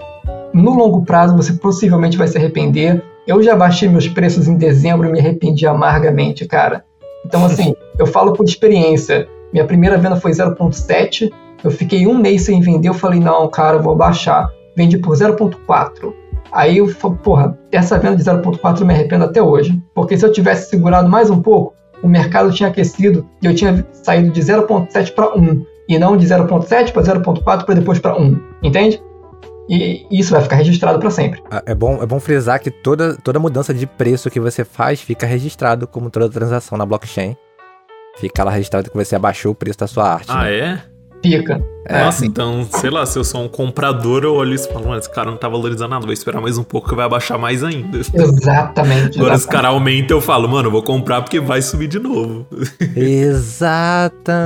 no 0.54 0.76
longo 0.76 1.04
prazo 1.04 1.36
você 1.36 1.54
possivelmente 1.54 2.16
vai 2.16 2.28
se 2.28 2.38
arrepender 2.38 3.04
eu 3.28 3.42
já 3.42 3.56
baixei 3.56 3.88
meus 3.88 4.08
preços 4.08 4.48
em 4.48 4.56
dezembro 4.56 5.08
e 5.08 5.12
me 5.12 5.20
arrependi 5.20 5.66
amargamente, 5.68 6.46
cara. 6.48 6.84
Então, 7.26 7.46
assim, 7.46 7.76
eu 7.98 8.08
falo 8.08 8.34
por 8.34 8.46
experiência. 8.46 9.28
Minha 9.54 9.66
primeira 9.66 9.98
venda 9.98 10.16
foi 10.16 10.32
0.7, 10.32 11.30
eu 11.64 11.70
fiquei 11.70 12.08
um 12.08 12.18
mês 12.18 12.44
sem 12.44 12.62
vender, 12.62 12.90
eu 12.90 12.94
falei, 12.94 13.20
não, 13.20 13.48
cara, 13.50 13.78
eu 13.78 13.82
vou 13.82 13.96
baixar. 13.96 14.50
Vendi 14.76 14.98
por 14.98 15.16
0.4. 15.16 16.14
Aí 16.52 16.78
eu 16.78 16.88
falei, 16.88 17.18
porra, 17.24 17.60
essa 17.72 18.00
venda 18.00 18.16
de 18.16 18.24
0.4 18.24 18.82
eu 18.82 18.86
me 18.86 18.94
arrependo 18.94 19.26
até 19.26 19.42
hoje. 19.42 19.82
Porque 19.94 20.18
se 20.18 20.26
eu 20.26 20.32
tivesse 20.32 20.70
segurado 20.70 21.10
mais 21.10 21.30
um 21.30 21.42
pouco, 21.42 21.74
o 22.02 22.08
mercado 22.08 22.52
tinha 22.52 22.70
aquecido 22.70 23.28
e 23.42 23.46
eu 23.46 23.56
tinha 23.56 23.86
saído 23.92 24.32
de 24.32 24.42
0.7 24.42 25.14
para 25.14 25.38
1. 25.38 25.66
E 25.88 26.00
não 26.00 26.18
de 26.18 26.26
0.7 26.26 26.92
para 26.92 27.04
0.4 27.04 27.66
para 27.66 27.76
depois 27.76 28.00
para 28.00 28.18
1. 28.18 28.40
Entende? 28.64 29.02
E 29.72 30.06
isso 30.12 30.34
vai 30.34 30.42
ficar 30.42 30.58
registrado 30.58 31.00
para 31.00 31.10
sempre. 31.10 31.42
Ah, 31.50 31.64
é 31.66 31.74
bom, 31.74 32.04
é 32.04 32.06
bom 32.06 32.20
frisar 32.20 32.60
que 32.60 32.70
toda, 32.70 33.16
toda 33.16 33.40
mudança 33.40 33.74
de 33.74 33.88
preço 33.88 34.30
que 34.30 34.38
você 34.38 34.66
faz 34.66 35.00
fica 35.00 35.26
registrado 35.26 35.88
como 35.88 36.10
toda 36.10 36.28
transação 36.28 36.78
na 36.78 36.86
blockchain. 36.86 37.38
Fica 38.18 38.44
lá 38.44 38.52
registrado 38.52 38.92
que 38.92 38.98
você 38.98 39.16
abaixou 39.16 39.54
o 39.54 39.56
preço 39.56 39.80
da 39.80 39.88
sua 39.88 40.12
arte. 40.12 40.30
Ah, 40.30 40.44
né? 40.44 40.58
é? 40.58 40.84
Fica. 41.24 41.64
É. 41.86 42.04
Nossa, 42.04 42.26
então, 42.26 42.68
sei 42.70 42.90
lá, 42.90 43.06
se 43.06 43.18
eu 43.18 43.24
sou 43.24 43.44
um 43.44 43.48
comprador, 43.48 44.26
eu 44.26 44.34
olho 44.34 44.54
isso 44.54 44.68
e 44.68 44.74
falo, 44.74 44.94
esse 44.98 45.10
cara 45.10 45.32
não 45.32 45.38
tá 45.38 45.48
valorizando 45.48 45.92
nada, 45.92 46.04
vou 46.04 46.12
esperar 46.12 46.42
mais 46.42 46.58
um 46.58 46.64
pouco 46.64 46.90
que 46.90 46.96
vai 46.96 47.06
abaixar 47.06 47.40
mais 47.40 47.64
ainda. 47.64 48.00
Exatamente. 48.00 49.18
Agora, 49.20 49.38
se 49.38 49.46
o 49.46 49.50
cara 49.50 49.70
aumenta, 49.70 50.12
eu 50.14 50.20
falo, 50.20 50.50
mano, 50.50 50.68
eu 50.68 50.72
vou 50.72 50.84
comprar 50.84 51.22
porque 51.22 51.40
vai 51.40 51.62
subir 51.62 51.88
de 51.88 52.00
novo. 52.00 52.46
Exatamente. 52.94 54.42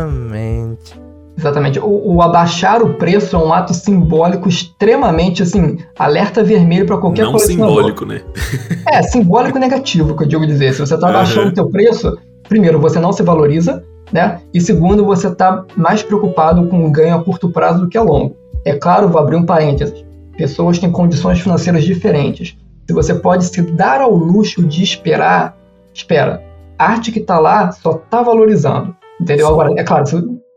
Exatamente. 1.38 1.80
O, 1.80 2.16
o, 2.16 2.22
abaixar 2.22 2.82
o 2.82 2.94
preço 2.94 3.36
é 3.36 3.40
um 3.40 3.54
ato 3.54 3.74
simbólico 3.74 4.48
extremamente, 4.48 5.44
assim, 5.44 5.78
alerta 5.98 6.44
vermelho 6.44 6.86
para 6.86 6.98
qualquer 6.98 7.26
Não 7.26 7.38
simbólico, 7.38 8.06
né? 8.06 8.22
é, 8.88 9.02
simbólico 9.04 9.60
negativo, 9.60 10.16
que 10.16 10.24
eu 10.24 10.28
digo 10.28 10.48
dizer. 10.48 10.74
Se 10.74 10.80
você 10.80 10.96
está 10.96 11.10
abaixando 11.10 11.50
o 11.50 11.54
teu 11.54 11.70
preço, 11.70 12.18
primeiro, 12.48 12.80
você 12.80 13.00
não 13.00 13.12
se 13.12 13.22
valoriza, 13.22 13.84
né? 14.12 14.40
E 14.54 14.62
segundo, 14.62 15.06
você 15.06 15.28
está 15.28 15.66
mais 15.76 16.02
preocupado 16.02 16.68
com 16.68 16.86
o 16.86 16.92
ganho 16.92 17.16
a 17.16 17.24
curto 17.24 17.50
prazo 17.50 17.82
do 17.82 17.90
que 17.90 17.98
a 17.98 18.02
longo. 18.02 18.36
É 18.64 18.74
claro, 18.74 19.10
vou 19.10 19.22
abrir 19.22 19.36
um 19.36 19.46
parênteses. 19.46 20.06
Pessoas 20.38 20.80
têm 20.80 20.92
condições 20.92 21.40
financeiras 21.40 21.84
diferentes. 21.84 22.58
Se 22.88 22.94
você 22.94 23.14
pode 23.14 23.46
se 23.46 23.62
dar 23.62 24.00
ao 24.02 24.14
luxo 24.14 24.64
de 24.64 24.84
esperar, 24.84 25.58
espera. 25.94 26.44
A 26.78 26.92
arte 26.92 27.12
que 27.12 27.20
está 27.20 27.40
lá 27.40 27.72
só 27.72 27.94
está 27.94 28.22
valorizando. 28.22 28.96
Entendeu? 29.20 29.48
Agora, 29.48 29.74
é 29.78 29.84
claro, 29.84 30.06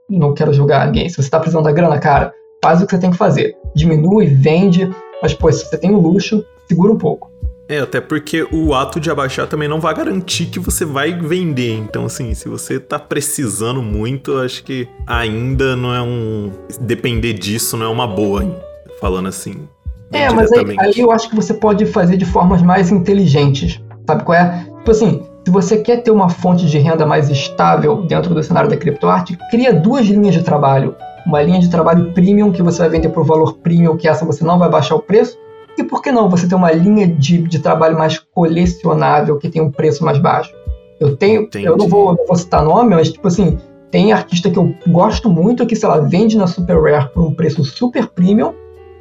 não 0.09 0.35
quero 0.35 0.53
julgar 0.53 0.87
ninguém. 0.87 1.09
Se 1.09 1.17
você 1.17 1.23
está 1.23 1.39
precisando 1.39 1.65
da 1.65 1.73
grana, 1.73 1.99
cara, 1.99 2.33
faz 2.63 2.81
o 2.81 2.87
que 2.87 2.93
você 2.93 3.01
tem 3.01 3.11
que 3.11 3.17
fazer. 3.17 3.57
Diminui, 3.75 4.27
vende, 4.27 4.91
mas, 5.23 5.35
pô, 5.35 5.51
se 5.51 5.65
você 5.65 5.77
tem 5.77 5.91
o 5.91 6.01
luxo, 6.01 6.45
segura 6.67 6.93
um 6.93 6.99
pouco. 6.99 7.31
É, 7.69 7.81
até 7.81 8.01
porque 8.01 8.49
o 8.51 8.73
ato 8.73 8.99
de 8.99 9.11
abaixar 9.11 9.47
também 9.47 9.69
não 9.69 9.79
vai 9.79 9.95
garantir 9.95 10.47
que 10.47 10.59
você 10.59 10.87
vai 10.87 11.13
vender. 11.13 11.75
Então, 11.75 12.07
assim, 12.07 12.33
se 12.33 12.49
você 12.49 12.81
tá 12.81 12.99
precisando 12.99 13.83
muito, 13.83 14.39
acho 14.39 14.65
que 14.65 14.89
ainda 15.07 15.77
não 15.77 15.95
é 15.95 16.01
um. 16.01 16.51
Depender 16.81 17.35
disso 17.35 17.77
não 17.77 17.85
é 17.85 17.89
uma 17.91 18.07
boa, 18.07 18.43
hein? 18.43 18.55
falando 19.01 19.29
assim. 19.29 19.69
É, 20.13 20.31
mas 20.31 20.51
aí, 20.53 20.77
aí, 20.79 20.99
eu 20.99 21.11
acho 21.11 21.29
que 21.29 21.37
você 21.37 21.55
pode 21.55 21.85
fazer 21.87 22.17
de 22.17 22.25
formas 22.25 22.63
mais 22.63 22.91
inteligentes. 22.91 23.81
Sabe 24.07 24.25
qual 24.25 24.39
é? 24.39 24.65
Tipo 24.79 24.91
assim, 24.91 25.23
se 25.49 25.51
você 25.51 25.79
quer 25.79 26.03
ter 26.03 26.11
uma 26.11 26.29
fonte 26.29 26.67
de 26.67 26.79
renda 26.79 27.07
mais 27.07 27.31
estável 27.31 28.03
dentro 28.03 28.35
do 28.35 28.43
cenário 28.43 28.69
da 28.69 28.77
criptoarte, 28.77 29.35
cria 29.51 29.73
duas 29.73 30.07
linhas 30.07 30.35
de 30.35 30.43
trabalho. 30.43 30.95
Uma 31.25 31.41
linha 31.41 31.59
de 31.59 31.71
trabalho 31.71 32.13
premium, 32.13 32.53
que 32.53 32.63
você 32.63 32.81
vai 32.81 32.91
vender 32.91 33.09
por 33.09 33.25
valor 33.25 33.55
premium, 33.55 33.97
que 33.97 34.07
essa 34.07 34.27
você 34.27 34.45
não 34.45 34.59
vai 34.59 34.69
baixar 34.69 34.97
o 34.97 35.01
preço. 35.01 35.39
E 35.79 35.83
por 35.83 36.03
que 36.03 36.13
não 36.13 36.29
você 36.29 36.47
ter 36.47 36.55
uma 36.55 36.71
linha 36.71 37.09
de, 37.09 37.39
de 37.39 37.61
trabalho 37.61 37.97
mais 37.97 38.19
colecionável, 38.19 39.39
que 39.39 39.49
tem 39.49 39.63
um 39.63 39.71
preço 39.71 40.05
mais 40.05 40.19
baixo? 40.19 40.53
Eu 41.01 41.17
tenho, 41.17 41.45
Entendi. 41.45 41.65
eu 41.65 41.79
não 41.79 41.89
vou, 41.89 42.15
não 42.15 42.27
vou 42.27 42.37
citar 42.37 42.63
nome, 42.63 42.95
mas 42.95 43.11
tipo 43.11 43.27
assim, 43.27 43.59
tem 43.91 44.13
artista 44.13 44.51
que 44.51 44.59
eu 44.59 44.75
gosto 44.87 45.31
muito 45.31 45.65
que, 45.65 45.75
sei 45.75 45.89
lá, 45.89 45.99
vende 45.99 46.37
na 46.37 46.47
Super 46.47 46.79
Rare 46.79 47.09
por 47.09 47.25
um 47.25 47.33
preço 47.33 47.65
super 47.65 48.07
premium, 48.07 48.53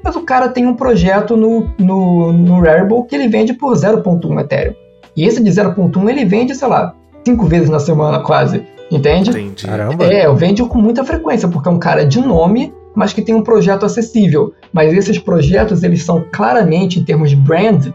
mas 0.02 0.16
o 0.16 0.22
cara 0.22 0.48
tem 0.48 0.66
um 0.66 0.76
projeto 0.76 1.36
no, 1.36 1.68
no, 1.78 2.32
no 2.32 2.62
Rarible 2.62 3.04
que 3.06 3.16
ele 3.16 3.28
vende 3.28 3.52
por 3.52 3.74
0.1 3.74 4.40
Ethereum. 4.40 4.87
E 5.18 5.26
esse 5.26 5.44
de 5.44 5.50
0.1 5.50 6.10
ele 6.10 6.24
vende, 6.24 6.54
sei 6.54 6.68
lá, 6.68 6.94
cinco 7.26 7.46
vezes 7.48 7.70
na 7.70 7.80
semana 7.80 8.20
quase. 8.20 8.64
Entende? 8.92 9.32
Entendi. 9.32 9.66
Caramba. 9.66 10.06
É, 10.06 10.28
eu 10.28 10.36
vende 10.36 10.64
com 10.64 10.78
muita 10.78 11.04
frequência, 11.04 11.48
porque 11.48 11.68
é 11.68 11.72
um 11.72 11.80
cara 11.80 12.06
de 12.06 12.22
nome, 12.22 12.72
mas 12.96 13.12
que 13.12 13.22
tem 13.22 13.34
um 13.36 13.42
projeto 13.42 13.86
acessível. 13.86 14.54
Mas 14.72 14.94
esses 14.94 15.18
projetos, 15.18 15.82
eles 15.82 16.04
são 16.04 16.24
claramente, 16.32 17.00
em 17.00 17.04
termos 17.04 17.32
de 17.32 17.36
brand, 17.36 17.88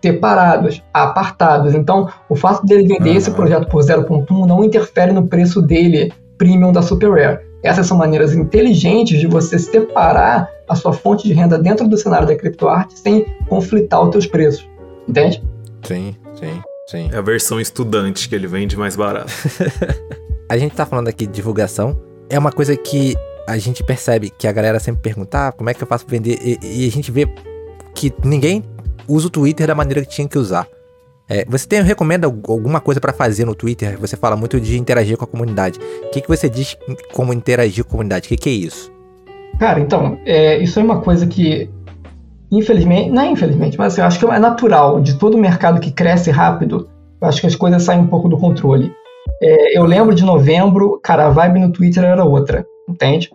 separados, 0.00 0.82
apartados. 0.94 1.74
Então, 1.74 2.08
o 2.28 2.36
fato 2.36 2.64
dele 2.64 2.86
vender 2.86 3.10
uhum. 3.10 3.16
esse 3.16 3.30
projeto 3.32 3.68
por 3.68 3.82
0.1 3.82 4.46
não 4.46 4.64
interfere 4.64 5.12
no 5.12 5.26
preço 5.26 5.60
dele 5.60 6.12
premium 6.38 6.72
da 6.72 6.80
Super 6.80 7.10
Rare. 7.10 7.40
Essas 7.62 7.88
são 7.88 7.98
maneiras 7.98 8.32
inteligentes 8.34 9.18
de 9.18 9.26
você 9.26 9.58
separar 9.58 10.48
a 10.68 10.76
sua 10.76 10.92
fonte 10.92 11.26
de 11.26 11.34
renda 11.34 11.58
dentro 11.58 11.88
do 11.88 11.96
cenário 11.96 12.26
da 12.26 12.36
criptoarte 12.36 12.96
sem 12.96 13.26
conflitar 13.48 14.00
os 14.04 14.10
teus 14.10 14.26
preços. 14.26 14.68
Entende? 15.08 15.42
Sim, 15.82 16.14
sim, 16.38 16.62
sim. 16.88 17.10
É 17.12 17.18
a 17.18 17.22
versão 17.22 17.60
estudante 17.60 18.28
que 18.28 18.34
ele 18.34 18.46
vende 18.46 18.76
mais 18.76 18.96
barato. 18.96 19.32
a 20.48 20.56
gente 20.56 20.74
tá 20.74 20.86
falando 20.86 21.08
aqui 21.08 21.26
de 21.26 21.32
divulgação. 21.32 22.00
É 22.30 22.38
uma 22.38 22.52
coisa 22.52 22.76
que 22.76 23.14
a 23.46 23.56
gente 23.56 23.82
percebe 23.82 24.30
que 24.30 24.46
a 24.46 24.52
galera 24.52 24.78
sempre 24.78 25.02
pergunta 25.02 25.48
ah, 25.48 25.52
como 25.52 25.70
é 25.70 25.74
que 25.74 25.82
eu 25.82 25.86
faço 25.86 26.04
pra 26.04 26.16
vender 26.16 26.38
e, 26.42 26.84
e 26.84 26.86
a 26.86 26.90
gente 26.90 27.10
vê 27.10 27.26
que 27.94 28.12
ninguém 28.22 28.62
usa 29.08 29.26
o 29.26 29.30
Twitter 29.30 29.66
da 29.66 29.74
maneira 29.74 30.02
que 30.02 30.08
tinha 30.08 30.28
que 30.28 30.38
usar. 30.38 30.68
É, 31.28 31.44
você 31.46 31.66
tem, 31.66 31.82
recomenda 31.82 32.26
alguma 32.26 32.80
coisa 32.80 33.00
para 33.00 33.12
fazer 33.12 33.44
no 33.44 33.54
Twitter? 33.54 33.98
Você 33.98 34.16
fala 34.16 34.34
muito 34.34 34.58
de 34.58 34.78
interagir 34.78 35.16
com 35.16 35.24
a 35.24 35.26
comunidade. 35.28 35.78
O 36.04 36.10
que, 36.10 36.22
que 36.22 36.28
você 36.28 36.48
diz 36.48 36.76
como 37.12 37.32
interagir 37.32 37.84
com 37.84 37.88
a 37.88 37.92
comunidade? 37.92 38.26
O 38.26 38.28
que, 38.28 38.36
que 38.36 38.48
é 38.48 38.52
isso? 38.52 38.90
Cara, 39.58 39.80
então, 39.80 40.18
é, 40.24 40.56
isso 40.58 40.78
é 40.78 40.82
uma 40.82 41.00
coisa 41.00 41.26
que, 41.26 41.68
infelizmente, 42.50 43.10
não 43.10 43.22
é 43.22 43.30
infelizmente, 43.30 43.78
mas 43.78 43.92
assim, 43.92 44.00
eu 44.00 44.06
acho 44.06 44.18
que 44.18 44.24
é 44.26 44.38
natural 44.38 45.00
de 45.00 45.18
todo 45.18 45.38
mercado 45.38 45.80
que 45.80 45.90
cresce 45.90 46.30
rápido. 46.30 46.88
Eu 47.20 47.28
acho 47.28 47.40
que 47.40 47.46
as 47.46 47.56
coisas 47.56 47.82
saem 47.82 48.00
um 48.00 48.06
pouco 48.06 48.28
do 48.28 48.38
controle. 48.38 48.92
É, 49.42 49.78
eu 49.78 49.84
lembro 49.84 50.14
de 50.14 50.24
novembro, 50.24 51.00
cara, 51.02 51.26
a 51.26 51.30
vibe 51.30 51.60
no 51.60 51.72
Twitter 51.72 52.04
era 52.04 52.24
outra, 52.24 52.66
entende? 52.88 53.30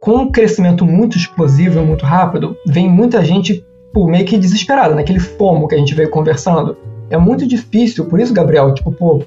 Com 0.00 0.16
um 0.16 0.32
crescimento 0.32 0.84
muito 0.84 1.16
explosivo 1.16 1.80
e 1.80 1.84
muito 1.84 2.04
rápido, 2.04 2.56
vem 2.66 2.88
muita 2.88 3.24
gente 3.24 3.64
pô, 3.92 4.06
meio 4.06 4.24
que 4.24 4.36
desesperada, 4.36 4.94
naquele 4.94 5.20
fomo 5.20 5.68
que 5.68 5.74
a 5.74 5.78
gente 5.78 5.94
veio 5.94 6.10
conversando 6.10 6.76
é 7.08 7.16
muito 7.16 7.46
difícil, 7.46 8.06
por 8.06 8.18
isso, 8.18 8.34
Gabriel, 8.34 8.74
tipo, 8.74 8.90
pô, 8.90 9.22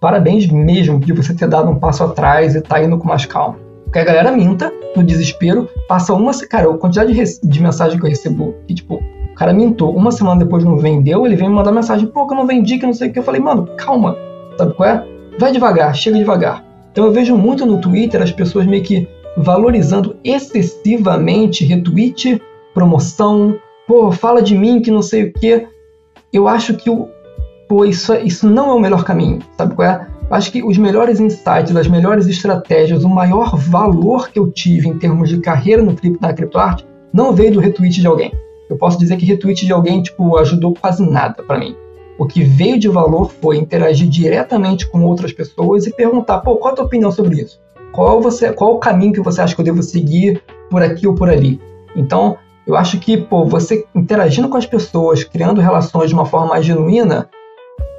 parabéns 0.00 0.46
mesmo 0.46 1.00
de 1.00 1.12
você 1.12 1.34
ter 1.34 1.48
dado 1.48 1.68
um 1.68 1.78
passo 1.78 2.04
atrás 2.04 2.54
e 2.54 2.60
tá 2.60 2.82
indo 2.82 2.96
com 2.96 3.08
mais 3.08 3.26
calma. 3.26 3.56
Porque 3.94 4.10
a 4.10 4.12
galera 4.12 4.32
minta, 4.32 4.72
no 4.96 5.04
desespero, 5.04 5.68
passa 5.86 6.12
uma. 6.12 6.32
Cara, 6.48 6.68
a 6.68 6.76
quantidade 6.76 7.12
de, 7.12 7.48
de 7.48 7.62
mensagem 7.62 7.96
que 7.96 8.04
eu 8.04 8.10
recebo, 8.10 8.52
que, 8.66 8.74
tipo, 8.74 8.96
o 8.96 9.34
cara 9.36 9.52
mintou, 9.52 9.94
uma 9.94 10.10
semana 10.10 10.44
depois 10.44 10.64
não 10.64 10.76
vendeu, 10.76 11.24
ele 11.24 11.36
vem 11.36 11.48
me 11.48 11.54
mandar 11.54 11.70
mensagem, 11.70 12.08
pô, 12.08 12.26
que 12.26 12.34
eu 12.34 12.36
não 12.36 12.44
vendi, 12.44 12.76
que 12.76 12.84
não 12.84 12.92
sei 12.92 13.08
o 13.08 13.12
que. 13.12 13.20
Eu 13.20 13.22
falei, 13.22 13.40
mano, 13.40 13.68
calma, 13.76 14.18
sabe 14.58 14.74
qual 14.74 14.88
é? 14.88 15.06
Vai 15.38 15.52
devagar, 15.52 15.94
chega 15.94 16.18
devagar. 16.18 16.64
Então 16.90 17.04
eu 17.04 17.12
vejo 17.12 17.36
muito 17.36 17.64
no 17.64 17.80
Twitter 17.80 18.20
as 18.20 18.32
pessoas 18.32 18.66
meio 18.66 18.82
que 18.82 19.06
valorizando 19.36 20.16
excessivamente 20.24 21.64
retweet, 21.64 22.42
promoção, 22.74 23.56
pô, 23.86 24.10
fala 24.10 24.42
de 24.42 24.58
mim 24.58 24.82
que 24.82 24.90
não 24.90 25.02
sei 25.02 25.22
o 25.22 25.32
que. 25.32 25.68
Eu 26.32 26.48
acho 26.48 26.74
que 26.74 26.90
o, 26.90 27.08
pô, 27.68 27.84
isso, 27.84 28.12
é, 28.12 28.24
isso 28.24 28.50
não 28.50 28.70
é 28.70 28.74
o 28.74 28.80
melhor 28.80 29.04
caminho, 29.04 29.38
sabe 29.56 29.72
qual 29.76 29.86
é? 29.86 30.13
Acho 30.30 30.50
que 30.50 30.62
os 30.62 30.78
melhores 30.78 31.20
insights, 31.20 31.76
as 31.76 31.86
melhores 31.86 32.26
estratégias, 32.26 33.04
o 33.04 33.08
maior 33.08 33.56
valor 33.56 34.30
que 34.30 34.38
eu 34.38 34.50
tive 34.50 34.88
em 34.88 34.98
termos 34.98 35.28
de 35.28 35.38
carreira 35.38 35.82
no, 35.82 35.94
na 36.20 36.32
criptoarte 36.32 36.86
não 37.12 37.34
veio 37.34 37.52
do 37.52 37.60
retweet 37.60 38.00
de 38.00 38.06
alguém. 38.06 38.32
Eu 38.68 38.76
posso 38.76 38.98
dizer 38.98 39.16
que 39.16 39.26
retweet 39.26 39.66
de 39.66 39.72
alguém 39.72 40.02
tipo 40.02 40.36
ajudou 40.38 40.74
quase 40.74 41.08
nada 41.08 41.42
para 41.42 41.58
mim. 41.58 41.76
O 42.18 42.26
que 42.26 42.42
veio 42.42 42.78
de 42.78 42.88
valor 42.88 43.30
foi 43.40 43.58
interagir 43.58 44.08
diretamente 44.08 44.86
com 44.86 45.04
outras 45.04 45.32
pessoas 45.32 45.86
e 45.86 45.92
perguntar, 45.92 46.38
pô, 46.40 46.56
qual 46.56 46.72
a 46.72 46.76
tua 46.76 46.86
opinião 46.86 47.12
sobre 47.12 47.42
isso? 47.42 47.60
Qual, 47.92 48.20
você, 48.20 48.52
qual 48.52 48.74
o 48.74 48.78
caminho 48.78 49.12
que 49.12 49.20
você 49.20 49.40
acha 49.40 49.54
que 49.54 49.60
eu 49.60 49.64
devo 49.64 49.82
seguir 49.82 50.42
por 50.70 50.82
aqui 50.82 51.06
ou 51.06 51.14
por 51.14 51.28
ali? 51.28 51.60
Então, 51.94 52.38
eu 52.66 52.76
acho 52.76 52.98
que, 52.98 53.16
pô, 53.16 53.44
você 53.44 53.84
interagindo 53.94 54.48
com 54.48 54.56
as 54.56 54.66
pessoas, 54.66 55.22
criando 55.22 55.60
relações 55.60 56.08
de 56.08 56.14
uma 56.14 56.24
forma 56.24 56.48
mais 56.48 56.64
genuína, 56.64 57.28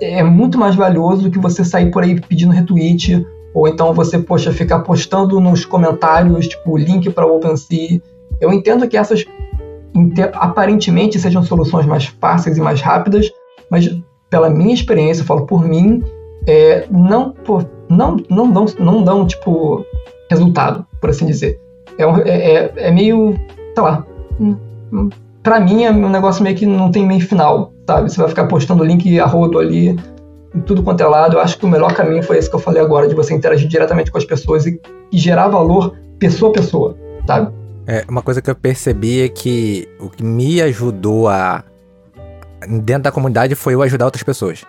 é 0.01 0.23
muito 0.23 0.57
mais 0.57 0.76
valioso 0.76 1.23
do 1.23 1.31
que 1.31 1.39
você 1.39 1.63
sair 1.63 1.91
por 1.91 2.03
aí 2.03 2.19
pedindo 2.19 2.51
retweet, 2.51 3.26
ou 3.53 3.67
então 3.67 3.93
você, 3.93 4.19
poxa, 4.19 4.51
ficar 4.51 4.80
postando 4.80 5.39
nos 5.39 5.65
comentários, 5.65 6.47
tipo, 6.47 6.77
link 6.77 7.09
para 7.09 7.26
o 7.26 7.38
OpenSea. 7.38 8.01
Eu 8.41 8.51
entendo 8.51 8.88
que 8.88 8.97
essas 8.97 9.26
aparentemente 10.34 11.17
sejam 11.19 11.41
soluções 11.41 11.85
mais 11.85 12.05
fáceis 12.05 12.57
e 12.57 12.61
mais 12.61 12.81
rápidas, 12.81 13.31
mas 13.72 13.89
pela 14.30 14.49
minha 14.49 14.73
experiência, 14.73 15.22
eu 15.22 15.26
falo 15.26 15.45
por 15.45 15.65
mim, 15.65 16.03
é, 16.45 16.85
não, 16.91 17.34
não, 17.89 18.17
não, 18.30 18.51
dão, 18.51 18.65
não 18.77 19.03
dão, 19.03 19.26
tipo, 19.26 19.85
resultado, 20.30 20.85
por 20.99 21.09
assim 21.09 21.26
dizer. 21.26 21.59
É, 21.97 22.05
um, 22.05 22.17
é, 22.17 22.53
é, 22.53 22.73
é 22.76 22.91
meio, 22.91 23.35
sei 23.73 23.84
lá, 23.84 24.05
para 25.45 25.59
mim 25.59 25.84
é 25.84 25.91
um 25.91 26.09
negócio 26.09 26.43
meio 26.43 26.55
que 26.55 26.65
não 26.65 26.91
tem 26.91 27.05
meio 27.05 27.22
final, 27.22 27.72
sabe? 27.88 28.11
Você 28.11 28.17
vai 28.17 28.27
ficar 28.27 28.47
postando 28.47 28.84
link 28.84 29.19
a 29.19 29.27
rodo 29.27 29.59
ali, 29.59 29.89
em 30.55 30.59
tudo 30.65 30.81
quanto 30.81 31.01
é 31.01 31.05
lado. 31.05 31.38
Eu 31.38 31.39
acho 31.39 31.59
que 31.59 31.65
o 31.65 31.69
melhor 31.69 31.93
caminho 31.93 32.23
foi 32.23 32.39
esse 32.39 32.49
que 32.49 32.55
eu 32.55 32.59
falei 32.59 32.81
agora, 32.81 33.07
de 33.07 33.13
você 33.13 33.35
interagir 33.35 33.69
diretamente 33.69 34.11
com 34.11 34.17
as 34.17 34.26
pessoas 34.26 34.65
e, 34.65 34.81
e 35.11 35.17
gerar 35.19 35.47
valor 35.49 35.95
pessoa 36.17 36.49
a 36.49 36.53
pessoa, 36.55 36.97
sabe? 37.27 37.53
É, 37.85 38.03
uma 38.09 38.23
coisa 38.23 38.41
que 38.41 38.49
eu 38.49 38.55
percebi 38.55 39.22
é 39.22 39.30
que 39.30 39.88
o 39.99 40.09
que 40.09 40.23
me 40.23 40.59
ajudou 40.63 41.30
a. 41.30 41.63
dentro 42.81 43.03
da 43.03 43.11
comunidade 43.11 43.53
foi 43.53 43.76
eu 43.76 43.84
ajudar 43.84 44.05
outras 44.05 44.23
pessoas. 44.23 44.65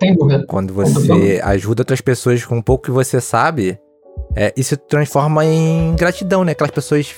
Sem 0.00 0.14
dúvida. 0.14 0.44
Quando 0.46 0.72
você 0.72 1.40
ajuda 1.42 1.80
outras 1.80 2.00
pessoas 2.00 2.44
com 2.44 2.58
um 2.58 2.62
pouco 2.62 2.84
que 2.84 2.90
você 2.92 3.20
sabe, 3.20 3.80
é, 4.36 4.54
isso 4.56 4.76
transforma 4.76 5.44
em 5.44 5.96
gratidão, 5.96 6.44
né? 6.44 6.52
Aquelas 6.52 6.70
pessoas 6.70 7.12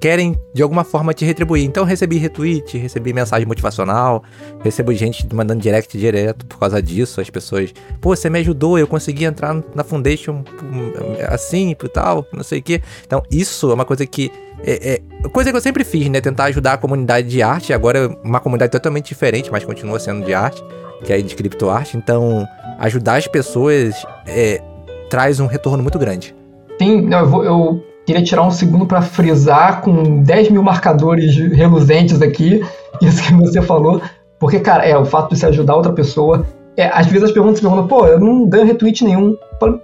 querem 0.00 0.38
de 0.54 0.62
alguma 0.62 0.84
forma 0.84 1.12
te 1.12 1.24
retribuir. 1.24 1.64
Então 1.64 1.84
recebi 1.84 2.18
retweet, 2.18 2.78
recebi 2.78 3.12
mensagem 3.12 3.46
motivacional, 3.46 4.22
recebo 4.62 4.92
gente 4.92 5.26
mandando 5.34 5.60
direct 5.60 5.96
direto 5.98 6.46
por 6.46 6.58
causa 6.58 6.80
disso. 6.80 7.20
As 7.20 7.30
pessoas, 7.30 7.72
pô, 8.00 8.14
você 8.14 8.30
me 8.30 8.38
ajudou, 8.38 8.78
eu 8.78 8.86
consegui 8.86 9.24
entrar 9.24 9.56
na 9.74 9.84
Foundation 9.84 10.42
assim 11.28 11.70
e 11.70 11.88
tal, 11.88 12.26
não 12.32 12.44
sei 12.44 12.60
o 12.60 12.62
quê. 12.62 12.80
Então 13.06 13.22
isso 13.30 13.70
é 13.70 13.74
uma 13.74 13.84
coisa 13.84 14.06
que. 14.06 14.30
É, 14.64 14.94
é, 14.94 15.28
coisa 15.28 15.50
que 15.50 15.56
eu 15.56 15.60
sempre 15.60 15.84
fiz, 15.84 16.08
né? 16.08 16.20
Tentar 16.20 16.44
ajudar 16.46 16.72
a 16.72 16.76
comunidade 16.78 17.28
de 17.28 17.40
arte. 17.42 17.72
Agora 17.72 17.98
é 17.98 18.06
uma 18.26 18.40
comunidade 18.40 18.72
totalmente 18.72 19.08
diferente, 19.08 19.52
mas 19.52 19.64
continua 19.64 20.00
sendo 20.00 20.24
de 20.24 20.34
arte, 20.34 20.62
que 21.04 21.12
é 21.12 21.20
de 21.20 21.34
criptoarte. 21.34 21.96
Então, 21.96 22.44
ajudar 22.80 23.16
as 23.16 23.28
pessoas 23.28 23.94
é, 24.26 24.60
traz 25.08 25.38
um 25.38 25.46
retorno 25.46 25.80
muito 25.80 25.96
grande. 25.96 26.34
Sim, 26.80 27.12
eu, 27.12 27.26
vou, 27.28 27.44
eu 27.44 27.84
Queria 28.08 28.22
tirar 28.22 28.42
um 28.42 28.50
segundo 28.50 28.86
para 28.86 29.02
frisar 29.02 29.82
com 29.82 30.22
10 30.22 30.48
mil 30.48 30.62
marcadores 30.62 31.36
reluzentes 31.36 32.22
aqui, 32.22 32.64
isso 33.02 33.22
que 33.22 33.34
você 33.34 33.60
falou. 33.60 34.00
Porque, 34.38 34.58
cara, 34.60 34.82
é 34.82 34.96
o 34.96 35.04
fato 35.04 35.34
de 35.34 35.38
você 35.38 35.44
ajudar 35.44 35.76
outra 35.76 35.92
pessoa. 35.92 36.46
É, 36.74 36.86
às 36.86 37.06
vezes 37.06 37.24
as 37.24 37.32
perguntas 37.32 37.60
perguntam, 37.60 37.86
pô, 37.86 38.06
eu 38.06 38.18
não 38.18 38.48
ganho 38.48 38.64
retweet 38.64 39.04
nenhum. 39.04 39.36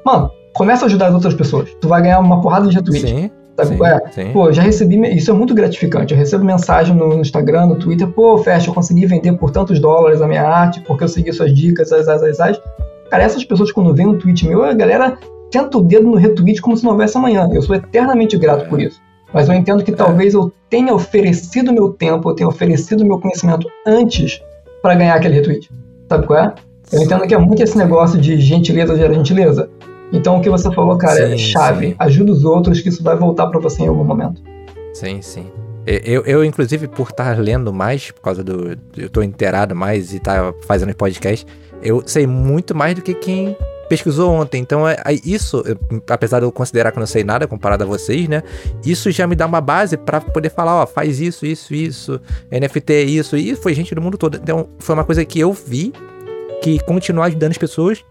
Mano, 0.07 0.31
começa 0.55 0.85
a 0.85 0.87
ajudar 0.87 1.09
as 1.09 1.15
outras 1.15 1.35
pessoas. 1.35 1.69
Tu 1.79 1.87
vai 1.87 2.01
ganhar 2.01 2.19
uma 2.19 2.41
porrada 2.41 2.67
de 2.67 2.75
retweet. 2.75 3.07
Sim. 3.07 3.31
Sabe? 3.59 3.77
Sim, 3.77 3.85
é, 3.85 4.01
sim. 4.11 4.33
Pô, 4.33 4.51
já 4.51 4.63
recebi. 4.63 4.97
Isso 5.15 5.31
é 5.31 5.35
muito 5.35 5.55
gratificante. 5.55 6.15
Eu 6.15 6.19
recebo 6.19 6.47
mensagem 6.47 6.97
no, 6.97 7.21
Instagram, 7.21 7.67
no 7.67 7.79
Twitter, 7.79 8.09
pô, 8.09 8.39
Fest, 8.39 8.67
eu 8.67 8.73
consegui 8.73 9.05
vender 9.05 9.35
por 9.35 9.51
tantos 9.51 9.79
dólares 9.79 10.23
a 10.23 10.27
minha 10.27 10.49
arte, 10.49 10.81
porque 10.81 11.05
eu 11.05 11.09
segui 11.09 11.31
suas 11.31 11.55
dicas, 11.55 11.93
as, 11.93 12.09
as, 12.09 12.23
as, 12.23 12.41
as. 12.41 12.63
Cara, 13.11 13.23
essas 13.23 13.45
pessoas, 13.45 13.71
quando 13.71 13.95
vêm 13.95 14.07
um 14.07 14.17
tweet 14.17 14.49
meu, 14.49 14.65
a 14.65 14.73
galera 14.73 15.19
senta 15.53 15.79
o 15.79 15.83
dedo 15.83 16.07
no 16.07 16.17
retweet 16.17 16.61
como 16.61 16.77
se 16.77 16.85
não 16.85 16.93
houvesse 16.93 17.17
amanhã. 17.17 17.49
Eu 17.53 17.63
sou 17.63 17.75
eternamente 17.75 18.37
grato 18.37 18.69
por 18.69 18.81
isso. 18.81 19.01
Mas 19.33 19.49
eu 19.49 19.55
entendo 19.55 19.83
que 19.83 19.93
talvez 19.93 20.35
eu 20.35 20.53
tenha 20.71 20.95
oferecido 20.95 21.73
meu 21.73 21.91
tempo, 21.91 22.31
eu 22.31 22.35
tenha 22.35 22.49
oferecido 22.49 23.05
meu 23.05 23.19
conhecimento 23.19 23.69
antes 23.87 24.41
para 24.81 24.95
ganhar 24.95 25.15
aquele 25.15 25.35
retweet. 25.35 25.69
Sabe 26.09 26.27
qual 26.27 26.39
é? 26.39 26.55
Eu 26.93 27.03
entendo 27.03 27.27
que 27.27 27.35
é 27.35 27.39
muito 27.39 27.63
esse 27.63 27.77
negócio 27.77 28.21
de 28.21 28.41
gentileza 28.41 28.97
gera 28.97 29.13
gentileza. 29.13 29.69
Então 30.13 30.37
o 30.39 30.41
que 30.41 30.49
você 30.49 30.73
falou, 30.73 30.97
cara, 30.97 31.19
é 31.21 31.27
sim, 31.29 31.35
é 31.35 31.39
chave. 31.39 31.89
Sim. 31.89 31.95
Ajuda 31.99 32.33
os 32.33 32.45
outros 32.45 32.81
que 32.81 32.89
isso 32.89 33.03
vai 33.03 33.17
voltar 33.17 33.49
para 33.49 33.59
você 33.59 33.83
em 33.83 33.89
algum 33.89 34.05
momento. 34.05 34.41
Sim, 34.93 35.21
sim. 35.21 35.47
Eu, 35.87 36.23
eu, 36.25 36.45
inclusive, 36.45 36.89
por 36.89 37.09
estar 37.11 37.39
lendo 37.39 37.73
mais, 37.73 38.11
por 38.11 38.23
causa 38.23 38.43
do. 38.43 38.77
Eu 38.97 39.11
tô 39.11 39.23
inteirado 39.23 39.75
mais 39.75 40.15
e 40.15 40.19
tá 40.19 40.55
fazendo 40.63 40.95
podcast, 40.95 41.45
eu 41.83 42.03
sei 42.07 42.27
muito 42.27 42.75
mais 42.75 42.95
do 42.95 43.03
que 43.03 43.13
quem 43.13 43.55
pesquisou 43.89 44.33
ontem. 44.33 44.61
Então, 44.61 44.89
é, 44.89 44.95
é, 45.05 45.13
isso, 45.25 45.63
apesar 46.09 46.41
de 46.41 46.47
eu 46.47 46.53
considerar 46.53 46.91
que 46.93 46.99
eu 46.99 47.01
não 47.01 47.07
sei 47.07 47.25
nada 47.25 47.47
comparado 47.47 47.85
a 47.85 47.87
vocês, 47.87 48.29
né? 48.29 48.43
Isso 48.85 49.11
já 49.11 49.27
me 49.27 49.37
dá 49.37 49.47
uma 49.47 49.61
base 49.61 49.97
para 49.97 50.21
poder 50.21 50.51
falar, 50.51 50.83
ó, 50.83 50.87
faz 50.87 51.21
isso, 51.21 51.47
isso, 51.47 51.75
isso, 51.75 52.21
NFT 52.51 52.93
é 52.93 53.03
isso. 53.03 53.37
E 53.37 53.55
foi 53.57 53.75
gente 53.75 53.95
do 53.95 54.01
mundo 54.01 54.19
todo. 54.19 54.37
Então, 54.37 54.69
foi 54.79 54.95
uma 54.95 55.05
coisa 55.05 55.25
que 55.25 55.39
eu 55.41 55.53
vi 55.53 55.93
que 56.63 56.79
continuar 56.81 57.27
ajudando 57.27 57.51
as 57.51 57.59
pessoas 57.59 58.05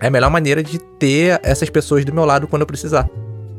é 0.00 0.06
a 0.06 0.10
melhor 0.10 0.30
maneira 0.30 0.62
de 0.62 0.78
ter 0.78 1.38
essas 1.42 1.68
pessoas 1.68 2.04
do 2.04 2.12
meu 2.12 2.24
lado 2.24 2.48
quando 2.48 2.62
eu 2.62 2.66
precisar. 2.66 3.08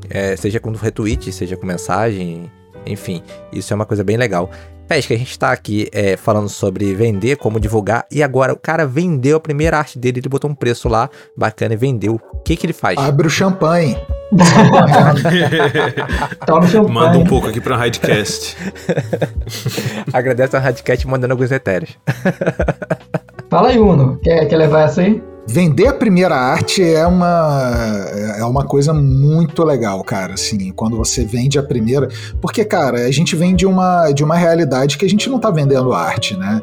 É, 0.10 0.36
seja 0.36 0.60
com 0.60 0.72
retweet, 0.72 1.32
seja 1.32 1.56
com 1.56 1.66
mensagem, 1.66 2.52
enfim, 2.86 3.24
isso 3.54 3.72
é 3.72 3.76
uma 3.76 3.86
coisa 3.86 4.04
bem 4.04 4.18
legal. 4.18 4.50
Pesca, 4.92 5.14
a 5.14 5.18
gente 5.18 5.40
tá 5.40 5.54
aqui 5.54 5.88
é, 5.94 6.18
falando 6.18 6.50
sobre 6.50 6.94
vender, 6.94 7.38
como 7.38 7.62
divulgar, 7.62 8.06
e 8.12 8.22
agora 8.22 8.52
o 8.52 8.58
cara 8.58 8.86
vendeu 8.86 9.38
a 9.38 9.40
primeira 9.40 9.78
arte 9.78 9.98
dele, 9.98 10.20
ele 10.20 10.28
botou 10.28 10.52
um 10.52 10.54
preço 10.54 10.90
lá 10.90 11.10
bacana 11.34 11.76
e 11.76 11.78
vendeu. 11.78 12.20
O 12.34 12.40
que 12.40 12.58
que 12.58 12.66
ele 12.66 12.74
faz? 12.74 12.98
Abre 12.98 13.26
o 13.26 13.30
champanhe. 13.30 13.96
Toma 16.46 16.68
champanhe. 16.68 16.94
Manda 16.94 17.18
um 17.20 17.24
pouco 17.24 17.48
aqui 17.48 17.62
pra 17.62 17.88
Hidecast. 17.88 18.58
Agradece 20.12 20.58
a 20.58 20.70
Hidecast 20.70 21.08
mandando 21.08 21.36
alguns 21.36 21.54
etéreos. 21.54 21.98
Fala 23.50 23.70
aí, 23.70 23.80
Uno. 23.80 24.20
Quer, 24.22 24.46
quer 24.50 24.58
levar 24.58 24.82
essa 24.82 25.00
aí? 25.00 25.24
Vender 25.48 25.88
a 25.88 25.94
primeira 25.94 26.36
arte 26.36 26.84
é 26.84 27.06
uma, 27.06 28.06
é 28.38 28.44
uma 28.46 28.64
coisa 28.64 28.94
muito 28.94 29.64
legal, 29.64 30.04
cara, 30.04 30.36
assim, 30.36 30.72
quando 30.72 30.96
você 30.96 31.26
vende 31.26 31.58
a 31.58 31.64
primeira, 31.64 32.08
porque, 32.40 32.64
cara, 32.64 33.00
a 33.00 33.12
gente 33.12 33.36
vem 33.36 33.56
de 33.56 33.66
uma, 33.66 34.12
de 34.12 34.24
uma 34.24 34.36
realidade 34.36 34.98
que 34.98 35.06
a 35.06 35.10
gente 35.10 35.30
não 35.30 35.40
tá 35.40 35.50
vendendo 35.50 35.94
arte, 35.94 36.38
né? 36.38 36.62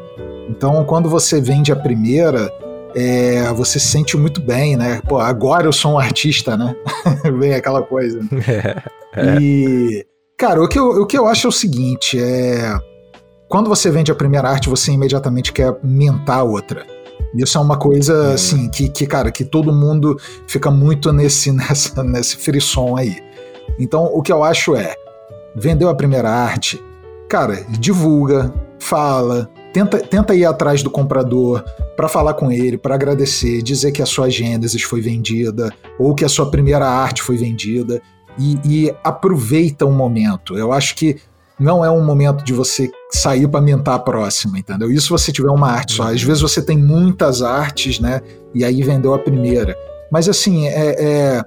Então, 0.49 0.83
quando 0.85 1.09
você 1.09 1.39
vende 1.39 1.71
a 1.71 1.75
primeira, 1.75 2.51
é, 2.95 3.51
você 3.53 3.79
se 3.79 3.87
sente 3.87 4.17
muito 4.17 4.41
bem, 4.41 4.75
né? 4.75 5.01
Pô, 5.07 5.19
agora 5.19 5.67
eu 5.67 5.73
sou 5.73 5.93
um 5.93 5.99
artista, 5.99 6.57
né? 6.57 6.75
Vem 7.39 7.53
aquela 7.53 7.81
coisa. 7.81 8.19
É, 9.11 9.37
é. 9.37 9.41
E, 9.41 10.05
cara, 10.37 10.61
o 10.61 10.67
que, 10.67 10.77
eu, 10.77 11.01
o 11.01 11.07
que 11.07 11.17
eu 11.17 11.25
acho 11.25 11.47
é 11.47 11.49
o 11.49 11.51
seguinte: 11.51 12.19
é. 12.21 12.79
Quando 13.49 13.67
você 13.67 13.89
vende 13.89 14.11
a 14.11 14.15
primeira 14.15 14.47
arte, 14.47 14.69
você 14.69 14.91
imediatamente 14.91 15.51
quer 15.51 15.75
mintar 15.83 16.37
a 16.37 16.43
outra. 16.43 16.85
Isso 17.33 17.57
é 17.57 17.61
uma 17.61 17.77
coisa, 17.77 18.29
hum. 18.29 18.33
assim, 18.33 18.69
que, 18.69 18.89
que, 18.89 19.05
cara, 19.05 19.31
que 19.31 19.45
todo 19.45 19.73
mundo 19.73 20.19
fica 20.47 20.71
muito 20.71 21.11
nesse, 21.13 21.51
nessa, 21.51 22.03
nesse 22.03 22.37
frisson 22.37 22.97
aí. 22.97 23.17
Então, 23.77 24.05
o 24.05 24.21
que 24.21 24.31
eu 24.31 24.43
acho 24.43 24.75
é, 24.75 24.95
vendeu 25.55 25.89
a 25.89 25.95
primeira 25.95 26.29
arte, 26.29 26.81
cara, 27.29 27.65
divulga, 27.69 28.53
fala, 28.79 29.49
tenta, 29.71 29.99
tenta 29.99 30.35
ir 30.35 30.45
atrás 30.45 30.81
do 30.83 30.89
comprador 30.89 31.63
para 31.95 32.07
falar 32.07 32.33
com 32.33 32.51
ele, 32.51 32.77
para 32.77 32.95
agradecer, 32.95 33.61
dizer 33.61 33.91
que 33.91 34.01
a 34.01 34.05
sua 34.05 34.29
Gênesis 34.29 34.81
foi 34.81 35.01
vendida 35.01 35.71
ou 35.97 36.15
que 36.15 36.25
a 36.25 36.29
sua 36.29 36.49
primeira 36.49 36.87
arte 36.87 37.21
foi 37.21 37.37
vendida 37.37 38.01
e, 38.37 38.57
e 38.65 38.95
aproveita 39.03 39.85
o 39.85 39.91
momento. 39.91 40.57
Eu 40.57 40.71
acho 40.71 40.95
que 40.95 41.17
não 41.59 41.83
é 41.83 41.91
um 41.91 42.03
momento 42.03 42.43
de 42.43 42.53
você 42.53 42.89
sair 43.11 43.47
para 43.47 43.59
mintar 43.59 43.95
a 43.95 43.99
próxima, 43.99 44.57
entendeu? 44.57 44.91
Isso 44.91 45.09
você 45.09 45.31
tiver 45.31 45.51
uma 45.51 45.69
arte 45.69 45.93
só. 45.93 46.03
Às 46.03 46.23
vezes 46.23 46.41
você 46.41 46.61
tem 46.61 46.77
muitas 46.77 47.41
artes, 47.41 47.99
né? 47.99 48.21
E 48.53 48.63
aí 48.63 48.81
vendeu 48.81 49.13
a 49.13 49.19
primeira. 49.19 49.77
Mas 50.11 50.29
assim, 50.29 50.67
é, 50.67 50.95
é 50.97 51.43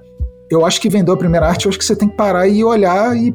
eu 0.49 0.65
acho 0.65 0.79
que 0.79 0.87
vendeu 0.87 1.15
a 1.15 1.17
primeira 1.17 1.47
arte, 1.47 1.65
eu 1.65 1.69
acho 1.69 1.79
que 1.79 1.85
você 1.85 1.95
tem 1.95 2.07
que 2.07 2.15
parar 2.15 2.47
e 2.47 2.63
olhar 2.63 3.17
e, 3.17 3.33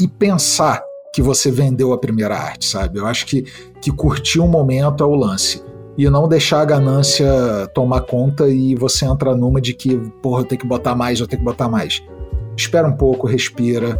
e 0.00 0.08
pensar 0.08 0.82
que 1.14 1.22
você 1.22 1.50
vendeu 1.50 1.92
a 1.92 1.98
primeira 1.98 2.36
arte, 2.36 2.66
sabe? 2.66 2.98
Eu 2.98 3.06
acho 3.06 3.24
que, 3.24 3.42
que 3.80 3.92
curtir 3.92 4.40
o 4.40 4.48
momento 4.48 5.04
é 5.04 5.06
o 5.06 5.14
lance. 5.14 5.62
E 5.96 6.10
não 6.10 6.28
deixar 6.28 6.60
a 6.60 6.64
ganância 6.64 7.26
tomar 7.72 8.02
conta 8.02 8.48
e 8.48 8.74
você 8.74 9.06
entrar 9.06 9.34
numa 9.34 9.60
de 9.60 9.72
que, 9.72 9.96
porra, 10.20 10.42
eu 10.42 10.44
tenho 10.44 10.60
que 10.60 10.66
botar 10.66 10.94
mais, 10.94 11.20
eu 11.20 11.26
tenho 11.26 11.40
que 11.40 11.44
botar 11.44 11.68
mais. 11.68 12.02
Espera 12.56 12.86
um 12.86 12.92
pouco, 12.92 13.26
respira, 13.26 13.98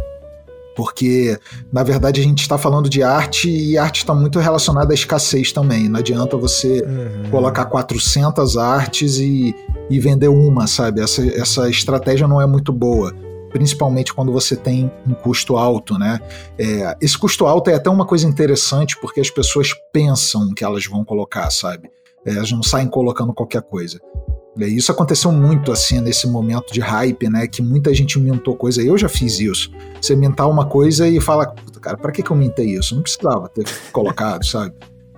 porque 0.77 1.39
na 1.73 1.81
verdade 1.81 2.21
a 2.21 2.23
gente 2.23 2.41
está 2.41 2.55
falando 2.55 2.87
de 2.87 3.01
arte 3.01 3.49
e 3.49 3.79
arte 3.79 3.97
está 3.97 4.13
muito 4.13 4.37
relacionada 4.37 4.93
à 4.93 4.95
escassez 4.95 5.51
também. 5.51 5.89
Não 5.89 5.99
adianta 5.99 6.37
você 6.37 6.83
uhum. 6.83 7.31
colocar 7.31 7.65
400 7.65 8.55
artes 8.57 9.17
e, 9.17 9.55
e 9.89 9.99
vender 9.99 10.27
uma, 10.27 10.67
sabe? 10.67 11.01
Essa, 11.01 11.25
essa 11.29 11.67
estratégia 11.67 12.27
não 12.27 12.39
é 12.39 12.45
muito 12.45 12.71
boa. 12.71 13.11
Principalmente 13.49 14.13
quando 14.13 14.31
você 14.31 14.55
tem 14.55 14.91
um 15.07 15.15
custo 15.15 15.57
alto, 15.57 15.97
né? 15.97 16.19
É, 16.59 16.95
esse 17.01 17.17
custo 17.17 17.47
alto 17.47 17.71
é 17.71 17.73
até 17.73 17.89
uma 17.89 18.05
coisa 18.05 18.27
interessante 18.27 18.95
porque 19.01 19.19
as 19.19 19.31
pessoas 19.31 19.69
pensam 19.91 20.53
que 20.53 20.63
elas 20.63 20.85
vão 20.85 21.03
colocar, 21.03 21.49
sabe? 21.49 21.89
É, 22.23 22.35
elas 22.35 22.51
não 22.51 22.61
saem 22.61 22.87
colocando 22.87 23.33
qualquer 23.33 23.63
coisa. 23.63 23.99
Isso 24.65 24.91
aconteceu 24.91 25.31
muito 25.31 25.71
assim 25.71 25.99
nesse 26.01 26.27
momento 26.27 26.73
de 26.73 26.79
hype, 26.79 27.29
né? 27.29 27.47
Que 27.47 27.61
muita 27.61 27.93
gente 27.93 28.19
mintou 28.19 28.55
coisa. 28.55 28.81
Eu 28.81 28.97
já 28.97 29.07
fiz 29.07 29.39
isso. 29.39 29.71
Você 30.01 30.15
mintar 30.15 30.49
uma 30.49 30.65
coisa 30.65 31.07
e 31.07 31.19
fala, 31.21 31.53
cara, 31.81 31.97
para 31.97 32.11
que, 32.11 32.23
que 32.23 32.31
eu 32.31 32.35
mintei 32.35 32.77
isso? 32.77 32.95
Não 32.95 33.01
precisava 33.01 33.47
ter 33.49 33.65
colocado, 33.91 34.43
sabe? 34.47 34.73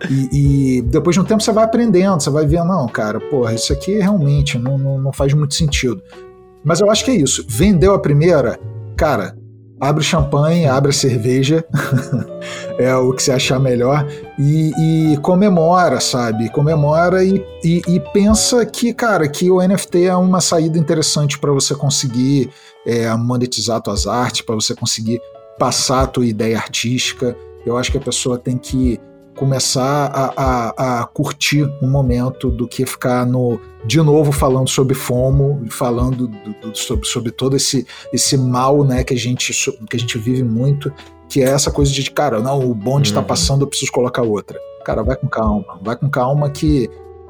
E, 0.10 0.78
e, 0.78 0.82
depois 0.82 1.14
de 1.14 1.20
um 1.20 1.26
tempo 1.26 1.44
você 1.44 1.52
vai 1.52 1.66
aprendendo, 1.66 2.22
você 2.22 2.30
vai 2.30 2.46
ver, 2.46 2.64
não, 2.64 2.88
cara, 2.88 3.20
porra, 3.20 3.54
isso 3.54 3.74
aqui 3.74 4.00
realmente 4.00 4.58
não, 4.58 4.78
não, 4.78 4.98
não 4.98 5.12
faz 5.12 5.34
muito 5.34 5.56
sentido. 5.56 6.02
Mas 6.64 6.80
eu 6.80 6.90
acho 6.90 7.04
que 7.04 7.12
é 7.12 7.16
isso. 7.16 7.46
Vendeu 7.48 7.94
a 7.94 8.00
primeira, 8.00 8.60
cara, 8.96 9.36
abre 9.80 10.02
o 10.02 10.06
champanhe, 10.06 10.66
abre 10.66 10.90
a 10.90 10.94
cerveja, 10.94 11.64
é 12.78 12.94
o 12.96 13.14
que 13.14 13.24
você 13.24 13.32
achar 13.32 13.60
melhor, 13.60 14.06
e, 14.38 15.14
e 15.14 15.18
comemora, 15.18 16.00
sabe? 16.00 16.50
Comemora 16.50 17.24
e, 17.24 17.44
e, 17.64 17.82
e, 17.88 18.00
pensa 18.12 18.66
que, 18.66 18.94
cara, 18.94 19.28
que 19.28 19.50
o 19.50 19.66
NFT 19.66 20.06
é 20.06 20.16
uma 20.16 20.42
saída 20.42 20.78
interessante 20.78 21.40
para 21.40 21.52
você 21.52 21.74
conseguir 21.74 22.50
é, 22.86 23.14
monetizar 23.16 23.82
suas 23.84 24.06
artes, 24.06 24.42
para 24.42 24.56
você 24.56 24.76
conseguir 24.76 25.22
passar 25.58 26.04
a 26.04 26.08
tua 26.08 26.26
ideia 26.26 26.58
artística. 26.58 27.36
Eu 27.66 27.78
acho 27.78 27.92
que 27.92 27.98
a 27.98 28.02
pessoa 28.02 28.38
tem 28.38 28.58
que 28.58 29.00
começar 29.40 30.12
a, 30.14 30.34
a, 30.36 31.00
a, 31.00 31.06
curtir 31.06 31.64
um 31.82 31.90
momento 31.90 32.52
do 32.52 32.68
que 32.68 32.86
ficar 32.86 33.26
no 33.26 33.58
de 33.86 34.02
novo 34.02 34.34
falando 34.34 34.68
sobre 34.68 34.94
FOMO, 34.94 35.66
falando 35.70 36.28
do, 36.28 36.54
do, 36.60 36.78
sobre, 36.78 37.08
sobre 37.08 37.32
todo 37.32 37.56
esse, 37.56 37.88
esse 38.12 38.38
mal 38.38 38.84
né, 38.84 39.02
que, 39.06 39.14
a 39.14 39.18
gente, 39.18 39.54
que 39.90 39.96
a 39.96 40.00
gente 40.00 40.18
vive 40.18 40.44
muito, 40.44 40.92
que 41.30 41.42
é 41.42 41.46
essa 41.46 41.72
coisa 41.72 41.90
de, 41.90 42.12
cara, 42.12 42.42
não, 42.42 42.70
o 42.70 42.76
bonde 42.76 43.08
está 43.08 43.22
uhum. 43.22 43.26
passando, 43.26 43.62
eu 43.62 43.68
preciso 43.68 43.94
colocar 43.94 44.24
outra. 44.24 44.60
Cara, 44.84 45.02
vai 45.04 45.16
com 45.16 45.30
calma, 45.30 45.80
vai 45.82 45.96
com 45.96 46.10
calma 46.10 46.50
que 46.50 46.90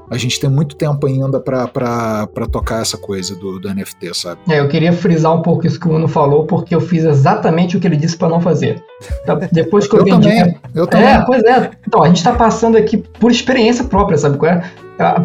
a 0.09 0.17
gente 0.17 0.39
tem 0.39 0.49
muito 0.49 0.75
tempo 0.75 1.05
ainda 1.07 1.39
para 1.39 2.47
tocar 2.51 2.81
essa 2.81 2.97
coisa 2.97 3.35
do, 3.35 3.59
do 3.59 3.73
NFT, 3.73 4.13
sabe? 4.13 4.41
É, 4.49 4.59
eu 4.59 4.67
queria 4.67 4.91
frisar 4.91 5.33
um 5.35 5.41
pouco 5.41 5.67
isso 5.67 5.79
que 5.79 5.87
o 5.87 5.91
Uno 5.91 6.07
falou, 6.07 6.45
porque 6.45 6.73
eu 6.73 6.81
fiz 6.81 7.03
exatamente 7.03 7.77
o 7.77 7.79
que 7.79 7.87
ele 7.87 7.97
disse 7.97 8.17
para 8.17 8.29
não 8.29 8.41
fazer. 8.41 8.83
Então, 9.23 9.39
depois 9.51 9.87
que 9.87 9.95
eu, 9.95 9.99
eu 9.99 10.05
vendi. 10.05 10.29
Também, 10.29 10.57
eu 10.73 10.87
também. 10.87 11.07
É, 11.07 11.21
pois 11.25 11.43
é. 11.43 11.71
Então, 11.87 12.03
a 12.03 12.07
gente 12.07 12.17
está 12.17 12.33
passando 12.33 12.77
aqui 12.77 12.97
por 12.97 13.31
experiência 13.31 13.83
própria, 13.83 14.17
sabe 14.17 14.37
qual 14.37 14.51
é? 14.51 14.63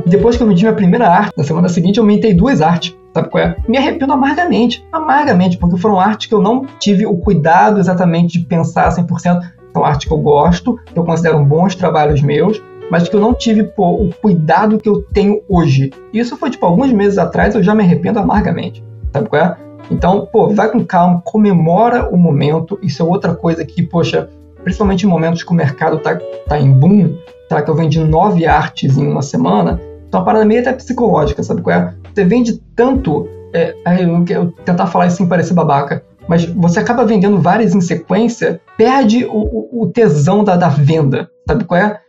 Depois 0.06 0.36
que 0.36 0.42
eu 0.42 0.46
vendi 0.46 0.62
minha 0.62 0.74
primeira 0.74 1.08
arte, 1.08 1.32
na 1.36 1.42
semana 1.42 1.68
seguinte 1.68 1.98
eu 1.98 2.04
mintei 2.04 2.32
duas 2.32 2.60
artes. 2.60 2.96
Sabe 3.12 3.28
qual 3.28 3.44
é? 3.44 3.56
Me 3.68 3.76
arrependo 3.76 4.12
amargamente, 4.12 4.84
amargamente, 4.92 5.56
porque 5.56 5.78
foram 5.78 6.00
artes 6.00 6.26
que 6.26 6.34
eu 6.34 6.40
não 6.40 6.66
tive 6.78 7.06
o 7.06 7.16
cuidado 7.16 7.78
exatamente 7.78 8.38
de 8.38 8.44
pensar 8.44 8.88
100%. 8.90 9.40
São 9.72 9.84
artes 9.84 10.06
que 10.06 10.12
eu 10.12 10.18
gosto, 10.18 10.78
que 10.86 10.96
eu 10.96 11.04
considero 11.04 11.44
bons 11.44 11.74
trabalhos 11.74 12.22
meus, 12.22 12.62
mas 12.90 13.08
que 13.08 13.16
eu 13.16 13.20
não 13.20 13.34
tive 13.34 13.62
pô, 13.62 13.90
o 13.90 14.10
cuidado 14.20 14.78
que 14.78 14.88
eu 14.88 15.02
tenho 15.02 15.42
hoje. 15.48 15.90
Isso 16.12 16.36
foi 16.36 16.50
tipo 16.50 16.66
alguns 16.66 16.92
meses 16.92 17.18
atrás, 17.18 17.54
eu 17.54 17.62
já 17.62 17.74
me 17.74 17.82
arrependo 17.82 18.18
amargamente. 18.18 18.84
Sabe 19.12 19.28
qual 19.28 19.42
é? 19.42 19.56
Então, 19.90 20.26
pô, 20.32 20.48
vai 20.48 20.70
com 20.70 20.84
calma, 20.84 21.20
comemora 21.24 22.08
o 22.08 22.16
momento. 22.16 22.78
Isso 22.82 23.02
é 23.02 23.04
outra 23.04 23.34
coisa 23.34 23.64
que, 23.64 23.82
poxa, 23.82 24.28
principalmente 24.62 25.04
em 25.04 25.08
momentos 25.08 25.42
que 25.42 25.50
o 25.50 25.54
mercado 25.54 25.98
tá, 25.98 26.18
tá 26.48 26.58
em 26.58 26.70
boom, 26.70 27.16
tá? 27.48 27.62
Que 27.62 27.70
eu 27.70 27.74
vendi 27.74 28.00
nove 28.00 28.46
artes 28.46 28.96
em 28.96 29.06
uma 29.06 29.22
semana. 29.22 29.80
Então 30.08 30.20
a 30.20 30.24
parada 30.24 30.44
meio 30.44 30.60
até 30.60 30.72
psicológica, 30.72 31.42
sabe 31.42 31.62
qual 31.62 31.76
é? 31.76 31.94
Você 32.12 32.24
vende 32.24 32.60
tanto. 32.74 33.28
É, 33.52 33.74
eu, 34.00 34.24
eu 34.28 34.52
tentar 34.64 34.86
falar 34.86 35.06
isso 35.06 35.18
sem 35.18 35.28
parecer 35.28 35.54
babaca, 35.54 36.02
mas 36.26 36.44
você 36.44 36.80
acaba 36.80 37.04
vendendo 37.04 37.40
várias 37.40 37.74
em 37.74 37.80
sequência, 37.80 38.60
perde 38.76 39.24
o, 39.26 39.68
o, 39.82 39.86
tesão 39.86 40.42
da, 40.42 40.56
da 40.56 40.68
venda, 40.68 41.30
sabe 41.46 41.64
qual 41.64 41.80
é? 41.80 42.00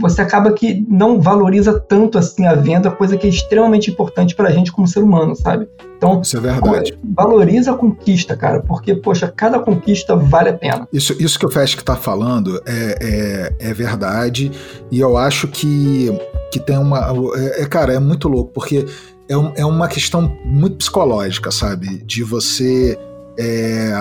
Você 0.00 0.22
acaba 0.22 0.50
que 0.52 0.86
não 0.88 1.20
valoriza 1.20 1.78
tanto 1.78 2.16
assim 2.16 2.46
a 2.46 2.54
venda, 2.54 2.90
coisa 2.90 3.18
que 3.18 3.26
é 3.26 3.30
extremamente 3.30 3.90
importante 3.90 4.34
pra 4.34 4.50
gente 4.50 4.72
como 4.72 4.88
ser 4.88 5.00
humano, 5.00 5.36
sabe? 5.36 5.68
Então, 5.96 6.22
isso 6.22 6.38
é 6.38 6.40
verdade. 6.40 6.98
Valoriza 7.14 7.72
a 7.72 7.74
conquista, 7.74 8.34
cara, 8.34 8.60
porque, 8.60 8.94
poxa, 8.94 9.28
cada 9.28 9.58
conquista 9.58 10.16
vale 10.16 10.48
a 10.48 10.52
pena. 10.54 10.88
Isso, 10.90 11.14
isso 11.22 11.38
que 11.38 11.44
o 11.44 11.50
Fest 11.50 11.78
tá 11.82 11.96
falando 11.96 12.62
é, 12.64 13.52
é, 13.60 13.68
é, 13.68 13.74
verdade, 13.74 14.50
e 14.90 15.00
eu 15.00 15.18
acho 15.18 15.46
que, 15.48 16.08
que 16.50 16.58
tem 16.58 16.78
uma. 16.78 17.12
É, 17.36 17.62
é 17.62 17.66
cara, 17.66 17.92
é 17.92 17.98
muito 17.98 18.26
louco, 18.26 18.52
porque 18.54 18.86
é, 19.28 19.36
um, 19.36 19.52
é 19.54 19.66
uma 19.66 19.86
questão 19.86 20.34
muito 20.46 20.76
psicológica, 20.76 21.50
sabe? 21.50 22.02
De 22.04 22.22
você. 22.22 22.98
É, 23.40 23.92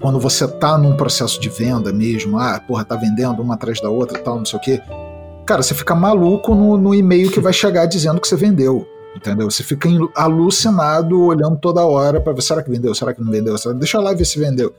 quando 0.00 0.20
você 0.20 0.46
tá 0.46 0.78
num 0.78 0.96
processo 0.96 1.40
de 1.40 1.48
venda 1.48 1.92
mesmo, 1.92 2.38
ah, 2.38 2.60
porra, 2.60 2.84
tá 2.84 2.94
vendendo 2.94 3.42
uma 3.42 3.54
atrás 3.54 3.80
da 3.80 3.88
outra 3.88 4.18
tal, 4.18 4.36
não 4.36 4.44
sei 4.44 4.58
o 4.58 4.62
quê 4.62 4.80
cara, 5.44 5.62
você 5.62 5.74
fica 5.74 5.94
maluco 5.94 6.54
no, 6.54 6.76
no 6.76 6.94
e-mail 6.94 7.30
que 7.30 7.40
vai 7.40 7.52
chegar 7.52 7.86
dizendo 7.86 8.20
que 8.20 8.28
você 8.28 8.36
vendeu. 8.36 8.86
Entendeu? 9.16 9.48
Você 9.48 9.62
fica 9.62 9.88
alucinado 10.14 11.20
olhando 11.20 11.56
toda 11.56 11.84
hora 11.84 12.20
para 12.20 12.32
ver 12.32 12.42
será 12.42 12.62
que 12.62 12.70
vendeu, 12.70 12.94
será 12.94 13.14
que 13.14 13.22
não 13.22 13.30
vendeu, 13.30 13.56
será... 13.56 13.72
deixa 13.74 14.00
lá 14.00 14.12
ver 14.12 14.24
se 14.24 14.40
vendeu. 14.40 14.74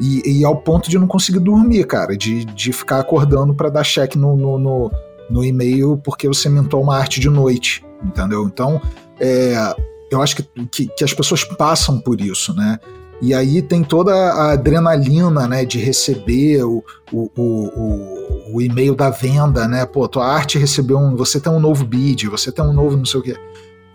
E, 0.00 0.40
e, 0.40 0.44
ao 0.44 0.56
ponto 0.56 0.88
de 0.88 0.98
não 0.98 1.08
conseguir 1.08 1.40
dormir, 1.40 1.84
cara, 1.84 2.16
de, 2.16 2.44
de 2.44 2.72
ficar 2.72 3.00
acordando 3.00 3.54
para 3.54 3.68
dar 3.68 3.82
cheque 3.82 4.16
no, 4.16 4.36
no, 4.36 4.58
no, 4.58 4.92
no, 5.28 5.44
e-mail 5.44 6.00
porque 6.04 6.28
você 6.28 6.48
mentou 6.48 6.80
uma 6.80 6.96
arte 6.96 7.18
de 7.18 7.28
noite, 7.28 7.84
entendeu? 8.04 8.44
Então, 8.44 8.80
é, 9.18 9.74
eu 10.08 10.22
acho 10.22 10.36
que, 10.36 10.42
que, 10.70 10.86
que, 10.86 11.04
as 11.04 11.12
pessoas 11.12 11.42
passam 11.42 12.00
por 12.00 12.20
isso, 12.20 12.54
né? 12.54 12.78
E 13.20 13.34
aí 13.34 13.60
tem 13.60 13.82
toda 13.82 14.12
a 14.14 14.52
adrenalina, 14.52 15.48
né, 15.48 15.64
de 15.64 15.78
receber 15.78 16.62
o, 16.62 16.84
o, 17.12 17.30
o, 17.36 18.54
o 18.54 18.62
e-mail 18.62 18.94
da 18.94 19.10
venda, 19.10 19.66
né? 19.66 19.84
Pô, 19.84 20.06
tua 20.06 20.26
arte 20.26 20.58
recebeu 20.58 20.98
um. 20.98 21.16
Você 21.16 21.40
tem 21.40 21.52
um 21.52 21.58
novo 21.58 21.84
bid, 21.84 22.28
você 22.28 22.52
tem 22.52 22.64
um 22.64 22.72
novo 22.72 22.96
não 22.96 23.04
sei 23.04 23.20
o 23.20 23.22
quê. 23.22 23.36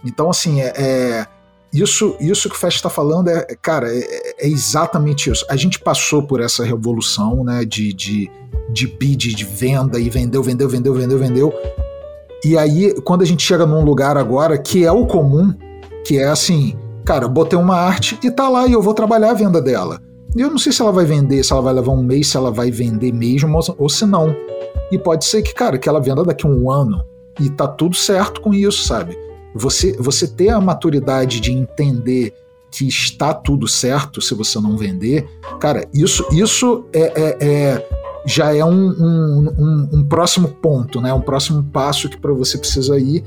Então, 0.03 0.29
assim, 0.29 0.61
é, 0.61 0.73
é 0.75 1.27
isso, 1.73 2.15
isso 2.19 2.49
que 2.49 2.55
o 2.55 2.57
Fest 2.57 2.75
está 2.75 2.89
falando 2.89 3.29
é, 3.29 3.55
cara, 3.59 3.87
é, 3.91 4.45
é, 4.45 4.47
exatamente 4.47 5.31
isso. 5.31 5.45
A 5.49 5.55
gente 5.55 5.79
passou 5.79 6.21
por 6.21 6.39
essa 6.39 6.63
revolução, 6.63 7.43
né, 7.43 7.65
de, 7.65 7.91
de, 7.93 8.29
de 8.69 8.87
bid, 8.87 9.33
de 9.33 9.43
venda, 9.43 9.99
e 9.99 10.07
vendeu, 10.09 10.43
vendeu, 10.43 10.69
vendeu, 10.69 10.93
vendeu, 10.93 11.17
vendeu. 11.17 11.53
E 12.45 12.57
aí, 12.57 12.93
quando 13.01 13.21
a 13.21 13.25
gente 13.25 13.41
chega 13.41 13.65
num 13.65 13.83
lugar 13.83 14.17
agora 14.17 14.57
que 14.57 14.85
é 14.85 14.91
o 14.91 15.07
comum, 15.07 15.53
que 16.05 16.19
é 16.19 16.27
assim, 16.27 16.75
cara, 17.03 17.27
botei 17.27 17.57
uma 17.57 17.75
arte 17.75 18.17
e 18.23 18.31
tá 18.31 18.49
lá 18.49 18.67
e 18.67 18.73
eu 18.73 18.81
vou 18.81 18.93
trabalhar 18.93 19.31
a 19.31 19.35
venda 19.35 19.61
dela. 19.61 20.01
Eu 20.35 20.49
não 20.49 20.57
sei 20.57 20.71
se 20.71 20.81
ela 20.81 20.91
vai 20.91 21.05
vender, 21.05 21.43
se 21.43 21.53
ela 21.53 21.61
vai 21.61 21.73
levar 21.73 21.91
um 21.91 22.01
mês, 22.01 22.27
se 22.27 22.37
ela 22.37 22.51
vai 22.51 22.71
vender 22.71 23.13
mesmo 23.13 23.55
ou, 23.55 23.75
ou 23.77 23.89
se 23.89 24.05
não. 24.05 24.35
E 24.91 24.97
pode 24.97 25.25
ser 25.25 25.41
que, 25.41 25.53
cara, 25.53 25.77
que 25.77 25.87
ela 25.87 26.01
venda 26.01 26.23
daqui 26.23 26.45
a 26.45 26.49
um 26.49 26.71
ano. 26.71 27.03
E 27.39 27.49
tá 27.49 27.67
tudo 27.67 27.95
certo 27.95 28.41
com 28.41 28.53
isso, 28.53 28.83
sabe? 28.83 29.17
Você, 29.55 29.95
você 29.97 30.27
ter 30.27 30.49
a 30.49 30.59
maturidade 30.59 31.39
de 31.39 31.51
entender 31.51 32.33
que 32.71 32.87
está 32.87 33.33
tudo 33.33 33.67
certo 33.67 34.19
se 34.19 34.33
você 34.33 34.59
não 34.59 34.75
vender, 34.75 35.27
cara, 35.59 35.85
isso, 35.93 36.25
isso 36.31 36.85
é, 36.91 37.13
é, 37.15 37.37
é 37.39 37.87
já 38.25 38.55
é 38.55 38.63
um, 38.63 38.71
um, 38.71 39.53
um, 39.59 39.89
um, 39.99 40.03
próximo 40.03 40.47
ponto, 40.47 41.01
né? 41.01 41.13
Um 41.13 41.21
próximo 41.21 41.63
passo 41.63 42.09
que 42.09 42.17
para 42.17 42.33
você 42.33 42.57
precisa 42.57 42.97
ir, 42.97 43.23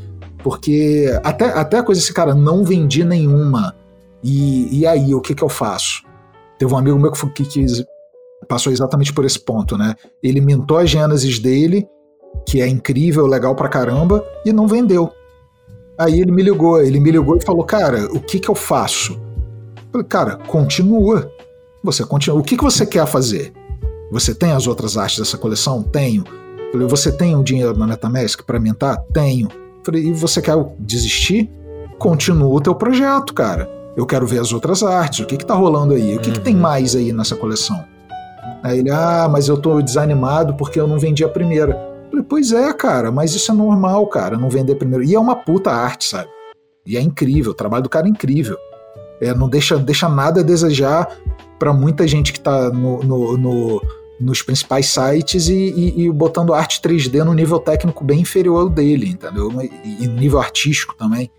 porque 0.47 1.13
até, 1.25 1.47
até 1.47 1.79
a 1.79 1.83
coisa 1.83 2.01
assim, 2.01 2.13
cara, 2.13 2.33
não 2.33 2.63
vendi 2.63 3.03
nenhuma. 3.03 3.75
E, 4.23 4.79
e 4.79 4.87
aí, 4.87 5.13
o 5.13 5.21
que, 5.21 5.35
que 5.35 5.43
eu 5.43 5.49
faço? 5.49 6.05
Teve 6.57 6.73
um 6.73 6.79
amigo 6.79 6.97
meu 6.97 7.11
que, 7.11 7.27
que, 7.31 7.45
que 7.45 7.85
passou 8.47 8.73
exatamente 8.73 9.13
por 9.13 9.25
esse 9.25 9.41
ponto, 9.41 9.77
né? 9.77 9.97
Ele 10.23 10.41
mintou 10.41 10.79
a 10.79 10.87
Gênesis 10.87 11.41
dele, 11.41 11.89
que 12.47 12.63
é 12.63 12.69
incrível, 12.69 13.27
legal 13.27 13.57
pra 13.57 13.69
caramba, 13.69 14.25
e 14.45 14.53
não 14.53 14.69
vendeu. 14.69 15.11
Aí 15.99 16.21
ele 16.21 16.31
me 16.31 16.45
ligou, 16.45 16.81
ele 16.81 17.01
me 17.01 17.11
ligou 17.11 17.37
e 17.37 17.45
falou: 17.45 17.65
Cara, 17.65 18.07
o 18.13 18.21
que 18.21 18.39
que 18.39 18.49
eu 18.49 18.55
faço? 18.55 19.15
Eu 19.15 19.91
falei, 19.91 20.07
cara, 20.07 20.37
continua. 20.47 21.29
Você 21.83 22.05
continua. 22.05 22.39
O 22.39 22.45
que, 22.45 22.57
que 22.57 22.63
você 22.63 22.87
quer 22.87 23.05
fazer? 23.09 23.53
Você 24.13 24.33
tem 24.33 24.53
as 24.53 24.69
outras 24.69 24.97
artes 24.97 25.19
dessa 25.19 25.37
coleção? 25.37 25.83
Tenho. 25.83 26.23
Eu 26.67 26.73
falei, 26.73 26.87
você 26.87 27.11
tem 27.11 27.35
o 27.35 27.41
um 27.41 27.43
dinheiro 27.43 27.77
na 27.77 27.85
MetaMask 27.85 28.43
para 28.45 28.61
mintar? 28.61 28.97
Tenho. 29.13 29.66
Eu 29.87 29.93
falei, 29.93 30.09
e 30.09 30.13
você 30.13 30.43
quer 30.43 30.57
desistir? 30.81 31.49
Continua 31.97 32.53
o 32.53 32.61
teu 32.61 32.75
projeto, 32.75 33.33
cara. 33.33 33.71
Eu 33.97 34.05
quero 34.05 34.27
ver 34.27 34.41
as 34.41 34.53
outras 34.53 34.83
artes. 34.83 35.21
O 35.21 35.27
que 35.27 35.37
que 35.37 35.47
tá 35.47 35.55
rolando 35.55 35.95
aí? 35.95 36.17
O 36.17 36.21
que, 36.21 36.33
que 36.33 36.41
tem 36.41 36.57
uhum. 36.57 36.61
mais 36.61 36.97
aí 36.97 37.13
nessa 37.13 37.37
coleção? 37.37 37.85
Aí 38.65 38.81
ele, 38.81 38.91
ah, 38.91 39.29
mas 39.31 39.47
eu 39.47 39.57
tô 39.57 39.81
desanimado 39.81 40.55
porque 40.55 40.81
eu 40.81 40.89
não 40.89 40.99
vendi 40.99 41.23
a 41.23 41.29
primeira. 41.29 41.79
Falei, 42.11 42.27
pois 42.29 42.51
é, 42.51 42.73
cara, 42.73 43.13
mas 43.13 43.33
isso 43.33 43.53
é 43.53 43.55
normal, 43.55 44.05
cara, 44.09 44.37
não 44.37 44.51
vender 44.51 44.75
primeiro. 44.75 45.05
E 45.05 45.15
é 45.15 45.21
uma 45.21 45.37
puta 45.37 45.71
arte, 45.71 46.05
sabe? 46.05 46.29
E 46.85 46.97
é 46.97 47.01
incrível, 47.01 47.53
o 47.53 47.55
trabalho 47.55 47.85
do 47.85 47.89
cara 47.89 48.09
é 48.09 48.11
incrível. 48.11 48.57
É, 49.21 49.33
não 49.33 49.49
deixa, 49.49 49.77
deixa 49.77 50.09
nada 50.09 50.41
a 50.41 50.45
desejar 50.45 51.17
para 51.61 51.73
muita 51.73 52.09
gente 52.09 52.33
que 52.33 52.41
tá 52.41 52.71
no, 52.71 53.05
no, 53.05 53.37
no, 53.37 53.83
nos 54.19 54.43
principais 54.43 54.87
sites 54.87 55.49
e, 55.49 55.55
e, 55.55 56.05
e, 56.05 56.11
botando 56.11 56.55
arte 56.55 56.81
3D 56.81 57.23
no 57.23 57.35
nível 57.35 57.59
técnico 57.59 58.03
bem 58.03 58.21
inferior 58.21 58.61
ao 58.63 58.69
dele, 58.69 59.09
entendeu? 59.11 59.51
E, 59.63 60.05
e 60.05 60.09
nível 60.09 60.39
artístico 60.39 60.95
também. 60.95 61.31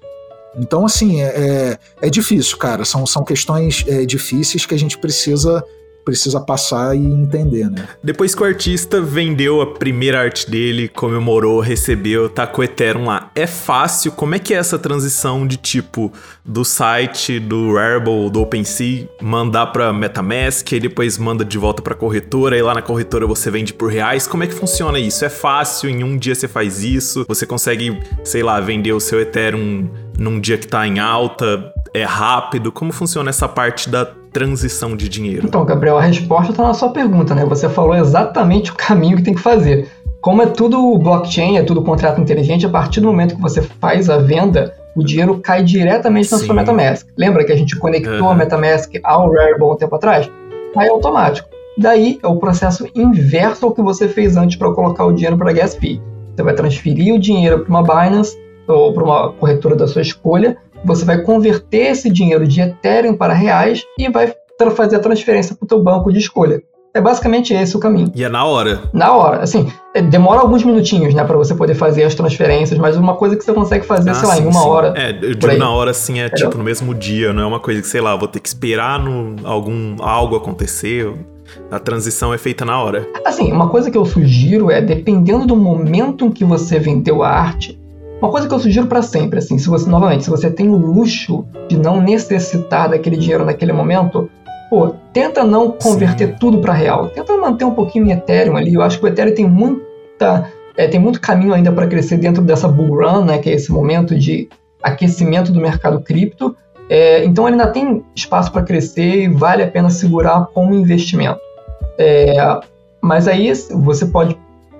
Então, 0.58 0.86
assim, 0.86 1.22
é, 1.22 1.28
é, 1.28 1.80
é, 2.02 2.10
difícil, 2.10 2.58
cara. 2.58 2.84
São, 2.84 3.06
são 3.06 3.24
questões 3.24 3.84
é, 3.88 4.06
difíceis 4.06 4.66
que 4.66 4.74
a 4.74 4.80
gente 4.80 4.98
precisa 4.98 5.64
precisa 6.08 6.40
passar 6.40 6.96
e 6.96 7.06
entender, 7.06 7.70
né? 7.70 7.86
Depois 8.02 8.34
que 8.34 8.42
o 8.42 8.46
artista 8.46 9.02
vendeu 9.02 9.60
a 9.60 9.74
primeira 9.74 10.22
arte 10.22 10.50
dele, 10.50 10.88
comemorou, 10.88 11.60
recebeu, 11.60 12.30
tá 12.30 12.48
com 12.48 12.62
o 12.62 12.64
Ethereum 12.64 13.08
lá, 13.08 13.30
é 13.36 13.46
fácil? 13.46 14.14
Como 14.14 14.34
é 14.34 14.40
que 14.40 14.54
é 14.54 14.58
essa 14.58 14.80
transição 14.80 15.46
de 15.46 15.58
tipo 15.58 16.14
do 16.46 16.64
site 16.64 17.42
do 17.42 17.74
Rarible, 17.74 18.30
do 18.30 18.42
OpenSea, 18.42 19.10
mandar 19.22 19.68
para 19.68 19.92
MetaMask 19.92 20.72
e 20.72 20.80
depois 20.80 21.18
manda 21.18 21.44
de 21.44 21.58
volta 21.58 21.82
para 21.82 21.94
corretora 21.94 22.58
e 22.58 22.62
lá 22.62 22.74
na 22.74 22.82
corretora 22.82 23.28
você 23.28 23.52
vende 23.52 23.74
por 23.74 23.92
reais? 23.92 24.26
Como 24.26 24.46
é 24.46 24.48
que 24.48 24.54
funciona 24.54 24.98
isso? 24.98 25.26
É 25.26 25.30
fácil? 25.30 25.90
Em 25.90 26.06
um 26.06 26.18
dia 26.18 26.36
você 26.36 26.48
faz 26.48 26.86
isso? 26.86 27.26
Você 27.28 27.46
consegue, 27.46 28.00
sei 28.24 28.44
lá, 28.44 28.62
vender 28.62 28.94
o 28.94 29.00
seu 29.02 29.20
Ethereum 29.20 29.90
num 30.18 30.40
dia 30.40 30.58
que 30.58 30.68
tá 30.68 30.88
em 30.88 31.00
alta? 31.00 31.74
É 31.94 32.06
rápido? 32.06 32.72
Como 32.72 32.94
funciona 32.94 33.30
essa 33.30 33.50
parte 33.50 33.90
da 33.90 34.10
transição 34.38 34.96
de 34.96 35.10
dinheiro? 35.10 35.48
Então, 35.48 35.66
Gabriel, 35.66 35.98
a 35.98 36.02
resposta 36.02 36.52
está 36.52 36.64
na 36.64 36.74
sua 36.74 36.90
pergunta, 36.90 37.34
né? 37.34 37.44
Você 37.46 37.68
falou 37.68 37.96
exatamente 37.96 38.72
o 38.72 38.76
caminho 38.76 39.18
que 39.18 39.24
tem 39.24 39.34
que 39.34 39.42
fazer. 39.42 39.90
Como 40.22 40.44
é 40.44 40.46
tudo 40.46 40.98
blockchain, 41.00 41.58
é 41.58 41.64
tudo 41.64 41.82
contrato 41.82 42.22
inteligente, 42.22 42.66
a 42.66 42.70
partir 42.70 43.02
do 43.02 43.08
momento 43.08 43.36
que 43.36 43.42
você 43.42 43.62
faz 43.62 44.10
a 44.10 44.18
venda, 44.18 44.76
o 44.96 45.04
dinheiro 45.04 45.40
cai 45.40 45.64
diretamente 45.64 46.32
na 46.32 46.38
Sim. 46.38 46.46
sua 46.46 46.56
MetaMask. 46.56 47.08
Lembra 47.18 47.44
que 47.46 47.52
a 47.52 47.56
gente 47.56 47.76
conectou 47.76 48.22
uhum. 48.22 48.30
a 48.30 48.36
MetaMask 48.36 48.94
ao 49.04 49.32
Rarible 49.32 49.64
um 49.66 49.76
tempo 49.76 49.96
atrás? 49.96 50.30
Cai 50.74 50.88
automático. 50.90 51.50
Daí 51.78 52.20
é 52.22 52.28
o 52.28 52.36
processo 52.38 52.88
inverso 52.96 53.66
ao 53.66 53.72
que 53.72 53.82
você 53.82 54.08
fez 54.08 54.38
antes 54.38 54.56
para 54.56 54.72
colocar 54.72 55.06
o 55.06 55.14
dinheiro 55.14 55.38
para 55.38 55.50
a 55.50 55.54
Gas 55.54 55.76
Fee. 55.76 56.02
Você 56.36 56.44
vai 56.44 56.54
transferir 56.54 57.14
o 57.14 57.20
dinheiro 57.20 57.60
para 57.60 57.70
uma 57.70 57.84
Binance 57.84 58.38
ou 58.68 58.94
para 58.94 59.04
uma 59.04 59.32
corretora 59.34 59.76
da 59.76 59.88
sua 59.88 60.02
escolha 60.02 60.58
você 60.88 61.06
vai 61.06 61.22
converter 61.22 61.92
esse 61.92 62.10
dinheiro 62.10 62.48
de 62.48 62.62
Ethereum 62.62 63.14
para 63.14 63.34
reais 63.34 63.84
e 64.00 64.10
vai 64.10 64.34
fazer 64.76 64.96
a 64.96 65.00
transferência 65.00 65.56
para 65.56 65.66
o 65.66 65.68
teu 65.68 65.84
banco 65.84 66.12
de 66.12 66.18
escolha. 66.18 66.64
É 66.94 67.02
basicamente 67.02 67.54
esse 67.54 67.78
o 67.78 67.80
caminho. 67.80 68.12
E 68.16 68.24
é 68.24 68.30
na 68.30 68.44
hora. 68.44 68.82
Na 68.92 69.14
hora. 69.14 69.44
Assim, 69.44 69.72
é, 69.94 70.02
demora 70.02 70.40
alguns 70.40 70.64
minutinhos, 70.64 71.14
né, 71.14 71.24
para 71.24 71.38
você 71.38 71.54
poder 71.54 71.76
fazer 71.76 72.04
as 72.04 72.16
transferências, 72.16 72.80
mas 72.80 72.98
uma 72.98 73.14
coisa 73.14 73.36
que 73.36 73.44
você 73.44 73.54
consegue 73.54 73.86
fazer, 73.86 74.10
ah, 74.10 74.14
sei 74.16 74.28
sim, 74.28 74.36
lá, 74.36 74.42
em 74.42 74.48
uma 74.48 74.62
sim. 74.62 74.68
hora. 74.68 74.94
É, 74.96 75.12
eu 75.12 75.36
digo 75.36 75.58
na 75.58 75.70
hora, 75.70 75.92
assim, 75.92 76.20
é 76.20 76.30
tipo 76.30 76.58
no 76.58 76.64
mesmo 76.64 76.96
dia, 76.96 77.32
não 77.32 77.44
é 77.44 77.46
uma 77.46 77.60
coisa 77.60 77.82
que, 77.82 77.88
sei 77.88 78.02
lá, 78.02 78.16
vou 78.16 78.28
ter 78.28 78.40
que 78.40 78.48
esperar 78.48 79.00
no, 79.00 79.36
algum, 79.44 79.96
algo 80.00 80.36
acontecer. 80.36 81.14
A 81.70 81.78
transição 81.78 82.34
é 82.34 82.38
feita 82.38 82.66
na 82.66 82.82
hora. 82.82 83.08
Assim, 83.24 83.52
uma 83.52 83.70
coisa 83.70 83.92
que 83.92 83.98
eu 83.98 84.06
sugiro 84.06 84.72
é, 84.72 84.82
dependendo 84.82 85.46
do 85.46 85.56
momento 85.56 86.26
em 86.26 86.32
que 86.32 86.44
você 86.44 86.80
vendeu 86.80 87.22
a 87.22 87.30
arte, 87.30 87.80
uma 88.22 88.31
coisa 88.31 88.48
que 88.48 88.53
eu 88.53 88.60
sugiro 88.60 88.88
para 88.88 89.02
sempre, 89.02 89.39
assim, 89.39 89.57
se 89.57 89.68
você, 89.68 89.88
novamente, 89.89 90.23
se 90.23 90.30
você 90.30 90.49
tem 90.49 90.69
o 90.69 90.76
luxo 90.76 91.45
de 91.68 91.77
não 91.77 92.02
necessitar 92.02 92.89
daquele 92.89 93.15
dinheiro 93.15 93.45
naquele 93.45 93.72
momento, 93.72 94.30
pô, 94.69 94.94
tenta 95.14 95.44
não 95.44 95.72
converter 95.72 96.30
Sim. 96.30 96.35
tudo 96.39 96.60
para 96.60 96.73
real. 96.73 97.10
Tenta 97.10 97.38
manter 97.38 97.65
um 97.65 97.76
pouquinho 97.76 98.07
em 98.07 98.11
Ethereum 98.11 98.57
ali. 98.57 98.73
Eu 98.73 98.81
acho 98.81 98.99
que 98.99 99.06
o 99.06 99.07
Ethereum 99.07 99.35
tem 99.35 99.48
muita, 99.48 100.52
é, 100.76 100.88
tem 100.88 100.99
muito 100.99 101.22
caminho 101.22 101.53
ainda 101.53 101.72
para 101.72 101.88
crescer 101.88 102.18
dentro 102.18 102.41
dessa 102.44 102.68
bull 102.68 102.98
run, 102.98 103.26
né, 103.26 103.38
que 103.38 103.49
é 103.49 103.53
esse 103.53 103.72
momento 103.72 104.18
de 104.18 104.49
aquecimento 104.81 105.52
do 105.52 105.60
mercado 105.60 106.02
cripto. 106.02 106.56
É, 106.89 107.23
então 107.23 107.48
ele 107.48 107.60
ainda 107.60 107.72
tem 107.72 108.03
espaço 108.15 108.52
para 108.52 108.64
crescer 108.64 109.23
e 109.23 109.27
vale 109.27 109.61
a 109.61 109.68
pena 109.68 109.89
segurar 109.89 110.48
como 110.53 110.73
investimento. 110.73 111.39
É, 111.99 112.35
mas 113.02 113.27
aí 113.27 113.53
você 113.76 114.06
pode 114.06 114.38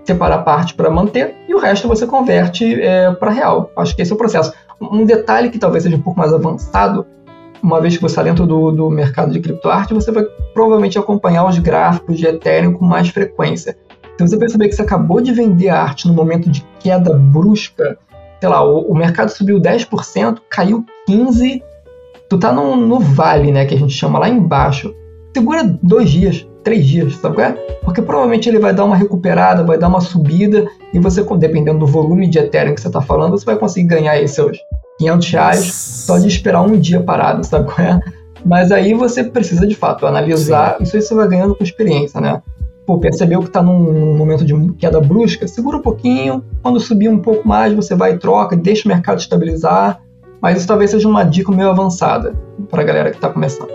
separar 0.08 0.40
parte 0.40 0.74
para 0.74 0.90
manter 0.90 1.36
e 1.48 1.54
o 1.54 1.60
resto 1.60 1.88
você 1.88 2.08
converte 2.08 2.82
é, 2.82 3.12
para 3.12 3.30
real. 3.30 3.70
Acho 3.78 3.96
que 3.96 4.02
esse 4.02 4.12
é 4.12 4.16
o 4.16 4.18
processo. 4.18 4.54
Um 4.82 5.06
detalhe 5.06 5.50
que 5.50 5.60
talvez 5.60 5.84
seja 5.84 5.98
um 5.98 6.02
pouco 6.02 6.18
mais 6.18 6.34
avançado, 6.34 7.06
uma 7.62 7.82
vez 7.82 7.96
que 7.96 8.02
você 8.02 8.14
está 8.14 8.24
dentro 8.24 8.48
do, 8.48 8.72
do 8.72 8.90
mercado 8.90 9.34
de 9.34 9.40
criptoarte, 9.40 9.94
você 9.94 10.12
vai 10.12 10.24
provavelmente 10.54 10.98
acompanhar 10.98 11.46
os 11.46 11.60
gráficos 11.60 12.18
de 12.18 12.26
Ethereum 12.26 12.74
com 12.74 12.86
mais 12.86 13.10
frequência. 13.10 13.78
Se 14.18 14.28
você 14.28 14.38
perceber 14.38 14.70
que 14.70 14.76
você 14.76 14.82
acabou 14.82 15.20
de 15.20 15.34
vender 15.34 15.70
arte 15.70 16.08
no 16.08 16.14
momento 16.14 16.50
de 16.50 16.66
queda 16.80 17.14
brusca, 17.14 17.98
sei 18.40 18.50
lá, 18.50 18.64
o, 18.64 18.92
o 18.92 18.96
mercado 18.96 19.30
subiu 19.30 19.60
10%, 19.60 20.38
caiu 20.50 20.86
15%, 21.10 21.62
tu 22.30 22.38
tá 22.38 22.52
no, 22.52 22.76
no 22.76 23.00
vale, 23.00 23.52
né, 23.52 23.66
que 23.66 23.76
a 23.76 23.78
gente 23.78 23.94
chama 23.94 24.20
lá 24.20 24.30
embaixo. 24.30 24.96
Segura 25.36 25.64
dois 25.82 26.10
dias, 26.10 26.48
três 26.68 26.86
dias, 26.86 27.16
sabe 27.16 27.36
qual 27.36 27.48
é? 27.48 27.52
Porque 27.82 28.02
provavelmente 28.02 28.50
ele 28.50 28.60
vai 28.60 28.74
dar 28.74 28.84
uma 28.84 28.96
recuperada, 28.98 29.64
vai 29.64 29.78
dar 29.78 29.88
uma 29.88 30.02
subida 30.02 30.68
e 30.94 31.00
você, 31.00 31.24
dependendo 31.38 31.80
do 31.80 31.88
volume 31.88 32.28
de 32.28 32.40
Ethereum 32.40 32.76
que 32.76 32.82
você 32.82 32.88
está 32.88 33.00
falando, 33.00 33.32
você 33.32 33.46
vai 33.46 33.56
conseguir 33.56 33.88
ganhar 33.88 34.12
aí 34.12 34.28
seus 34.28 34.58
500 35.00 35.30
reais 35.30 35.74
só 36.06 36.18
de 36.18 36.28
esperar 36.28 36.62
um 36.64 36.78
dia 36.78 37.02
parado, 37.02 37.42
sabe 37.46 37.72
qual 37.72 37.88
é? 37.88 38.02
Mas 38.46 38.70
aí 38.70 38.94
você 38.94 39.24
precisa 39.24 39.66
de 39.66 39.76
fato 39.76 40.06
analisar, 40.06 40.76
Sim. 40.76 40.84
isso 40.84 40.98
aí 40.98 41.02
você 41.02 41.16
vai 41.16 41.28
ganhando 41.30 41.56
com 41.56 41.64
experiência, 41.64 42.20
né? 42.20 42.42
Pô, 42.86 42.98
percebeu 42.98 43.40
que 43.40 43.48
está 43.48 43.62
num 43.62 44.18
momento 44.18 44.44
de 44.44 44.54
queda 44.74 45.00
brusca, 45.00 45.48
segura 45.48 45.78
um 45.78 45.82
pouquinho, 45.82 46.44
quando 46.62 46.82
subir 46.82 47.08
um 47.08 47.20
pouco 47.20 47.48
mais 47.48 47.74
você 47.74 47.96
vai 47.96 48.12
e 48.12 48.18
troca, 48.18 48.58
deixa 48.58 48.90
o 48.90 48.92
mercado 48.92 49.20
estabilizar, 49.20 50.02
mas 50.42 50.58
isso 50.58 50.68
talvez 50.68 50.92
seja 50.92 51.08
uma 51.08 51.24
dica 51.24 51.50
meio 51.50 51.70
avançada 51.70 52.36
para 52.70 52.82
a 52.82 52.86
galera 52.86 53.10
que 53.10 53.16
está 53.16 53.30
começando. 53.30 53.72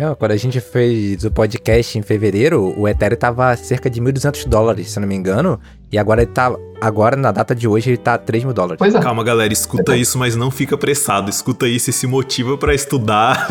Não, 0.00 0.14
quando 0.14 0.32
a 0.32 0.36
gente 0.38 0.62
fez 0.62 1.26
o 1.26 1.30
podcast 1.30 1.98
em 1.98 2.00
fevereiro, 2.00 2.72
o 2.74 2.88
Ethereum 2.88 3.18
tava 3.18 3.54
cerca 3.54 3.90
de 3.90 4.00
1.200 4.00 4.48
dólares, 4.48 4.90
se 4.90 4.98
não 4.98 5.06
me 5.06 5.14
engano, 5.14 5.60
e 5.92 5.98
agora 5.98 6.22
ele 6.22 6.30
tá 6.30 6.54
agora, 6.80 7.14
na 7.16 7.30
data 7.30 7.54
de 7.54 7.68
hoje, 7.68 7.90
ele 7.90 7.96
tá 7.96 8.16
3 8.16 8.44
mil 8.44 8.54
dólares. 8.54 8.78
Pois 8.78 8.94
é. 8.94 9.00
Calma, 9.00 9.22
galera, 9.22 9.52
escuta 9.52 9.96
isso, 9.96 10.18
mas 10.18 10.34
não 10.34 10.50
fica 10.50 10.74
apressado. 10.74 11.28
Escuta 11.28 11.68
isso 11.68 11.90
e 11.90 11.92
se 11.92 12.06
motiva 12.06 12.56
para 12.56 12.74
estudar, 12.74 13.46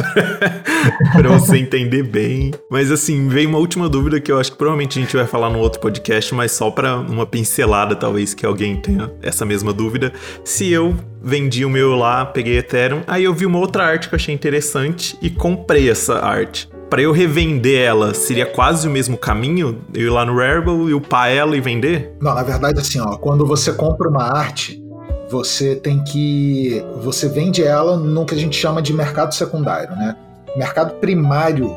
para 1.14 1.30
você 1.30 1.58
entender 1.58 2.04
bem. 2.04 2.52
Mas 2.70 2.92
assim, 2.92 3.28
veio 3.28 3.50
uma 3.50 3.60
última 3.60 3.88
dúvida 3.88 4.20
que 4.20 4.32
eu 4.32 4.40
acho 4.40 4.52
que 4.52 4.58
provavelmente 4.58 4.98
a 4.98 5.02
gente 5.02 5.16
vai 5.16 5.28
falar 5.28 5.50
no 5.50 5.60
outro 5.60 5.80
podcast, 5.80 6.34
mas 6.34 6.52
só 6.52 6.72
para 6.72 6.98
uma 6.98 7.26
pincelada, 7.26 7.96
talvez 7.96 8.34
que 8.34 8.46
alguém 8.46 8.76
tenha 8.78 9.12
essa 9.22 9.46
mesma 9.46 9.72
dúvida. 9.72 10.12
Se 10.44 10.72
eu 10.72 10.96
vendi 11.22 11.64
o 11.64 11.70
meu 11.70 11.96
lá, 11.96 12.26
peguei 12.26 12.58
Ethereum, 12.58 13.02
aí 13.06 13.24
eu 13.24 13.34
vi 13.34 13.46
uma 13.46 13.60
outra 13.60 13.84
arte 13.84 14.10
que 14.10 14.16
eu 14.16 14.18
achei 14.18 14.34
interessante 14.34 15.18
e 15.22 15.30
comprei 15.30 15.90
essa 15.90 16.20
arte 16.20 16.68
para 16.90 17.02
eu 17.02 17.12
revender 17.12 17.80
ela, 17.80 18.14
seria 18.14 18.46
quase 18.46 18.88
o 18.88 18.92
mesmo 18.92 19.18
caminho? 19.18 19.82
Eu 19.94 20.08
ir 20.08 20.10
lá 20.10 20.26
no 20.26 20.36
Rarible 20.36 20.90
e 20.90 20.94
upar 20.94 21.30
ela 21.30 21.56
e 21.56 21.62
vender? 21.62 22.16
Não, 22.20 22.34
na 22.34 22.44
verdade, 22.44 22.80
assim, 22.80 23.00
ó, 23.00 23.18
quando 23.18 23.46
você 23.46 23.72
compra 23.72 24.10
uma 24.10 24.24
arte, 24.24 24.84
você 25.30 25.76
tem 25.76 26.04
que. 26.04 26.84
Você 27.04 27.30
vende 27.30 27.64
ela 27.64 27.96
no 27.98 28.26
que 28.26 28.34
a 28.34 28.38
gente 28.38 28.58
chama 28.58 28.82
de 28.82 28.94
mercado 28.94 29.34
secundário, 29.34 29.96
né? 29.96 30.16
Mercado 30.56 30.96
primário 30.96 31.76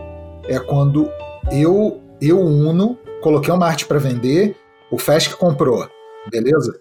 é 0.48 0.59
quando 0.59 1.09
eu, 1.51 2.01
eu 2.20 2.40
uno, 2.40 2.97
coloquei 3.20 3.52
uma 3.52 3.66
arte 3.66 3.84
para 3.84 3.98
vender, 3.98 4.56
o 4.90 4.98
Fesc 4.98 5.36
comprou, 5.36 5.86
beleza? 6.30 6.72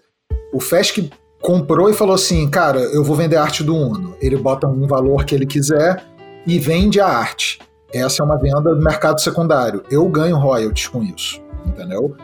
O 0.52 0.60
Fesc 0.60 1.10
comprou 1.42 1.90
e 1.90 1.94
falou 1.94 2.14
assim, 2.14 2.48
cara, 2.48 2.78
eu 2.78 3.02
vou 3.02 3.16
vender 3.16 3.36
a 3.36 3.42
arte 3.42 3.64
do 3.64 3.74
Uno. 3.74 4.14
Ele 4.20 4.36
bota 4.36 4.66
um 4.66 4.86
valor 4.86 5.24
que 5.24 5.34
ele 5.34 5.44
quiser 5.44 6.02
e 6.46 6.58
vende 6.58 7.00
a 7.00 7.06
arte. 7.06 7.58
Essa 7.92 8.22
é 8.22 8.24
uma 8.24 8.38
venda 8.38 8.74
do 8.74 8.82
mercado 8.82 9.20
secundário. 9.20 9.82
Eu 9.90 10.08
ganho 10.08 10.38
royalties 10.38 10.88
com 10.88 11.02
isso, 11.02 11.40
entendeu? 11.66 12.16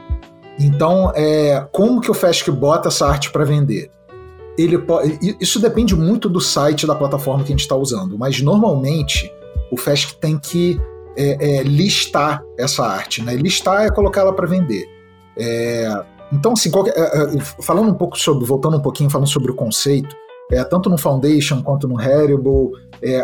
Então, 0.58 1.12
é, 1.14 1.66
como 1.70 2.00
que 2.00 2.10
o 2.10 2.14
Fast 2.14 2.50
bota 2.50 2.88
essa 2.88 3.06
arte 3.06 3.30
para 3.30 3.44
vender? 3.44 3.90
Ele 4.56 4.76
pode, 4.76 5.36
isso 5.40 5.60
depende 5.60 5.94
muito 5.94 6.28
do 6.28 6.40
site 6.40 6.86
da 6.86 6.94
plataforma 6.94 7.44
que 7.44 7.52
a 7.52 7.54
gente 7.54 7.60
está 7.60 7.76
usando, 7.76 8.18
mas 8.18 8.40
normalmente 8.40 9.32
o 9.70 9.76
Fast 9.76 10.16
tem 10.16 10.36
que 10.36 10.80
é, 11.16 11.58
é, 11.58 11.62
listar 11.62 12.42
essa 12.58 12.84
arte, 12.84 13.22
né? 13.22 13.34
Listar 13.34 13.84
é 13.84 13.90
colocar 13.90 14.22
ela 14.22 14.32
para 14.32 14.46
vender. 14.46 14.84
É, 15.36 16.04
então, 16.32 16.52
assim, 16.52 16.70
qualquer, 16.70 16.94
é, 16.96 17.36
é, 17.36 17.40
falando 17.62 17.90
um 17.90 17.94
pouco 17.94 18.18
sobre, 18.18 18.44
voltando 18.44 18.76
um 18.76 18.80
pouquinho, 18.80 19.10
falando 19.10 19.28
sobre 19.28 19.50
o 19.50 19.54
conceito, 19.54 20.14
é, 20.50 20.62
tanto 20.64 20.88
no 20.88 20.96
Foundation 20.96 21.62
quanto 21.62 21.86
no 21.86 21.98
Haribo, 22.00 22.72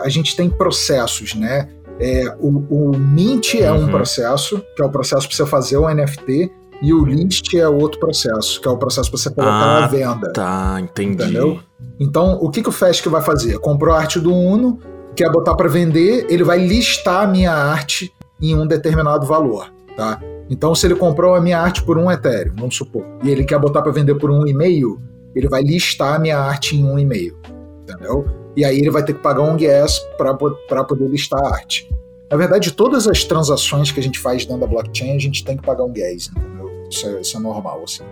a 0.03 0.09
gente 0.09 0.37
tem 0.37 0.49
processos, 0.51 1.35
né? 1.35 1.69
É, 2.01 2.35
o, 2.41 2.49
o, 2.49 2.97
Mint 2.97 3.55
é 3.55 3.71
uhum. 3.71 3.85
um 3.85 3.89
processo, 3.89 4.63
que 4.75 4.83
é 4.83 4.85
o 4.85 4.91
processo 4.91 5.29
para 5.29 5.37
você 5.37 5.47
fazer 5.47 5.77
o 5.77 5.89
NFT, 5.89 6.51
e 6.83 6.93
o 6.93 7.05
list 7.05 7.55
é 7.55 7.69
outro 7.69 8.01
processo, 8.01 8.61
que 8.61 8.69
é 8.69 8.71
o 8.71 8.77
processo 8.77 9.11
para 9.11 9.19
você 9.19 9.31
colocar 9.31 9.53
ah, 9.53 9.81
na 9.81 9.87
venda. 9.87 10.33
Tá, 10.33 10.77
entendi. 10.81 11.23
Entendeu? 11.23 11.61
Então, 11.99 12.39
o 12.41 12.51
que, 12.51 12.63
que 12.63 12.69
o 12.69 12.73
Fast 12.73 13.09
vai 13.09 13.23
fazer? 13.23 13.59
Comprou 13.59 13.95
a 13.95 13.99
arte 13.99 14.19
do 14.19 14.35
Uno, 14.35 14.79
quer 15.15 15.31
botar 15.31 15.55
para 15.55 15.69
vender, 15.69 16.27
ele 16.29 16.43
vai 16.43 16.59
listar 16.59 17.25
a 17.25 17.27
minha 17.27 17.53
arte 17.53 18.13
em 18.41 18.55
um 18.57 18.67
determinado 18.67 19.27
valor, 19.27 19.73
tá? 19.97 20.21
Então, 20.51 20.75
se 20.75 20.87
ele 20.87 20.95
comprou 20.95 21.35
a 21.35 21.41
minha 21.41 21.59
arte 21.59 21.83
por 21.83 21.97
um 21.97 22.11
Ethereum, 22.11 22.55
vamos 22.57 22.77
supor, 22.77 23.05
e 23.23 23.31
ele 23.31 23.45
quer 23.45 23.59
botar 23.59 23.81
para 23.81 23.93
vender 23.93 24.17
por 24.17 24.31
um 24.31 24.47
e-mail, 24.47 25.01
ele 25.35 25.49
vai 25.49 25.63
listar 25.63 26.15
a 26.15 26.19
minha 26.19 26.39
arte 26.39 26.77
em 26.77 26.85
um 26.85 26.99
e-mail, 26.99 27.37
entendeu? 27.85 28.45
e 28.57 28.65
aí 28.65 28.79
ele 28.79 28.91
vai 28.91 29.05
ter 29.05 29.15
que 29.15 29.21
pagar 29.21 29.43
um 29.43 29.57
gas 29.57 29.99
para 30.17 30.85
poder 30.85 31.09
listar 31.09 31.41
a 31.45 31.55
arte. 31.55 31.91
Na 32.31 32.37
verdade, 32.37 32.73
todas 32.73 33.07
as 33.07 33.25
transações 33.25 33.91
que 33.93 34.01
a 34.01 34.03
gente 34.03 34.19
faz 34.19 34.45
dentro 34.45 34.61
da 34.61 34.67
blockchain, 34.67 35.15
a 35.17 35.19
gente 35.19 35.45
tem 35.45 35.57
que 35.57 35.63
pagar 35.63 35.85
um 35.85 35.93
gas, 35.93 36.31
entendeu? 36.35 36.71
Isso 36.91 37.07
é, 37.07 37.21
isso 37.21 37.37
é 37.37 37.41
normal, 37.41 37.83
assim. 37.85 38.05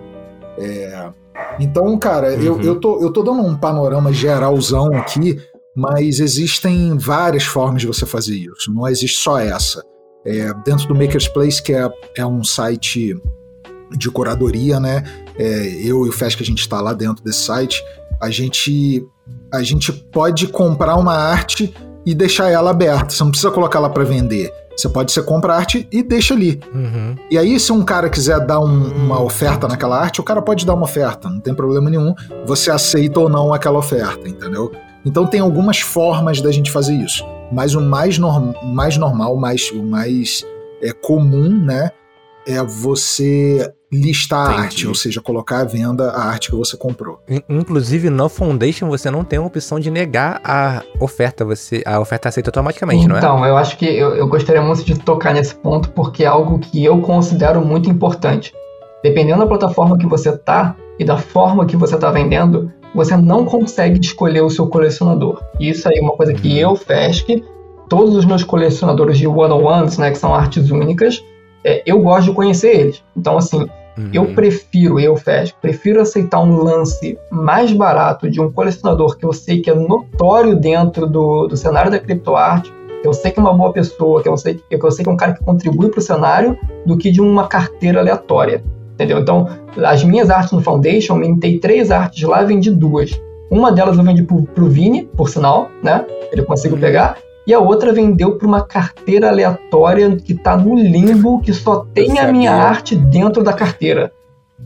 É... 0.59 1.11
Então, 1.59 1.99
cara, 1.99 2.35
uhum. 2.35 2.43
eu, 2.43 2.61
eu, 2.61 2.81
tô, 2.81 3.01
eu 3.01 3.13
tô 3.13 3.23
dando 3.23 3.43
um 3.43 3.57
panorama 3.57 4.13
geralzão 4.13 4.95
aqui, 4.95 5.41
mas 5.75 6.21
existem 6.21 6.97
várias 6.99 7.45
formas 7.45 7.81
de 7.81 7.87
você 7.87 8.05
fazer 8.05 8.35
isso, 8.35 8.73
não 8.73 8.87
existe 8.87 9.19
só 9.19 9.39
essa. 9.39 9.83
É, 10.25 10.53
dentro 10.65 10.87
do 10.87 10.95
Maker's 10.95 11.27
Place, 11.27 11.61
que 11.61 11.73
é, 11.73 11.91
é 12.17 12.25
um 12.25 12.45
site 12.45 13.17
de 13.91 14.11
curadoria, 14.11 14.79
né? 14.79 15.03
É, 15.37 15.67
eu 15.83 16.07
e 16.07 16.09
o 16.09 16.13
Fest 16.13 16.37
que 16.37 16.43
a 16.43 16.47
gente 16.47 16.61
está 16.61 16.81
lá 16.81 16.93
dentro 16.93 17.25
desse 17.25 17.41
site, 17.41 17.83
a 18.21 18.31
gente 18.31 19.05
a 19.53 19.63
gente 19.63 19.93
pode 19.93 20.47
comprar 20.49 20.97
uma 20.97 21.15
arte 21.15 21.75
e 22.05 22.15
deixar 22.15 22.51
ela 22.51 22.71
aberta. 22.71 23.11
Você 23.11 23.23
não 23.23 23.31
precisa 23.31 23.51
colocar 23.51 23.79
ela 23.79 23.91
para 23.91 24.05
vender. 24.05 24.53
Você 24.77 24.89
pode 24.89 25.13
ser 25.13 25.23
compra 25.25 25.55
arte 25.55 25.87
e 25.93 26.03
deixa 26.03 26.35
ali. 26.35 26.59
Uhum. 26.75 27.15
E 27.31 27.37
aí, 27.37 27.61
se 27.61 27.71
um 27.73 27.85
cara 27.85 28.09
quiser 28.09 28.41
dar 28.41 28.61
um, 28.61 28.89
uma 28.89 29.23
oferta 29.23 29.69
naquela 29.69 29.99
arte, 29.99 30.21
o 30.21 30.25
cara 30.25 30.41
pode 30.41 30.65
dar 30.65 30.75
uma 30.75 30.85
oferta, 30.85 31.29
não 31.29 31.41
tem 31.41 31.55
problema 31.55 31.91
nenhum. 31.91 32.15
Você 32.47 32.71
aceita 32.71 33.21
ou 33.21 33.29
não 33.29 33.53
aquela 33.53 33.79
oferta, 33.79 34.29
entendeu? 34.29 34.73
Então 35.05 35.27
tem 35.27 35.41
algumas 35.41 35.81
formas 35.81 36.41
da 36.41 36.51
gente 36.51 36.71
fazer 36.71 36.95
isso. 36.95 37.25
Mas 37.51 37.75
o 37.75 37.81
mais, 37.81 38.19
norm 38.19 38.53
mais 38.65 38.97
normal, 38.97 39.37
mais, 39.37 39.71
o 39.71 39.83
mais 39.83 40.45
é, 40.81 40.93
comum, 40.93 41.51
né? 41.51 41.91
É 42.47 42.63
você 42.63 43.71
listar 43.93 44.47
Entendi. 44.47 44.59
a 44.59 44.63
arte, 44.63 44.89
ou 44.89 44.95
seja, 44.95 45.21
colocar 45.21 45.61
à 45.61 45.65
venda 45.65 46.11
a 46.11 46.25
arte 46.25 46.51
que 46.51 46.57
você 46.57 46.77
comprou. 46.77 47.21
Inclusive, 47.49 48.09
no 48.09 48.29
Foundation 48.29 48.89
você 48.89 49.11
não 49.11 49.23
tem 49.23 49.39
a 49.39 49.43
opção 49.43 49.79
de 49.79 49.91
negar 49.91 50.41
a 50.43 50.83
oferta, 50.99 51.45
você 51.45 51.83
a 51.85 52.01
oferta 52.01 52.31
aceita 52.31 52.49
automaticamente, 52.49 53.05
então, 53.05 53.11
não 53.11 53.17
é? 53.17 53.19
Então, 53.19 53.47
eu 53.47 53.57
acho 53.57 53.77
que 53.77 53.85
eu, 53.85 54.15
eu 54.15 54.27
gostaria 54.27 54.63
muito 54.63 54.83
de 54.83 54.99
tocar 54.99 55.35
nesse 55.35 55.55
ponto 55.55 55.91
porque 55.91 56.25
é 56.25 56.27
algo 56.27 56.59
que 56.59 56.83
eu 56.83 57.01
considero 57.03 57.61
muito 57.61 57.91
importante. 57.91 58.55
Dependendo 59.03 59.41
da 59.41 59.47
plataforma 59.47 59.99
que 59.99 60.07
você 60.07 60.37
tá 60.37 60.75
e 60.99 61.05
da 61.05 61.19
forma 61.19 61.67
que 61.67 61.77
você 61.77 61.99
tá 61.99 62.11
vendendo, 62.11 62.73
você 62.95 63.17
não 63.17 63.45
consegue 63.45 64.01
escolher 64.01 64.43
o 64.43 64.51
seu 64.51 64.67
colecionador. 64.69 65.43
Isso 65.61 65.89
aí 65.89 65.99
é 65.99 66.01
uma 66.01 66.17
coisa 66.17 66.33
que 66.33 66.49
uhum. 66.49 66.71
eu, 66.71 66.77
Fesk, 66.77 67.43
todos 67.89 68.15
os 68.15 68.25
meus 68.25 68.45
colecionadores 68.45 69.19
de 69.19 69.27
one-on-ones, 69.27 69.99
né, 69.99 70.11
que 70.11 70.19
são 70.19 70.35
artes 70.35 70.71
únicas, 70.71 71.23
é, 71.65 71.83
eu 71.85 72.01
gosto 72.01 72.31
de 72.31 72.35
conhecer 72.35 72.75
eles. 72.75 73.03
Então, 73.17 73.37
assim, 73.37 73.69
Uhum. 73.97 74.11
Eu 74.13 74.27
prefiro, 74.35 74.99
eu, 74.99 75.17
Fed, 75.17 75.55
prefiro 75.61 76.01
aceitar 76.01 76.41
um 76.41 76.63
lance 76.63 77.19
mais 77.31 77.73
barato 77.73 78.31
de 78.31 78.41
um 78.41 78.51
colecionador 78.51 79.17
que 79.17 79.25
eu 79.25 79.33
sei 79.33 79.61
que 79.61 79.71
é 79.71 79.75
notório 79.75 80.57
dentro 80.57 81.07
do, 81.07 81.47
do 81.47 81.57
cenário 81.57 81.91
da 81.91 81.99
criptoarte, 81.99 82.73
que 83.03 83.09
eu 83.09 83.13
sei 83.13 83.31
que 83.31 83.39
é 83.39 83.43
uma 83.43 83.53
boa 83.53 83.73
pessoa, 83.73 84.23
que 84.23 84.29
eu 84.29 84.37
sei 84.37 84.55
que, 84.55 84.77
eu 84.77 84.91
sei 84.91 85.05
que 85.05 85.11
é 85.11 85.13
um 85.13 85.17
cara 85.17 85.35
que 85.35 85.45
contribui 85.45 85.91
para 85.91 85.99
o 85.99 86.03
cenário, 86.03 86.59
do 86.87 86.97
que 86.97 87.11
de 87.11 87.21
uma 87.21 87.47
carteira 87.49 88.01
aleatória. 88.01 88.63
Entendeu? 88.95 89.19
Então, 89.19 89.49
as 89.85 90.05
minhas 90.05 90.31
artes 90.31 90.53
no 90.53 90.63
Foundation, 90.63 91.15
eu 91.15 91.21
mintei 91.21 91.59
três 91.59 91.91
artes 91.91 92.23
lá 92.23 92.43
vendi 92.43 92.71
duas. 92.71 93.11
Uma 93.51 93.73
delas 93.73 93.99
eu 93.99 94.05
vendi 94.05 94.23
pro, 94.23 94.43
pro 94.43 94.67
Vini, 94.67 95.05
por 95.17 95.29
sinal, 95.29 95.69
né? 95.83 96.07
Ele 96.31 96.43
conseguiu 96.43 96.77
uhum. 96.77 96.81
pegar 96.81 97.19
e 97.47 97.53
a 97.53 97.59
outra 97.59 97.93
vendeu 97.93 98.37
para 98.37 98.47
uma 98.47 98.63
carteira 98.63 99.29
aleatória 99.29 100.17
que 100.17 100.33
está 100.33 100.57
no 100.57 100.77
limbo, 100.77 101.41
que 101.41 101.53
só 101.53 101.85
tem 101.93 102.19
a 102.19 102.31
minha 102.33 102.53
arte 102.53 102.95
dentro 102.95 103.43
da 103.43 103.53
carteira. 103.53 104.13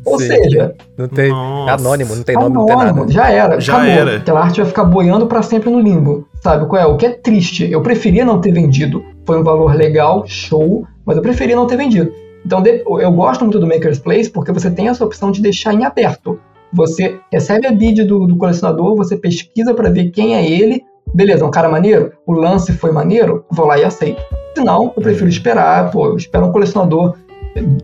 Ou 0.04 0.20
Sim. 0.20 0.28
seja, 0.28 0.74
não 0.96 1.08
tem 1.08 1.30
Nossa. 1.30 1.74
anônimo, 1.74 2.14
não 2.14 2.22
tem 2.22 2.36
nome, 2.36 2.46
anônimo, 2.54 2.66
não 2.66 2.76
tem 2.76 2.86
nada. 2.86 3.10
Já 3.10 3.30
era, 3.30 3.60
já 3.60 3.74
acabou. 3.74 3.92
era. 3.92 4.16
Aquela 4.18 4.40
arte 4.40 4.60
vai 4.60 4.66
ficar 4.66 4.84
boiando 4.84 5.26
para 5.26 5.42
sempre 5.42 5.70
no 5.70 5.80
limbo. 5.80 6.28
Sabe 6.40 6.66
qual 6.66 6.80
é? 6.80 6.86
O 6.86 6.96
que 6.96 7.06
é 7.06 7.10
triste. 7.10 7.68
Eu 7.70 7.82
preferia 7.82 8.24
não 8.24 8.40
ter 8.40 8.52
vendido. 8.52 9.02
Foi 9.24 9.40
um 9.40 9.42
valor 9.42 9.74
legal, 9.74 10.24
show, 10.26 10.86
mas 11.04 11.16
eu 11.16 11.22
preferia 11.22 11.56
não 11.56 11.66
ter 11.66 11.76
vendido. 11.76 12.12
Então 12.44 12.62
eu 13.00 13.10
gosto 13.10 13.42
muito 13.42 13.58
do 13.58 13.66
Maker's 13.66 13.98
Place 13.98 14.30
porque 14.30 14.52
você 14.52 14.70
tem 14.70 14.88
essa 14.88 15.04
opção 15.04 15.32
de 15.32 15.42
deixar 15.42 15.74
em 15.74 15.84
aberto. 15.84 16.38
Você 16.72 17.18
recebe 17.32 17.66
a 17.66 17.72
bid 17.72 18.04
do, 18.04 18.26
do 18.26 18.36
colecionador, 18.36 18.94
você 18.94 19.16
pesquisa 19.16 19.74
para 19.74 19.90
ver 19.90 20.10
quem 20.10 20.36
é 20.36 20.48
ele, 20.48 20.84
beleza, 21.14 21.44
é 21.44 21.46
um 21.46 21.50
cara 21.50 21.68
maneiro, 21.68 22.12
o 22.26 22.32
lance 22.32 22.72
foi 22.72 22.92
maneiro, 22.92 23.44
vou 23.50 23.66
lá 23.66 23.78
e 23.78 23.84
aceito. 23.84 24.22
Se 24.54 24.62
não, 24.62 24.92
eu 24.96 25.02
prefiro 25.02 25.28
esperar, 25.28 25.90
pô, 25.90 26.06
eu 26.06 26.16
espero 26.16 26.46
um 26.46 26.52
colecionador, 26.52 27.14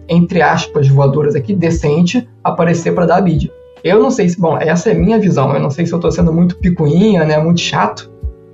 entre 0.09 0.43
aspas, 0.43 0.89
voadoras 0.89 1.35
aqui, 1.35 1.55
decente, 1.55 2.29
aparecer 2.43 2.95
para 2.95 3.07
dar 3.07 3.17
a 3.17 3.21
bid. 3.21 3.51
Eu 3.85 4.01
não 4.01 4.11
sei 4.11 4.29
se, 4.29 4.39
bom, 4.39 4.57
essa 4.59 4.91
é 4.91 4.95
minha 4.95 5.19
visão, 5.19 5.53
eu 5.55 5.61
não 5.61 5.71
sei 5.71 5.87
se 5.87 5.93
eu 5.93 5.99
tô 5.99 6.11
sendo 6.11 6.33
muito 6.33 6.57
picuinha, 6.57 7.25
né, 7.25 7.39
muito 7.39 7.61
chato, 7.61 8.11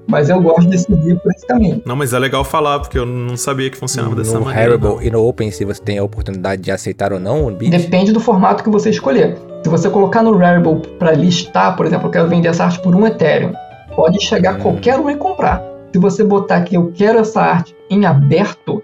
mas 0.09 0.31
eu 0.31 0.41
gosto 0.41 0.67
de 0.71 0.79
seguir 0.79 1.21
por 1.21 1.31
esse 1.33 1.47
caminho. 1.47 1.83
Não, 1.85 1.95
mas 1.95 2.15
é 2.15 2.19
legal 2.19 2.43
falar, 2.43 2.81
porque 2.81 2.99
eu 2.99 3.05
não 3.05 3.37
sabia 3.37 3.69
que 3.69 3.77
funcionava 3.77 4.15
no, 4.15 4.23
dessa 4.23 4.39
no 4.39 4.47
maneira. 4.47 4.79
No 4.79 5.03
e 5.03 5.11
no 5.11 5.23
Open, 5.27 5.51
se 5.51 5.67
você 5.67 5.83
tem 5.83 5.99
a 5.99 6.03
oportunidade 6.03 6.63
de 6.63 6.71
aceitar 6.71 7.13
ou 7.13 7.21
não 7.21 7.47
o 7.47 7.51
bid? 7.51 7.77
Depende 7.77 8.11
do 8.11 8.19
formato 8.19 8.65
que 8.65 8.71
você 8.71 8.89
escolher. 8.89 9.37
Se 9.63 9.69
você 9.69 9.91
colocar 9.91 10.23
no 10.23 10.35
Rarible 10.35 10.81
para 10.99 11.13
listar, 11.13 11.77
por 11.77 11.85
exemplo, 11.85 12.07
eu 12.07 12.11
quero 12.11 12.29
vender 12.29 12.49
essa 12.49 12.65
arte 12.65 12.81
por 12.81 12.95
um 12.95 13.07
Ethereum, 13.07 13.53
pode 13.99 14.25
chegar 14.25 14.61
hum. 14.61 14.63
qualquer 14.63 14.97
um 14.97 15.11
e 15.11 15.17
comprar. 15.17 15.61
Se 15.93 15.99
você 15.99 16.23
botar 16.23 16.61
que 16.63 16.77
eu 16.77 16.93
quero 16.93 17.19
essa 17.19 17.43
arte 17.43 17.75
em 17.91 18.07
aberto, 18.07 18.81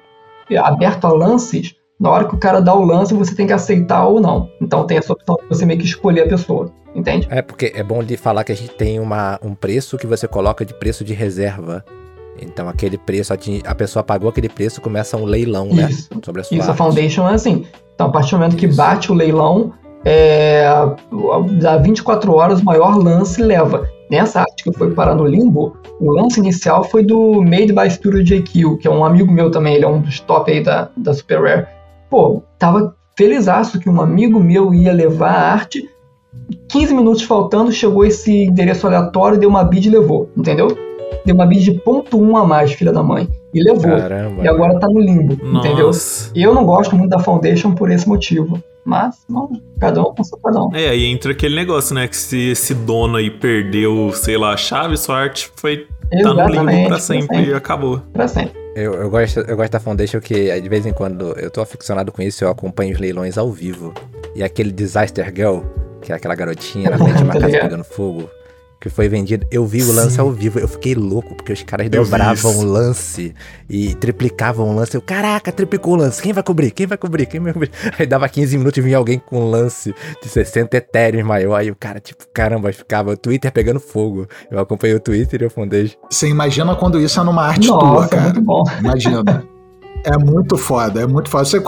aberto 0.59 1.07
a 1.07 1.13
lances, 1.13 1.77
na 2.01 2.11
hora 2.11 2.25
que 2.25 2.35
o 2.35 2.39
cara 2.39 2.61
dá 2.61 2.75
o 2.75 2.85
lance, 2.85 3.15
você 3.15 3.33
tem 3.33 3.47
que 3.47 3.53
aceitar 3.53 4.09
ou 4.09 4.21
não. 4.21 4.51
Então 4.61 4.85
tem 4.85 4.99
essa 4.99 5.13
opção 5.13 5.37
de 5.37 5.49
você 5.49 5.65
meio 5.65 5.79
que 5.79 5.87
escolher 5.87 6.23
a 6.23 6.27
pessoa, 6.27 6.69
entende? 6.97 7.29
É 7.31 7.41
porque 7.41 7.73
é 7.77 7.85
bom 7.85 8.03
de 8.03 8.17
falar 8.17 8.43
que 8.43 8.51
a 8.51 8.57
gente 8.57 8.73
tem 8.73 8.99
uma, 8.99 9.39
um 9.41 9.55
preço 9.55 9.97
que 9.97 10.07
você 10.07 10.27
coloca 10.27 10.65
de 10.65 10.75
preço 10.75 11.05
de 11.05 11.15
reserva. 11.15 11.85
Então 12.43 12.69
aquele 12.69 12.99
preço, 12.99 13.33
a 13.33 13.75
pessoa 13.77 14.03
pagou 14.03 14.29
aquele 14.29 14.49
preço, 14.49 14.81
começa 14.81 15.17
um 15.17 15.25
leilão, 15.25 15.67
né? 15.67 15.91
Isso. 15.91 16.09
Sobre 16.25 16.41
a 16.41 16.45
sua 16.45 16.57
Isso, 16.57 16.71
arte. 16.71 16.83
a 16.83 16.85
Foundation 16.85 17.29
é 17.29 17.35
assim. 17.35 17.65
Então, 17.95 18.09
a 18.09 18.11
partir 18.11 18.33
do 18.33 18.39
momento 18.39 18.57
Isso. 18.57 18.67
que 18.67 18.75
bate 18.75 19.13
o 19.13 19.15
leilão, 19.15 19.73
é, 20.05 20.67
a 20.67 21.77
24 21.77 22.35
horas 22.35 22.61
o 22.61 22.65
maior 22.65 22.99
lance 22.99 23.41
leva. 23.41 23.89
Nessa 24.11 24.41
arte 24.41 24.65
que 24.65 24.73
foi 24.73 24.93
parar 24.93 25.15
no 25.15 25.27
limbo, 25.27 25.77
o 26.01 26.11
lance 26.11 26.39
inicial 26.39 26.85
foi 26.85 27.03
do 27.03 27.43
Made 27.43 27.73
by 27.73 27.91
Studio 27.91 28.23
JQ, 28.23 28.79
que 28.79 28.89
é 28.89 28.91
um 28.91 29.05
amigo 29.05 29.33
meu 29.33 29.51
também, 29.51 29.75
ele 29.75 29.85
é 29.85 29.89
um 29.89 30.01
dos 30.01 30.21
top 30.21 30.51
aí 30.51 30.63
da, 30.63 30.91
da 30.97 31.15
Super 31.15 31.43
Rare. 31.43 31.67
Pô, 32.11 32.43
tava 32.59 32.95
felizaço 33.17 33.79
que 33.79 33.89
um 33.89 34.01
amigo 34.01 34.39
meu 34.39 34.75
ia 34.75 34.93
levar 34.93 35.33
a 35.33 35.53
arte. 35.53 35.89
15 36.69 36.95
minutos 36.95 37.23
faltando, 37.23 37.73
chegou 37.73 38.05
esse 38.05 38.45
endereço 38.45 38.87
aleatório, 38.87 39.39
deu 39.39 39.49
uma 39.49 39.65
bid 39.65 39.89
e 39.89 39.91
levou, 39.91 40.31
entendeu? 40.37 40.69
Deu 41.25 41.35
uma 41.35 41.47
bid 41.47 41.65
de 41.65 41.73
ponto 41.81 42.21
um 42.21 42.37
a 42.37 42.45
mais, 42.45 42.73
filha 42.73 42.93
da 42.93 43.03
mãe. 43.03 43.29
E 43.55 43.63
levou. 43.63 43.97
Caramba. 43.97 44.43
E 44.43 44.49
agora 44.49 44.79
tá 44.81 44.89
no 44.89 44.99
limbo, 45.01 45.39
Nossa. 45.43 45.69
entendeu? 45.69 45.91
E 46.35 46.43
eu 46.43 46.53
não 46.53 46.67
gosto 46.67 46.97
muito 46.97 47.11
da 47.11 47.21
Foundation 47.21 47.73
por 47.73 47.91
esse 47.91 48.09
motivo. 48.09 48.61
Mas, 48.85 49.25
não, 49.31 49.49
cada 49.81 50.03
um 50.03 50.13
com 50.13 50.23
seu 50.23 50.37
padrão. 50.37 50.71
É, 50.75 50.89
aí 50.91 51.07
entra 51.07 51.33
aquele 51.33 51.55
negócio, 51.55 51.95
né? 51.95 52.07
Que 52.07 52.17
se 52.17 52.51
esse 52.51 52.75
dono 52.75 53.17
aí 53.17 53.31
perdeu, 53.31 54.11
sei 54.13 54.37
lá, 54.37 54.53
a 54.53 54.57
chave, 54.59 54.97
sua 54.99 55.17
arte 55.17 55.51
foi. 55.57 55.87
Exatamente, 56.13 56.55
tá 56.57 56.63
no 56.63 56.71
limbo 56.71 56.89
pra 56.89 56.99
sempre, 56.99 57.27
pra 57.27 57.37
sempre. 57.37 57.51
e 57.51 57.55
acabou. 57.55 58.03
Pra 58.13 58.29
sempre. 58.29 58.53
Eu, 58.77 58.93
eu, 58.95 59.09
gosto, 59.09 59.41
eu 59.41 59.57
gosto 59.57 59.73
da 59.73 59.81
Foundation 59.81 60.21
que 60.21 60.61
de 60.61 60.69
vez 60.69 60.85
em 60.85 60.93
quando 60.93 61.33
eu 61.39 61.51
tô 61.51 61.63
aficionado 61.63 62.13
com 62.13 62.21
isso, 62.21 62.45
eu 62.45 62.51
acompanho 62.51 62.93
os 62.93 63.01
leilões 63.01 63.39
ao 63.39 63.51
vivo. 63.51 63.95
E 64.35 64.43
aquele 64.43 64.71
Disaster 64.71 65.33
Girl, 65.35 65.61
que 66.03 66.13
é 66.13 66.17
aquela 66.17 66.35
garotinha 66.35 66.91
na 66.91 66.99
frente 66.99 67.17
de 67.17 67.25
uma 67.25 67.33
casa 67.41 67.49
pegando 67.49 67.85
fogo 67.85 68.29
que 68.85 68.91
foi 68.91 69.09
vendido. 69.09 69.47
Eu 69.51 69.65
vi 69.65 69.83
o 69.83 69.91
lance 69.91 70.17
Sim. 70.17 70.21
ao 70.21 70.31
vivo, 70.31 70.59
eu 70.59 70.69
fiquei 70.69 70.95
louco, 70.95 71.35
porque 71.35 71.55
os 71.55 71.63
caras 71.63 71.89
dobravam 71.89 72.59
o 72.59 72.63
lance 72.65 73.35
e 73.69 73.95
triplicavam 73.95 74.69
o 74.69 74.77
lance. 74.77 74.95
Eu, 74.95 75.01
caraca, 75.01 75.51
triplicou 75.51 75.95
o 75.95 75.97
lance. 75.97 76.21
Quem 76.21 76.35
vai 76.35 76.43
cobrir? 76.43 76.71
Quem 76.71 76.87
vai 76.87 76.99
cobrir? 76.99 77.25
Quem 77.25 77.41
vai 77.41 77.55
cobrir? 77.55 77.71
Aí 77.99 78.07
dava 78.07 78.29
15 78.29 78.59
minutos 78.59 78.77
e 78.77 78.83
vinha 78.83 78.99
alguém 78.99 79.19
com 79.19 79.41
um 79.41 79.51
lance 79.51 79.95
de 80.23 80.29
60 80.29 80.77
etéreos 80.77 81.25
maior. 81.25 81.55
Aí 81.55 81.71
o 81.71 81.75
cara, 81.75 81.99
tipo, 81.99 82.27
caramba, 82.35 82.71
ficava 82.75 83.13
o 83.13 83.17
Twitter 83.17 83.51
pegando 83.51 83.81
fogo. 83.81 84.29
Eu 84.51 84.59
acompanhei 84.59 84.95
o 84.95 85.01
Twitter 85.01 85.41
e 85.41 85.47
o 85.47 85.51
Foundation. 85.51 85.97
Você 86.11 86.29
imagina 86.29 86.77
quando 86.77 87.01
isso 87.01 87.19
é 87.19 87.25
numa 87.25 87.43
arte 87.43 87.69
Nossa, 87.69 87.87
tua, 87.87 88.09
cara. 88.09 88.23
Muito 88.25 88.43
bom. 88.43 88.65
Imagina. 88.81 89.49
É 90.05 90.19
muito 90.19 90.59
foda, 90.59 91.01
é 91.01 91.07
muito 91.07 91.31
foda. 91.31 91.47
Você, 91.47 91.59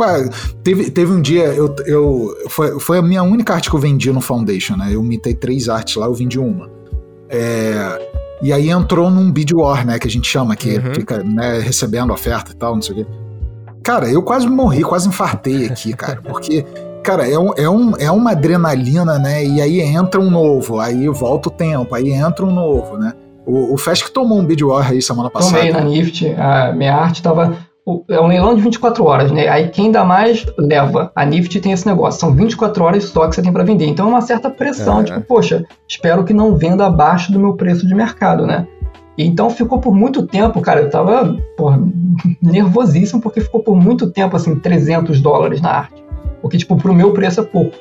teve, 0.63 0.91
teve 0.91 1.11
um 1.11 1.23
dia, 1.23 1.47
eu, 1.47 1.75
eu, 1.87 2.37
foi, 2.51 2.79
foi 2.79 2.99
a 2.99 3.03
minha 3.03 3.23
única 3.23 3.55
arte 3.55 3.71
que 3.71 3.75
eu 3.75 3.81
vendi 3.81 4.13
no 4.13 4.21
Foundation, 4.21 4.77
né? 4.77 4.91
Eu 4.93 5.03
mitei 5.03 5.35
três 5.35 5.71
artes 5.71 5.97
lá, 5.97 6.05
eu 6.05 6.13
vendi 6.13 6.39
uma. 6.39 6.76
É, 7.29 8.09
e 8.43 8.53
aí 8.53 8.71
entrou 8.71 9.11
num 9.11 9.31
bid 9.31 9.55
war, 9.55 9.87
né, 9.87 9.99
que 9.99 10.07
a 10.07 10.11
gente 10.11 10.29
chama, 10.29 10.55
que 10.55 10.77
uhum. 10.77 10.95
fica 10.95 11.23
né, 11.23 11.59
recebendo 11.61 12.13
oferta 12.13 12.53
e 12.53 12.55
tal, 12.55 12.75
não 12.75 12.83
sei 12.83 12.95
o 12.95 12.99
quê. 12.99 13.07
Cara, 13.83 14.09
eu 14.09 14.23
quase 14.23 14.49
morri, 14.49 14.83
quase 14.83 15.09
infartei 15.09 15.67
aqui, 15.67 15.93
cara, 15.93 16.21
porque, 16.21 16.65
cara, 17.03 17.29
é, 17.29 17.39
um, 17.39 17.53
é, 17.57 17.71
um, 17.71 17.93
é 17.99 18.11
uma 18.11 18.33
adrenalina, 18.33 19.19
né, 19.19 19.45
e 19.45 19.61
aí 19.61 19.81
entra 19.81 20.21
um 20.21 20.31
novo, 20.31 20.81
aí 20.81 21.09
volta 21.09 21.49
o 21.49 21.53
tempo, 21.53 21.95
aí 21.95 22.11
entra 22.11 22.45
um 22.45 22.53
novo, 22.53 22.99
né. 22.99 23.13
O, 23.47 23.75
o 23.75 23.79
Fest 23.79 24.05
que 24.05 24.11
tomou 24.11 24.39
um 24.41 24.45
bid 24.45 24.65
war 24.65 24.91
aí 24.91 25.01
semana 25.01 25.31
passada. 25.31 25.59
Tomei 25.59 25.73
na 25.73 25.81
NIFT, 25.81 26.35
a 26.35 26.73
minha 26.73 26.97
arte 26.97 27.23
tava 27.23 27.57
é 28.09 28.21
um 28.21 28.27
leilão 28.27 28.55
de 28.55 28.61
24 28.61 29.05
horas, 29.05 29.31
né? 29.31 29.47
Aí 29.47 29.69
quem 29.69 29.93
dá 29.93 30.05
mais 30.05 30.45
leva. 30.59 31.13
A 31.15 31.25
Nifty 31.25 31.61
tem 31.61 31.71
esse 31.71 31.87
negócio, 31.87 32.19
são 32.19 32.35
24 32.35 32.83
horas 32.83 33.05
só 33.05 33.29
que 33.29 33.35
você 33.35 33.43
tem 33.43 33.53
para 33.53 33.63
vender. 33.63 33.87
Então 33.87 34.07
é 34.07 34.09
uma 34.09 34.21
certa 34.21 34.51
pressão, 34.51 35.05
tipo, 35.05 35.21
poxa, 35.21 35.65
espero 35.87 36.25
que 36.25 36.33
não 36.33 36.57
venda 36.57 36.87
abaixo 36.87 37.31
do 37.31 37.39
meu 37.39 37.55
preço 37.55 37.87
de 37.87 37.95
mercado, 37.95 38.45
né? 38.45 38.67
Então 39.17 39.49
ficou 39.49 39.79
por 39.81 39.95
muito 39.95 40.27
tempo, 40.27 40.61
cara, 40.61 40.81
eu 40.81 40.91
tava 40.91 41.37
porra, 41.57 41.81
nervosíssimo 42.43 43.23
porque 43.23 43.41
ficou 43.41 43.63
por 43.63 43.77
muito 43.77 44.11
tempo 44.11 44.37
assim 44.37 44.57
300 44.57 45.21
dólares 45.21 45.61
na 45.61 45.71
arte. 45.71 46.05
Porque 46.43 46.59
tipo, 46.59 46.77
pro 46.77 46.93
meu 46.93 47.13
preço 47.13 47.41
é 47.41 47.45
pouco. 47.45 47.77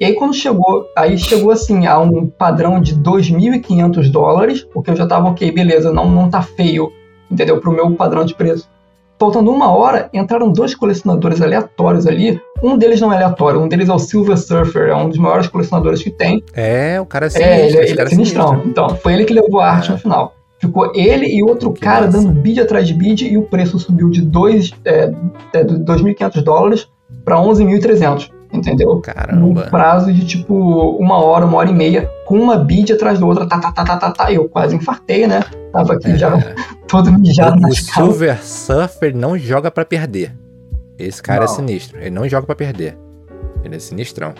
E 0.00 0.04
aí 0.04 0.14
quando 0.14 0.32
chegou, 0.32 0.86
aí 0.96 1.18
chegou 1.18 1.50
assim 1.50 1.84
a 1.86 1.98
um 1.98 2.26
padrão 2.26 2.80
de 2.80 2.94
2.500 2.94 4.08
dólares, 4.08 4.62
porque 4.72 4.92
eu 4.92 4.96
já 4.96 5.06
tava 5.06 5.28
ok, 5.28 5.50
beleza, 5.50 5.92
não 5.92 6.08
não 6.08 6.30
tá 6.30 6.42
feio, 6.42 6.92
entendeu? 7.28 7.60
Pro 7.60 7.72
meu 7.72 7.90
padrão 7.96 8.24
de 8.24 8.34
preço. 8.34 8.68
Faltando 9.18 9.50
uma 9.50 9.70
hora, 9.72 10.08
entraram 10.12 10.52
dois 10.52 10.74
colecionadores 10.74 11.42
aleatórios 11.42 12.06
ali. 12.06 12.40
Um 12.62 12.78
deles 12.78 13.00
não 13.00 13.12
é 13.12 13.16
aleatório, 13.16 13.60
um 13.60 13.68
deles 13.68 13.88
é 13.88 13.92
o 13.92 13.98
Silver 13.98 14.36
Surfer, 14.36 14.88
é 14.88 14.94
um 14.94 15.08
dos 15.08 15.18
maiores 15.18 15.48
colecionadores 15.48 16.02
que 16.02 16.10
tem. 16.10 16.42
É, 16.54 17.00
o 17.00 17.06
cara 17.06 17.26
é 17.26 17.30
sinistro. 17.30 17.52
É, 17.52 17.66
ele, 17.66 17.90
ele 17.90 18.00
é, 18.00 18.04
é 18.04 18.06
sinistrão. 18.06 18.48
Sinistro. 18.48 18.70
Então, 18.70 18.88
foi 18.90 19.14
ele 19.14 19.24
que 19.24 19.34
levou 19.34 19.60
a 19.60 19.70
arte 19.70 19.90
é. 19.90 19.92
no 19.92 19.98
final. 19.98 20.34
Ficou 20.60 20.92
ele 20.94 21.26
e 21.26 21.42
outro 21.42 21.72
que 21.72 21.80
cara 21.80 22.06
massa. 22.06 22.18
dando 22.18 22.32
bid 22.32 22.60
atrás 22.60 22.86
de 22.86 22.94
bid 22.94 23.28
e 23.28 23.36
o 23.36 23.42
preço 23.42 23.78
subiu 23.78 24.08
de 24.10 24.22
dois, 24.22 24.72
é, 24.84 25.12
é, 25.52 25.64
2.500 25.64 26.42
dólares 26.42 26.88
para 27.24 27.36
11.300 27.36 28.30
entendeu? 28.52 29.00
Caramba. 29.00 29.40
Num 29.40 29.54
prazo 29.54 30.12
de 30.12 30.24
tipo 30.24 30.54
uma 30.98 31.22
hora, 31.22 31.44
uma 31.44 31.58
hora 31.58 31.70
e 31.70 31.74
meia, 31.74 32.10
com 32.26 32.38
uma 32.38 32.56
bid 32.56 32.92
atrás 32.92 33.18
da 33.18 33.26
outra, 33.26 33.46
tá, 33.46 33.58
tá, 33.58 33.72
tá, 33.72 33.84
tá, 33.84 33.96
tá, 33.96 34.10
tá. 34.10 34.32
Eu 34.32 34.48
quase 34.48 34.76
infartei, 34.76 35.26
né? 35.26 35.44
Tava 35.72 35.94
aqui 35.94 36.10
é. 36.10 36.18
já 36.18 36.32
todo 36.88 37.12
mijado 37.12 37.60
O, 37.62 37.68
o 37.68 37.74
Silver 37.74 38.42
Surfer 38.42 39.14
não 39.14 39.38
joga 39.38 39.70
para 39.70 39.84
perder. 39.84 40.34
Esse 40.98 41.22
cara 41.22 41.44
é 41.44 41.46
não. 41.46 41.52
é 41.52 41.56
sinistro. 41.56 41.98
Ele 41.98 42.10
não 42.10 42.28
joga 42.28 42.46
para 42.46 42.56
perder. 42.56 42.96
Ele 43.64 43.76
é 43.76 43.78
sinistrão. 43.78 44.34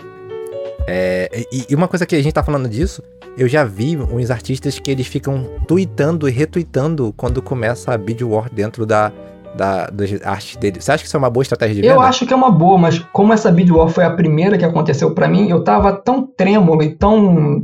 É, 0.87 1.45
e, 1.51 1.67
e, 1.69 1.75
uma 1.75 1.87
coisa 1.87 2.05
que 2.05 2.15
a 2.15 2.21
gente 2.21 2.33
tá 2.33 2.43
falando 2.43 2.67
disso, 2.67 3.03
eu 3.37 3.47
já 3.47 3.63
vi 3.63 3.95
uns 3.95 4.31
artistas 4.31 4.79
que 4.79 4.89
eles 4.89 5.05
ficam 5.05 5.45
tweetando 5.67 6.27
e 6.27 6.31
retweetando 6.31 7.13
quando 7.15 7.41
começa 7.41 7.93
a 7.93 7.97
bid 7.97 8.23
war 8.23 8.49
dentro 8.51 8.85
da, 8.85 9.11
da, 9.55 9.87
das 9.87 10.11
artes 10.23 10.55
dele. 10.57 10.81
Você 10.81 10.91
acha 10.91 11.03
que 11.03 11.07
isso 11.07 11.17
é 11.17 11.19
uma 11.19 11.29
boa 11.29 11.41
estratégia 11.41 11.75
de 11.75 11.81
venda? 11.81 11.93
Eu 11.93 12.01
acho 12.01 12.25
que 12.25 12.33
é 12.33 12.35
uma 12.35 12.51
boa, 12.51 12.77
mas 12.77 12.99
como 13.11 13.33
essa 13.33 13.51
bid 13.51 13.71
war 13.71 13.87
foi 13.87 14.03
a 14.03 14.09
primeira 14.09 14.57
que 14.57 14.65
aconteceu 14.65 15.11
para 15.11 15.27
mim, 15.27 15.49
eu 15.49 15.63
tava 15.63 15.93
tão 15.93 16.25
trêmulo 16.25 16.81
e 16.83 16.95
tão 16.95 17.61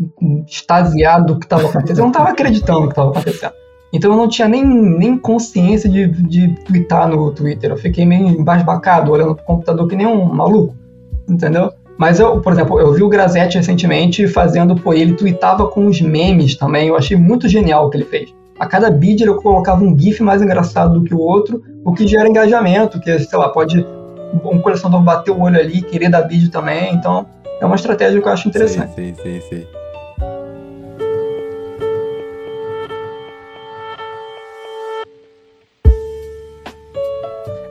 extasiado 0.47 1.33
do 1.33 1.39
que 1.39 1.47
tava 1.47 1.67
acontecendo, 1.67 1.99
eu 1.99 2.05
não 2.05 2.11
tava 2.11 2.29
acreditando 2.29 2.81
no 2.81 2.89
que 2.89 2.95
tava 2.95 3.11
acontecendo. 3.11 3.53
Então 3.93 4.11
eu 4.11 4.17
não 4.17 4.27
tinha 4.27 4.47
nem, 4.47 4.65
nem 4.65 5.17
consciência 5.17 5.89
de, 5.89 6.07
de 6.07 6.49
twittar 6.65 7.07
no 7.07 7.31
Twitter. 7.31 7.71
Eu 7.71 7.77
fiquei 7.77 8.05
meio 8.05 8.27
embasbacado, 8.27 9.11
olhando 9.11 9.35
pro 9.35 9.45
computador 9.45 9.87
que 9.87 9.95
nem 9.95 10.05
um 10.05 10.25
maluco, 10.25 10.75
entendeu? 11.29 11.71
Mas 11.97 12.19
eu, 12.19 12.41
por 12.41 12.51
exemplo, 12.51 12.77
eu 12.77 12.91
vi 12.91 13.03
o 13.03 13.07
Grazete 13.07 13.57
recentemente 13.57 14.27
fazendo, 14.27 14.75
pô, 14.75 14.93
ele 14.93 15.13
tweetava 15.13 15.67
com 15.67 15.87
os 15.87 16.01
memes 16.01 16.57
também. 16.57 16.89
Eu 16.89 16.97
achei 16.97 17.15
muito 17.15 17.47
genial 17.47 17.85
o 17.85 17.89
que 17.89 17.95
ele 17.95 18.03
fez 18.03 18.33
a 18.57 18.65
cada 18.65 18.89
bid 18.89 19.23
eu 19.23 19.35
colocava 19.41 19.83
um 19.83 19.97
GIF 19.97 20.21
mais 20.23 20.41
engraçado 20.41 20.99
do 20.99 21.03
que 21.03 21.13
o 21.13 21.19
outro, 21.19 21.63
o 21.83 21.93
que 21.93 22.07
gera 22.07 22.27
engajamento, 22.27 22.99
que, 22.99 23.19
sei 23.19 23.37
lá, 23.37 23.49
pode 23.49 23.85
um 24.43 24.59
colecionador 24.59 25.03
bater 25.03 25.31
o 25.31 25.41
olho 25.41 25.59
ali, 25.59 25.81
querer 25.81 26.09
dar 26.09 26.23
bid 26.23 26.49
também, 26.49 26.93
então 26.93 27.25
é 27.59 27.65
uma 27.65 27.75
estratégia 27.75 28.21
que 28.21 28.27
eu 28.27 28.31
acho 28.31 28.47
interessante. 28.47 28.95
Sim, 28.95 29.13
sim, 29.15 29.23
sim, 29.23 29.41
sim. 29.49 29.67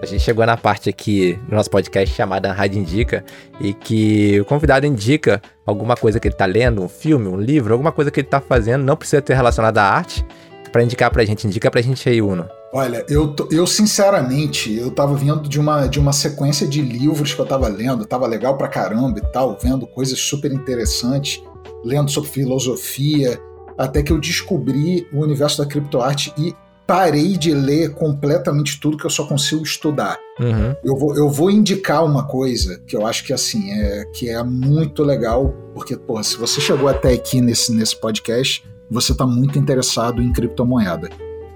A 0.03 0.07
gente 0.07 0.21
chegou 0.21 0.45
na 0.45 0.55
parte 0.55 0.91
aqui 0.91 1.39
do 1.49 1.57
nosso 1.57 1.71
podcast 1.71 2.15
chamada 2.15 2.53
Rádio 2.53 2.79
Indica 2.79 3.25
e 3.59 3.73
que 3.73 4.39
o 4.39 4.45
convidado 4.45 4.85
indica 4.85 5.41
alguma 5.65 5.97
coisa 5.97 6.21
que 6.21 6.29
ele 6.29 6.35
está 6.35 6.45
lendo, 6.45 6.83
um 6.83 6.89
filme, 6.89 7.27
um 7.27 7.41
livro, 7.41 7.73
alguma 7.73 7.91
coisa 7.91 8.11
que 8.11 8.21
ele 8.21 8.27
está 8.27 8.39
fazendo, 8.39 8.85
não 8.85 8.97
precisa 8.97 9.23
ter 9.23 9.33
relacionada 9.33 9.81
à 9.81 9.89
arte, 9.91 10.23
para 10.75 10.83
indicar 10.83 11.09
pra 11.09 11.25
gente. 11.25 11.47
Indica 11.47 11.71
pra 11.71 11.81
gente 11.81 12.09
aí, 12.09 12.21
Uno. 12.21 12.49
Olha, 12.73 13.07
eu, 13.09 13.33
eu 13.53 13.65
sinceramente, 13.65 14.77
eu 14.77 14.91
tava 14.91 15.15
vindo 15.15 15.49
de 15.49 15.61
uma, 15.61 15.87
de 15.87 16.01
uma 16.01 16.13
sequência 16.13 16.67
de 16.67 16.83
livros 16.83 17.33
que 17.33 17.41
eu 17.41 17.47
tava 17.47 17.69
lendo, 17.69 18.05
tava 18.05 18.27
legal 18.27 18.59
pra 18.59 18.67
caramba 18.67 19.21
e 19.21 19.33
tal, 19.33 19.57
vendo 19.63 19.87
coisas 19.87 20.19
super 20.19 20.53
interessantes, 20.53 21.41
lendo 21.85 22.11
sobre 22.11 22.29
filosofia, 22.29 23.41
até 23.79 24.03
que 24.03 24.11
eu 24.11 24.19
descobri 24.19 25.07
o 25.13 25.21
universo 25.21 25.59
da 25.59 25.67
criptoarte 25.67 26.35
e 26.37 26.53
parei 26.85 27.37
de 27.37 27.55
ler 27.55 27.95
completamente 27.95 28.81
tudo 28.81 28.97
que 28.97 29.07
eu 29.07 29.11
só 29.11 29.25
consigo 29.25 29.63
estudar. 29.63 30.19
Uhum. 30.41 30.75
Eu, 30.85 30.97
vou, 30.97 31.17
eu 31.17 31.31
vou 31.31 31.53
indicar 31.53 32.05
uma 32.05 32.27
coisa 32.27 32.83
que 32.85 32.97
eu 32.97 33.07
acho 33.07 33.25
que 33.25 33.33
assim 33.33 33.71
é 33.71 34.07
que 34.13 34.29
é 34.29 34.43
muito 34.43 35.05
legal, 35.05 35.55
porque, 35.73 35.97
porra, 35.97 36.25
se 36.25 36.37
você 36.37 36.61
chegou 36.61 36.89
até 36.89 37.13
aqui 37.13 37.41
nesse, 37.41 37.73
nesse 37.73 37.95
podcast, 37.95 38.65
você 38.91 39.13
está 39.13 39.27
muito 39.27 39.59
interessado 39.59 40.23
em 40.23 40.33
criptomoeda. 40.33 41.09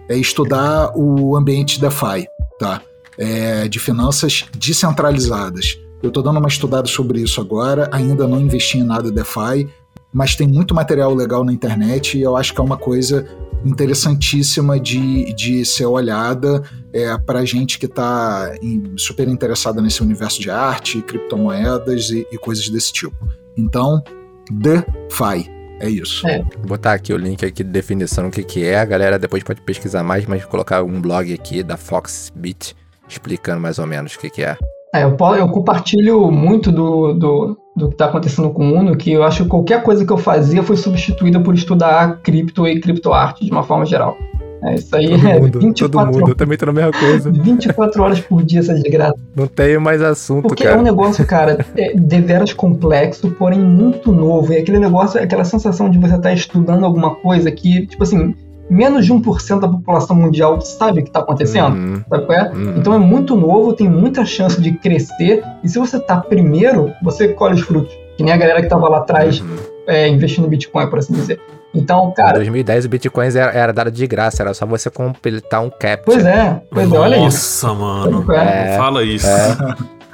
É 0.09 0.17
estudar 0.17 0.93
o 0.97 1.37
ambiente 1.37 1.81
DeFi, 1.81 2.27
tá? 2.59 2.83
É, 3.19 3.69
de 3.69 3.79
finanças 3.79 4.47
descentralizadas. 4.57 5.79
Eu 6.03 6.09
estou 6.09 6.23
dando 6.23 6.39
uma 6.39 6.49
estudada 6.49 6.87
sobre 6.87 7.21
isso 7.21 7.41
agora, 7.41 7.89
ainda 7.93 8.27
não 8.27 8.41
investi 8.41 8.79
em 8.79 8.85
nada 8.85 9.11
DeFi, 9.11 9.69
mas 10.13 10.37
tem 10.37 10.47
muito 10.47 10.75
material 10.75 11.15
legal 11.15 11.45
na 11.45 11.53
internet 11.53 12.17
e 12.17 12.23
eu 12.23 12.37
acho 12.37 12.55
que 12.55 12.61
é 12.61 12.65
uma 12.65 12.77
coisa 12.77 13.27
interessantíssima 13.65 14.79
de, 14.79 15.35
de 15.35 15.65
ser 15.65 15.87
olhada 15.87 16.63
é, 16.93 17.17
para 17.19 17.45
gente 17.45 17.79
que 17.79 17.87
está 17.87 18.53
super 18.97 19.29
interessada 19.29 19.83
nesse 19.83 20.03
universo 20.03 20.41
de 20.41 20.51
arte, 20.51 21.03
criptomoedas 21.03 22.11
e, 22.11 22.27
e 22.31 22.39
coisas 22.39 22.69
desse 22.69 22.93
tipo. 22.93 23.17
Então, 23.57 24.03
DeFi. 24.51 25.58
É 25.81 25.89
isso. 25.89 26.27
É. 26.27 26.43
Vou 26.59 26.69
botar 26.69 26.93
aqui 26.93 27.13
o 27.13 27.17
link 27.17 27.45
aqui 27.45 27.63
de 27.63 27.71
definição 27.71 28.25
do 28.25 28.31
que, 28.31 28.43
que 28.43 28.65
é. 28.65 28.79
A 28.79 28.85
galera 28.85 29.19
depois 29.19 29.43
pode 29.43 29.61
pesquisar 29.63 30.03
mais, 30.03 30.27
mas 30.27 30.43
vou 30.43 30.51
colocar 30.51 30.83
um 30.83 31.01
blog 31.01 31.33
aqui 31.33 31.63
da 31.63 31.77
Foxbit 31.77 32.75
explicando 33.09 33.61
mais 33.61 33.79
ou 33.79 33.87
menos 33.87 34.15
o 34.15 34.19
que, 34.19 34.31
que 34.31 34.43
é. 34.43 34.57
É, 34.95 35.05
eu, 35.05 35.17
eu 35.37 35.49
compartilho 35.49 36.31
muito 36.31 36.73
do, 36.73 37.13
do, 37.13 37.59
do 37.77 37.89
que 37.89 37.95
está 37.95 38.07
acontecendo 38.07 38.51
com 38.51 38.71
o 38.71 38.75
Uno, 38.75 38.97
que 38.97 39.13
eu 39.13 39.23
acho 39.23 39.45
que 39.45 39.51
qualquer 39.51 39.83
coisa 39.83 40.05
que 40.05 40.13
eu 40.13 40.17
fazia 40.17 40.63
foi 40.63 40.77
substituída 40.77 41.39
por 41.41 41.55
estudar 41.55 42.21
cripto 42.23 42.67
e 42.67 42.81
criptoarte 42.81 43.45
de 43.45 43.51
uma 43.51 43.63
forma 43.63 43.85
geral. 43.85 44.17
É, 44.63 44.75
isso 44.75 44.95
aí 44.95 45.09
todo 45.09 45.29
é 45.29 45.41
mundo, 45.41 45.61
24 45.61 45.91
todo 45.91 46.07
mundo. 46.07 46.31
Eu 46.31 46.35
também 46.35 46.59
tô 46.59 46.67
na 46.67 46.73
mesma 46.73 46.93
coisa. 46.93 47.31
24 47.31 48.03
horas 48.03 48.21
por 48.21 48.43
dia 48.43 48.61
essa 48.61 48.75
desgraça. 48.75 49.17
Não 49.35 49.47
tenho 49.47 49.81
mais 49.81 50.03
assunto, 50.03 50.49
Porque 50.49 50.65
cara. 50.65 50.77
é 50.77 50.79
um 50.79 50.83
negócio, 50.83 51.25
cara, 51.27 51.65
é 51.77 51.95
deveras 51.95 52.53
complexo, 52.53 53.31
porém 53.31 53.61
muito 53.61 54.13
novo. 54.13 54.53
E 54.53 54.57
aquele 54.57 54.79
negócio, 54.79 55.21
aquela 55.21 55.45
sensação 55.45 55.89
de 55.89 55.99
você 55.99 56.17
estar 56.17 56.29
tá 56.29 56.33
estudando 56.33 56.85
alguma 56.85 57.15
coisa 57.15 57.51
que, 57.51 57.87
tipo 57.87 58.03
assim, 58.03 58.35
menos 58.69 59.07
de 59.07 59.13
1% 59.13 59.61
da 59.61 59.69
população 59.69 60.15
mundial 60.17 60.61
sabe 60.61 61.01
o 61.01 61.03
que 61.03 61.09
está 61.09 61.21
acontecendo. 61.21 61.75
Uhum. 61.75 62.03
Sabe 62.09 62.27
qual 62.27 62.39
é? 62.39 62.51
Uhum. 62.51 62.75
Então 62.77 62.95
é 62.95 62.99
muito 62.99 63.37
novo, 63.37 63.73
tem 63.73 63.89
muita 63.89 64.25
chance 64.25 64.61
de 64.61 64.73
crescer. 64.73 65.43
E 65.63 65.69
se 65.69 65.79
você 65.79 65.99
tá 65.99 66.17
primeiro, 66.17 66.93
você 67.03 67.29
colhe 67.29 67.55
os 67.55 67.63
frutos. 67.63 67.95
Que 68.17 68.25
nem 68.25 68.33
a 68.33 68.37
galera 68.37 68.61
que 68.61 68.69
tava 68.69 68.89
lá 68.89 68.99
atrás 68.99 69.41
uhum. 69.41 69.57
é, 69.87 70.09
investindo 70.09 70.47
em 70.47 70.51
Bitcoin, 70.51 70.89
por 70.89 70.99
assim 70.99 71.15
dizer. 71.15 71.41
Então, 71.75 72.13
cara. 72.13 72.33
Em 72.33 72.35
2010 72.35 72.85
o 72.87 72.89
Bitcoin 72.89 73.27
era, 73.29 73.53
era, 73.53 73.73
dado 73.73 73.91
de 73.91 74.07
graça, 74.07 74.43
era 74.43 74.55
só 74.55 74.65
você 74.65 74.91
completar 74.91 75.63
um 75.63 75.71
cap. 75.71 76.03
Pois 76.05 76.25
é, 76.25 76.63
pois 76.71 76.93
é, 76.93 76.99
olha 76.99 77.17
isso. 77.27 77.67
Nossa, 77.67 77.75
mano. 77.75 78.33
É, 78.33 78.77
fala 78.77 79.03
isso. 79.03 79.27
É. 79.27 79.57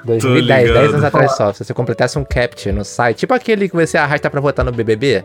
2010, 0.04 0.72
10 0.72 0.88
anos 0.90 1.04
atrás 1.04 1.36
só. 1.36 1.52
Se 1.52 1.64
você 1.64 1.72
completasse 1.72 2.18
um 2.18 2.24
captcha 2.24 2.72
no 2.72 2.84
site, 2.84 3.20
tipo 3.20 3.32
aquele 3.32 3.68
que 3.68 3.74
você 3.74 3.96
arrasta 3.96 4.28
pra 4.28 4.40
votar 4.40 4.64
no 4.64 4.72
BBB, 4.72 5.24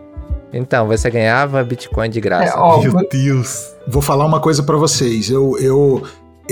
então, 0.52 0.88
você 0.88 1.10
ganhava 1.10 1.64
Bitcoin 1.64 2.10
de 2.10 2.20
graça. 2.20 2.56
É, 2.56 2.60
ó, 2.60 2.82
Meu 2.82 3.08
Deus. 3.10 3.76
Vou 3.88 4.02
falar 4.02 4.26
uma 4.26 4.40
coisa 4.40 4.64
para 4.64 4.78
vocês. 4.78 5.30
Eu, 5.30 5.56
eu 5.60 6.04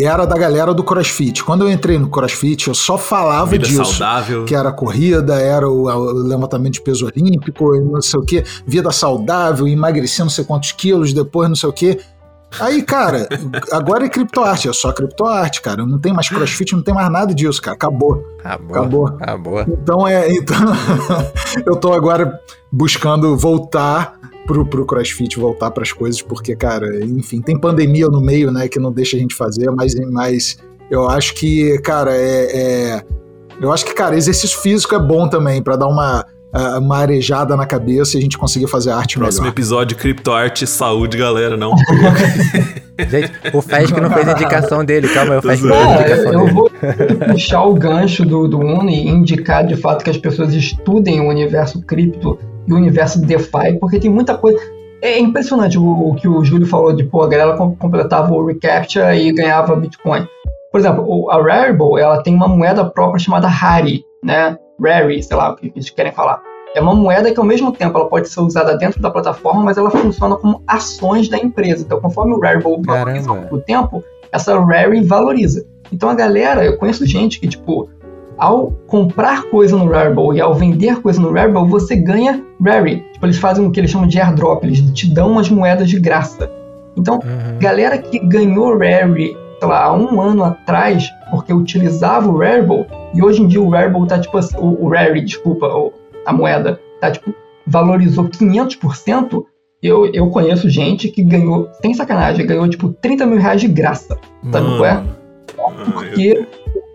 era 0.06 0.26
da 0.26 0.38
galera 0.38 0.74
do 0.74 0.84
CrossFit. 0.84 1.44
Quando 1.44 1.64
eu 1.64 1.72
entrei 1.72 1.98
no 1.98 2.10
CrossFit, 2.10 2.68
eu 2.68 2.76
só 2.76 2.98
falava 2.98 3.46
vida 3.46 3.66
disso. 3.66 3.86
saudável. 3.86 4.46
Que 4.46 4.56
era 4.56 4.72
corrida, 4.72 5.36
era 5.36 5.68
o, 5.68 5.88
o, 5.88 6.12
levantamento 6.28 6.74
de 6.74 6.82
peso 6.82 7.06
olímpico, 7.06 7.76
não 7.82 8.02
sei 8.02 8.20
o 8.20 8.24
quê, 8.24 8.44
vida 8.66 8.92
saudável, 8.92 9.68
emagrecer 9.68 10.24
não 10.24 10.30
sei 10.30 10.44
quantos 10.46 10.72
quilos, 10.72 11.14
depois 11.14 11.50
não 11.50 11.56
sei 11.56 11.70
o 11.70 11.74
quê. 11.74 12.00
Aí, 12.60 12.82
cara, 12.82 13.28
agora 13.72 14.06
é 14.06 14.10
criptoarte, 14.10 14.70
é 14.70 14.74
só 14.74 14.92
criptoarte, 14.92 15.62
cara. 15.62 15.86
Não 15.86 16.00
tem 16.00 16.14
mais 16.14 16.30
crossfit, 16.30 16.74
não 16.74 16.82
tem 16.82 16.94
mais 16.94 17.12
nada 17.12 17.34
disso, 17.34 17.62
cara. 17.62 17.76
Acabou. 17.76 18.26
Acabou. 18.40 18.76
Acabou. 18.76 19.08
Acabou. 19.08 19.62
Então 19.62 20.08
é. 20.08 20.32
Então, 20.32 20.58
eu 21.66 21.76
tô 21.76 21.94
agora 21.94 22.40
buscando 22.72 23.36
voltar 23.38 24.17
pro, 24.48 24.66
pro 24.66 24.86
crossfit, 24.86 25.38
voltar 25.38 25.70
para 25.70 25.84
as 25.84 25.92
coisas, 25.92 26.22
porque, 26.22 26.56
cara, 26.56 27.06
enfim, 27.06 27.42
tem 27.42 27.60
pandemia 27.60 28.08
no 28.08 28.22
meio, 28.22 28.52
né, 28.52 28.68
que 28.68 28.80
não 28.80 28.92
deixa 28.92 29.18
a 29.18 29.20
gente 29.20 29.36
fazer, 29.36 29.70
mas, 29.70 29.94
mas 30.10 30.58
eu 30.90 31.08
acho 31.08 31.36
que, 31.36 31.78
cara, 31.80 32.16
é, 32.16 32.96
é 32.96 33.04
eu 33.62 33.72
acho 33.72 33.86
que, 33.86 33.94
cara, 33.94 34.16
exercício 34.16 34.58
físico 34.60 34.96
é 34.96 35.00
bom 35.00 35.28
também, 35.28 35.62
para 35.62 35.76
dar 35.76 35.88
uma 35.88 36.26
uma 36.80 36.98
arejada 36.98 37.56
na 37.56 37.66
cabeça 37.66 38.16
e 38.16 38.20
a 38.20 38.22
gente 38.22 38.38
conseguir 38.38 38.68
fazer 38.68 38.92
arte 38.92 39.18
Próximo 39.18 39.44
melhor. 39.44 39.54
episódio, 39.54 39.98
criptoarte 39.98 40.64
e 40.64 40.68
saúde, 40.68 41.18
galera, 41.18 41.58
não. 41.58 41.76
gente, 43.10 43.32
o 43.54 43.62
Fesc 43.62 44.00
não 44.00 44.10
fez 44.10 44.28
a 44.28 44.32
indicação 44.32 44.84
dele, 44.84 45.08
calma 45.10 45.34
aí, 45.34 45.40
o 45.40 45.42
Fesc 45.42 45.64
não 45.66 45.76
fez 45.76 45.88
a 45.88 45.94
indicação 45.94 46.34
eu 46.34 46.40
dele. 46.40 46.52
vou 46.54 46.72
puxar 47.32 47.64
o 47.64 47.74
gancho 47.74 48.26
do, 48.26 48.48
do 48.48 48.60
Uni 48.60 49.06
e 49.06 49.10
indicar 49.10 49.68
de 49.68 49.76
fato 49.76 50.04
que 50.04 50.10
as 50.10 50.18
pessoas 50.18 50.54
estudem 50.54 51.20
o 51.20 51.28
universo 51.28 51.82
cripto 51.82 52.40
e 52.68 52.74
o 52.74 52.76
universo 52.76 53.22
DeFi, 53.22 53.80
porque 53.80 54.00
tem 54.00 54.12
muita 54.12 54.38
coisa... 54.38 54.60
É 55.02 55.20
impressionante 55.20 55.78
o, 55.78 56.10
o 56.10 56.16
que 56.16 56.28
o 56.28 56.44
Júlio 56.44 56.66
falou 56.66 56.92
de, 56.92 57.04
pô, 57.04 57.22
a 57.22 57.28
galera 57.28 57.56
completava 57.56 58.34
o 58.34 58.46
reCAPTCHA 58.46 59.16
e 59.16 59.32
ganhava 59.32 59.76
Bitcoin. 59.76 60.28
Por 60.72 60.80
exemplo, 60.80 61.30
a 61.30 61.42
Rarible, 61.42 62.00
ela 62.00 62.22
tem 62.24 62.34
uma 62.34 62.48
moeda 62.48 62.84
própria 62.84 63.20
chamada 63.20 63.48
Hari, 63.48 64.04
né? 64.24 64.58
Rary, 64.84 65.22
sei 65.22 65.38
lá 65.38 65.52
o 65.52 65.56
que 65.56 65.72
eles 65.74 65.90
querem 65.92 66.12
falar. 66.12 66.42
É 66.76 66.82
uma 66.82 66.94
moeda 66.94 67.32
que, 67.32 67.40
ao 67.40 67.46
mesmo 67.46 67.72
tempo, 67.72 67.98
ela 67.98 68.10
pode 68.10 68.28
ser 68.28 68.42
usada 68.42 68.76
dentro 68.76 69.02
da 69.02 69.10
plataforma, 69.10 69.64
mas 69.64 69.78
ela 69.78 69.90
funciona 69.90 70.36
como 70.36 70.62
ações 70.68 71.30
da 71.30 71.38
empresa. 71.38 71.84
Então, 71.84 72.02
conforme 72.02 72.34
o 72.34 72.40
Rarible 72.40 72.82
valoriza 72.84 73.32
o 73.52 73.60
tempo, 73.60 74.04
essa 74.32 74.60
Rary 74.60 75.02
valoriza. 75.04 75.66
Então, 75.92 76.10
a 76.10 76.14
galera, 76.14 76.66
eu 76.66 76.78
conheço 76.78 77.06
gente 77.06 77.40
que, 77.40 77.48
tipo, 77.48 77.90
ao 78.38 78.72
comprar 78.88 79.44
coisa 79.44 79.76
no 79.76 79.90
Rarible 79.90 80.38
e 80.38 80.42
ao 80.42 80.54
vender 80.54 81.02
coisa 81.02 81.20
no 81.20 81.32
Rarible, 81.32 81.68
você 81.68 81.96
ganha 81.96 82.44
Rary. 82.64 83.04
Tipo, 83.14 83.26
eles 83.26 83.38
fazem 83.38 83.66
o 83.66 83.72
que 83.72 83.80
eles 83.80 83.92
chamam 83.92 84.08
de 84.08 84.20
airdrop, 84.20 84.64
eles 84.64 84.82
te 84.92 85.14
dão 85.14 85.32
umas 85.32 85.50
moedas 85.50 85.90
de 85.90 86.00
graça. 86.00 86.52
Então, 86.96 87.16
uhum. 87.16 87.60
galera 87.60 87.98
que 87.98 88.20
ganhou 88.20 88.78
Rary 88.78 89.36
sei 89.60 89.68
lá, 89.68 89.86
há 89.86 89.94
um 89.94 90.22
ano 90.22 90.44
atrás, 90.44 91.10
porque 91.32 91.52
utilizava 91.52 92.30
o 92.30 92.38
Rarible, 92.38 92.86
e 93.14 93.22
hoje 93.22 93.42
em 93.42 93.48
dia 93.48 93.62
o 93.62 93.70
Rarible 93.70 94.08
tá 94.08 94.20
tipo 94.20 94.38
assim, 94.38 94.56
o, 94.58 94.86
o 94.86 94.90
Rary, 94.90 95.22
desculpa, 95.22 95.68
a 96.26 96.34
moeda, 96.34 96.80
tá 97.02 97.12
tipo, 97.12 97.34
valorizou 97.66 98.26
500%, 98.26 99.44
eu, 99.82 100.12
eu 100.14 100.30
conheço 100.30 100.70
gente 100.70 101.10
que 101.10 101.24
ganhou, 101.24 101.70
sem 101.82 101.94
sacanagem, 101.94 102.46
ganhou 102.46 102.68
tipo 102.70 102.90
30 102.90 103.26
mil 103.26 103.40
reais 103.40 103.62
de 103.62 103.68
graça, 103.68 104.18
sabe 104.52 104.78
qual 104.78 104.86
é? 104.86 105.04
Porque 105.92 106.48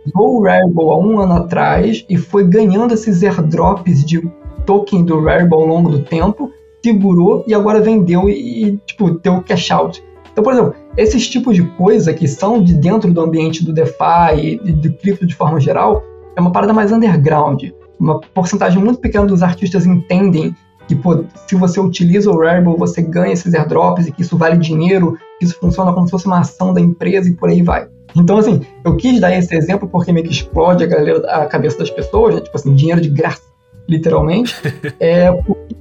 usou 0.06 0.38
o 0.38 0.42
Rarible 0.42 0.90
há 0.90 0.96
um 0.96 1.20
ano 1.20 1.34
atrás 1.34 2.04
e 2.08 2.16
foi 2.16 2.44
ganhando 2.44 2.94
esses 2.94 3.22
airdrops 3.22 4.04
de 4.04 4.22
token 4.66 5.04
do 5.04 5.20
Rarible 5.20 5.54
ao 5.54 5.66
longo 5.66 5.90
do 5.90 6.00
tempo, 6.00 6.50
segurou 6.84 7.44
e 7.46 7.54
agora 7.54 7.80
vendeu 7.80 8.28
e, 8.28 8.64
e 8.64 8.76
tipo, 8.86 9.10
deu 9.10 9.42
cash 9.42 9.70
out. 9.70 10.02
Então, 10.32 10.42
por 10.42 10.52
exemplo, 10.52 10.74
esses 10.96 11.28
tipos 11.28 11.54
de 11.54 11.62
coisa 11.62 12.12
que 12.12 12.26
são 12.26 12.62
de 12.62 12.74
dentro 12.74 13.12
do 13.12 13.20
ambiente 13.20 13.64
do 13.64 13.72
DeFi 13.72 14.60
e 14.64 14.72
do 14.72 14.92
cripto 14.94 15.26
de 15.26 15.34
forma 15.34 15.60
geral, 15.60 16.02
é 16.34 16.40
uma 16.40 16.50
parada 16.50 16.72
mais 16.72 16.90
underground. 16.90 17.64
Uma 18.00 18.20
porcentagem 18.20 18.82
muito 18.82 18.98
pequena 18.98 19.26
dos 19.26 19.42
artistas 19.42 19.86
entendem 19.86 20.54
que 20.88 20.96
pô, 20.96 21.24
se 21.46 21.54
você 21.54 21.78
utiliza 21.78 22.30
o 22.30 22.38
Rarible, 22.38 22.76
você 22.76 23.02
ganha 23.02 23.32
esses 23.32 23.54
airdrops 23.54 24.06
e 24.06 24.12
que 24.12 24.22
isso 24.22 24.36
vale 24.36 24.56
dinheiro, 24.56 25.16
que 25.38 25.44
isso 25.44 25.58
funciona 25.60 25.92
como 25.92 26.06
se 26.06 26.10
fosse 26.10 26.26
uma 26.26 26.40
ação 26.40 26.72
da 26.72 26.80
empresa 26.80 27.28
e 27.28 27.34
por 27.34 27.48
aí 27.48 27.62
vai. 27.62 27.86
Então, 28.16 28.38
assim, 28.38 28.60
eu 28.84 28.96
quis 28.96 29.20
dar 29.20 29.36
esse 29.36 29.54
exemplo 29.54 29.88
porque 29.88 30.12
meio 30.12 30.26
que 30.26 30.32
explode 30.32 30.84
a, 30.84 30.86
galera, 30.86 31.18
a 31.30 31.46
cabeça 31.46 31.78
das 31.78 31.90
pessoas, 31.90 32.34
né? 32.34 32.40
tipo 32.40 32.56
assim, 32.56 32.74
dinheiro 32.74 33.00
de 33.00 33.08
graça 33.08 33.52
literalmente, 33.88 34.54
é 35.00 35.28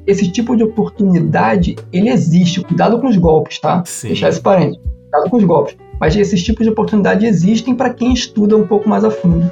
esse 0.06 0.32
tipo 0.32 0.56
de 0.56 0.64
oportunidade, 0.64 1.76
ele 1.91 2.10
existe. 2.10 2.62
Cuidado 2.62 2.99
com 2.99 3.08
os 3.08 3.18
golpes, 3.18 3.60
tá? 3.60 3.84
Sim. 3.86 4.10
Deixar 4.10 4.30
esse 4.30 4.41
parente. 4.41 4.80
Cuidado 4.80 5.30
com 5.30 5.38
os 5.38 5.44
golpes. 5.44 5.78
Mas 5.99 6.16
esses 6.16 6.44
tipos 6.44 6.66
de 6.66 6.72
oportunidade 6.72 7.26
existem 7.26 7.76
para 7.76 7.94
quem 7.94 8.14
estuda 8.14 8.58
um 8.58 8.66
pouco 8.66 8.90
mais 8.90 9.03
a 9.03 9.12
fundo. 9.12 9.52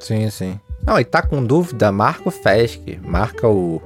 Sim, 0.00 0.28
sim. 0.28 0.60
Não, 0.84 0.98
e 0.98 1.04
tá 1.04 1.22
com 1.22 1.42
dúvida, 1.42 1.90
marca 1.90 2.28
o 2.28 2.30
FESC, 2.30 2.98
marca 3.02 3.48
o, 3.48 3.80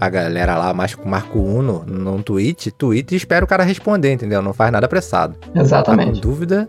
a 0.00 0.08
galera 0.08 0.58
lá, 0.58 0.74
marca 0.74 1.38
o 1.38 1.44
Uno 1.44 1.84
no 1.86 2.22
tweet, 2.22 2.70
tweet 2.72 3.12
e 3.12 3.16
espera 3.16 3.44
o 3.44 3.48
cara 3.48 3.62
responder, 3.62 4.12
entendeu? 4.12 4.42
Não 4.42 4.52
faz 4.52 4.72
nada 4.72 4.86
apressado. 4.86 5.36
Exatamente. 5.54 6.06
Tá 6.06 6.14
com 6.14 6.20
dúvida, 6.20 6.68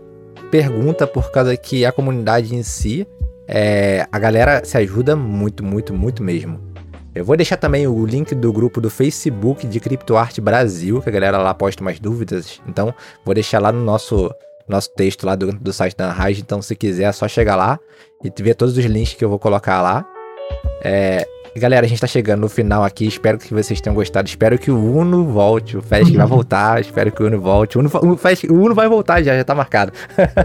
pergunta 0.52 1.06
por 1.06 1.30
causa 1.30 1.56
que 1.56 1.86
a 1.86 1.90
comunidade 1.90 2.54
em 2.54 2.62
si 2.62 3.06
é, 3.48 4.06
a 4.12 4.18
galera 4.18 4.62
se 4.62 4.76
ajuda 4.76 5.16
muito, 5.16 5.64
muito, 5.64 5.94
muito 5.94 6.22
mesmo. 6.22 6.60
Eu 7.14 7.24
vou 7.24 7.38
deixar 7.38 7.56
também 7.56 7.86
o 7.86 8.04
link 8.04 8.34
do 8.34 8.52
grupo 8.52 8.78
do 8.78 8.90
Facebook 8.90 9.66
de 9.66 9.80
CryptoArt 9.80 10.38
Brasil, 10.40 11.00
que 11.00 11.08
a 11.08 11.12
galera 11.12 11.38
lá 11.38 11.54
posta 11.54 11.82
mais 11.82 11.98
dúvidas. 11.98 12.60
Então, 12.68 12.94
vou 13.24 13.34
deixar 13.34 13.60
lá 13.60 13.72
no 13.72 13.82
nosso, 13.82 14.30
nosso 14.68 14.90
texto 14.94 15.24
lá 15.24 15.34
do, 15.34 15.52
do 15.52 15.72
site 15.72 15.96
da 15.96 16.12
Raiz. 16.12 16.38
Então, 16.38 16.60
se 16.60 16.76
quiser, 16.76 17.04
é 17.04 17.12
só 17.12 17.26
chegar 17.26 17.56
lá 17.56 17.80
e 18.22 18.30
ver 18.42 18.54
todos 18.54 18.76
os 18.76 18.84
links 18.84 19.14
que 19.14 19.24
eu 19.24 19.30
vou 19.30 19.38
colocar 19.38 19.80
lá. 19.80 20.06
É, 20.84 21.26
Galera, 21.54 21.84
a 21.84 21.88
gente 21.88 22.00
tá 22.00 22.06
chegando 22.06 22.40
no 22.40 22.48
final 22.48 22.82
aqui. 22.82 23.06
Espero 23.06 23.36
que 23.36 23.52
vocês 23.52 23.80
tenham 23.80 23.94
gostado. 23.94 24.26
Espero 24.26 24.58
que 24.58 24.70
o 24.70 24.96
Uno 24.96 25.26
volte. 25.26 25.76
O 25.76 25.82
Fesc 25.82 26.16
vai 26.16 26.26
voltar. 26.26 26.80
Espero 26.80 27.12
que 27.12 27.22
o 27.22 27.26
Uno 27.26 27.40
volte. 27.40 27.76
O 27.76 27.80
Uno, 27.80 27.90
o, 28.12 28.16
Fesc, 28.16 28.50
o 28.50 28.54
Uno 28.54 28.74
vai 28.74 28.88
voltar 28.88 29.22
já, 29.22 29.36
já 29.36 29.44
tá 29.44 29.54
marcado. 29.54 29.92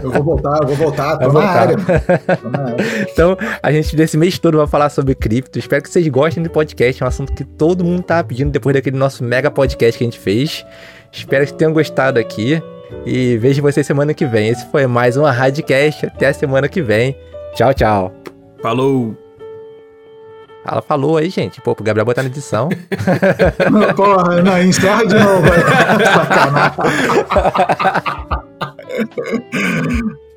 Eu 0.02 0.10
vou 0.10 0.22
voltar, 0.22 0.58
eu 0.62 0.66
vou 0.68 0.76
voltar. 0.76 1.16
Tô 1.16 1.30
vai 1.30 1.44
na 1.44 1.50
área. 1.50 1.76
então, 3.10 3.36
a 3.62 3.72
gente 3.72 3.96
desse 3.96 4.18
mês 4.18 4.38
todo 4.38 4.58
vai 4.58 4.66
falar 4.66 4.90
sobre 4.90 5.14
cripto. 5.14 5.58
Espero 5.58 5.82
que 5.82 5.88
vocês 5.88 6.06
gostem 6.08 6.42
do 6.42 6.50
podcast. 6.50 7.02
É 7.02 7.06
um 7.06 7.08
assunto 7.08 7.32
que 7.32 7.44
todo 7.44 7.82
mundo 7.84 8.02
tá 8.02 8.22
pedindo 8.22 8.50
depois 8.50 8.74
daquele 8.74 8.96
nosso 8.98 9.24
mega 9.24 9.50
podcast 9.50 9.96
que 9.96 10.04
a 10.04 10.06
gente 10.06 10.18
fez. 10.18 10.64
Espero 11.10 11.46
que 11.46 11.54
tenham 11.54 11.72
gostado 11.72 12.18
aqui. 12.18 12.62
E 13.06 13.36
vejo 13.38 13.62
vocês 13.62 13.86
semana 13.86 14.12
que 14.12 14.26
vem. 14.26 14.48
Esse 14.48 14.66
foi 14.70 14.86
mais 14.86 15.16
um 15.16 15.22
Radcast. 15.22 16.06
Até 16.06 16.28
a 16.28 16.34
semana 16.34 16.68
que 16.68 16.82
vem. 16.82 17.16
Tchau, 17.54 17.72
tchau. 17.72 18.12
Falou! 18.62 19.27
Ela 20.64 20.82
falou 20.82 21.16
aí, 21.16 21.30
gente. 21.30 21.60
Pô, 21.60 21.74
pro 21.74 21.84
Gabriel 21.84 22.04
botar 22.04 22.22
na 22.22 22.28
edição. 22.28 22.68
Não, 23.70 23.94
porra, 23.94 24.42
não, 24.42 24.62
encerra 24.62 25.06
de 25.06 25.14
novo. 25.14 25.46
Sacanagem. 29.08 30.27